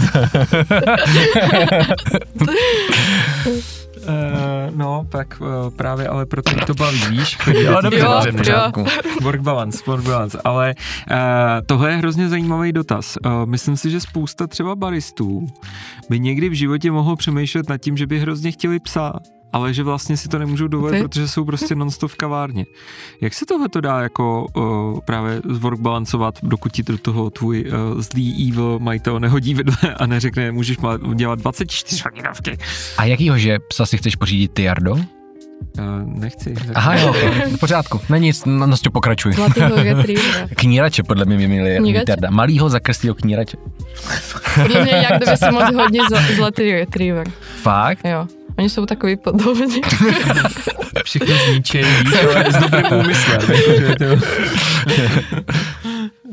Uh, 4.08 4.78
no, 4.78 5.06
tak 5.10 5.42
uh, 5.42 5.48
právě 5.76 6.08
ale 6.08 6.26
proto 6.26 6.52
to 6.66 6.74
baví, 6.74 7.02
víš? 7.10 7.38
jo, 7.48 7.82
dobře, 7.82 8.00
jo, 8.00 8.22
pořádku. 8.38 8.86
Work 9.22 9.42
balance, 9.42 9.84
work 9.88 10.04
balance. 10.04 10.42
Ale 10.44 10.74
uh, 11.12 11.18
tohle 11.66 11.92
je 11.92 11.98
hrozně 11.98 12.30
zajímavý 12.30 12.72
dotaz. 12.72 13.18
Uh, 13.26 13.46
myslím 13.46 13.78
si, 13.78 13.90
že 13.92 14.00
spousta 14.00 14.48
třeba 14.48 14.76
baristů 14.76 15.48
by 16.10 16.20
někdy 16.20 16.50
v 16.50 16.54
životě 16.54 16.92
mohlo 16.92 17.16
přemýšlet 17.16 17.70
nad 17.70 17.78
tím, 17.78 17.98
že 17.98 18.08
by 18.08 18.20
hrozně 18.20 18.52
chtěli 18.52 18.80
psa, 18.80 19.14
ale 19.54 19.74
že 19.74 19.84
vlastně 19.84 20.18
si 20.18 20.30
to 20.30 20.40
nemůžou 20.40 20.68
dovolit, 20.68 20.92
okay. 20.92 21.02
protože 21.02 21.28
jsou 21.28 21.46
prostě 21.46 21.76
non-stop 21.76 22.12
v 22.12 22.16
kavárně. 22.16 22.66
Jak 23.22 23.34
se 23.34 23.46
tohle 23.46 23.70
to 23.70 23.82
dá 23.82 24.02
jako 24.02 24.48
uh, 24.56 25.00
právě 25.00 25.42
work 25.60 25.80
balancovat, 25.80 26.40
dokud 26.44 26.72
ti 26.72 26.84
do 26.84 26.98
toho 26.98 27.30
tvůj 27.30 27.66
uh, 27.66 28.02
zlý 28.02 28.52
evil 28.52 28.80
majitel 28.80 29.20
nehodí 29.20 29.54
vedle 29.54 29.94
a 29.98 30.06
neřekne, 30.06 30.52
můžeš 30.52 30.78
dělat 31.14 31.40
24 31.40 32.04
hodinovky. 32.06 32.58
A 32.98 33.06
jakýho, 33.06 33.38
že 33.38 33.60
psa 33.60 33.86
si 33.86 33.98
chceš 33.98 34.16
pořídit 34.16 34.52
ty, 34.52 34.64
Jardo? 34.64 34.92
Uh, 34.92 35.04
nechci. 36.06 36.54
Aha, 36.74 36.96
jo, 36.96 37.10
okay. 37.10 37.30
v 37.30 37.60
pořádku. 37.60 38.02
Není 38.10 38.28
nic, 38.28 38.46
no, 38.46 38.68
no 38.68 38.76
pokračuj. 38.94 39.34
Zlatýho. 39.34 39.70
Knírače, 40.56 41.04
podle 41.04 41.26
mě 41.26 41.38
by 41.38 41.48
měli 41.48 41.96
Jarda. 42.08 42.30
Malýho 42.30 42.70
zakrslýho 42.70 43.16
knírače. 43.16 43.58
Podle 44.56 44.84
mě, 44.84 44.92
jak 44.92 45.18
kdyby 45.18 45.38
si 45.38 45.52
mohl 45.52 45.82
hodně 45.82 46.02
zlatý 46.36 46.72
retriever. 46.72 47.28
Fakt? 47.62 48.00
Jo. 48.06 48.28
Oni 48.58 48.70
jsou 48.70 48.86
takový 48.86 49.16
podobní. 49.18 49.82
Všechno 51.04 51.36
zničejí, 51.36 51.86
víš, 51.86 52.14
ale 52.36 52.52
s 52.52 52.58
dobrým 52.58 52.86
úmyslem. 53.00 53.42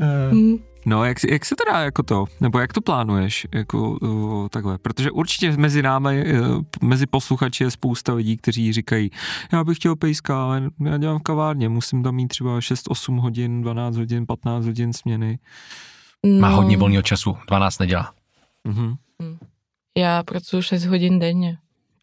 Hmm. 0.01 0.57
No, 0.87 1.05
jak, 1.05 1.17
jak 1.31 1.45
se 1.45 1.55
teda 1.65 1.81
jako 1.81 2.03
to, 2.03 2.25
nebo 2.41 2.59
jak 2.59 2.73
to 2.73 2.81
plánuješ, 2.81 3.47
jako 3.55 3.91
uh, 3.91 4.49
takhle, 4.49 4.79
protože 4.79 5.11
určitě 5.11 5.57
mezi 5.57 5.83
námi, 5.83 6.25
uh, 6.41 6.63
mezi 6.83 7.07
posluchači 7.07 7.65
je 7.65 7.71
spousta 7.71 8.15
lidí, 8.15 8.37
kteří 8.37 8.73
říkají, 8.73 9.11
já 9.53 9.65
bych 9.65 9.77
chtěl 9.77 9.97
pejska, 9.97 10.45
ale 10.45 10.71
já 10.85 10.99
dělám 10.99 11.19
v 11.19 11.23
kavárně, 11.23 11.69
musím 11.69 12.03
tam 12.03 12.15
mít 12.15 12.29
třeba 12.29 12.59
6-8 12.59 13.21
hodin, 13.21 13.63
12 13.63 13.97
hodin, 13.97 14.27
15 14.27 14.67
hodin 14.67 14.93
směny. 14.93 15.39
No. 16.27 16.41
Má 16.41 16.49
hodně 16.49 16.77
volného 16.77 17.03
času, 17.03 17.37
12 17.49 17.79
nedělá. 17.79 18.13
Uh-huh. 18.69 18.97
Já 19.99 20.23
pracuji 20.23 20.63
6 20.63 20.85
hodin 20.85 21.19
denně. 21.19 21.59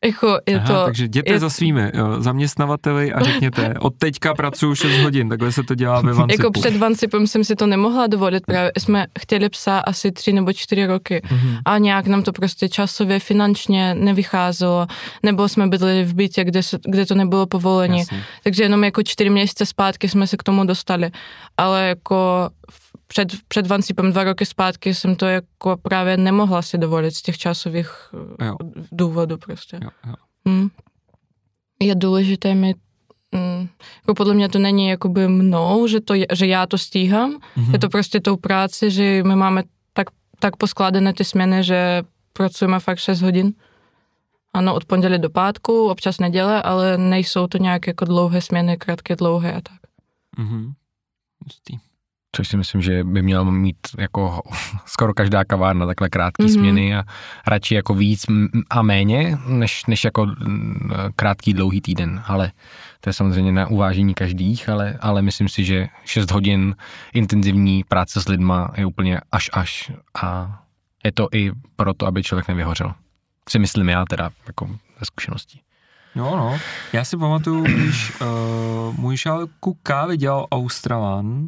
Jako 0.06 0.40
je 0.50 0.56
Aha, 0.56 0.68
to, 0.68 0.86
takže 0.86 1.06
jděte 1.06 1.34
je, 1.34 1.40
za 1.40 1.50
svými 1.50 1.92
jo, 1.94 2.22
zaměstnavateli 2.22 3.14
a 3.14 3.24
řekněte, 3.24 3.74
od 3.80 3.94
teďka 3.98 4.34
pracuju 4.34 4.76
6 4.76 4.98
hodin, 4.98 5.30
takhle 5.30 5.52
se 5.52 5.64
to 5.64 5.76
dělá 5.76 6.02
ve 6.02 6.14
Vancipu. 6.14 6.42
Jako 6.42 6.60
před 6.60 6.78
Vancipem 6.78 7.28
jsem 7.28 7.44
si 7.44 7.56
to 7.56 7.68
nemohla 7.68 8.08
dovolit, 8.08 8.46
právě 8.46 8.72
jsme 8.78 9.06
chtěli 9.20 9.50
psa 9.50 9.80
asi 9.80 10.12
tři 10.12 10.34
nebo 10.34 10.54
čtyři 10.54 10.86
roky 10.86 11.22
mm-hmm. 11.26 11.60
a 11.66 11.78
nějak 11.78 12.08
nám 12.08 12.24
to 12.24 12.32
prostě 12.32 12.70
časově, 12.70 13.20
finančně 13.20 13.96
nevycházelo, 13.96 14.88
nebo 15.24 15.50
jsme 15.50 15.68
bydleli 15.68 16.04
v 16.04 16.14
bytě, 16.14 16.44
kde, 16.44 16.62
kde 16.86 17.06
to 17.06 17.16
nebylo 17.16 17.46
povolení, 17.46 18.00
Jasně. 18.00 18.24
takže 18.44 18.64
jenom 18.64 18.84
jako 18.84 19.04
čtyři 19.04 19.30
měsíce 19.30 19.66
zpátky 19.66 20.10
jsme 20.10 20.28
se 20.28 20.38
k 20.38 20.44
tomu 20.44 20.66
dostali, 20.66 21.12
ale 21.58 21.88
jako 21.88 22.50
před, 23.12 23.28
před 23.48 23.68
Vancipem 23.68 24.12
dva 24.12 24.24
roky 24.24 24.46
zpátky 24.46 24.94
jsem 24.94 25.16
to 25.16 25.26
jako 25.26 25.78
právě 25.82 26.18
nemohla 26.18 26.62
si 26.62 26.78
dovolit 26.78 27.12
z 27.12 27.22
těch 27.22 27.38
časových 27.38 27.90
jo. 28.42 28.56
důvodů 28.92 29.38
prostě. 29.38 29.80
Jo, 29.84 29.90
jo. 30.08 30.14
Hmm. 30.48 30.70
Je 31.82 31.96
důležité 31.96 32.56
mít 32.56 32.78
mm, 33.32 33.68
jako 33.98 34.14
podle 34.14 34.34
mě 34.34 34.50
to 34.50 34.60
není 34.60 34.88
jakoby 34.88 35.28
mnou, 35.28 35.88
že, 35.88 36.02
to 36.02 36.14
že 36.34 36.48
já 36.48 36.66
to 36.66 36.78
stíhám, 36.78 37.38
mm-hmm. 37.38 37.74
je 37.74 37.80
to 37.80 37.90
prostě 37.90 38.20
tou 38.20 38.38
práci, 38.38 38.92
že 38.92 39.24
my 39.24 39.36
máme 39.36 39.64
tak, 39.94 40.08
tak 40.40 40.56
poskládané 40.56 41.14
ty 41.14 41.24
směny, 41.24 41.64
že 41.64 42.04
pracujeme 42.34 42.80
fakt 42.80 42.98
6 42.98 43.22
hodin. 43.22 43.54
Ano, 44.54 44.76
od 44.76 44.86
pondělí 44.86 45.20
do 45.20 45.30
pátku, 45.30 45.90
občas 45.90 46.20
neděle, 46.20 46.62
ale 46.62 46.98
nejsou 46.98 47.48
to 47.48 47.58
nějaké 47.58 47.90
jako 47.90 48.06
dlouhé 48.06 48.42
směny, 48.42 48.78
krátké, 48.78 49.16
dlouhé 49.16 49.54
a 49.54 49.62
tak. 49.62 49.80
Mm-hmm. 50.38 50.74
Což 52.36 52.48
si 52.48 52.58
myslím, 52.58 52.82
že 52.82 53.04
by 53.04 53.22
měla 53.22 53.44
mít 53.44 53.78
jako 53.98 54.42
skoro 54.86 55.14
každá 55.14 55.44
kavárna 55.44 55.86
takhle 55.86 56.10
krátké 56.10 56.44
mm-hmm. 56.44 56.54
směny 56.54 56.96
a 56.96 57.04
radši 57.48 57.76
jako 57.76 57.94
víc 57.94 58.26
a 58.70 58.82
méně, 58.82 59.38
než, 59.48 59.86
než 59.86 60.04
jako 60.04 60.28
krátký 61.16 61.54
dlouhý 61.54 61.82
týden. 61.82 62.24
Ale 62.26 62.52
to 63.02 63.10
je 63.10 63.14
samozřejmě 63.14 63.52
na 63.52 63.68
uvážení 63.68 64.14
každých, 64.14 64.70
ale, 64.70 64.98
ale 65.02 65.22
myslím 65.22 65.50
si, 65.50 65.66
že 65.66 65.88
6 66.06 66.32
hodin 66.32 66.76
intenzivní 67.14 67.84
práce 67.84 68.22
s 68.22 68.28
lidma 68.28 68.72
je 68.78 68.86
úplně 68.86 69.22
až 69.32 69.50
až 69.54 69.92
a 70.22 70.60
je 71.06 71.12
to 71.12 71.28
i 71.34 71.52
proto, 71.76 72.06
aby 72.06 72.24
člověk 72.24 72.48
nevyhořel. 72.48 72.94
Si 73.50 73.60
myslím 73.60 73.90
já 73.90 74.06
teda 74.06 74.30
jako 74.48 74.68
ze 75.00 75.06
zkušeností. 75.06 75.62
No, 76.16 76.38
no. 76.38 76.60
Já 76.94 77.06
si 77.06 77.18
pamatuju, 77.18 77.64
když 77.64 78.22
uh, 78.22 78.28
můj 78.98 79.18
šálku 79.18 79.78
kávy 79.84 80.18
dělal 80.18 80.48
Australan, 80.52 81.48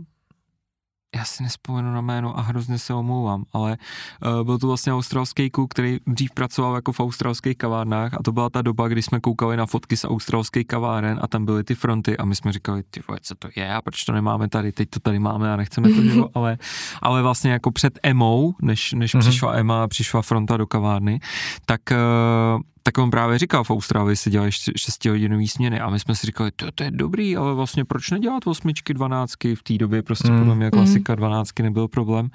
já 1.15 1.25
si 1.25 1.43
nespomenu 1.43 1.93
na 1.93 2.01
jméno 2.01 2.39
a 2.39 2.41
hrozně 2.41 2.79
se 2.79 2.93
omlouvám, 2.93 3.43
ale 3.53 3.77
uh, 4.25 4.43
byl 4.43 4.59
to 4.59 4.67
vlastně 4.67 4.93
australský 4.93 5.49
kluk, 5.49 5.71
který 5.71 5.97
dřív 6.07 6.31
pracoval 6.31 6.75
jako 6.75 6.91
v 6.91 6.99
australských 6.99 7.57
kavárnách 7.57 8.13
a 8.13 8.23
to 8.23 8.31
byla 8.31 8.49
ta 8.49 8.61
doba, 8.61 8.87
kdy 8.87 9.01
jsme 9.01 9.19
koukali 9.19 9.57
na 9.57 9.65
fotky 9.65 9.97
z 9.97 10.05
australských 10.05 10.67
kaváren 10.67 11.19
a 11.21 11.27
tam 11.27 11.45
byly 11.45 11.63
ty 11.63 11.75
fronty 11.75 12.17
a 12.17 12.25
my 12.25 12.35
jsme 12.35 12.51
říkali, 12.51 12.83
ty 12.89 13.01
vole, 13.07 13.19
co 13.21 13.35
to 13.35 13.49
je 13.55 13.73
a 13.73 13.81
proč 13.81 14.03
to 14.03 14.11
nemáme 14.11 14.49
tady, 14.49 14.71
teď 14.71 14.89
to 14.89 14.99
tady 14.99 15.19
máme 15.19 15.53
a 15.53 15.55
nechceme 15.55 15.89
to 15.89 16.01
dělat, 16.01 16.31
ale, 16.35 16.57
ale 17.01 17.21
vlastně 17.21 17.51
jako 17.51 17.71
před 17.71 17.99
EMO, 18.03 18.53
než, 18.61 18.93
než 18.93 19.15
mm-hmm. 19.15 19.19
přišla 19.19 19.53
EMA 19.53 19.83
a 19.83 19.87
přišla 19.87 20.21
fronta 20.21 20.57
do 20.57 20.67
kavárny, 20.67 21.19
tak 21.65 21.81
uh, 21.91 22.61
tak 22.83 22.97
on 22.97 23.11
právě 23.11 23.39
říkal, 23.39 23.63
v 23.63 23.71
Austrálii 23.71 24.15
se 24.15 24.29
dělají 24.29 24.51
6 24.51 25.05
hodinový 25.05 25.47
směny 25.47 25.79
a 25.79 25.89
my 25.89 25.99
jsme 25.99 26.15
si 26.15 26.27
říkali, 26.27 26.51
to, 26.55 26.71
to 26.75 26.83
je 26.83 26.91
dobrý, 26.91 27.37
ale 27.37 27.53
vlastně 27.53 27.85
proč 27.85 28.11
nedělat 28.11 28.47
osmičky, 28.47 28.93
dvanáctky, 28.93 29.55
v 29.55 29.63
té 29.63 29.77
době 29.77 30.03
prostě 30.03 30.31
mm. 30.31 30.39
podle 30.39 30.55
mě 30.55 30.71
klasika 30.71 31.15
dvanáctky 31.15 31.63
nebyl 31.63 31.87
problém 31.87 32.29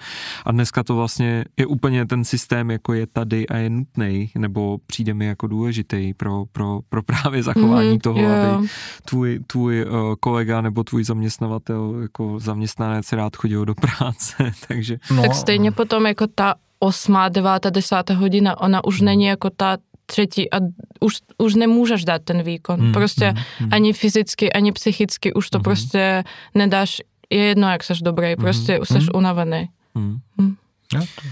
a 0.44 0.52
dneska 0.52 0.82
to 0.82 0.96
vlastně 0.96 1.44
je 1.56 1.66
úplně 1.66 2.06
ten 2.06 2.24
systém, 2.24 2.70
jako 2.70 2.92
je 2.92 3.06
tady 3.06 3.48
a 3.48 3.56
je 3.56 3.70
nutný, 3.70 4.30
nebo 4.38 4.78
přijde 4.86 5.14
mi 5.14 5.26
jako 5.26 5.46
důležitý 5.46 6.14
pro, 6.14 6.44
pro, 6.52 6.80
pro 6.88 7.02
právě 7.02 7.42
zachování 7.42 7.92
mm, 7.92 7.98
toho, 7.98 8.18
yeah. 8.18 8.54
aby 8.54 8.68
tvůj, 9.04 9.40
tvůj 9.46 9.86
uh, 9.86 10.14
kolega 10.20 10.60
nebo 10.60 10.84
tvůj 10.84 11.04
zaměstnavatel 11.04 11.94
jako 12.02 12.38
zaměstnanec 12.38 13.12
rád 13.12 13.36
chodil 13.36 13.64
do 13.64 13.74
práce, 13.74 14.52
takže... 14.68 14.98
No. 15.10 15.22
Tak 15.22 15.34
stejně 15.34 15.72
potom 15.72 16.06
jako 16.06 16.26
ta 16.26 16.54
osmá, 16.78 17.28
devátá, 17.28 17.70
desátá 17.70 18.14
hodina, 18.14 18.60
ona 18.60 18.84
už 18.84 18.98
hmm. 18.98 19.04
není 19.04 19.24
jako 19.24 19.50
ta 19.50 19.76
třetí 20.06 20.52
a 20.52 20.56
už, 21.00 21.16
už 21.38 21.54
nemůžeš 21.54 22.04
dát 22.04 22.22
ten 22.22 22.42
výkon. 22.42 22.80
Hmm, 22.80 22.92
prostě 22.92 23.26
hmm, 23.26 23.44
hmm. 23.58 23.68
ani 23.72 23.92
fyzicky, 23.92 24.52
ani 24.52 24.72
psychicky 24.72 25.32
už 25.32 25.50
to 25.50 25.58
hmm. 25.58 25.62
prostě 25.62 26.24
nedáš. 26.54 27.02
Je 27.30 27.44
jedno, 27.44 27.70
jak 27.70 27.84
seš 27.84 28.02
dobrý, 28.02 28.26
hmm, 28.26 28.36
prostě 28.36 28.74
hmm. 28.74 28.84
seš 28.84 29.06
unavený. 29.14 29.68
Hmm. 29.94 30.18
Hmm. 30.38 30.56
Ja, 30.94 31.00
to... 31.00 31.28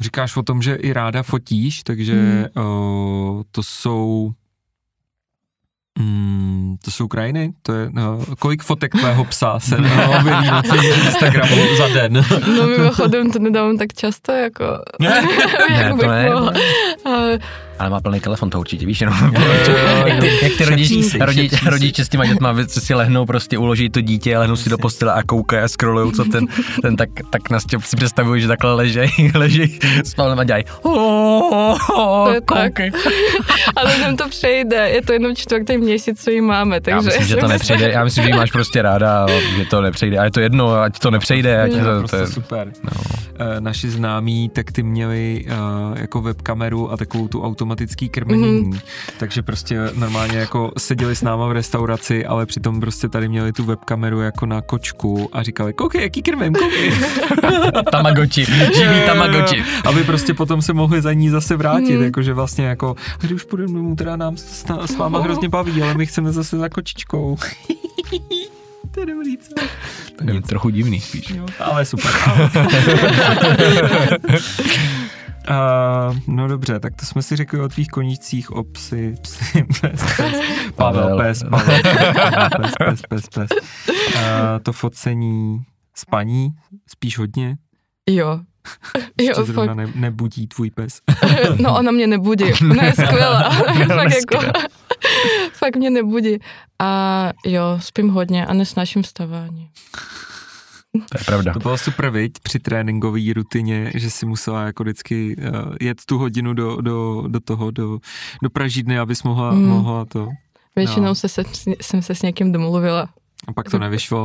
Říkáš 0.00 0.36
o 0.36 0.42
tom, 0.42 0.62
že 0.62 0.74
i 0.74 0.92
ráda 0.92 1.22
fotíš, 1.22 1.82
takže 1.82 2.14
hmm. 2.14 2.64
uh, 2.64 3.42
to 3.50 3.62
jsou 3.62 4.32
Mm, 5.98 6.76
to 6.84 6.90
jsou 6.90 7.08
krajiny? 7.08 7.52
To 7.62 7.72
je, 7.72 7.88
no, 7.92 8.24
kolik 8.38 8.62
fotek 8.62 8.92
tvého 8.92 9.24
psa 9.24 9.60
se 9.60 9.76
objeví 10.18 10.46
na 10.46 10.62
tvém 10.62 10.84
Instagramu 10.84 11.76
za 11.78 11.88
den? 11.88 12.24
No 12.56 12.66
mimochodem 12.66 13.30
to 13.30 13.38
nedávám 13.38 13.78
tak 13.78 13.92
často, 13.92 14.32
jako... 14.32 14.64
Ne, 15.00 15.22
ne 15.70 15.94
to 16.00 16.06
ne. 16.06 17.38
Ale 17.78 17.90
má 17.90 18.00
plný 18.00 18.20
telefon, 18.20 18.50
to 18.50 18.60
určitě 18.60 18.86
víš, 18.86 19.00
jenom. 19.00 19.34
jak 20.42 20.52
ty 20.58 20.64
rodič, 20.64 21.14
rodič, 21.20 21.62
rodiče 21.62 22.04
s 22.04 22.08
těma 22.08 22.26
dětma 22.26 22.54
si 22.66 22.94
lehnou, 22.94 23.26
prostě 23.26 23.58
uloží 23.58 23.90
to 23.90 24.00
dítě, 24.00 24.38
lehnou 24.38 24.56
si 24.56 24.70
do 24.70 24.78
postele 24.78 25.12
a 25.12 25.22
koukají 25.22 25.62
a 25.62 25.68
scrollují, 25.68 26.12
co 26.12 26.24
ten, 26.24 26.46
ten 26.82 26.96
tak, 26.96 27.08
tak 27.30 27.50
nás 27.50 27.64
tě 27.64 27.78
si 27.80 27.96
představují, 27.96 28.42
že 28.42 28.48
takhle 28.48 28.74
ležej, 28.74 29.10
leží 29.34 29.80
s 30.04 30.14
Pavlem 30.14 30.38
a 30.38 30.44
dělají 30.44 30.64
to 30.82 32.32
je 32.34 32.40
tak. 32.40 32.72
Ale 33.76 33.98
nám 33.98 34.16
to 34.16 34.28
přejde, 34.28 34.76
je 34.76 35.02
to 35.02 35.12
jenom 35.12 35.36
čtvrtý 35.36 35.78
měsíc, 35.78 36.24
co 36.24 36.30
jí 36.30 36.40
máme, 36.40 36.80
takže... 36.80 36.96
Já 36.96 37.00
myslím, 37.00 37.26
že 37.26 37.36
to 37.36 37.48
nepřejde, 37.48 37.90
já 37.90 38.04
myslím, 38.04 38.24
že 38.24 38.30
jí 38.30 38.36
máš 38.36 38.52
prostě 38.52 38.82
ráda, 38.82 39.26
že 39.56 39.64
to 39.64 39.80
nepřejde, 39.80 40.18
a 40.18 40.24
je 40.24 40.30
to 40.30 40.40
jedno, 40.40 40.80
ať 40.80 40.98
to 40.98 41.10
nepřejde, 41.10 41.62
ať 41.62 41.70
to, 41.72 41.78
prostě 41.98 42.16
to 42.16 42.22
je 42.22 42.26
super. 42.26 42.72
No. 42.82 42.90
Uh, 43.40 43.60
naši 43.60 43.90
známí, 43.90 44.48
tak 44.48 44.72
ty 44.72 44.82
měli 44.82 45.44
uh, 45.46 45.98
jako 45.98 46.20
webkameru 46.20 46.92
a 46.92 46.96
takovou 46.96 47.28
tu 47.28 47.42
auto 47.42 47.63
automatický 47.64 48.08
krmení, 48.08 48.60
mm. 48.60 48.78
takže 49.18 49.42
prostě 49.42 49.90
normálně 49.94 50.38
jako 50.38 50.72
seděli 50.78 51.16
s 51.16 51.22
náma 51.22 51.46
v 51.46 51.52
restauraci, 51.52 52.26
ale 52.26 52.46
přitom 52.46 52.80
prostě 52.80 53.08
tady 53.08 53.28
měli 53.28 53.52
tu 53.52 53.64
webkameru 53.64 54.20
jako 54.20 54.46
na 54.46 54.60
kočku 54.60 55.28
a 55.32 55.42
říkali, 55.42 55.72
koukej, 55.72 56.02
jaký 56.02 56.22
krmím, 56.22 56.54
koukej. 56.54 56.92
tamagoči, 57.90 58.44
živý 58.74 59.00
tamagoči. 59.06 59.64
Aby 59.84 60.04
prostě 60.04 60.34
potom 60.34 60.62
se 60.62 60.72
mohli 60.72 61.02
za 61.02 61.12
ní 61.12 61.30
zase 61.30 61.56
vrátit, 61.56 61.96
mm. 61.96 62.02
jakože 62.02 62.34
vlastně 62.34 62.64
jako, 62.64 62.96
když 63.20 63.32
už 63.32 63.44
půjdeme 63.44 63.72
domů, 63.72 63.96
teda 63.96 64.16
nám 64.16 64.36
s, 64.36 64.64
s 64.86 64.96
váma 64.96 65.20
hrozně 65.20 65.48
baví, 65.48 65.82
ale 65.82 65.94
my 65.94 66.06
chceme 66.06 66.32
zase 66.32 66.58
za 66.58 66.68
kočičkou. 66.68 67.36
to 68.90 69.00
je 69.00 69.06
dobrý, 69.06 69.38
co? 69.38 69.54
To 70.18 70.32
je 70.32 70.42
trochu 70.42 70.70
divný 70.70 71.00
spíš. 71.00 71.30
Jo, 71.30 71.46
ale 71.58 71.84
super. 71.84 72.12
Uh, 75.50 76.16
no 76.26 76.48
dobře, 76.48 76.80
tak 76.80 76.96
to 76.96 77.06
jsme 77.06 77.22
si 77.22 77.36
řekli 77.36 77.60
o 77.60 77.68
tvých 77.68 77.88
koníčcích, 77.88 78.50
o 78.50 78.64
psy, 78.64 79.14
psy, 79.22 79.64
pes, 79.80 80.02
pes, 80.16 80.34
Pavel, 80.76 81.18
pes, 81.18 81.42
Pavel, 81.50 81.80
pes, 82.56 82.72
pes, 82.78 83.00
pes, 83.08 83.28
pes. 83.28 83.50
Uh, 84.14 84.22
to 84.62 84.72
focení 84.72 85.62
spaní, 85.94 86.48
spíš 86.88 87.18
hodně? 87.18 87.56
Jo. 88.10 88.40
Jo, 89.20 89.44
fakt. 89.46 89.74
Ne, 89.74 89.86
nebudí 89.94 90.46
tvůj 90.46 90.70
pes. 90.70 91.00
no 91.60 91.78
ona 91.78 91.92
mě 91.92 92.06
nebudí, 92.06 92.44
ona 92.70 92.84
je 92.84 92.92
skvělá. 92.92 93.50
fakt, 93.86 94.12
jako, 94.14 94.52
fakt 95.52 95.76
mě 95.76 95.90
nebudí. 95.90 96.38
A 96.78 97.30
jo, 97.46 97.62
spím 97.80 98.08
hodně 98.08 98.46
a 98.46 98.52
nesnáším 98.54 99.02
vstávání. 99.02 99.70
To 100.94 101.18
je 101.18 101.24
pravda. 101.26 101.52
To 101.52 101.58
bylo 101.58 101.78
super, 101.78 102.10
viď, 102.10 102.32
při 102.42 102.58
tréninkové 102.58 103.20
rutině, 103.34 103.92
že 103.94 104.10
si 104.10 104.26
musela 104.26 104.62
jako 104.62 104.82
vždycky 104.82 105.36
uh, 105.36 105.74
jet 105.80 106.04
tu 106.06 106.18
hodinu 106.18 106.54
do, 106.54 106.80
do, 106.80 107.24
do 107.28 107.40
toho, 107.40 107.70
do, 107.70 107.98
do 108.42 108.50
Pražídny, 108.50 108.98
abys 108.98 109.22
mohla, 109.22 109.52
mm. 109.52 109.68
mohla 109.68 110.04
to. 110.04 110.28
Většinou 110.76 111.06
no. 111.06 111.14
se, 111.14 111.28
se, 111.28 111.42
jsem 111.80 112.02
se 112.02 112.14
s 112.14 112.22
někým 112.22 112.52
domluvila. 112.52 113.08
A 113.48 113.52
pak 113.52 113.70
to 113.70 113.78
nevyšlo. 113.78 114.24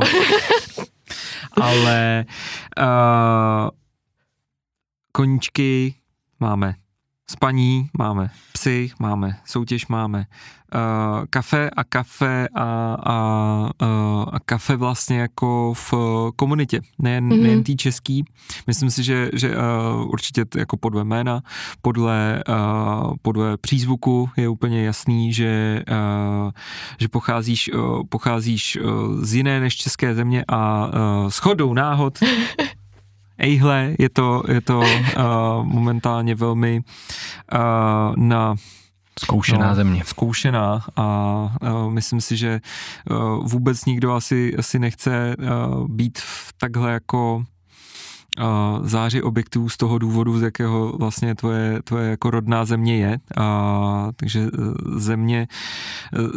Ale 1.60 2.24
uh, 2.78 3.70
koníčky 5.12 5.94
máme 6.40 6.74
spaní 7.30 7.90
máme, 7.98 8.30
psy 8.52 8.90
máme, 8.98 9.36
soutěž 9.44 9.86
máme, 9.86 10.26
uh, 10.74 11.26
kafe 11.30 11.70
a 11.70 11.84
kafe 11.84 12.48
a, 12.54 12.96
a, 13.06 13.70
uh, 13.82 14.24
a 14.32 14.40
kafe 14.44 14.76
vlastně 14.76 15.18
jako 15.20 15.74
v 15.76 15.94
komunitě, 16.36 16.80
nejen, 16.98 17.28
mm-hmm. 17.28 17.42
nejen 17.42 17.64
tý 17.64 17.76
český. 17.76 18.24
Myslím 18.66 18.90
si, 18.90 19.02
že, 19.02 19.30
že 19.34 19.56
uh, 19.56 20.10
určitě 20.10 20.44
jako 20.56 20.76
podle 20.76 21.04
jména, 21.04 21.42
podle, 21.82 22.42
uh, 22.48 23.14
podle 23.22 23.56
přízvuku 23.56 24.30
je 24.36 24.48
úplně 24.48 24.84
jasný, 24.84 25.32
že, 25.32 25.82
uh, 25.90 26.50
že 26.98 27.08
pocházíš, 27.08 27.70
uh, 27.74 28.02
pocházíš 28.08 28.76
uh, 28.76 29.24
z 29.24 29.34
jiné 29.34 29.60
než 29.60 29.76
české 29.76 30.14
země 30.14 30.44
a 30.48 30.86
uh, 30.86 31.28
shodou 31.28 31.74
náhod 31.74 32.18
ejhle, 33.40 33.94
je 33.98 34.08
to, 34.08 34.42
je 34.48 34.60
to 34.60 34.78
uh, 34.78 34.84
momentálně 35.64 36.34
velmi 36.34 36.80
uh, 37.54 38.16
na 38.16 38.54
Zkoušená 39.24 39.68
no, 39.68 39.74
země. 39.74 40.02
Zkoušená 40.06 40.84
a 40.96 41.06
uh, 41.62 41.90
myslím 41.90 42.20
si, 42.20 42.36
že 42.36 42.60
uh, 43.10 43.48
vůbec 43.48 43.84
nikdo 43.84 44.12
asi, 44.12 44.56
asi 44.56 44.78
nechce 44.78 45.36
uh, 45.36 45.88
být 45.88 46.18
v 46.18 46.52
takhle 46.58 46.92
jako 46.92 47.36
uh, 47.36 48.86
záři 48.86 49.22
objektů 49.22 49.68
z 49.68 49.76
toho 49.76 49.98
důvodu, 49.98 50.38
z 50.38 50.42
jakého 50.42 50.98
vlastně 50.98 51.34
tvoje, 51.34 51.82
tvoje 51.82 52.10
jako 52.10 52.30
rodná 52.30 52.64
země 52.64 52.96
je. 52.96 53.18
Uh, 53.38 53.44
takže 54.16 54.46
země, 54.96 55.48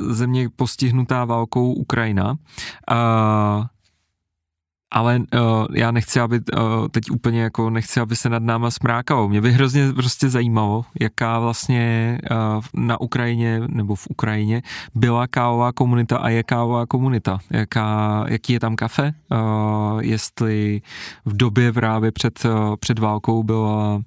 země 0.09 0.49
postihnutá 0.55 1.25
válkou 1.25 1.73
Ukrajina. 1.73 2.31
Uh, 2.31 3.65
ale 4.93 5.19
uh, 5.19 5.65
já 5.73 5.91
nechci, 5.91 6.19
aby 6.19 6.39
uh, 6.39 6.87
teď 6.91 7.11
úplně 7.11 7.41
jako 7.41 7.69
nechci, 7.69 7.99
aby 7.99 8.15
se 8.15 8.29
nad 8.29 8.43
náma 8.43 8.71
smrákalo. 8.71 9.29
Mě 9.29 9.41
by 9.41 9.51
hrozně 9.51 9.93
prostě 9.93 10.29
zajímalo, 10.29 10.85
jaká 10.99 11.39
vlastně 11.39 12.17
uh, 12.31 12.63
na 12.73 13.01
Ukrajině 13.01 13.61
nebo 13.67 13.95
v 13.95 14.07
Ukrajině 14.09 14.61
byla 14.95 15.27
kávová 15.27 15.71
komunita 15.71 16.17
a 16.17 16.29
je 16.29 16.43
kávová 16.43 16.85
komunita. 16.85 17.39
Jaká, 17.49 18.25
jaký 18.27 18.53
je 18.53 18.59
tam 18.59 18.75
kafe? 18.75 19.13
Uh, 19.31 19.99
jestli 20.03 20.81
v 21.25 21.37
době 21.37 21.73
právě 21.73 22.11
před, 22.11 22.45
uh, 22.45 22.75
před 22.79 22.99
válkou 22.99 23.43
byla 23.43 24.01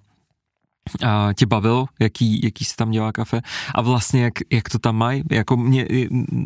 a 1.07 1.29
tě 1.37 1.47
bavilo, 1.47 1.87
jaký, 2.01 2.41
jaký 2.45 2.65
se 2.65 2.77
tam 2.77 2.91
dělá 2.91 3.13
kafe 3.13 3.41
a 3.75 3.83
vlastně 3.83 4.23
jak, 4.23 4.35
jak 4.53 4.69
to 4.69 4.79
tam 4.79 4.97
mají, 4.97 5.23
jako 5.31 5.57
mě, 5.57 5.87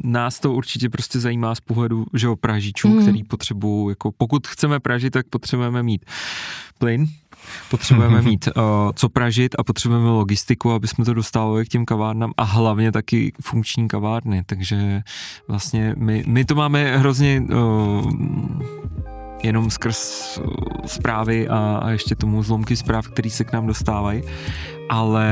nás 0.05 0.41
to 0.41 0.53
určitě 0.53 0.89
prostě 0.89 1.21
zajímá 1.21 1.55
z 1.55 1.61
pohledu, 1.61 2.07
že 2.15 2.29
o 2.29 2.37
pražičů, 2.37 2.89
mm. 2.89 3.03
který 3.03 3.25
potřebují, 3.25 3.89
jako 3.89 4.13
pokud 4.13 4.47
chceme 4.47 4.81
pražit, 4.81 5.11
tak 5.11 5.27
potřebujeme 5.29 5.83
mít 5.83 6.05
plyn, 6.79 7.07
potřebujeme 7.71 8.23
mít 8.23 8.49
uh, 8.57 8.63
co 8.95 9.09
pražit 9.09 9.55
a 9.59 9.65
potřebujeme 9.65 10.09
logistiku, 10.09 10.73
aby 10.73 10.89
jsme 10.89 11.05
to 11.05 11.15
dostávali 11.15 11.65
k 11.65 11.69
těm 11.69 11.85
kavárnám 11.85 12.33
a 12.37 12.43
hlavně 12.43 12.93
taky 12.93 13.33
funkční 13.41 13.89
kavárny, 13.89 14.43
takže 14.47 15.03
vlastně 15.49 15.95
my, 15.99 16.25
my 16.27 16.45
to 16.45 16.55
máme 16.55 16.99
hrozně 16.99 17.41
uh, 17.41 18.13
jenom 19.43 19.71
skrz 19.71 20.39
uh, 20.39 20.45
zprávy 20.87 21.49
a, 21.49 21.81
a 21.83 21.91
ještě 21.91 22.15
tomu 22.15 22.43
zlomky 22.43 22.77
zpráv, 22.77 23.09
který 23.09 23.31
se 23.31 23.45
k 23.45 23.53
nám 23.53 23.67
dostávají. 23.67 24.23
Ale 24.89 25.27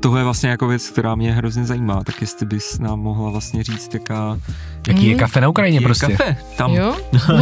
tohle 0.00 0.20
je 0.20 0.24
vlastně 0.24 0.50
jako 0.50 0.68
věc, 0.68 0.90
která 0.90 1.14
mě 1.14 1.32
hrozně 1.32 1.64
zajímá, 1.64 2.04
tak 2.04 2.20
jestli 2.20 2.46
bys 2.46 2.78
nám 2.78 3.00
mohla 3.00 3.30
vlastně 3.30 3.62
říct, 3.62 3.94
jaká... 3.94 4.38
Jaký 4.88 5.06
je 5.06 5.14
kafe 5.14 5.40
na 5.40 5.48
Ukrajině 5.48 5.76
Jaký 5.76 5.84
prostě? 5.84 6.12
Je 6.12 6.16
kafe 6.16 6.36
tam. 6.56 6.72
Jo? 6.72 6.96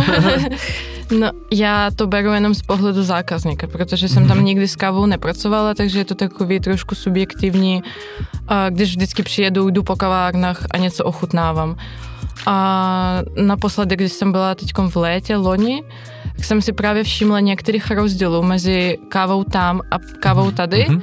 no, 1.18 1.30
já 1.50 1.90
to 1.96 2.06
beru 2.06 2.32
jenom 2.32 2.54
z 2.54 2.62
pohledu 2.62 3.02
zákazníka, 3.02 3.66
protože 3.66 4.08
jsem 4.08 4.28
tam 4.28 4.36
mhm. 4.36 4.46
nikdy 4.46 4.68
s 4.68 4.76
kávou 4.76 5.06
nepracovala, 5.06 5.74
takže 5.74 5.98
je 5.98 6.04
to 6.04 6.14
takový 6.14 6.60
trošku 6.60 6.94
subjektivní, 6.94 7.82
když 8.70 8.90
vždycky 8.90 9.22
přijedu, 9.22 9.70
jdu 9.70 9.82
po 9.82 9.96
kavárnách 9.96 10.66
a 10.70 10.78
něco 10.78 11.04
ochutnávám. 11.04 11.76
A 12.46 13.22
naposledy, 13.36 13.96
když 13.96 14.12
jsem 14.12 14.32
byla 14.32 14.54
teď 14.54 14.72
v 14.88 14.96
létě, 14.96 15.36
loni, 15.36 15.82
tak 16.36 16.44
jsem 16.44 16.62
si 16.62 16.72
právě 16.72 17.04
všimla 17.04 17.40
některých 17.40 17.90
rozdílů 17.90 18.42
mezi 18.42 18.98
kávou 19.08 19.44
tam 19.44 19.80
a 19.90 19.98
kávou 20.20 20.44
mhm. 20.44 20.54
tady. 20.54 20.86
Mm-hmm. 20.88 21.02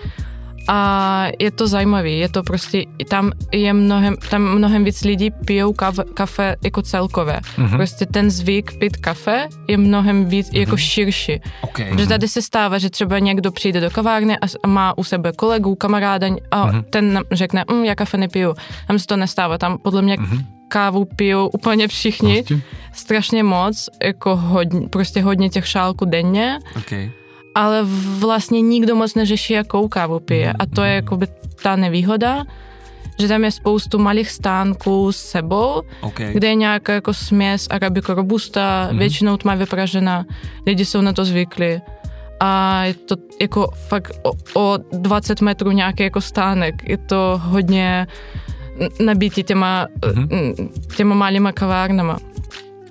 A 0.71 1.27
je 1.39 1.51
to 1.51 1.67
zajímavé, 1.67 2.09
je 2.09 2.29
to 2.29 2.43
prostě, 2.43 2.83
tam 3.09 3.31
je 3.53 3.73
mnohem, 3.73 4.15
tam 4.29 4.41
mnohem 4.41 4.83
víc 4.83 5.01
lidí 5.01 5.31
pijou 5.45 5.73
kafe, 5.73 6.03
kafe 6.13 6.55
jako 6.63 6.81
celkové. 6.81 7.39
Mm-hmm. 7.57 7.77
Prostě 7.77 8.05
ten 8.05 8.29
zvyk 8.29 8.79
pít 8.79 8.97
kafe 8.97 9.47
je 9.67 9.77
mnohem 9.77 10.25
víc 10.25 10.49
mm-hmm. 10.49 10.59
jako 10.59 10.77
širší. 10.77 11.41
Okay. 11.61 11.97
Že 11.97 12.07
tady 12.07 12.27
se 12.27 12.41
stává, 12.41 12.77
že 12.77 12.89
třeba 12.89 13.19
někdo 13.19 13.51
přijde 13.51 13.79
do 13.81 13.89
kavárny 13.89 14.37
a 14.37 14.67
má 14.67 14.97
u 14.97 15.03
sebe 15.03 15.31
kolegu, 15.31 15.75
kamaráda 15.75 16.27
a 16.51 16.71
mm-hmm. 16.71 16.83
ten 16.83 17.19
řekne, 17.31 17.65
mm, 17.71 17.83
já 17.85 17.95
kafe 17.95 18.17
nepiju. 18.17 18.55
Tam 18.87 18.99
se 18.99 19.07
to 19.07 19.17
nestává, 19.17 19.57
tam 19.57 19.77
podle 19.77 20.01
mě 20.01 20.15
mm-hmm 20.17 20.58
kávu 20.69 21.05
pijou 21.05 21.47
úplně 21.47 21.87
všichni. 21.87 22.43
Prostě? 22.43 22.61
Strašně 22.93 23.43
moc, 23.43 23.89
jako 24.03 24.35
hodně, 24.35 24.87
prostě 24.89 25.21
hodně 25.21 25.49
těch 25.49 25.67
šálků 25.67 26.05
denně. 26.05 26.59
Okay. 26.77 27.11
Ale 27.55 27.81
vlastně 28.19 28.61
nikdo 28.61 28.95
moc 28.95 29.15
neřeší, 29.15 29.53
jakou 29.53 29.87
kávu 29.87 30.19
pije. 30.19 30.53
A 30.59 30.65
to 30.65 30.83
je 30.83 30.93
jakoby 30.93 31.27
ta 31.63 31.75
nevýhoda, 31.75 32.45
že 33.19 33.27
tam 33.27 33.43
je 33.43 33.51
spoustu 33.51 33.99
malých 33.99 34.31
stánků 34.31 35.11
s 35.11 35.17
sebou, 35.17 35.81
okay. 36.01 36.33
kde 36.33 36.47
je 36.47 36.55
nějaká 36.55 36.93
jako 36.93 37.13
směs 37.13 37.67
arabika 37.69 38.13
robusta, 38.13 38.89
mm-hmm. 38.91 38.97
většinou 38.97 39.37
tma 39.37 39.55
vypražená, 39.55 40.25
lidi 40.65 40.85
jsou 40.85 41.01
na 41.01 41.13
to 41.13 41.25
zvyklí. 41.25 41.81
A 42.39 42.83
je 42.83 42.93
to 42.93 43.15
jako 43.41 43.71
fakt 43.87 44.11
o, 44.23 44.31
o 44.53 44.77
20 44.91 45.41
metrů 45.41 45.71
nějaký 45.71 46.03
jako 46.03 46.21
stánek. 46.21 46.89
Je 46.89 46.97
to 46.97 47.41
hodně 47.43 48.07
nabitý 48.99 49.43
těma, 49.43 49.87
mm-hmm. 50.01 50.69
těma 50.95 51.15
malýma 51.15 51.51
kavárnama. 51.51 52.17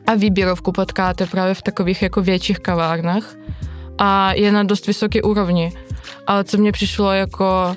A 0.06 0.14
výběrovku 0.14 0.72
potkáte 0.72 1.26
právě 1.26 1.54
v 1.54 1.62
takových 1.62 2.02
jako 2.02 2.22
větších 2.22 2.58
kavárnách 2.58 3.34
a 3.98 4.32
je 4.32 4.52
na 4.52 4.62
dost 4.62 4.86
vysoké 4.86 5.22
úrovni. 5.22 5.72
Ale 6.26 6.44
co 6.44 6.58
mě 6.58 6.72
přišlo 6.72 7.12
jako 7.12 7.76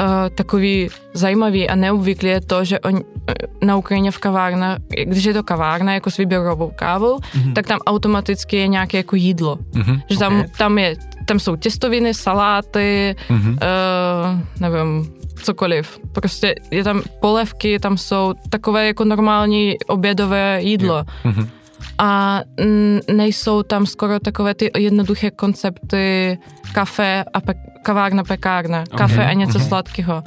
uh, 0.00 0.06
takový 0.34 0.88
zajímavý 1.14 1.68
a 1.68 1.74
neobvyklý 1.74 2.28
je 2.28 2.40
to, 2.40 2.64
že 2.64 2.80
on, 2.80 3.00
na 3.62 3.76
Ukrajině 3.76 4.10
v 4.10 4.18
kavárnách, 4.18 4.78
když 5.04 5.24
je 5.24 5.34
to 5.34 5.42
kavárna 5.42 5.94
jako 5.94 6.10
s 6.10 6.16
výběrovou 6.16 6.72
kávou, 6.76 7.18
mm-hmm. 7.18 7.52
tak 7.52 7.66
tam 7.66 7.78
automaticky 7.86 8.56
je 8.56 8.68
nějaké 8.68 8.96
jako 8.96 9.16
jídlo. 9.16 9.56
Mm-hmm. 9.56 10.02
Že 10.10 10.18
tam, 10.18 10.36
okay. 10.36 10.50
tam, 10.58 10.78
je, 10.78 10.96
tam 11.30 11.38
jsou 11.38 11.56
těstoviny, 11.56 12.14
saláty, 12.14 13.14
mm-hmm. 13.28 13.50
uh, 13.52 14.40
nevím, 14.60 15.12
cokoliv. 15.42 15.98
Prostě 16.12 16.54
je 16.70 16.84
tam 16.84 17.02
polevky, 17.20 17.78
tam 17.78 17.98
jsou 17.98 18.34
takové 18.48 18.86
jako 18.86 19.04
normální 19.04 19.74
obědové 19.86 20.58
jídlo. 20.62 21.04
Mm-hmm. 21.24 21.48
A 21.98 22.40
nejsou 23.12 23.62
tam 23.62 23.86
skoro 23.86 24.20
takové 24.20 24.54
ty 24.54 24.70
jednoduché 24.78 25.30
koncepty 25.30 26.38
kafe 26.72 27.24
a 27.34 27.40
pe- 27.40 27.82
kavárna, 27.82 28.24
pekárna. 28.24 28.84
Kafe 28.96 29.14
okay. 29.14 29.26
a 29.26 29.32
něco 29.32 29.58
mm-hmm. 29.58 29.68
sladkého. 29.68 30.22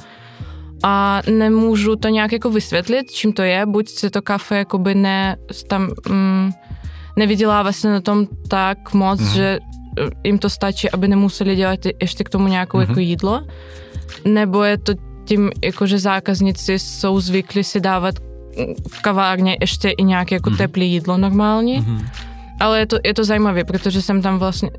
a 0.82 1.22
nemůžu 1.30 1.96
to 1.96 2.08
nějak 2.08 2.32
jako 2.32 2.50
vysvětlit, 2.50 3.10
čím 3.10 3.32
to 3.32 3.42
je, 3.42 3.66
buď 3.66 3.88
se 3.88 4.10
to 4.10 4.22
kafe 4.22 4.56
jakoby 4.56 4.94
ne, 4.94 5.36
tam 5.68 5.90
mm, 6.08 6.52
nevydělává 7.16 7.72
se 7.72 7.92
na 7.92 8.00
tom 8.00 8.26
tak 8.48 8.94
moc, 8.94 9.20
mm-hmm. 9.20 9.34
že 9.34 9.58
jim 10.24 10.38
to 10.38 10.50
stačí, 10.50 10.90
aby 10.90 11.08
nemuseli 11.08 11.56
dělat 11.56 11.80
ještě 12.00 12.24
k 12.24 12.28
tomu 12.28 12.48
nějakou 12.48 12.78
mm-hmm. 12.78 12.88
jako 12.88 13.00
jídlo, 13.00 13.42
nebo 14.24 14.62
je 14.62 14.78
to 14.78 14.92
tím, 15.24 15.50
jako 15.64 15.86
že 15.86 15.98
zákazníci 15.98 16.78
jsou 16.78 17.20
zvyklí 17.20 17.64
si 17.64 17.80
dávat 17.80 18.14
v 18.88 19.02
kavárně 19.02 19.56
ještě 19.60 19.90
i 19.90 20.02
nějaké 20.04 20.34
jako 20.34 20.50
mm-hmm. 20.50 20.56
teplé 20.56 20.84
jídlo 20.84 21.16
normálně. 21.16 21.80
Mm-hmm. 21.80 22.08
Ale 22.60 22.78
je 22.78 22.86
to, 22.86 22.96
je 23.04 23.14
to 23.14 23.24
zajímavé, 23.24 23.64
protože 23.64 24.02
jsem 24.02 24.22
tam 24.22 24.38
vlastně, 24.38 24.70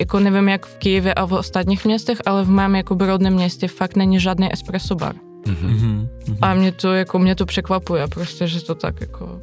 jako 0.00 0.20
nevím 0.20 0.48
jak 0.48 0.66
v 0.66 0.76
Kijevě 0.76 1.14
a 1.14 1.24
v 1.24 1.32
ostatních 1.32 1.84
městech, 1.84 2.18
ale 2.26 2.44
v 2.44 2.50
mém 2.50 2.76
jako 2.76 2.96
rodném 3.00 3.34
městě 3.34 3.68
fakt 3.68 3.96
není 3.96 4.20
žádný 4.20 4.52
espresso 4.52 4.94
bar. 4.94 5.14
Mm-hmm. 5.46 6.08
A 6.42 6.54
mě 6.54 6.72
to, 6.72 6.92
jako, 6.92 7.18
mě 7.18 7.34
to 7.34 7.46
překvapuje 7.46 8.08
prostě, 8.08 8.46
že 8.46 8.64
to 8.64 8.74
tak 8.74 9.00
jako, 9.00 9.40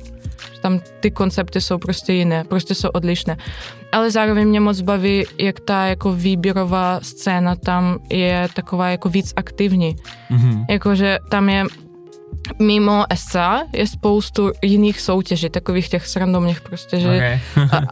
že 0.53 0.61
tam 0.61 0.79
ty 0.99 1.11
koncepty 1.11 1.61
jsou 1.61 1.77
prostě 1.77 2.13
jiné, 2.13 2.43
prostě 2.43 2.75
jsou 2.75 2.89
odlišné. 2.89 3.37
Ale 3.91 4.11
zároveň 4.11 4.47
mě 4.47 4.59
moc 4.59 4.81
baví, 4.81 5.23
jak 5.37 5.59
ta 5.59 5.85
jako 5.85 6.13
výběrová 6.13 6.99
scéna 7.03 7.55
tam 7.55 7.99
je 8.09 8.47
taková 8.53 8.89
jako 8.89 9.09
víc 9.09 9.33
aktivní. 9.35 9.95
Mm-hmm. 10.31 10.65
Jakože 10.69 11.17
tam 11.29 11.49
je 11.49 11.65
mimo 12.59 13.03
SA 13.15 13.63
je 13.73 13.87
spoustu 13.87 14.51
jiných 14.61 15.01
soutěží, 15.01 15.49
takových 15.49 15.89
těch 15.89 16.07
srandomních 16.07 16.61
prostě, 16.61 16.99
že 16.99 17.07
okay. 17.07 17.39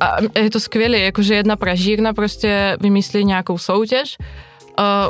a, 0.02 0.06
a 0.06 0.40
je 0.40 0.50
to 0.50 0.60
skvělé, 0.60 1.00
jakože 1.00 1.36
jedna 1.36 1.56
pražírna 1.56 2.14
prostě 2.14 2.78
vymyslí 2.82 3.26
nějakou 3.26 3.58
soutěž, 3.58 4.18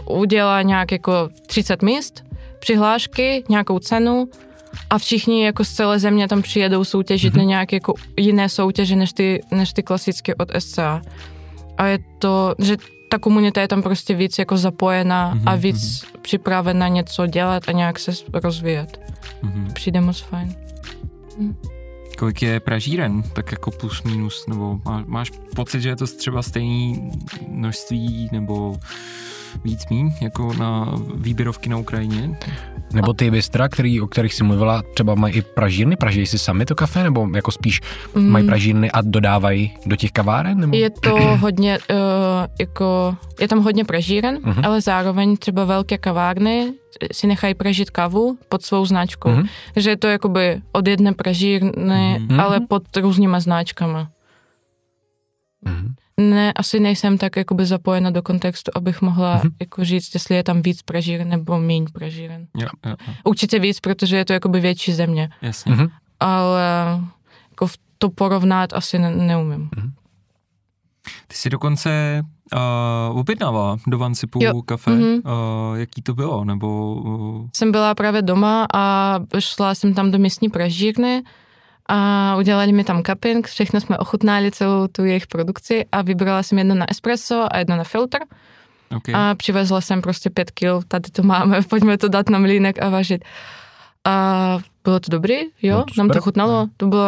uh, 0.09 0.19
udělá 0.21 0.61
nějak 0.61 0.91
jako 0.91 1.29
30 1.47 1.81
míst, 1.81 2.23
přihlášky, 2.59 3.43
nějakou 3.49 3.79
cenu 3.79 4.29
a 4.89 4.97
všichni 4.97 5.45
jako 5.45 5.65
z 5.65 5.73
celé 5.73 5.99
země 5.99 6.27
tam 6.27 6.41
přijedou 6.41 6.83
soutěžit 6.83 7.33
mm-hmm. 7.33 7.37
na 7.37 7.43
nějaké 7.43 7.75
jako 7.75 7.93
jiné 8.17 8.49
soutěže 8.49 8.95
než 8.95 9.13
ty, 9.13 9.41
než 9.51 9.73
ty 9.73 9.83
klasické 9.83 10.35
od 10.35 10.49
SCA. 10.59 11.01
A 11.77 11.85
je 11.85 11.99
to, 12.19 12.55
že 12.59 12.77
ta 13.09 13.17
komunita 13.17 13.61
je 13.61 13.67
tam 13.67 13.81
prostě 13.81 14.13
víc 14.13 14.39
jako 14.39 14.57
zapojená 14.57 15.35
mm-hmm. 15.35 15.43
a 15.45 15.55
víc 15.55 15.77
mm-hmm. 15.77 16.19
připravena 16.21 16.87
něco 16.87 17.27
dělat 17.27 17.63
a 17.67 17.71
nějak 17.71 17.99
se 17.99 18.11
rozvíjet. 18.33 18.99
Mm-hmm. 19.43 19.73
Přijde 19.73 20.01
moc 20.01 20.19
fajn. 20.19 20.55
Mm. 21.37 21.55
Kolik 22.17 22.41
je 22.41 22.59
pražíren, 22.59 23.23
tak 23.23 23.51
jako 23.51 23.71
plus 23.71 24.03
minus, 24.03 24.47
nebo 24.47 24.79
má, 24.85 25.03
máš 25.07 25.31
pocit, 25.55 25.81
že 25.81 25.89
je 25.89 25.95
to 25.95 26.07
třeba 26.07 26.41
stejné 26.41 27.11
množství, 27.47 28.29
nebo 28.31 28.77
víc 29.63 29.89
míň, 29.89 30.11
jako 30.21 30.53
na 30.53 30.95
výběrovky 31.15 31.69
na 31.69 31.77
Ukrajině? 31.77 32.37
Nebo 32.93 33.13
ty 33.13 33.31
bystra, 33.31 33.69
který, 33.69 34.01
o 34.01 34.07
kterých 34.07 34.33
jsi 34.33 34.43
mluvila, 34.43 34.83
třeba 34.93 35.15
mají 35.15 35.33
i 35.33 35.41
pražírny, 35.41 35.95
praží 35.95 36.25
si 36.25 36.39
sami 36.39 36.65
to 36.65 36.75
kafe, 36.75 37.03
nebo 37.03 37.27
jako 37.35 37.51
spíš 37.51 37.81
mm. 38.15 38.29
mají 38.29 38.45
pražírny 38.45 38.91
a 38.91 39.01
dodávají 39.01 39.77
do 39.85 39.95
těch 39.95 40.11
kaváren? 40.11 40.59
Nebo? 40.59 40.75
Je 40.75 40.89
to 40.89 41.15
hodně, 41.39 41.79
uh, 41.89 41.97
jako, 42.59 43.15
je 43.39 43.47
tam 43.47 43.63
hodně 43.63 43.85
pražíren, 43.85 44.37
uh-huh. 44.37 44.65
ale 44.65 44.81
zároveň 44.81 45.37
třeba 45.37 45.65
velké 45.65 45.97
kavárny 45.97 46.73
si 47.11 47.27
nechají 47.27 47.53
pražit 47.53 47.89
kavu 47.89 48.37
pod 48.49 48.63
svou 48.63 48.85
značkou. 48.85 49.29
Uh-huh. 49.29 49.49
Takže 49.73 49.89
je 49.89 49.97
to 49.97 50.07
jakoby 50.07 50.61
od 50.71 50.87
jedné 50.87 51.13
pražírny, 51.13 51.71
uh-huh. 52.19 52.41
ale 52.41 52.59
pod 52.59 52.97
různýma 52.97 53.39
značkami. 53.39 53.99
Uh-huh 55.65 55.93
ne, 56.19 56.53
asi 56.53 56.79
nejsem 56.79 57.17
tak 57.17 57.35
jakoby 57.35 57.65
zapojena 57.65 58.09
do 58.09 58.21
kontextu, 58.21 58.71
abych 58.75 59.01
mohla 59.01 59.37
mm-hmm. 59.37 59.51
jako 59.59 59.85
říct, 59.85 60.13
jestli 60.13 60.35
je 60.35 60.43
tam 60.43 60.61
víc 60.61 60.81
pražíren 60.81 61.29
nebo 61.29 61.59
méně 61.59 61.85
pražíren. 61.93 62.47
Jo, 62.57 62.67
jo, 62.85 62.95
jo. 63.07 63.13
Určitě 63.23 63.59
víc, 63.59 63.79
protože 63.79 64.17
je 64.17 64.25
to 64.25 64.33
jakoby 64.33 64.59
větší 64.59 64.93
země. 64.93 65.29
Jasně. 65.41 65.71
Mm-hmm. 65.71 65.89
Ale 66.19 66.63
jako 67.49 67.67
to 67.97 68.09
porovnat 68.09 68.73
asi 68.73 68.99
ne, 68.99 69.15
neumím. 69.15 69.69
Mm-hmm. 69.75 69.91
Ty 71.27 71.35
jsi 71.35 71.49
dokonce 71.49 72.21
uh, 73.11 73.19
objednávala 73.19 73.77
do 73.87 73.97
Vancipu 73.97 74.39
jo. 74.43 74.61
kafe. 74.61 74.91
Mm-hmm. 74.91 75.21
Uh, 75.25 75.77
jaký 75.77 76.01
to 76.01 76.13
bylo? 76.13 76.45
Nebo, 76.45 76.95
uh... 76.95 77.47
Jsem 77.55 77.71
byla 77.71 77.95
právě 77.95 78.21
doma 78.21 78.67
a 78.73 79.15
šla 79.39 79.75
jsem 79.75 79.93
tam 79.93 80.11
do 80.11 80.17
místní 80.17 80.49
pražírny 80.49 81.23
a 81.89 82.35
udělali 82.37 82.71
mi 82.71 82.83
tam 82.83 83.03
cupping, 83.03 83.47
všechno 83.47 83.81
jsme 83.81 83.97
ochutnali 83.97 84.51
celou 84.51 84.87
tu 84.87 85.05
jejich 85.05 85.27
produkci 85.27 85.85
a 85.91 86.01
vybrala 86.01 86.43
jsem 86.43 86.57
jedno 86.57 86.75
na 86.75 86.85
espresso 86.91 87.47
a 87.51 87.57
jedno 87.57 87.75
na 87.77 87.83
filtr. 87.83 88.17
Okay. 88.97 89.15
A 89.15 89.35
přivezla 89.35 89.81
jsem 89.81 90.01
prostě 90.01 90.29
pět 90.29 90.51
kil, 90.51 90.81
tady 90.87 91.11
to 91.11 91.23
máme, 91.23 91.61
pojďme 91.69 91.97
to 91.97 92.07
dát 92.07 92.29
na 92.29 92.39
mlínek 92.39 92.81
a 92.81 92.89
vařit. 92.89 93.25
A 94.05 94.57
bylo 94.83 94.99
to 94.99 95.11
dobrý, 95.11 95.35
jo, 95.61 95.77
no 95.77 95.83
to 95.83 95.93
nám 95.97 96.09
to 96.09 96.21
chutnalo. 96.21 96.51
No. 96.51 96.67
To 96.77 96.87
bylo, 96.87 97.07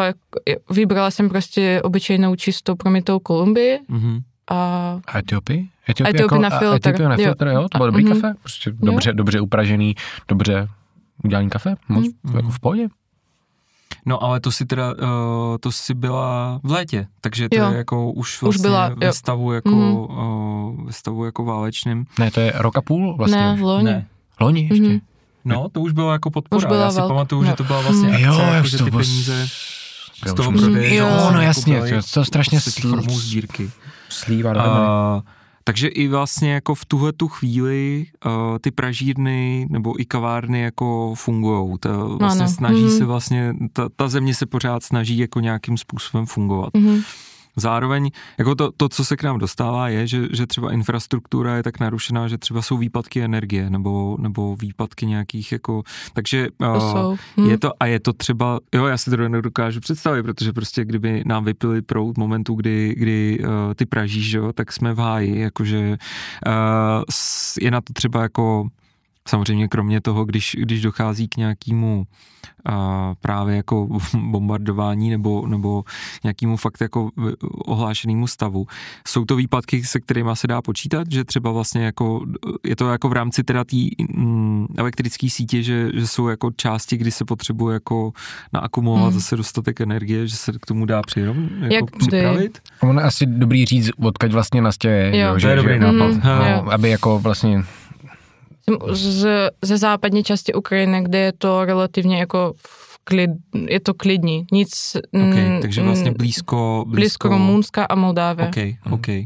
vybrala 0.70 1.12
jsem 1.12 1.30
prostě 1.30 1.82
obyčejnou 1.84 2.36
čistou 2.36 2.76
promitou 2.76 3.20
Kolumbii. 3.20 3.80
Mm-hmm. 3.90 4.22
A, 4.52 5.00
a 5.08 5.20
Etiopii? 5.20 5.68
Etiopii, 5.90 6.16
Etiopii 6.16 6.22
jako, 6.22 6.38
na 6.38 6.60
filtr. 6.60 6.90
Etiopii 6.90 7.08
na 7.08 7.18
filtr, 7.18 7.48
jo, 7.48 7.54
jo 7.54 7.70
to 7.70 7.78
bylo 7.78 7.88
dobrý 7.88 8.06
mm-hmm. 8.06 8.22
kafe, 8.22 8.34
prostě 8.40 8.72
dobře, 8.72 9.14
dobře 9.14 9.42
upražený, 9.42 9.96
dobře 10.28 10.68
udělaný 11.24 11.50
kafe, 11.50 11.76
moc, 11.90 12.06
mm-hmm. 12.06 12.36
jako 12.36 12.50
v 12.50 12.60
pohodě. 12.60 12.88
No 14.06 14.24
ale 14.24 14.40
to 14.40 14.52
si 14.52 14.66
teda, 14.66 14.94
uh, 14.94 14.98
to 15.60 15.72
si 15.72 15.94
byla 15.94 16.60
v 16.64 16.72
létě, 16.72 17.08
takže 17.22 17.50
to 17.50 17.58
jo. 17.58 17.72
je 17.72 17.78
jako 17.78 18.12
už 18.12 18.42
vlastně 18.42 18.60
už 18.60 18.62
byla, 18.62 18.90
ve 18.98 19.14
stavu 19.14 19.54
jako, 19.54 19.70
mm-hmm. 19.70 20.80
uh, 20.80 20.86
ve 20.86 20.94
stavu 20.94 21.26
jako 21.26 21.46
válečným. 21.46 22.06
Ne, 22.20 22.32
to 22.32 22.40
je 22.40 22.54
rok 22.56 22.78
a 22.78 22.82
půl 22.82 23.18
vlastně. 23.18 23.38
Ne, 23.38 23.58
loni. 23.62 23.84
Ne. 23.84 24.08
Loni 24.40 24.62
ještě. 24.62 24.84
Mm-hmm. 24.84 25.02
No, 25.46 25.70
to 25.70 25.82
už 25.82 25.92
bylo 25.92 26.12
jako 26.12 26.30
podpora. 26.30 26.58
Už 26.58 26.66
byla 26.66 26.84
Já 26.84 26.92
si 26.92 26.98
velk... 26.98 27.10
pamatuju, 27.10 27.42
no. 27.42 27.50
že 27.50 27.56
to 27.56 27.64
byla 27.64 27.82
vlastně 27.82 28.08
mm. 28.08 28.16
akce, 28.16 28.26
jo, 28.26 28.40
jako, 28.54 28.68
že 28.68 28.78
ty 28.78 28.92
peníze 28.92 29.48
z 30.26 30.34
toho 30.34 30.52
prodeje. 30.52 30.96
Jo, 30.96 31.32
no 31.34 31.42
jasně, 31.42 31.82
to, 31.82 31.96
to 32.14 32.26
strašně 32.26 32.62
sl... 32.62 33.02
sbírky. 33.10 33.72
Slíva 34.10 34.52
uh, 34.52 35.22
takže 35.64 35.88
i 35.88 36.08
vlastně 36.08 36.54
jako 36.54 36.76
v 36.76 36.86
tuhle 36.86 37.14
tu 37.14 37.28
chvíli 37.28 38.06
uh, 38.26 38.32
ty 38.62 38.72
pražírny 38.72 39.68
nebo 39.70 40.02
i 40.02 40.06
kavárny 40.06 40.62
jako 40.62 41.14
fungují. 41.16 41.78
Vlastně 42.20 42.46
ano. 42.46 42.54
snaží 42.54 42.82
hmm. 42.82 42.98
se 42.98 43.06
vlastně, 43.06 43.54
ta, 43.74 43.90
ta 43.96 44.08
země 44.08 44.34
se 44.34 44.46
pořád 44.46 44.84
snaží 44.84 45.18
jako 45.18 45.40
nějakým 45.40 45.78
způsobem 45.78 46.26
fungovat. 46.26 46.70
Hmm. 46.76 47.02
Zároveň, 47.56 48.10
jako 48.38 48.56
to, 48.56 48.72
to, 48.72 48.90
co 48.90 49.06
se 49.06 49.18
k 49.18 49.24
nám 49.24 49.38
dostává, 49.38 49.90
je, 49.90 50.08
že, 50.08 50.28
že 50.32 50.48
třeba 50.48 50.72
infrastruktura 50.72 51.56
je 51.56 51.64
tak 51.64 51.80
narušená, 51.80 52.28
že 52.28 52.38
třeba 52.38 52.62
jsou 52.62 52.78
výpadky 52.78 53.22
energie 53.22 53.70
nebo, 53.70 54.18
nebo 54.20 54.56
výpadky 54.56 55.06
nějakých 55.06 55.52
jako, 55.52 55.84
takže 56.14 56.48
uh, 56.58 57.16
hm. 57.38 57.50
je 57.50 57.58
to, 57.58 57.72
a 57.80 57.86
je 57.86 58.00
to 58.00 58.14
třeba, 58.14 58.60
jo, 58.74 58.86
já 58.86 58.98
si 58.98 59.10
to 59.10 59.18
nedokážu 59.18 59.80
představit, 59.80 60.24
protože 60.24 60.54
prostě 60.54 60.86
kdyby 60.86 61.24
nám 61.26 61.46
vypili 61.46 61.82
prout 61.82 62.18
momentu, 62.18 62.54
kdy, 62.56 62.96
kdy 62.98 63.40
uh, 63.40 63.74
ty 63.76 63.86
pražíš, 63.86 64.32
jo, 64.32 64.54
tak 64.54 64.72
jsme 64.72 64.94
v 64.94 64.98
háji, 64.98 65.40
jakože 65.40 65.98
uh, 66.48 67.04
je 67.62 67.72
na 67.72 67.82
to 67.82 67.94
třeba 67.94 68.22
jako 68.22 68.68
Samozřejmě 69.28 69.68
kromě 69.68 70.02
toho, 70.02 70.26
když, 70.26 70.58
když 70.60 70.82
dochází 70.82 71.28
k 71.28 71.38
nějakému 71.38 72.06
a 72.66 73.14
právě 73.22 73.56
jako 73.56 73.88
bombardování 74.18 75.10
nebo, 75.10 75.48
nebo 75.48 75.84
nějakému 76.24 76.58
fakt 76.58 76.82
jako 76.82 77.10
ohlášenému 77.66 78.28
stavu. 78.28 78.68
Jsou 79.08 79.26
to 79.26 79.36
výpadky, 79.36 79.84
se 79.84 80.00
kterými 80.00 80.30
se 80.34 80.48
dá 80.48 80.62
počítat, 80.62 81.12
že 81.12 81.24
třeba 81.24 81.52
vlastně 81.52 81.86
jako, 81.86 82.26
je 82.66 82.76
to 82.76 82.90
jako 82.90 83.10
v 83.10 83.14
rámci 83.14 83.44
teda 83.44 83.64
té 83.64 83.78
mm, 84.16 84.68
elektrické 84.78 85.30
sítě, 85.30 85.64
že, 85.64 85.90
že 85.94 86.08
jsou 86.08 86.28
jako 86.28 86.52
části, 86.56 86.98
kdy 86.98 87.12
se 87.12 87.26
potřebuje 87.26 87.74
jako 87.74 88.12
naakumulovat 88.54 89.12
hmm. 89.12 89.20
zase 89.20 89.38
dostatek 89.38 89.82
energie, 89.82 90.28
že 90.28 90.36
se 90.36 90.52
k 90.62 90.66
tomu 90.66 90.86
dá 90.86 91.02
přirom, 91.02 91.50
jako 91.60 91.74
Jak 91.74 91.98
připravit. 91.98 92.60
Ono 92.80 93.02
asi 93.02 93.26
dobrý 93.26 93.66
říct, 93.66 93.92
odkud 94.04 94.32
vlastně 94.32 94.62
na 94.62 94.72
je, 94.86 95.20
jo. 95.20 95.28
jo, 95.28 95.40
že, 95.40 95.48
to 95.48 95.50
je 95.50 95.56
dobrý 95.56 95.74
že, 95.74 95.80
nápad. 95.80 96.08
Mm, 96.08 96.22
no, 96.24 96.72
aby 96.72 96.90
jako 96.90 97.20
vlastně 97.20 97.64
z, 98.92 99.28
ze 99.62 99.78
západní 99.78 100.24
části 100.24 100.54
Ukrajiny, 100.54 101.04
kde 101.04 101.18
je 101.20 101.34
to 101.38 101.66
relativně 101.66 102.20
jako 102.20 102.54
klid, 103.04 103.32
je 103.68 103.80
to 103.80 103.94
klidní. 103.94 104.46
Nic... 104.52 104.98
Okay, 105.14 105.50
mm, 105.50 105.62
takže 105.62 105.82
vlastně 105.82 106.12
blízko... 106.12 106.56
Blízko, 106.88 106.96
blízko 106.96 107.28
Rumunska 107.28 107.86
a 107.86 107.96
Moldávie. 107.96 108.48
Okay, 108.48 108.76
okay. 108.92 109.26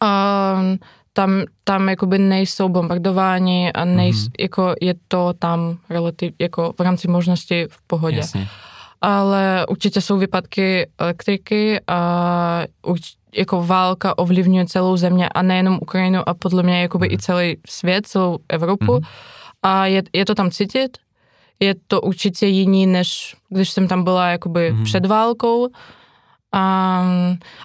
A 0.00 0.62
tam, 1.12 1.44
tam 1.64 1.88
jakoby 1.88 2.18
nejsou 2.18 2.68
bombardování 2.68 3.72
a 3.72 3.84
nejs, 3.84 4.16
mm-hmm. 4.16 4.32
jako 4.40 4.74
je 4.80 4.94
to 5.08 5.32
tam 5.38 5.78
relativ, 5.90 6.32
jako 6.38 6.74
v 6.78 6.80
rámci 6.80 7.08
možnosti 7.08 7.66
v 7.70 7.82
pohodě. 7.86 8.16
Jasně. 8.16 8.48
Ale 9.00 9.66
určitě 9.68 10.00
jsou 10.00 10.18
výpadky 10.18 10.90
elektriky 10.98 11.80
a 11.86 12.64
určitě 12.86 13.20
jako 13.34 13.62
válka 13.62 14.18
ovlivňuje 14.18 14.66
celou 14.66 14.96
země 14.96 15.28
a 15.28 15.42
nejenom 15.42 15.78
Ukrajinu 15.82 16.28
a 16.28 16.34
podle 16.34 16.62
mě 16.62 16.82
jakoby 16.82 17.08
mm. 17.08 17.14
i 17.14 17.18
celý 17.18 17.56
svět, 17.68 18.06
celou 18.06 18.38
Evropu. 18.48 18.94
Mm. 18.94 19.00
A 19.62 19.86
je, 19.86 20.02
je 20.12 20.24
to 20.24 20.34
tam 20.34 20.50
cítit. 20.50 20.98
Je 21.60 21.74
to 21.86 22.00
určitě 22.00 22.46
jiný, 22.46 22.86
než 22.86 23.36
když 23.48 23.70
jsem 23.70 23.88
tam 23.88 24.04
byla 24.04 24.28
jakoby 24.28 24.72
mm. 24.72 24.84
před 24.84 25.06
válkou. 25.06 25.68
A, 26.52 27.04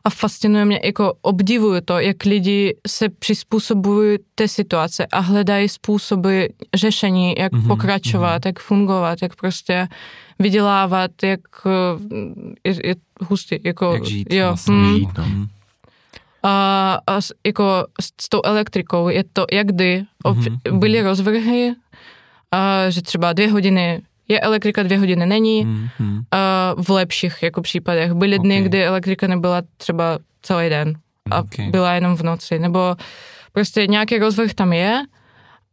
a 0.04 0.10
fascinuje 0.10 0.66
mě, 0.66 0.80
jako 0.84 1.14
obdivuju 1.22 1.82
to, 1.86 2.00
jak 2.00 2.26
lidi 2.26 2.78
se 2.88 3.10
přizpůsobují 3.10 4.18
té 4.36 4.48
situace 4.48 5.06
a 5.06 5.20
hledají 5.20 5.70
způsoby 5.70 6.46
řešení, 6.76 7.36
jak 7.38 7.54
mm-hmm, 7.54 7.68
pokračovat, 7.68 8.42
mm-hmm. 8.42 8.48
jak 8.48 8.60
fungovat, 8.60 9.22
jak 9.22 9.36
prostě 9.36 9.88
vydělávat, 10.40 11.12
jak 11.24 11.40
je, 12.64 12.88
je 12.88 12.96
hustý, 13.22 13.60
jako 13.64 13.94
jak 13.94 14.06
žít, 14.06 14.34
jo, 14.34 14.48
vlastně 14.48 14.76
mm. 14.76 14.96
žít, 14.96 15.10
no. 15.18 15.26
A, 16.44 16.98
a 17.08 17.22
s, 17.22 17.34
jako 17.46 17.86
s, 18.02 18.08
s 18.22 18.30
tou 18.30 18.42
elektrikou 18.44 19.10
je 19.10 19.24
to, 19.34 19.46
jak 19.52 19.68
kdy 19.68 20.04
ob, 20.24 20.38
mm-hmm. 20.38 20.80
byly 20.80 21.02
rozvrhy, 21.02 21.74
a, 22.52 22.90
že 22.90 23.02
třeba 23.02 23.34
dvě 23.34 23.52
hodiny 23.52 24.02
je 24.28 24.40
elektrika, 24.40 24.84
dvě 24.84 24.98
hodiny 24.98 25.26
není. 25.26 25.66
Mm-hmm. 25.66 26.22
A 26.32 26.74
v 26.78 26.90
lepších 26.90 27.44
jako 27.44 27.62
případech 27.62 28.14
byly 28.14 28.40
dny, 28.40 28.56
okay. 28.56 28.70
kdy 28.70 28.86
elektrika 28.86 29.28
nebyla 29.28 29.62
třeba 29.78 30.20
celý 30.42 30.70
den 30.70 30.94
a 31.32 31.40
okay. 31.40 31.70
byla 31.70 31.94
jenom 31.94 32.18
v 32.18 32.22
noci. 32.22 32.60
Nebo 32.60 32.96
prostě 33.52 33.88
nějaký 33.88 34.18
rozvrh 34.18 34.54
tam 34.54 34.74
je, 34.74 35.04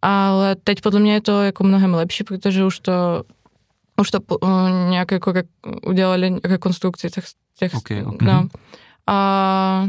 ale 0.02 0.56
teď 0.64 0.80
podle 0.80 1.00
mě 1.00 1.12
je 1.12 1.20
to 1.20 1.42
jako 1.42 1.64
mnohem 1.64 1.94
lepší, 1.94 2.24
protože 2.24 2.64
už 2.64 2.80
to 2.80 3.22
už 4.00 4.10
to 4.10 4.18
uh, 4.20 4.50
nějak 4.90 5.12
jako 5.12 5.32
re, 5.32 5.42
udělali 5.86 6.34
rekonstrukci 6.44 7.10
těch, 7.10 7.24
těch 7.58 7.74
okay, 7.74 8.02
okay. 8.02 8.28
No. 8.28 8.48
A 9.06 9.88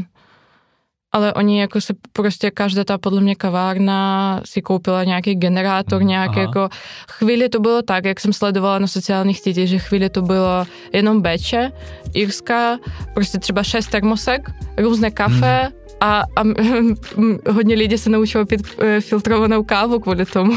ale 1.14 1.32
oni 1.32 1.60
jako 1.60 1.80
se 1.80 1.94
prostě 2.12 2.50
každá 2.50 2.84
ta 2.84 2.98
podle 2.98 3.20
mě 3.20 3.34
kavárna 3.34 4.40
si 4.44 4.62
koupila 4.62 5.04
nějaký 5.04 5.34
generátor, 5.34 6.00
mm, 6.00 6.08
nějaký 6.08 6.38
jako 6.38 6.68
chvíli 7.08 7.48
to 7.48 7.60
bylo 7.60 7.82
tak, 7.82 8.04
jak 8.04 8.20
jsem 8.20 8.32
sledovala 8.32 8.78
na 8.78 8.86
sociálních 8.86 9.40
sítích, 9.40 9.68
že 9.68 9.78
chvíli 9.78 10.10
to 10.10 10.22
bylo 10.22 10.66
jenom 10.92 11.22
beče, 11.22 11.72
irská, 12.14 12.78
prostě 13.14 13.38
třeba 13.38 13.62
šest 13.62 13.86
termosek, 13.86 14.50
různé 14.78 15.10
kafe, 15.10 15.68
mm 15.68 15.83
a, 16.00 16.22
a 16.36 16.42
hodně 17.50 17.74
lidí 17.74 17.98
se 17.98 18.10
naučilo 18.10 18.46
pít 18.46 18.66
e, 18.78 19.00
filtrovanou 19.00 19.62
kávu 19.62 19.98
kvůli 19.98 20.24
tomu. 20.24 20.54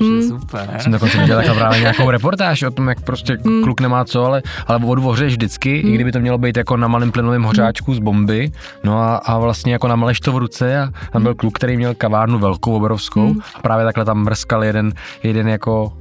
Hmm. 0.00 0.22
Super. 0.28 0.70
Jsem 0.78 0.92
dokonce 0.92 1.18
viděl 1.18 1.40
jako 1.40 1.54
právě 1.54 1.80
nějakou 1.80 2.10
reportáž 2.10 2.62
o 2.62 2.70
tom, 2.70 2.88
jak 2.88 3.00
prostě 3.00 3.38
hmm. 3.44 3.62
kluk 3.62 3.80
nemá 3.80 4.04
co, 4.04 4.24
ale, 4.24 4.42
ale 4.66 4.78
vodu 4.78 5.08
ohřeješ 5.08 5.32
vždycky, 5.32 5.82
hmm. 5.82 5.92
i 5.92 5.94
kdyby 5.94 6.12
to 6.12 6.20
mělo 6.20 6.38
být 6.38 6.56
jako 6.56 6.76
na 6.76 6.88
malém 6.88 7.12
plynovém 7.12 7.42
hořáčku 7.42 7.90
hmm. 7.90 8.00
z 8.00 8.04
bomby. 8.04 8.50
No 8.84 8.98
a, 8.98 9.16
a 9.16 9.38
vlastně 9.38 9.72
jako 9.72 9.88
namaleš 9.88 10.20
to 10.20 10.32
v 10.32 10.38
ruce 10.38 10.80
a 10.80 10.90
tam 11.12 11.22
byl 11.22 11.34
kluk, 11.34 11.54
který 11.54 11.76
měl 11.76 11.94
kavárnu 11.94 12.38
velkou, 12.38 12.76
obrovskou 12.76 13.26
hmm. 13.26 13.40
a 13.54 13.60
právě 13.62 13.84
takhle 13.84 14.04
tam 14.04 14.24
mrskal 14.24 14.64
jeden, 14.64 14.92
jeden 15.22 15.48
jako 15.48 15.92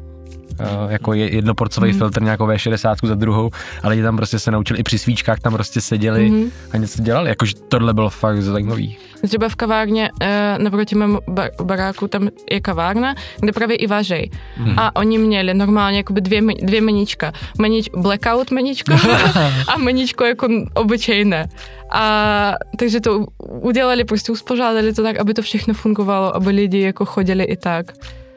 jako 0.90 1.14
jednoporcový 1.14 1.92
mm. 1.92 1.98
filtr 1.98 2.22
nějakou 2.22 2.48
V60 2.48 2.96
za 3.04 3.16
druhou, 3.16 3.50
ale 3.84 3.92
lidi 3.92 4.04
tam 4.04 4.18
prostě 4.18 4.40
se 4.40 4.52
naučili 4.52 4.80
i 4.80 4.84
při 4.84 5.00
svíčkách 5.00 5.40
tam 5.40 5.54
prostě 5.54 5.82
seděli 5.82 6.30
mm. 6.30 6.52
a 6.72 6.78
něco 6.78 7.02
dělali, 7.02 7.30
jakože 7.30 7.54
tohle 7.68 7.94
bylo 7.94 8.10
fakt 8.10 8.42
zajímavý. 8.42 8.98
Třeba 9.28 9.50
v 9.50 9.56
kavárně 9.56 10.10
e, 10.22 10.56
naproti 10.58 10.96
mému 10.96 11.18
bar- 11.28 11.64
baráku 11.64 12.08
tam 12.08 12.30
je 12.52 12.62
kavárna, 12.62 13.16
kde 13.40 13.52
právě 13.52 13.76
i 13.76 13.88
važej. 13.88 14.30
Mm. 14.58 14.80
A 14.80 14.96
oni 14.96 15.18
měli 15.18 15.54
normálně 15.54 15.98
jakoby 15.98 16.22
dvě, 16.22 16.42
dvě 16.62 16.82
menička. 16.82 17.32
Menič, 17.60 17.90
blackout 17.98 18.52
meničko 18.52 18.94
a 19.68 19.78
meničko 19.78 20.26
jako 20.26 20.48
obyčejné. 20.74 21.48
A 21.92 22.54
takže 22.78 23.00
to 23.00 23.26
udělali, 23.40 24.04
prostě 24.04 24.32
uspořádali 24.32 24.94
to 24.94 25.04
tak, 25.04 25.20
aby 25.20 25.34
to 25.34 25.42
všechno 25.42 25.74
fungovalo, 25.74 26.36
aby 26.36 26.50
lidi 26.50 26.80
jako 26.80 27.06
chodili 27.06 27.44
i 27.44 27.58
tak. 27.58 27.86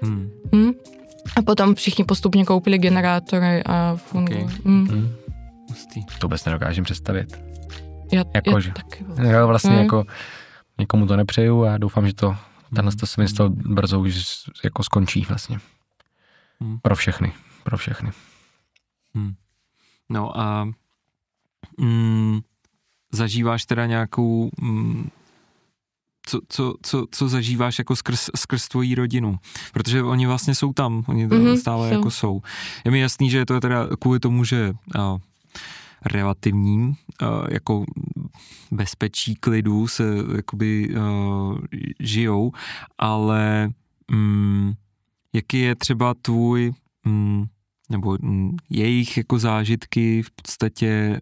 Mm. 0.02 0.30
Mm? 0.52 0.72
A 1.36 1.42
potom 1.42 1.74
všichni 1.74 2.04
postupně 2.04 2.44
koupili 2.44 2.78
generátory 2.78 3.64
a 3.64 3.96
fungují. 3.96 4.44
Okay. 4.44 4.56
Mm. 4.64 4.88
Mm. 4.90 5.14
To 6.18 6.26
vůbec 6.26 6.44
nedokážem 6.44 6.84
představit. 6.84 7.40
Já, 8.12 8.24
jako, 8.34 8.50
já 8.50 8.60
že, 8.60 8.72
taky. 8.72 9.04
Já 9.22 9.46
vlastně 9.46 9.70
mm. 9.70 9.78
jako 9.78 10.04
někomu 10.78 11.06
to 11.06 11.16
nepřeju 11.16 11.64
a 11.64 11.78
doufám, 11.78 12.06
že 12.06 12.14
to 12.14 12.36
tenhle 12.74 12.92
to 12.92 13.06
svinstvo 13.06 13.48
brzo 13.48 14.00
už 14.00 14.24
jako 14.64 14.82
skončí 14.82 15.26
vlastně. 15.28 15.58
Mm. 16.60 16.78
Pro 16.78 16.96
všechny. 16.96 17.32
Pro 17.62 17.76
všechny. 17.76 18.10
Mm. 19.14 19.34
No 20.08 20.40
a 20.40 20.68
mm, 21.78 22.40
zažíváš 23.12 23.64
teda 23.64 23.86
nějakou 23.86 24.50
mm, 24.60 25.08
co, 26.26 26.40
co, 26.48 26.74
co, 26.82 27.06
co 27.10 27.28
zažíváš 27.28 27.78
jako 27.78 27.96
skrz, 27.96 28.30
skrz 28.36 28.68
tvojí 28.68 28.94
rodinu, 28.94 29.38
protože 29.72 30.02
oni 30.02 30.26
vlastně 30.26 30.54
jsou 30.54 30.72
tam, 30.72 31.04
oni 31.06 31.28
tam 31.28 31.38
mm-hmm, 31.38 31.60
stále 31.60 31.88
jsou. 31.88 31.94
jako 31.94 32.10
jsou. 32.10 32.42
Je 32.84 32.90
mi 32.90 33.00
jasný, 33.00 33.30
že 33.30 33.38
je 33.38 33.46
to 33.46 33.60
teda 33.60 33.88
kvůli 34.00 34.20
tomu, 34.20 34.44
že 34.44 34.72
uh, 34.96 35.18
relativním 36.04 36.88
uh, 36.88 36.96
jako 37.50 37.84
bezpečí, 38.70 39.34
klidu 39.34 39.88
se 39.88 40.04
jakoby 40.36 40.94
uh, 40.94 41.58
žijou, 42.00 42.52
ale 42.98 43.70
um, 44.12 44.74
jaký 45.32 45.60
je 45.60 45.74
třeba 45.74 46.14
tvůj 46.22 46.72
um, 47.06 47.48
nebo 47.88 48.16
mm, 48.20 48.56
jejich 48.70 49.16
jako 49.16 49.38
zážitky 49.38 50.22
v 50.22 50.30
podstatě 50.30 51.20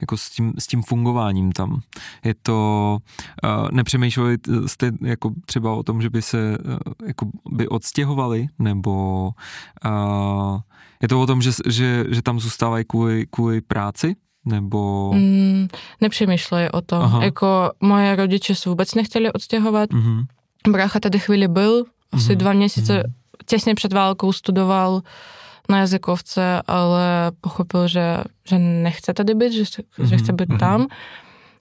jako 0.00 0.16
s 0.16 0.30
tím, 0.30 0.52
s 0.58 0.66
tím 0.66 0.82
fungováním 0.82 1.52
tam. 1.52 1.80
Je 2.24 2.34
to, 2.42 2.98
nepřemýšleli 3.72 4.36
jste 4.66 4.92
jako 5.00 5.32
třeba 5.46 5.74
o 5.74 5.82
tom, 5.82 6.02
že 6.02 6.10
by 6.10 6.22
se 6.22 6.58
jako 7.06 7.26
by 7.50 7.68
odstěhovali, 7.68 8.46
nebo 8.58 9.30
je 11.02 11.08
to 11.08 11.20
o 11.20 11.26
tom, 11.26 11.42
že, 11.42 11.50
že, 11.66 12.04
že 12.08 12.22
tam 12.22 12.40
zůstávají 12.40 12.84
kvůli, 12.84 13.26
kvůli 13.30 13.60
práci? 13.60 14.16
Nebo... 14.44 15.12
Mm, 15.14 15.68
nepřemýšleli 16.00 16.70
o 16.70 16.80
tom. 16.80 17.02
Aha. 17.02 17.24
Jako 17.24 17.70
moje 17.80 18.16
rodiče 18.16 18.54
se 18.54 18.68
vůbec 18.68 18.94
nechtěli 18.94 19.32
odstěhovat. 19.32 19.90
Mm-hmm. 19.90 20.24
Brácha 20.70 21.00
tady 21.00 21.18
chvíli 21.18 21.48
byl, 21.48 21.84
asi 22.12 22.32
mm-hmm. 22.32 22.36
dva 22.36 22.52
měsíce 22.52 23.02
mm-hmm 23.02 23.19
těsně 23.50 23.74
před 23.74 23.92
válkou 23.92 24.32
studoval 24.32 25.00
na 25.68 25.78
jazykovce, 25.78 26.62
ale 26.66 27.32
pochopil, 27.40 27.88
že, 27.88 28.18
že 28.48 28.58
nechce 28.58 29.14
tady 29.14 29.34
být, 29.34 29.52
že, 29.52 29.62
mm-hmm. 29.62 30.04
že 30.04 30.16
chce 30.16 30.32
být 30.32 30.48
mm-hmm. 30.48 30.58
tam. 30.58 30.86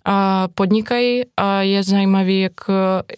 A 0.05 0.47
podnikají 0.53 1.21
a 1.37 1.61
je 1.61 1.83
zajímavý, 1.83 2.41
jak, 2.41 2.53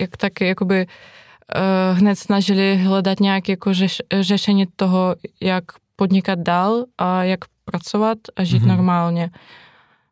jak 0.02 0.18
taky 0.18 0.48
jakoby 0.48 0.86
uh, 0.86 1.98
hned 1.98 2.16
snažili 2.16 2.78
hledat 2.78 3.20
nějaké 3.20 3.52
jako 3.52 3.74
řeš, 3.74 4.02
řešení 4.20 4.66
toho, 4.76 5.16
jak 5.42 5.64
podnikat 5.96 6.40
dál 6.40 6.86
a 6.98 7.24
jak 7.24 7.40
pracovat 7.66 8.18
a 8.36 8.44
žít 8.44 8.64
mm-hmm. 8.64 8.68
normálně. 8.68 9.30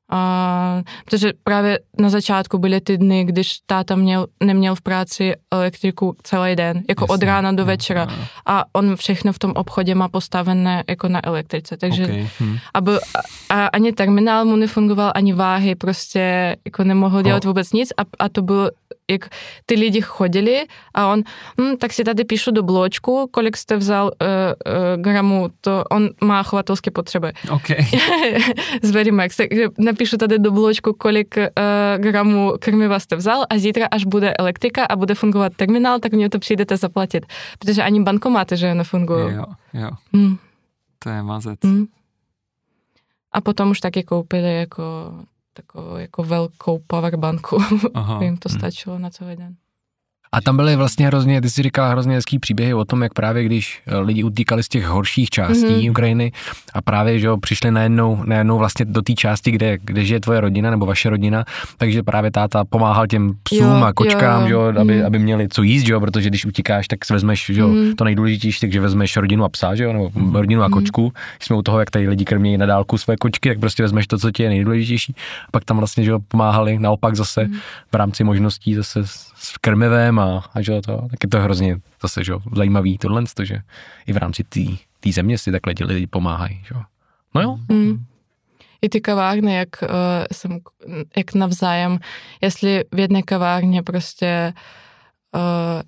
A, 0.10 0.82
protože 1.06 1.34
právě 1.44 1.80
na 2.00 2.10
začátku 2.10 2.58
byly 2.58 2.82
ty 2.82 2.98
dny, 2.98 3.26
když 3.26 3.58
táta 3.66 3.96
měl, 3.96 4.28
neměl 4.44 4.76
v 4.76 4.82
práci 4.82 5.34
elektriku 5.52 6.16
celý 6.24 6.56
den, 6.56 6.82
jako 6.90 7.04
Jasně, 7.04 7.14
od 7.14 7.24
rána 7.24 7.52
do 7.52 7.66
večera. 7.66 8.06
No, 8.06 8.12
no. 8.18 8.24
A 8.46 8.64
on 8.74 8.96
všechno 8.96 9.34
v 9.34 9.40
tom 9.40 9.52
obchodě 9.56 9.96
má 9.96 10.08
postavené 10.08 10.84
jako 10.90 11.08
na 11.08 11.20
elektrice. 11.26 11.78
Takže 11.78 12.04
okay. 12.04 12.30
hm. 12.40 12.58
a, 12.74 12.82
byl, 12.82 13.00
a 13.50 13.68
ani 13.68 13.92
terminál 13.94 14.46
mu 14.46 14.56
nefungoval, 14.56 15.12
ani 15.16 15.34
váhy, 15.34 15.76
prostě 15.76 16.56
jako 16.66 16.84
nemohl 16.84 17.22
dělat 17.22 17.46
vůbec 17.46 17.74
nic. 17.74 17.90
A, 17.98 18.02
a 18.20 18.30
to 18.30 18.42
bylo 18.42 18.70
jak 19.10 19.30
ty 19.66 19.76
lidi 19.76 20.02
chodili 20.02 20.66
a 20.94 21.08
on, 21.08 21.24
hm, 21.62 21.78
tak 21.78 21.94
si 21.94 22.04
tady 22.04 22.24
píšu 22.24 22.52
do 22.52 22.64
bločku, 22.64 23.28
kolik 23.32 23.58
jste 23.58 23.78
vzal 23.78 24.06
uh, 24.06 24.28
uh, 24.28 25.02
gramů, 25.02 25.50
to 25.62 25.84
on 25.92 26.10
má 26.24 26.44
chovatelské 26.44 26.92
potřeby. 26.92 27.32
Okay. 27.52 27.86
Verimax, 28.92 29.38
takže 29.38 29.68
napíšu 29.78 30.18
tady 30.18 30.40
do 30.40 30.52
bločku, 30.52 30.94
kolik 30.94 31.38
uh, 31.38 31.44
gramů 31.98 32.54
krmiva 32.60 33.00
jste 33.00 33.16
vzal 33.16 33.46
a 33.50 33.58
zítra, 33.58 33.88
až 33.92 34.06
bude 34.06 34.34
elektrika 34.34 34.86
a 34.86 34.96
bude 34.96 35.16
fungovat 35.16 35.54
terminál, 35.56 36.00
tak 36.00 36.12
mě 36.12 36.30
to 36.30 36.40
přijdete 36.40 36.78
zaplatit. 36.78 37.26
Protože 37.60 37.84
ani 37.84 38.04
bankomaty, 38.04 38.58
že 38.58 38.76
nefungují. 38.76 39.36
Jo, 39.36 39.44
jo. 39.74 39.90
Hmm. 40.14 40.38
To 41.00 41.10
je 41.10 41.24
mazec. 41.24 41.60
Hmm. 41.64 41.86
A 43.32 43.42
potom 43.42 43.70
už 43.70 43.80
taky 43.80 44.04
koupili 44.04 44.56
jako 44.56 45.14
takovou 45.62 45.98
jako 45.98 46.24
velkou 46.24 46.80
powerbanku. 46.88 47.58
Jim 48.22 48.38
to 48.38 48.50
hmm. 48.50 48.60
stačilo 48.60 49.00
na 49.00 49.10
celý 49.10 49.36
den. 49.36 49.56
A 50.32 50.42
tam 50.42 50.58
byly 50.58 50.76
vlastně 50.76 51.08
hrozně, 51.08 51.42
ty 51.42 51.50
jsi 51.50 51.64
říkala 51.64 51.90
hrozně 51.90 52.16
hezký 52.16 52.40
příběhy 52.40 52.74
o 52.74 52.86
tom, 52.86 53.04
jak 53.04 53.14
právě 53.14 53.44
když 53.44 53.82
eh, 53.88 53.98
lidi 53.98 54.24
utíkali 54.24 54.64
z 54.64 54.68
těch 54.68 54.86
horších 54.86 55.30
částí 55.30 55.66
mm-hmm. 55.66 55.92
Ukrajiny 55.92 56.32
a 56.74 56.82
právě, 56.82 57.20
že 57.20 57.28
jo, 57.28 57.38
přišli 57.38 57.72
najednou, 57.72 58.24
najednou 58.26 58.58
vlastně 58.58 58.86
do 58.86 59.02
té 59.02 59.14
části, 59.14 59.52
kde, 59.52 59.78
kde 59.82 60.06
žije 60.06 60.20
tvoje 60.20 60.42
rodina 60.42 60.72
nebo 60.72 60.86
vaše 60.86 61.10
rodina, 61.10 61.46
takže 61.78 62.04
právě 62.04 62.32
táta 62.32 62.66
pomáhal 62.66 63.08
těm 63.08 63.34
psům 63.44 63.60
jo, 63.60 63.84
a 63.84 63.94
kočkám, 63.94 64.42
jo, 64.42 64.48
že 64.48 64.54
jo, 64.54 64.82
aby, 64.82 65.00
mm. 65.00 65.06
aby 65.06 65.20
měli 65.20 65.48
co 65.50 65.64
jíst, 65.64 65.84
že 65.84 65.94
jo, 65.94 66.00
protože 66.00 66.30
když 66.30 66.46
utíkáš, 66.46 66.88
tak 66.88 67.06
si 67.06 67.14
vezmeš, 67.14 67.46
že 67.54 67.62
jo, 67.62 67.68
mm. 67.68 67.96
to 67.96 68.04
nejdůležitější, 68.04 68.60
takže 68.60 68.82
vezmeš 68.82 69.18
rodinu 69.18 69.46
a 69.46 69.50
psa, 69.50 69.76
že 69.76 69.84
jo, 69.84 69.94
nebo 69.94 70.12
rodinu 70.40 70.64
a 70.64 70.68
mm. 70.68 70.74
kočku. 70.74 71.14
Jsme 71.40 71.56
u 71.56 71.62
toho, 71.62 71.80
jak 71.80 71.90
tady 71.90 72.08
lidi 72.08 72.26
krmí 72.26 72.58
na 72.58 72.66
dálku 72.66 72.98
své 72.98 73.18
kočky, 73.18 73.50
tak 73.50 73.60
prostě 73.60 73.84
vezmeš 73.84 74.08
to, 74.08 74.18
co 74.18 74.32
ti 74.32 74.44
je 74.44 74.50
nejdůležitější. 74.50 75.16
A 75.48 75.52
pak 75.52 75.66
tam 75.66 75.78
vlastně, 75.78 76.04
že 76.04 76.12
jo, 76.12 76.20
pomáhali 76.28 76.80
naopak 76.80 77.16
zase 77.16 77.44
mm. 77.44 77.54
v 77.92 77.96
rámci 77.96 78.24
možností 78.24 78.76
zase 78.76 79.00
s 79.42 79.58
krmivem 79.62 80.19
a, 80.20 80.44
a 80.54 80.62
že 80.62 80.82
to, 80.82 81.08
tak 81.10 81.24
je 81.24 81.30
to 81.30 81.40
hrozně 81.40 81.78
zase, 82.02 82.24
že 82.24 82.34
zajímavý 82.56 82.98
tohle, 82.98 83.24
že 83.44 83.62
i 84.06 84.14
v 84.14 84.18
rámci 84.18 84.44
té 85.00 85.12
země 85.12 85.38
si 85.38 85.52
takhle 85.52 85.74
ti 85.74 85.84
lidi 85.84 86.08
pomáhají, 86.08 86.62
že 86.68 86.76
No 87.36 87.42
jo. 87.42 87.58
Mm. 87.70 88.06
i 88.82 88.90
ty 88.90 89.02
kavárny, 89.02 89.56
jak, 89.56 89.70
uh, 89.84 89.90
jsem, 90.32 90.60
jak 91.18 91.34
navzájem, 91.34 92.00
jestli 92.42 92.84
v 92.92 93.00
jedné 93.00 93.22
kavárně 93.22 93.84
prostě 93.84 94.54
uh, 94.56 94.62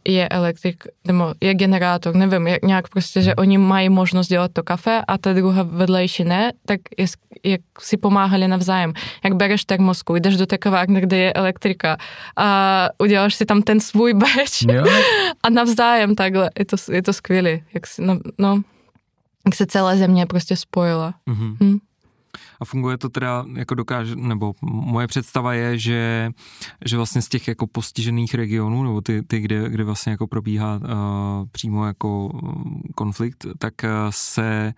je 0.08 0.30
elektrik, 0.30 0.84
nebo 1.08 1.34
je 1.42 1.54
generátor, 1.54 2.16
nevím, 2.16 2.48
jak, 2.48 2.62
nějak 2.62 2.90
prostě, 2.90 3.22
že 3.22 3.36
oni 3.36 3.58
mají 3.58 3.90
možnost 3.90 4.28
dělat 4.28 4.52
to 4.54 4.64
kafe 4.64 5.02
a 5.08 5.18
ta 5.18 5.34
druhá 5.34 5.64
vedlejší 5.64 6.24
ne, 6.24 6.52
tak 6.66 6.80
je, 6.98 7.06
jak 7.44 7.62
si 7.80 7.98
pomáhali 7.98 8.48
navzájem. 8.48 8.94
Jak 9.24 9.36
bereš 9.36 9.66
termosku, 9.66 10.16
jdeš 10.16 10.38
do 10.38 10.46
té 10.46 10.58
kavárny, 10.58 11.02
kde 11.02 11.18
je 11.18 11.34
elektrika 11.34 11.98
a 12.38 12.88
uděláš 12.98 13.36
si 13.36 13.46
tam 13.46 13.62
ten 13.62 13.80
svůj 13.80 14.14
beč 14.14 14.66
a 15.44 15.50
navzájem 15.50 16.16
takhle, 16.16 16.50
je 16.60 16.66
to, 16.66 16.76
je 16.92 17.02
to 17.02 17.14
skvělé, 17.14 17.60
jak 17.74 17.88
si, 17.88 18.02
no, 18.02 18.20
no, 18.38 18.62
jak 19.46 19.56
se 19.56 19.66
celá 19.66 19.96
země 19.96 20.26
prostě 20.26 20.56
spojila. 20.56 21.14
Mm-hmm. 21.30 21.58
Hm. 21.64 21.78
A 22.62 22.66
funguje 22.66 22.98
to 22.98 23.10
teda, 23.10 23.46
jako 23.56 23.76
dokáže, 23.76 24.16
nebo 24.16 24.54
moje 24.62 25.08
představa 25.08 25.54
je, 25.54 25.78
že, 25.78 26.32
že 26.86 26.98
vlastně 26.98 27.22
z 27.22 27.30
těch 27.30 27.48
jako 27.48 27.68
postižených 27.68 28.34
regionů, 28.36 28.84
nebo 28.84 29.02
ty, 29.02 29.22
ty 29.22 29.40
kde, 29.40 29.70
kde 29.70 29.84
vlastně 29.84 30.12
jako 30.12 30.28
probíhá 30.28 30.76
uh, 30.76 30.82
přímo 31.52 31.86
jako 31.86 32.40
konflikt, 32.96 33.46
tak 33.58 33.74
uh, 33.84 33.90
se 34.10 34.74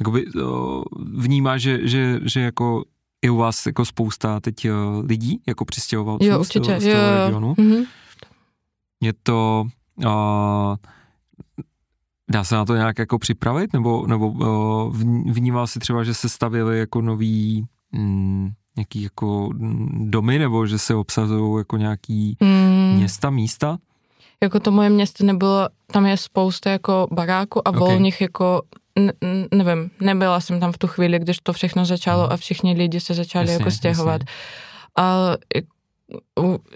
jakoby, 0.00 0.26
uh, 0.26 0.82
vnímá, 1.16 1.58
že, 1.58 1.88
že, 1.88 2.20
že 2.22 2.40
jako 2.40 2.84
je 3.24 3.30
u 3.30 3.36
vás 3.36 3.66
jako 3.66 3.84
spousta 3.84 4.40
teď 4.40 4.70
uh, 4.70 5.04
lidí, 5.06 5.40
jako 5.46 5.64
přistěhovalců 5.64 6.24
jo, 6.24 6.40
určitě. 6.40 6.64
z 6.64 6.66
toho, 6.66 6.80
z 6.80 6.84
toho 6.84 7.02
jo, 7.02 7.24
regionu. 7.24 7.54
Mm-hmm. 7.54 7.86
Je 9.00 9.12
to 9.22 9.66
uh, 10.04 10.76
Dá 12.30 12.44
se 12.44 12.54
na 12.54 12.64
to 12.64 12.76
nějak 12.76 12.98
jako 12.98 13.18
připravit, 13.18 13.72
nebo, 13.72 14.06
nebo 14.06 14.28
uh, 14.28 14.96
vnímal 15.32 15.66
si 15.66 15.78
třeba, 15.78 16.04
že 16.04 16.14
se 16.14 16.28
stavili 16.28 16.78
jako 16.78 17.00
nový 17.00 17.66
mm, 17.92 18.50
nějaký 18.76 19.02
jako 19.02 19.50
domy, 19.90 20.38
nebo 20.38 20.66
že 20.66 20.78
se 20.78 20.94
obsazují 20.94 21.58
jako 21.58 21.76
nějaký 21.76 22.36
mm. 22.40 22.92
města, 22.96 23.30
místa? 23.30 23.78
Jako 24.42 24.60
to 24.60 24.70
moje 24.70 24.90
město 24.90 25.24
nebylo, 25.24 25.68
tam 25.86 26.06
je 26.06 26.16
spousta 26.16 26.70
jako 26.70 27.06
baráků 27.12 27.68
a 27.68 27.70
okay. 27.70 27.80
volných 27.80 28.20
jako 28.20 28.62
ne, 28.98 29.12
nevím, 29.54 29.90
nebyla 30.00 30.40
jsem 30.40 30.60
tam 30.60 30.72
v 30.72 30.78
tu 30.78 30.86
chvíli, 30.86 31.18
když 31.18 31.38
to 31.42 31.52
všechno 31.52 31.84
začalo 31.84 32.32
a 32.32 32.36
všichni 32.36 32.74
lidi 32.74 33.00
se 33.00 33.14
začali 33.14 33.46
jasně, 33.46 33.62
jako 33.62 33.70
stěhovat. 33.70 34.20
Jasně. 34.20 34.34
Ale 34.96 35.38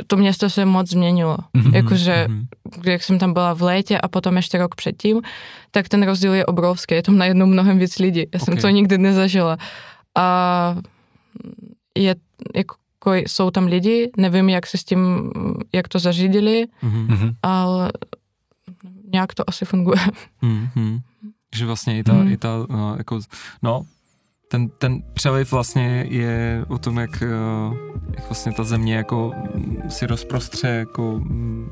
to 0.07 0.17
město 0.17 0.51
se 0.51 0.65
moc 0.65 0.91
změnilo. 0.91 1.37
Mm-hmm, 1.37 1.75
Jakože, 1.75 2.27
mm-hmm. 2.29 2.91
jak 2.91 3.03
jsem 3.03 3.19
tam 3.19 3.33
byla 3.33 3.55
v 3.55 3.63
létě 3.63 3.99
a 3.99 4.09
potom 4.09 4.37
ještě 4.37 4.59
rok 4.59 4.75
předtím, 4.75 5.23
tak 5.71 5.89
ten 5.89 6.03
rozdíl 6.03 6.35
je 6.35 6.47
obrovský. 6.47 6.95
Je 6.95 7.03
tam 7.03 7.19
najednou 7.19 7.47
mnohem 7.47 7.79
víc 7.79 7.99
lidí. 7.99 8.21
Já 8.21 8.27
okay. 8.27 8.41
jsem 8.41 8.57
to 8.57 8.69
nikdy 8.69 8.99
nezažila. 8.99 9.57
A 10.15 10.77
je, 11.97 12.17
jako, 12.55 13.15
jsou 13.15 13.51
tam 13.51 13.67
lidi, 13.67 14.11
nevím, 14.17 14.49
jak 14.49 14.67
se 14.67 14.79
s 14.79 14.85
tím, 14.85 15.31
jak 15.73 15.89
to 15.89 15.99
zařídili, 15.99 16.67
mm-hmm. 16.83 17.35
ale 17.43 17.93
nějak 19.13 19.35
to 19.35 19.45
asi 19.47 19.65
funguje. 19.65 20.01
Mm-hmm. 20.43 21.01
Že 21.55 21.67
vlastně 21.67 21.99
i 21.99 22.03
ta, 22.03 22.13
mm. 22.13 22.29
i 22.33 22.37
ta 22.37 22.67
no, 22.69 22.95
jako, 22.99 23.21
no, 23.63 23.83
ten, 24.49 24.69
ten 24.69 25.03
přeliv 25.15 25.53
vlastně 25.53 26.07
je 26.09 26.65
o 26.69 26.79
tom, 26.79 26.99
jak, 26.99 27.23
eh, 27.23 27.27
jak 28.17 28.29
vlastně 28.29 28.53
ta 28.53 28.65
země 28.65 28.97
jako 28.97 29.33
si 29.89 30.07
rozprostře 30.07 30.69
jako 30.69 31.21
mm, 31.23 31.71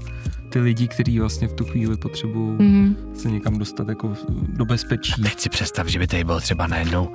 ty 0.52 0.58
lidi, 0.60 0.88
kteří 0.88 1.20
vlastně 1.20 1.48
v 1.48 1.52
tu 1.52 1.64
chvíli 1.64 1.96
potřebují 1.96 2.58
mm. 2.58 2.96
se 3.14 3.30
někam 3.30 3.58
dostat 3.58 3.88
jako 3.88 4.14
do 4.48 4.64
bezpečí. 4.64 5.12
A 5.12 5.22
teď 5.22 5.40
si 5.40 5.48
představ, 5.48 5.86
že 5.86 5.98
by 5.98 6.06
tady 6.06 6.24
bylo 6.24 6.40
třeba 6.40 6.66
najednou 6.66 7.12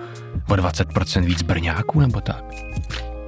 o 0.50 0.54
20% 0.54 1.26
víc 1.26 1.42
brňáků 1.42 2.00
nebo 2.00 2.22
tak. 2.22 2.44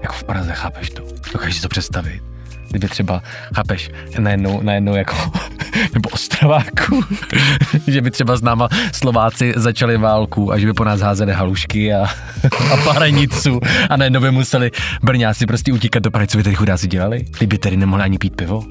Jako 0.01 0.13
v 0.13 0.23
Praze, 0.23 0.53
chápeš 0.53 0.89
to? 0.89 1.03
Dokážeš 1.33 1.55
si 1.55 1.61
to 1.61 1.69
představit? 1.69 2.32
Kdyby 2.73 2.87
třeba, 2.87 3.23
chápeš, 3.55 3.91
najednou, 4.19 4.61
najednou 4.61 4.95
jako, 4.95 5.15
nebo 5.93 6.09
Ostrováku, 6.09 7.01
že 7.87 8.01
by 8.01 8.11
třeba 8.11 8.35
s 8.35 8.41
náma 8.41 8.69
Slováci 8.93 9.53
začali 9.55 9.97
válku 9.97 10.51
a 10.51 10.57
že 10.57 10.65
by 10.65 10.73
po 10.73 10.83
nás 10.83 11.01
házeli 11.01 11.33
halušky 11.33 11.93
a, 11.93 12.05
a 12.73 12.77
parenicu 12.83 13.59
a 13.89 13.97
najednou 13.97 14.21
by 14.21 14.31
museli 14.31 14.71
Brňáci 15.03 15.45
prostě 15.45 15.73
utíkat 15.73 16.03
do 16.03 16.11
Prahy, 16.11 16.27
co 16.27 16.37
by 16.37 16.43
tady 16.43 16.55
chudáci 16.55 16.87
dělali? 16.87 17.23
Ty 17.39 17.47
by 17.47 17.57
tady 17.57 17.77
nemohli 17.77 18.03
ani 18.03 18.17
pít 18.17 18.35
pivo. 18.35 18.63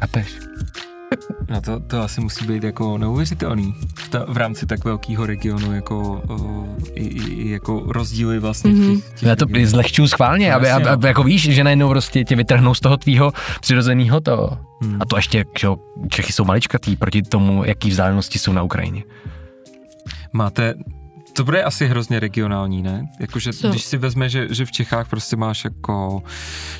Chápeš? 0.00 0.51
No 1.50 1.60
to, 1.60 1.80
to 1.80 2.02
asi 2.02 2.20
musí 2.20 2.46
být 2.46 2.62
jako 2.62 2.98
neuvěřitelný 2.98 3.74
v, 3.94 4.08
ta, 4.08 4.24
v 4.28 4.36
rámci 4.36 4.66
tak 4.66 4.84
velkého 4.84 5.26
regionu, 5.26 5.72
jako, 5.72 6.22
o, 6.28 6.66
i, 6.94 7.04
i, 7.04 7.50
jako 7.50 7.82
rozdíly 7.86 8.38
vlastně 8.38 8.70
mm-hmm. 8.70 9.00
těch, 9.00 9.14
těch 9.14 9.28
Já 9.28 9.36
to 9.36 9.46
zlehčuju 9.64 10.08
schválně, 10.08 10.54
aby, 10.54 10.70
aby, 10.70 10.88
aby, 10.88 11.06
jako 11.06 11.22
víš, 11.22 11.42
že 11.42 11.64
najednou 11.64 11.88
prostě 11.88 12.24
tě 12.24 12.36
vytrhnou 12.36 12.74
z 12.74 12.80
toho 12.80 12.96
tvýho 12.96 13.32
přirozeného 13.60 14.20
to. 14.20 14.58
Hmm. 14.82 14.98
A 15.02 15.04
to 15.04 15.16
ještě, 15.16 15.44
že 15.58 15.68
Čechy 16.08 16.32
jsou 16.32 16.44
maličkatý 16.44 16.96
proti 16.96 17.22
tomu, 17.22 17.64
jaký 17.64 17.90
vzdálenosti 17.90 18.38
jsou 18.38 18.52
na 18.52 18.62
Ukrajině. 18.62 19.04
Máte 20.32 20.74
to 21.32 21.44
bude 21.44 21.62
asi 21.62 21.86
hrozně 21.86 22.20
regionální, 22.20 22.82
ne? 22.82 23.08
Jakože 23.20 23.52
Co? 23.52 23.68
když 23.68 23.82
si 23.82 23.98
vezme, 23.98 24.28
že, 24.28 24.46
že 24.50 24.64
v 24.64 24.72
Čechách 24.72 25.08
prostě 25.08 25.36
máš 25.36 25.64
jako 25.64 26.22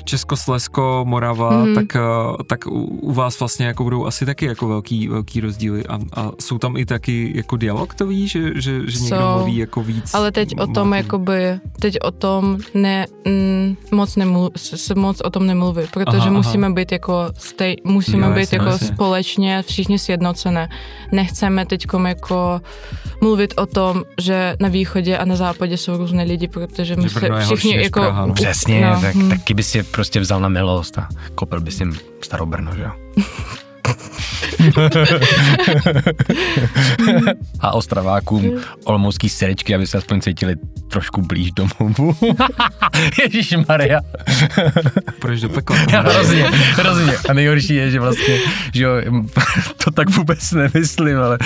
Českoslesko, 0.03 1.03
Morava, 1.07 1.51
mm-hmm. 1.51 1.75
tak, 1.75 1.95
eh, 1.95 2.43
tak 2.47 2.67
u, 2.67 2.83
u 2.83 3.13
vás 3.13 3.39
vlastně 3.39 3.65
jako 3.65 3.83
budou 3.83 4.05
asi 4.05 4.25
taky 4.25 4.45
jako 4.45 4.67
velký, 4.67 5.07
velký 5.07 5.39
rozdíly 5.39 5.85
a, 5.85 5.99
a 6.13 6.31
jsou 6.39 6.57
tam 6.57 6.77
i 6.77 6.85
taky 6.85 7.31
jako 7.35 7.57
dialog, 7.57 7.93
to 7.93 8.07
ví, 8.07 8.27
že, 8.27 8.61
že, 8.61 8.81
že 8.87 8.99
někdo 8.99 9.17
so, 9.17 9.37
mluví 9.37 9.57
jako 9.57 9.83
víc. 9.83 10.13
Ale 10.13 10.31
teď 10.31 10.59
o 10.59 10.67
tom 10.67 10.93
jakoby, 10.93 11.59
teď 11.79 11.97
o 12.01 12.11
tom 12.11 12.57
ne, 12.73 13.05
mm, 13.25 13.77
moc 13.91 14.15
nemluv, 14.15 14.51
se 14.55 14.95
moc 14.95 15.21
o 15.21 15.29
tom 15.29 15.47
nemluví, 15.47 15.81
protože 15.93 16.17
aha, 16.17 16.31
musíme 16.31 16.67
aha. 16.67 16.75
být 16.75 16.91
jako 16.91 17.25
stej, 17.37 17.75
musíme 17.83 18.27
jo, 18.27 18.33
být 18.33 18.39
jasně, 18.39 18.57
jako 18.57 18.69
jasně. 18.69 18.87
společně 18.87 19.63
všichni 19.67 19.99
sjednocené. 19.99 20.69
Nechceme 21.11 21.65
teď 21.65 21.85
jako 22.07 22.61
mluvit 23.21 23.53
o 23.57 23.65
tom, 23.65 24.03
že 24.21 24.42
na 24.59 24.69
východě 24.69 25.17
a 25.17 25.25
na 25.25 25.35
západě 25.35 25.77
jsou 25.77 25.97
různé 25.97 26.23
lidi, 26.23 26.47
protože 26.47 26.95
my 26.95 27.09
se 27.09 27.19
všichni 27.45 27.83
jako... 27.83 27.99
Praha, 27.99 28.25
no. 28.25 28.33
Přesně, 28.33 28.81
no, 28.81 29.01
tak, 29.01 29.15
hm. 29.15 29.29
taky 29.29 29.53
by 29.53 29.63
si 29.63 29.77
je 29.77 29.83
prostě 29.83 30.19
vzal 30.19 30.39
na 30.39 30.49
milost 30.49 30.97
a 30.97 31.07
kopil 31.35 31.61
by 31.61 31.71
si 31.71 31.83
starou 32.21 32.45
Brno, 32.45 32.75
že 32.75 32.81
jo? 32.81 32.91
a 37.59 37.71
ostravákům 37.73 38.61
olomoucký 38.83 39.29
serečky, 39.29 39.75
aby 39.75 39.87
se 39.87 39.97
aspoň 39.97 40.21
cítili 40.21 40.55
trošku 40.91 41.21
blíž 41.21 41.51
domovu. 41.51 42.15
Ježíš 43.23 43.55
Maria. 43.67 43.99
Proč 45.19 45.41
do 45.41 45.49
pekla? 45.49 45.75
Hrozně, 45.75 46.43
hrozně. 46.51 47.13
A 47.29 47.33
nejhorší 47.33 47.75
je, 47.75 47.91
že 47.91 47.99
vlastně, 47.99 48.39
že 48.73 48.83
jo, 48.83 48.91
to 49.83 49.91
tak 49.91 50.09
vůbec 50.09 50.51
nemyslím, 50.51 51.19
ale 51.19 51.37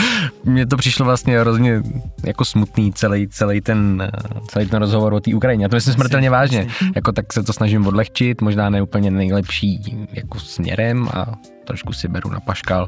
mně 0.43 0.65
to 0.65 0.77
přišlo 0.77 1.05
vlastně 1.05 1.39
hrozně 1.39 1.81
jako 2.23 2.45
smutný 2.45 2.93
celý, 2.93 3.27
celý 3.27 3.61
ten, 3.61 4.11
celý 4.47 4.65
ten 4.65 4.79
rozhovor 4.79 5.13
o 5.13 5.19
té 5.19 5.35
Ukrajině. 5.35 5.65
A 5.65 5.69
to 5.69 5.75
myslím 5.75 5.93
smrtelně 5.93 6.29
vážně. 6.29 6.67
Jako 6.95 7.11
tak 7.11 7.33
se 7.33 7.43
to 7.43 7.53
snažím 7.53 7.87
odlehčit, 7.87 8.41
možná 8.41 8.69
ne 8.69 8.81
úplně 8.81 9.11
nejlepší 9.11 10.07
jako 10.13 10.39
směrem 10.39 11.09
a 11.13 11.25
trošku 11.67 11.93
si 11.93 12.07
beru 12.07 12.29
na 12.29 12.39
paškal 12.39 12.87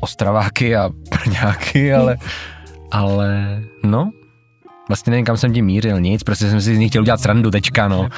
Ostraváky 0.00 0.76
a 0.76 0.90
Brňáky, 1.10 1.94
ale, 1.94 2.16
ale 2.90 3.62
no, 3.82 4.10
Vlastně 4.88 5.10
nevím, 5.10 5.24
kam 5.26 5.36
jsem 5.36 5.52
tím 5.52 5.64
mířil, 5.64 6.00
nic, 6.00 6.22
prostě 6.22 6.50
jsem 6.50 6.60
si 6.60 6.74
z 6.74 6.78
nich 6.78 6.90
chtěl 6.90 7.02
udělat 7.02 7.20
srandu, 7.20 7.50
tečka, 7.50 7.88
no. 7.88 8.08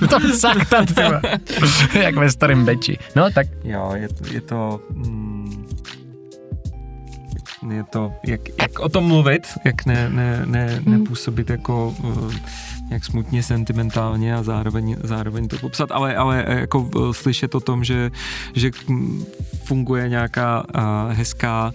to 0.10 0.20
saktat, 0.36 0.88
jak 2.00 2.16
ve 2.16 2.30
starém 2.30 2.64
beči. 2.64 2.98
No, 3.16 3.30
tak. 3.30 3.46
Jo, 3.64 3.92
je, 3.94 4.08
je 4.30 4.40
to... 4.40 4.80
Mm, 4.94 5.66
je 7.70 7.84
to, 7.84 8.12
jak, 8.26 8.40
jak 8.62 8.78
o 8.78 8.88
tom 8.88 9.04
mluvit, 9.04 9.46
jak 9.64 9.86
ne, 9.86 10.10
ne, 10.10 10.42
ne, 10.46 10.66
hmm. 10.66 10.98
nepůsobit 10.98 11.50
jako 11.50 11.88
uh, 11.88 12.32
nějak 12.88 13.04
smutně, 13.04 13.42
sentimentálně 13.42 14.34
a 14.34 14.42
zároveň, 14.42 14.96
zároveň 15.02 15.48
to 15.48 15.58
popsat, 15.58 15.92
ale, 15.92 16.16
ale 16.16 16.44
eh, 16.46 16.60
jako 16.60 16.90
eh, 16.96 17.14
slyšet 17.14 17.54
o 17.54 17.60
tom, 17.60 17.84
že, 17.84 18.10
že 18.54 18.70
funguje 19.64 20.08
nějaká 20.08 20.64
hezká 21.10 21.72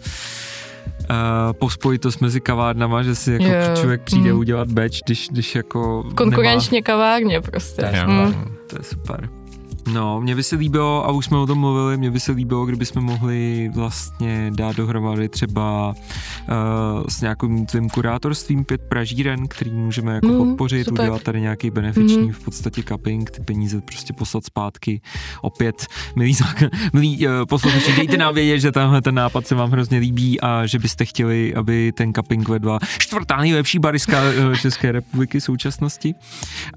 uh, 1.01 1.53
pospojitost 1.53 2.21
mezi 2.21 2.41
kavárnama, 2.41 3.03
že 3.03 3.15
si 3.15 3.31
jako 3.31 3.45
jo. 3.45 3.75
člověk 3.75 4.01
přijde 4.01 4.33
mm. 4.33 4.39
udělat 4.39 4.71
beč, 4.71 5.01
když, 5.05 5.27
když 5.31 5.55
jako 5.55 6.03
Konkurenčně 6.15 6.75
nemá... 6.77 6.83
kavárně 6.83 7.41
prostě. 7.41 7.89
Je, 7.93 8.07
mm. 8.07 8.33
to 8.67 8.75
je 8.79 8.83
super. 8.83 9.40
No, 9.87 10.21
mě 10.21 10.35
by 10.35 10.43
se 10.43 10.55
líbilo, 10.55 11.07
a 11.07 11.11
už 11.11 11.25
jsme 11.25 11.37
o 11.37 11.47
tom 11.47 11.57
mluvili, 11.57 11.97
mě 11.97 12.11
by 12.11 12.19
se 12.19 12.31
líbilo, 12.31 12.65
kdyby 12.65 12.85
jsme 12.85 13.01
mohli 13.01 13.71
vlastně 13.73 14.51
dát 14.55 14.75
dohromady 14.75 15.29
třeba 15.29 15.89
uh, 15.89 17.05
s 17.09 17.21
nějakým 17.21 17.65
tvým 17.65 17.89
kurátorstvím 17.89 18.65
pět 18.65 18.81
pražíren, 18.81 19.47
který 19.47 19.71
můžeme 19.71 20.13
jako 20.13 20.27
mm, 20.27 20.37
podpořit, 20.37 20.85
super. 20.85 21.03
udělat 21.03 21.23
tady 21.23 21.41
nějaký 21.41 21.71
benefiční 21.71 22.27
mm. 22.27 22.31
v 22.31 22.43
podstatě 22.43 22.83
cupping, 22.83 23.31
ty 23.31 23.41
peníze 23.41 23.81
prostě 23.81 24.13
poslat 24.13 24.45
zpátky. 24.45 25.01
Opět, 25.41 25.87
milí, 26.15 26.35
milí 26.93 27.27
uh, 27.27 27.33
posluchači, 27.49 27.95
dejte 27.95 28.17
nám 28.17 28.33
vědět, 28.35 28.59
že 28.59 28.71
tenhle 28.71 29.01
ten 29.01 29.15
nápad 29.15 29.47
se 29.47 29.55
vám 29.55 29.71
hrozně 29.71 29.99
líbí 29.99 30.41
a 30.41 30.65
že 30.65 30.79
byste 30.79 31.05
chtěli, 31.05 31.55
aby 31.55 31.91
ten 31.91 32.13
cupping 32.13 32.49
vedla 32.49 32.79
čtvrtá 32.97 33.37
nejlepší 33.37 33.79
bariska 33.79 34.21
uh, 34.21 34.55
České 34.55 34.91
republiky 34.91 35.41
současnosti. 35.41 36.15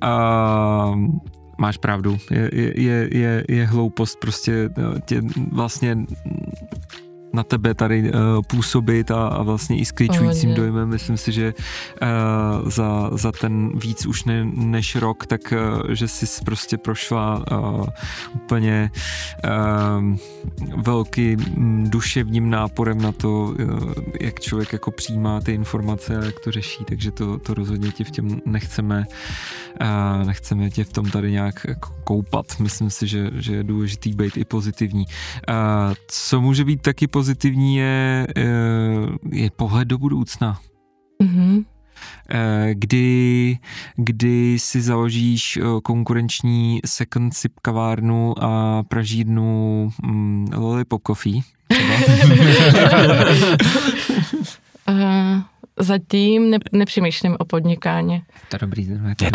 Uh, 0.02 1.18
máš 1.58 1.76
pravdu, 1.76 2.18
je, 2.30 2.50
je, 2.82 3.08
je, 3.12 3.44
je 3.48 3.66
hloupost 3.66 4.20
prostě 4.20 4.70
eh, 4.78 5.00
tě 5.04 5.22
vlastně 5.52 5.96
na 7.34 7.42
tebe 7.42 7.74
tady 7.74 8.02
uh, 8.02 8.18
působit 8.46 9.10
a, 9.10 9.28
a 9.28 9.42
vlastně 9.42 9.78
i 9.78 9.84
skryčujícím 9.84 10.50
oh, 10.50 10.56
dojmem. 10.56 10.88
Myslím 10.88 11.16
si, 11.16 11.32
že 11.32 11.54
uh, 11.54 12.70
za, 12.70 13.10
za 13.12 13.32
ten 13.32 13.78
víc 13.78 14.06
už 14.06 14.24
ne, 14.24 14.44
než 14.44 14.96
rok, 14.96 15.26
tak 15.26 15.40
uh, 15.52 15.94
že 15.94 16.08
jsi 16.08 16.26
prostě 16.44 16.78
prošla 16.78 17.44
uh, 17.52 17.86
úplně 18.34 18.90
uh, 19.44 20.16
velkým 20.82 21.38
duševním 21.90 22.50
náporem 22.50 23.00
na 23.00 23.12
to, 23.12 23.42
uh, 23.44 23.92
jak 24.20 24.40
člověk 24.40 24.72
jako 24.72 24.90
přijímá 24.90 25.40
ty 25.40 25.52
informace 25.52 26.16
a 26.16 26.24
jak 26.24 26.40
to 26.40 26.52
řeší, 26.52 26.84
takže 26.84 27.10
to, 27.10 27.38
to 27.38 27.54
rozhodně 27.54 27.92
tě 27.92 28.04
v 28.04 28.10
těm 28.10 28.40
nechceme 28.46 29.04
uh, 29.80 30.26
nechceme 30.26 30.70
tě 30.70 30.84
v 30.84 30.92
tom 30.92 31.10
tady 31.10 31.32
nějak 31.32 31.54
jako 31.68 31.94
koupat. 32.04 32.46
Myslím 32.60 32.90
si, 32.90 33.06
že, 33.06 33.30
že 33.34 33.54
je 33.54 33.62
důležitý 33.62 34.12
být 34.12 34.36
i 34.36 34.44
pozitivní. 34.44 35.04
Uh, 35.04 35.54
co 36.08 36.40
může 36.40 36.64
být 36.64 36.82
taky 36.82 37.06
pozitivní 37.06 37.23
pozitivní 37.24 37.76
je, 37.76 38.26
eh, 38.36 38.42
je 39.32 39.50
pohled 39.50 39.88
do 39.88 39.98
budoucna. 39.98 40.60
Mm-hmm. 41.22 41.64
Kdy, 42.72 43.58
kdy 43.96 44.58
si 44.58 44.82
založíš 44.82 45.56
eh, 45.56 45.62
konkurenční 45.82 46.80
second 46.84 47.34
sip 47.34 47.52
kavárnu 47.62 48.44
a 48.44 48.82
pražírnu 48.82 49.90
mm, 50.02 50.48
Lollipop 50.54 51.02
Coffee 51.06 51.40
uh, 54.88 55.40
zatím 55.78 56.50
ne, 56.50 56.58
nepřemýšlím 56.72 57.36
o 57.38 57.44
podnikání. 57.44 58.22
To 58.48 58.54
je 58.56 58.58
dobrý, 58.58 58.88
to 58.88 59.26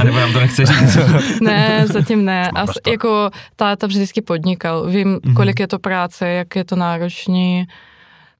A 0.00 0.04
nebo 0.04 0.16
nám 0.16 0.32
to 0.32 0.40
nechce 0.40 0.66
říct? 0.66 0.98
ne, 1.42 1.86
zatím 1.86 2.24
ne. 2.24 2.50
A 2.50 2.66
jako 2.90 3.30
táta 3.56 3.86
vždycky 3.86 4.22
podnikal. 4.22 4.86
Vím, 4.90 5.16
mm-hmm. 5.16 5.34
kolik 5.34 5.60
je 5.60 5.66
to 5.66 5.78
práce, 5.78 6.28
jak 6.28 6.56
je 6.56 6.64
to 6.64 6.76
náročný, 6.76 7.66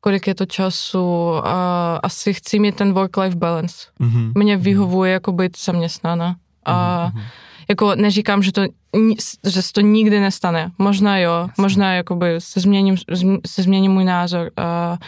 kolik 0.01 0.27
je 0.27 0.35
to 0.35 0.47
času 0.47 1.35
a 1.47 1.97
asi 2.03 2.35
chci 2.35 2.59
mít 2.59 2.75
ten 2.75 2.93
work-life 2.93 3.37
balance. 3.37 3.77
Mm-hmm. 4.01 4.33
Mně 4.35 4.57
vyhovuje 4.57 5.13
jako 5.13 5.33
být 5.33 5.59
zaměstnána. 5.65 6.37
A 6.65 7.07
mm-hmm. 7.09 7.23
jako 7.69 7.95
neříkám, 7.95 8.43
že 8.43 8.53
to, 8.53 8.63
že 9.47 9.63
se 9.63 9.73
to 9.73 9.81
nikdy 9.81 10.21
nestane. 10.21 10.71
Možná 10.79 11.19
jo, 11.19 11.33
Jasně. 11.41 11.63
možná 11.63 11.95
jakoby 11.95 12.35
se 12.39 12.61
změním, 12.61 12.97
se 13.47 13.63
změní 13.63 13.89
můj 13.89 14.05
názor. 14.05 14.51
A 14.57 14.99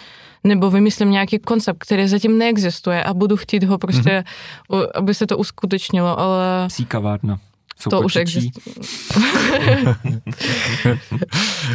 nebo 0.45 0.71
vymyslím 0.71 1.11
nějaký 1.11 1.39
koncept, 1.39 1.79
který 1.79 2.09
zatím 2.09 2.39
neexistuje 2.39 3.05
a 3.05 3.15
budu 3.15 3.37
chtít 3.37 3.65
ho 3.65 3.79
prostě, 3.79 4.25
mm-hmm. 4.71 4.91
aby 4.95 5.15
se 5.15 5.27
to 5.27 5.39
uskutečnilo, 5.39 6.19
ale... 6.21 6.69
Psí 6.69 6.85
kavárna. 6.85 7.39
Jsou 7.81 7.91
to 7.91 8.01
už 8.01 8.17
existuje. 8.17 8.77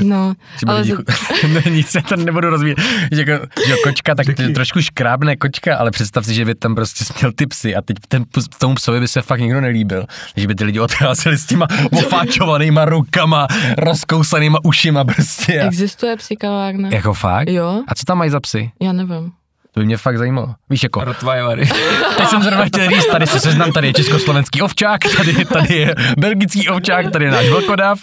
no, 0.01 0.33
ale... 0.67 0.83
Za... 0.83 0.95
ne, 1.47 1.61
nic 1.69 1.87
se 1.87 2.01
to 2.01 2.15
nebudu 2.15 2.49
rozvíjet. 2.49 2.79
Že, 3.11 3.25
jako, 3.27 3.45
že 3.67 3.75
kočka, 3.83 4.15
tak 4.15 4.25
Taky. 4.25 4.53
trošku 4.53 4.81
škrábne 4.81 5.35
kočka, 5.35 5.77
ale 5.77 5.91
představ 5.91 6.25
si, 6.25 6.33
že 6.33 6.45
by 6.45 6.55
tam 6.55 6.75
prostě 6.75 7.05
směl 7.05 7.31
ty 7.31 7.47
psy 7.47 7.75
a 7.75 7.81
teď 7.81 7.97
ten, 8.07 8.25
tomu 8.57 8.75
psovi 8.75 8.99
by 8.99 9.07
se 9.07 9.21
fakt 9.21 9.39
nikdo 9.39 9.61
nelíbil. 9.61 10.05
Že 10.37 10.47
by 10.47 10.55
ty 10.55 10.63
lidi 10.63 10.79
odcházeli 10.79 11.37
s 11.37 11.45
těma 11.45 11.67
ofáčovanýma 11.91 12.85
rukama, 12.85 13.47
rozkousanýma 13.77 14.59
ušima 14.63 15.03
prostě. 15.03 15.61
Existuje 15.61 16.17
psí 16.17 16.35
kavárna. 16.35 16.89
Jako 16.91 17.13
fakt? 17.13 17.49
Jo. 17.49 17.83
A 17.87 17.95
co 17.95 18.05
tam 18.05 18.17
mají 18.17 18.31
za 18.31 18.39
psy? 18.39 18.71
Já 18.81 18.93
nevím. 18.93 19.31
To 19.75 19.81
by 19.81 19.85
mě 19.85 19.97
fakt 19.97 20.17
zajímalo. 20.17 20.55
Víš 20.69 20.83
jako. 20.83 21.03
Rottweilery. 21.03 21.65
Teď 22.17 22.27
jsem 22.27 22.43
zrovna 22.43 22.65
chtěl 22.65 22.89
říct, 22.89 23.05
tady 23.05 23.27
se 23.27 23.39
seznam, 23.39 23.71
tady 23.71 23.87
je 23.87 23.93
československý 23.93 24.61
ovčák, 24.61 25.01
tady, 25.17 25.45
tady 25.45 25.75
je 25.75 25.95
belgický 26.17 26.69
ovčák, 26.69 27.11
tady 27.11 27.25
je 27.25 27.31
náš 27.31 27.49
vlkodav. 27.49 27.99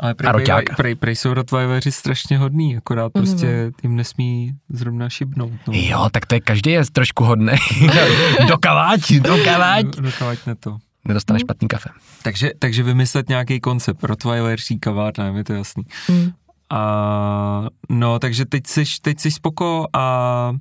Ale 0.00 0.14
prej, 0.14 0.32
prej, 0.32 0.64
prej, 0.76 0.94
prej 0.94 1.16
jsou 1.16 1.34
Rottweileri 1.34 1.92
strašně 1.92 2.38
hodný, 2.38 2.76
akorát 2.76 3.04
mm. 3.04 3.10
prostě 3.12 3.72
jim 3.82 3.96
nesmí 3.96 4.52
zrovna 4.68 5.08
šibnout. 5.08 5.52
No. 5.66 5.72
Jo, 5.76 6.08
tak 6.12 6.26
to 6.26 6.34
je 6.34 6.40
každý 6.40 6.70
je 6.70 6.82
trošku 6.92 7.24
hodný. 7.24 7.52
dokaváť, 8.48 9.12
dokaváť. 9.12 9.84
Dokaváť 9.84 10.38
ne 10.46 10.54
to. 10.54 10.78
Nedostane 11.04 11.36
mm. 11.36 11.40
špatný 11.40 11.68
kafe. 11.68 11.90
Takže, 12.22 12.50
takže 12.58 12.82
vymyslet 12.82 13.28
nějaký 13.28 13.60
koncept. 13.60 14.04
Rottweiler, 14.04 14.58
kavárna, 14.80 15.26
je 15.26 15.44
to 15.44 15.52
jasný. 15.52 15.84
Mm. 16.08 16.32
A 16.70 17.66
no, 17.88 18.18
takže 18.18 18.44
teď 18.44 18.66
jsi, 18.66 18.84
teď 19.02 19.20
jsi 19.20 19.30
spoko 19.30 19.86
a 19.92 20.52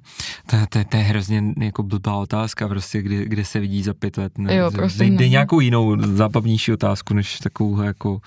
to, 0.45 0.57
to, 0.69 0.83
to 0.83 0.97
je 0.97 1.03
hrozně 1.03 1.43
jako 1.61 1.83
blbá 1.83 2.15
otázka, 2.15 2.67
prostě, 2.67 3.01
kde, 3.01 3.25
kde 3.25 3.45
se 3.45 3.59
vidí 3.59 3.83
za 3.83 3.93
pět 3.93 4.17
let. 4.17 4.37
Ne? 4.37 4.55
Jo, 4.55 4.71
prostě 4.71 4.99
dej, 4.99 5.17
dej 5.17 5.29
nějakou 5.29 5.59
jinou 5.59 5.97
zábavnější 6.15 6.73
otázku, 6.73 7.13
než 7.13 7.39
takovou 7.39 7.81
jako 7.81 8.19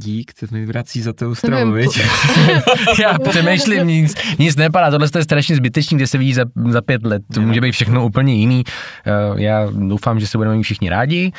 Dík, 0.00 0.32
to 0.40 0.46
mi 0.50 0.66
vrací 0.66 1.02
za 1.02 1.12
tou 1.12 1.34
stravu, 1.34 1.72
viď? 1.72 2.00
Já 3.02 3.18
přemýšlím, 3.28 3.86
nic, 3.86 4.14
nic 4.38 4.56
nepadá, 4.56 4.90
tohle 4.90 5.08
je 5.16 5.22
strašně 5.22 5.56
zbytečný, 5.56 5.96
kde 5.96 6.06
se 6.06 6.18
vidí 6.18 6.34
za, 6.34 6.44
za 6.68 6.82
pět 6.82 7.02
let, 7.02 7.22
to 7.34 7.40
může 7.40 7.60
být 7.60 7.72
všechno 7.72 8.06
úplně 8.06 8.34
jiný. 8.34 8.64
Eh, 9.06 9.42
já 9.42 9.66
doufám, 9.70 10.20
že 10.20 10.26
se 10.26 10.38
budeme 10.38 10.56
mít 10.56 10.62
všichni 10.62 10.88
rádi 10.88 11.32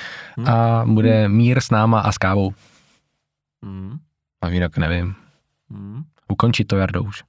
a 0.46 0.84
bude 0.86 1.30
mír 1.30 1.62
s 1.62 1.70
náma 1.70 2.00
a 2.00 2.12
s 2.12 2.18
kávou. 2.18 2.54
Hmm. 3.64 3.98
A 4.42 4.50
jinak 4.50 4.78
nevím. 4.78 5.16
Hmm. 5.70 6.04
Ukončit 6.28 6.66
to, 6.66 6.78
Jardo, 6.78 7.04
už. 7.04 7.24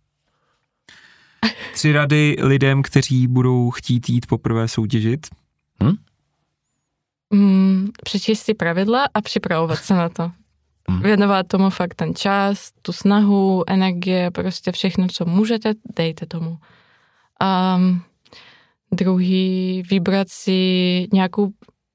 Tři 1.72 1.92
rady 1.92 2.36
lidem, 2.40 2.82
kteří 2.82 3.26
budou 3.26 3.70
chtít 3.70 4.08
jít 4.08 4.26
poprvé 4.26 4.68
soutěžit. 4.68 5.26
Hmm? 5.82 5.96
Mm, 7.30 7.88
přečíst 8.04 8.40
si 8.40 8.54
pravidla 8.54 9.04
a 9.14 9.20
připravovat 9.20 9.78
se 9.78 9.94
na 9.94 10.08
to. 10.08 10.30
Hmm. 10.88 11.02
Věnovat 11.02 11.46
tomu 11.46 11.70
fakt 11.70 11.94
ten 11.94 12.14
čas, 12.14 12.70
tu 12.82 12.92
snahu, 12.92 13.64
energie, 13.66 14.30
prostě 14.30 14.72
všechno, 14.72 15.06
co 15.12 15.24
můžete, 15.24 15.74
dejte 15.96 16.26
tomu. 16.26 16.58
Um, 17.76 18.02
druhý, 18.92 19.82
vybrat 19.90 20.28
si 20.28 20.52
nějakou, 21.12 21.52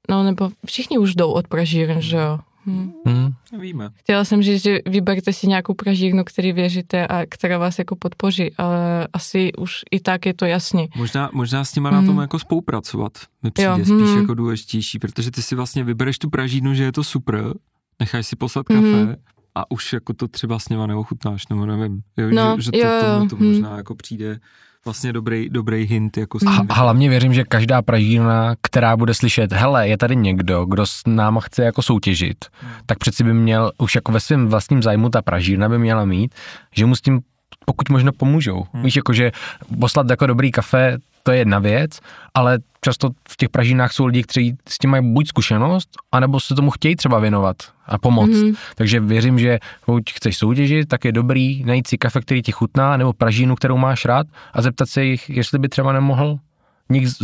no 0.09 0.23
nebo 0.23 0.49
všichni 0.65 0.97
už 0.97 1.15
jdou 1.15 1.31
od 1.31 1.47
pražíren, 1.47 2.01
že 2.01 2.17
jo? 2.17 2.39
Hmm. 2.65 2.93
Hmm. 3.05 3.33
Víme. 3.59 3.89
Chtěla 3.95 4.25
jsem 4.25 4.41
říct, 4.43 4.63
že 4.63 4.79
vyberte 4.85 5.33
si 5.33 5.47
nějakou 5.47 5.73
pražírnu, 5.73 6.23
který 6.23 6.53
věříte 6.53 7.07
a 7.07 7.25
která 7.29 7.57
vás 7.57 7.79
jako 7.79 7.95
podpoří, 7.95 8.53
ale 8.57 9.07
asi 9.13 9.53
už 9.53 9.81
i 9.91 9.99
tak 9.99 10.25
je 10.25 10.33
to 10.33 10.45
jasně. 10.45 10.87
Možná, 10.95 11.29
možná 11.33 11.65
s 11.65 11.75
nima 11.75 11.89
hmm. 11.89 12.01
na 12.01 12.05
tom 12.05 12.21
jako 12.21 12.39
spolupracovat 12.39 13.11
mi 13.43 13.51
přijde 13.51 13.69
jo. 13.69 13.77
spíš 13.77 14.09
hmm. 14.09 14.17
jako 14.17 14.33
důležitější, 14.33 14.99
protože 14.99 15.31
ty 15.31 15.41
si 15.41 15.55
vlastně 15.55 15.83
vybereš 15.83 16.19
tu 16.19 16.29
pražírnu, 16.29 16.73
že 16.73 16.83
je 16.83 16.91
to 16.91 17.03
super, 17.03 17.53
necháš 17.99 18.27
si 18.27 18.35
poslat 18.35 18.65
kafe 18.65 18.79
hmm. 18.81 19.15
a 19.55 19.71
už 19.71 19.93
jako 19.93 20.13
to 20.13 20.27
třeba 20.27 20.59
s 20.59 20.69
nima 20.69 20.87
neochutnáš, 20.87 21.47
nebo 21.47 21.65
nevím, 21.65 22.01
jo, 22.17 22.29
no, 22.31 22.55
že, 22.59 22.63
že 22.63 22.71
to, 22.71 22.77
jo, 22.77 23.01
tomu 23.01 23.27
to 23.27 23.35
hmm. 23.35 23.47
možná 23.47 23.77
jako 23.77 23.95
přijde 23.95 24.39
vlastně 24.85 25.13
dobrý, 25.13 25.49
dobrý 25.49 25.83
hint. 25.83 26.17
Jako 26.17 26.37
a 26.69 26.73
hlavně 26.73 27.09
věřím, 27.09 27.33
že 27.33 27.43
každá 27.43 27.81
pražírna, 27.81 28.55
která 28.61 28.97
bude 28.97 29.13
slyšet, 29.13 29.53
hele, 29.53 29.87
je 29.87 29.97
tady 29.97 30.15
někdo, 30.15 30.65
kdo 30.65 30.85
s 30.85 31.01
náma 31.07 31.41
chce 31.41 31.63
jako 31.63 31.81
soutěžit, 31.81 32.45
hmm. 32.61 32.71
tak 32.85 32.97
přeci 32.97 33.23
by 33.23 33.33
měl, 33.33 33.71
už 33.77 33.95
jako 33.95 34.11
ve 34.11 34.19
svém 34.19 34.47
vlastním 34.47 34.83
zájmu 34.83 35.09
ta 35.09 35.21
pražírna 35.21 35.69
by 35.69 35.79
měla 35.79 36.05
mít, 36.05 36.35
že 36.75 36.85
mu 36.85 36.95
s 36.95 37.01
tím 37.01 37.21
pokud 37.65 37.89
možno 37.89 38.11
pomůžou. 38.11 38.63
Hmm. 38.73 38.83
Víš, 38.83 38.95
jakože 38.95 39.31
poslat 39.79 40.09
jako 40.09 40.27
dobrý 40.27 40.51
kafe, 40.51 40.97
to 41.25 41.31
je 41.31 41.37
jedna 41.37 41.59
věc, 41.59 41.99
ale 42.33 42.59
často 42.81 43.09
v 43.29 43.37
těch 43.37 43.49
pražinách 43.49 43.91
jsou 43.91 44.05
lidi, 44.05 44.23
kteří 44.23 44.57
s 44.69 44.77
tím 44.77 44.89
mají 44.89 45.13
buď 45.13 45.27
zkušenost, 45.27 45.89
anebo 46.11 46.39
se 46.39 46.55
tomu 46.55 46.71
chtějí 46.71 46.95
třeba 46.95 47.19
věnovat 47.19 47.55
a 47.85 47.97
pomoct. 47.97 48.29
Mm-hmm. 48.29 48.55
Takže 48.75 48.99
věřím, 48.99 49.39
že 49.39 49.59
pokud 49.85 50.09
chceš 50.09 50.37
soutěžit, 50.37 50.87
tak 50.87 51.05
je 51.05 51.11
dobrý 51.11 51.63
najít 51.63 51.87
si 51.87 51.97
kafe, 51.97 52.21
který 52.21 52.41
ti 52.41 52.51
chutná, 52.51 52.97
nebo 52.97 53.13
pražínu, 53.13 53.55
kterou 53.55 53.77
máš 53.77 54.05
rád 54.05 54.27
a 54.53 54.61
zeptat 54.61 54.89
se 54.89 55.03
jich, 55.03 55.29
jestli 55.29 55.59
by 55.59 55.69
třeba 55.69 55.93
nemohl 55.93 56.39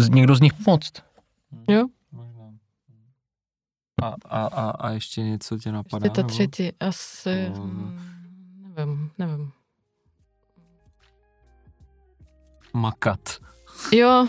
někdo 0.09 0.35
z 0.35 0.41
nich 0.41 0.53
pomoct. 0.53 0.93
Jo. 1.69 1.85
A, 4.01 4.15
a, 4.29 4.45
a, 4.45 4.69
a 4.69 4.89
ještě 4.89 5.21
něco 5.21 5.57
tě 5.57 5.71
napadá? 5.71 6.05
Ještě 6.05 6.21
to 6.21 6.27
třetí, 6.27 6.71
asi, 6.79 7.51
um, 7.57 7.99
nevím, 8.75 9.11
nevím. 9.17 9.51
Makat. 12.73 13.50
Jo, 13.91 14.27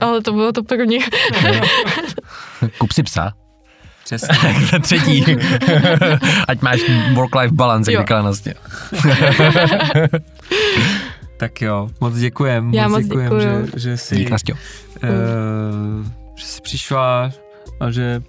ale 0.00 0.22
to 0.22 0.32
bylo 0.32 0.52
to 0.52 0.62
první. 0.62 0.98
Kup 2.78 2.92
si 2.92 3.02
psa. 3.02 3.32
Přesně. 4.04 4.28
Za 4.70 4.78
třetí. 4.78 5.24
Ať 6.48 6.62
máš 6.62 6.80
work-life 7.14 7.54
balance, 7.54 7.92
jak 7.92 8.02
říkala 8.02 8.22
Nastě. 8.22 8.54
tak 11.36 11.62
jo, 11.62 11.88
moc 12.00 12.14
děkujem. 12.14 12.74
Já 12.74 12.88
moc, 12.88 13.02
děkujem, 13.04 13.24
děkuju. 13.24 13.40
že, 13.40 13.66
že 13.76 13.96
jsi, 13.96 14.16
Dík, 14.16 14.30
Nastě. 14.30 14.52
uh, 14.52 14.58
že 16.36 16.46
jsi 16.46 16.60
přišla 16.60 17.30
a 17.80 17.90
že, 17.90 18.22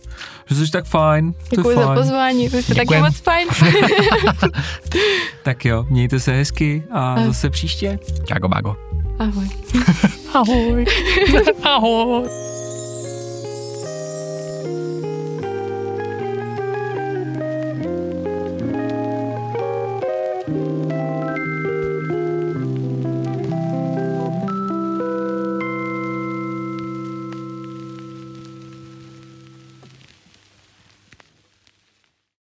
že 0.50 0.66
jsi 0.66 0.72
tak 0.72 0.86
fajn. 0.86 1.34
To 1.34 1.40
je 1.40 1.58
Děkuji 1.58 1.76
za 1.76 1.86
fajn. 1.86 1.98
pozvání, 2.00 2.50
vy 2.50 2.64
jste 2.64 2.76
taky 2.76 2.98
moc 2.98 3.18
fajn. 3.20 3.48
Tak 5.44 5.66
jo, 5.66 5.86
mějte 5.90 6.20
se 6.20 6.32
hezky 6.34 6.84
a 6.92 7.14
Ahoj. 7.14 7.28
zase 7.28 7.50
příště. 7.50 8.00
Čágo 8.26 8.48
bágo. 8.48 8.76
Ahoj. 9.20 9.50
Ahoj. 10.34 10.86
Ahoj. 11.64 12.24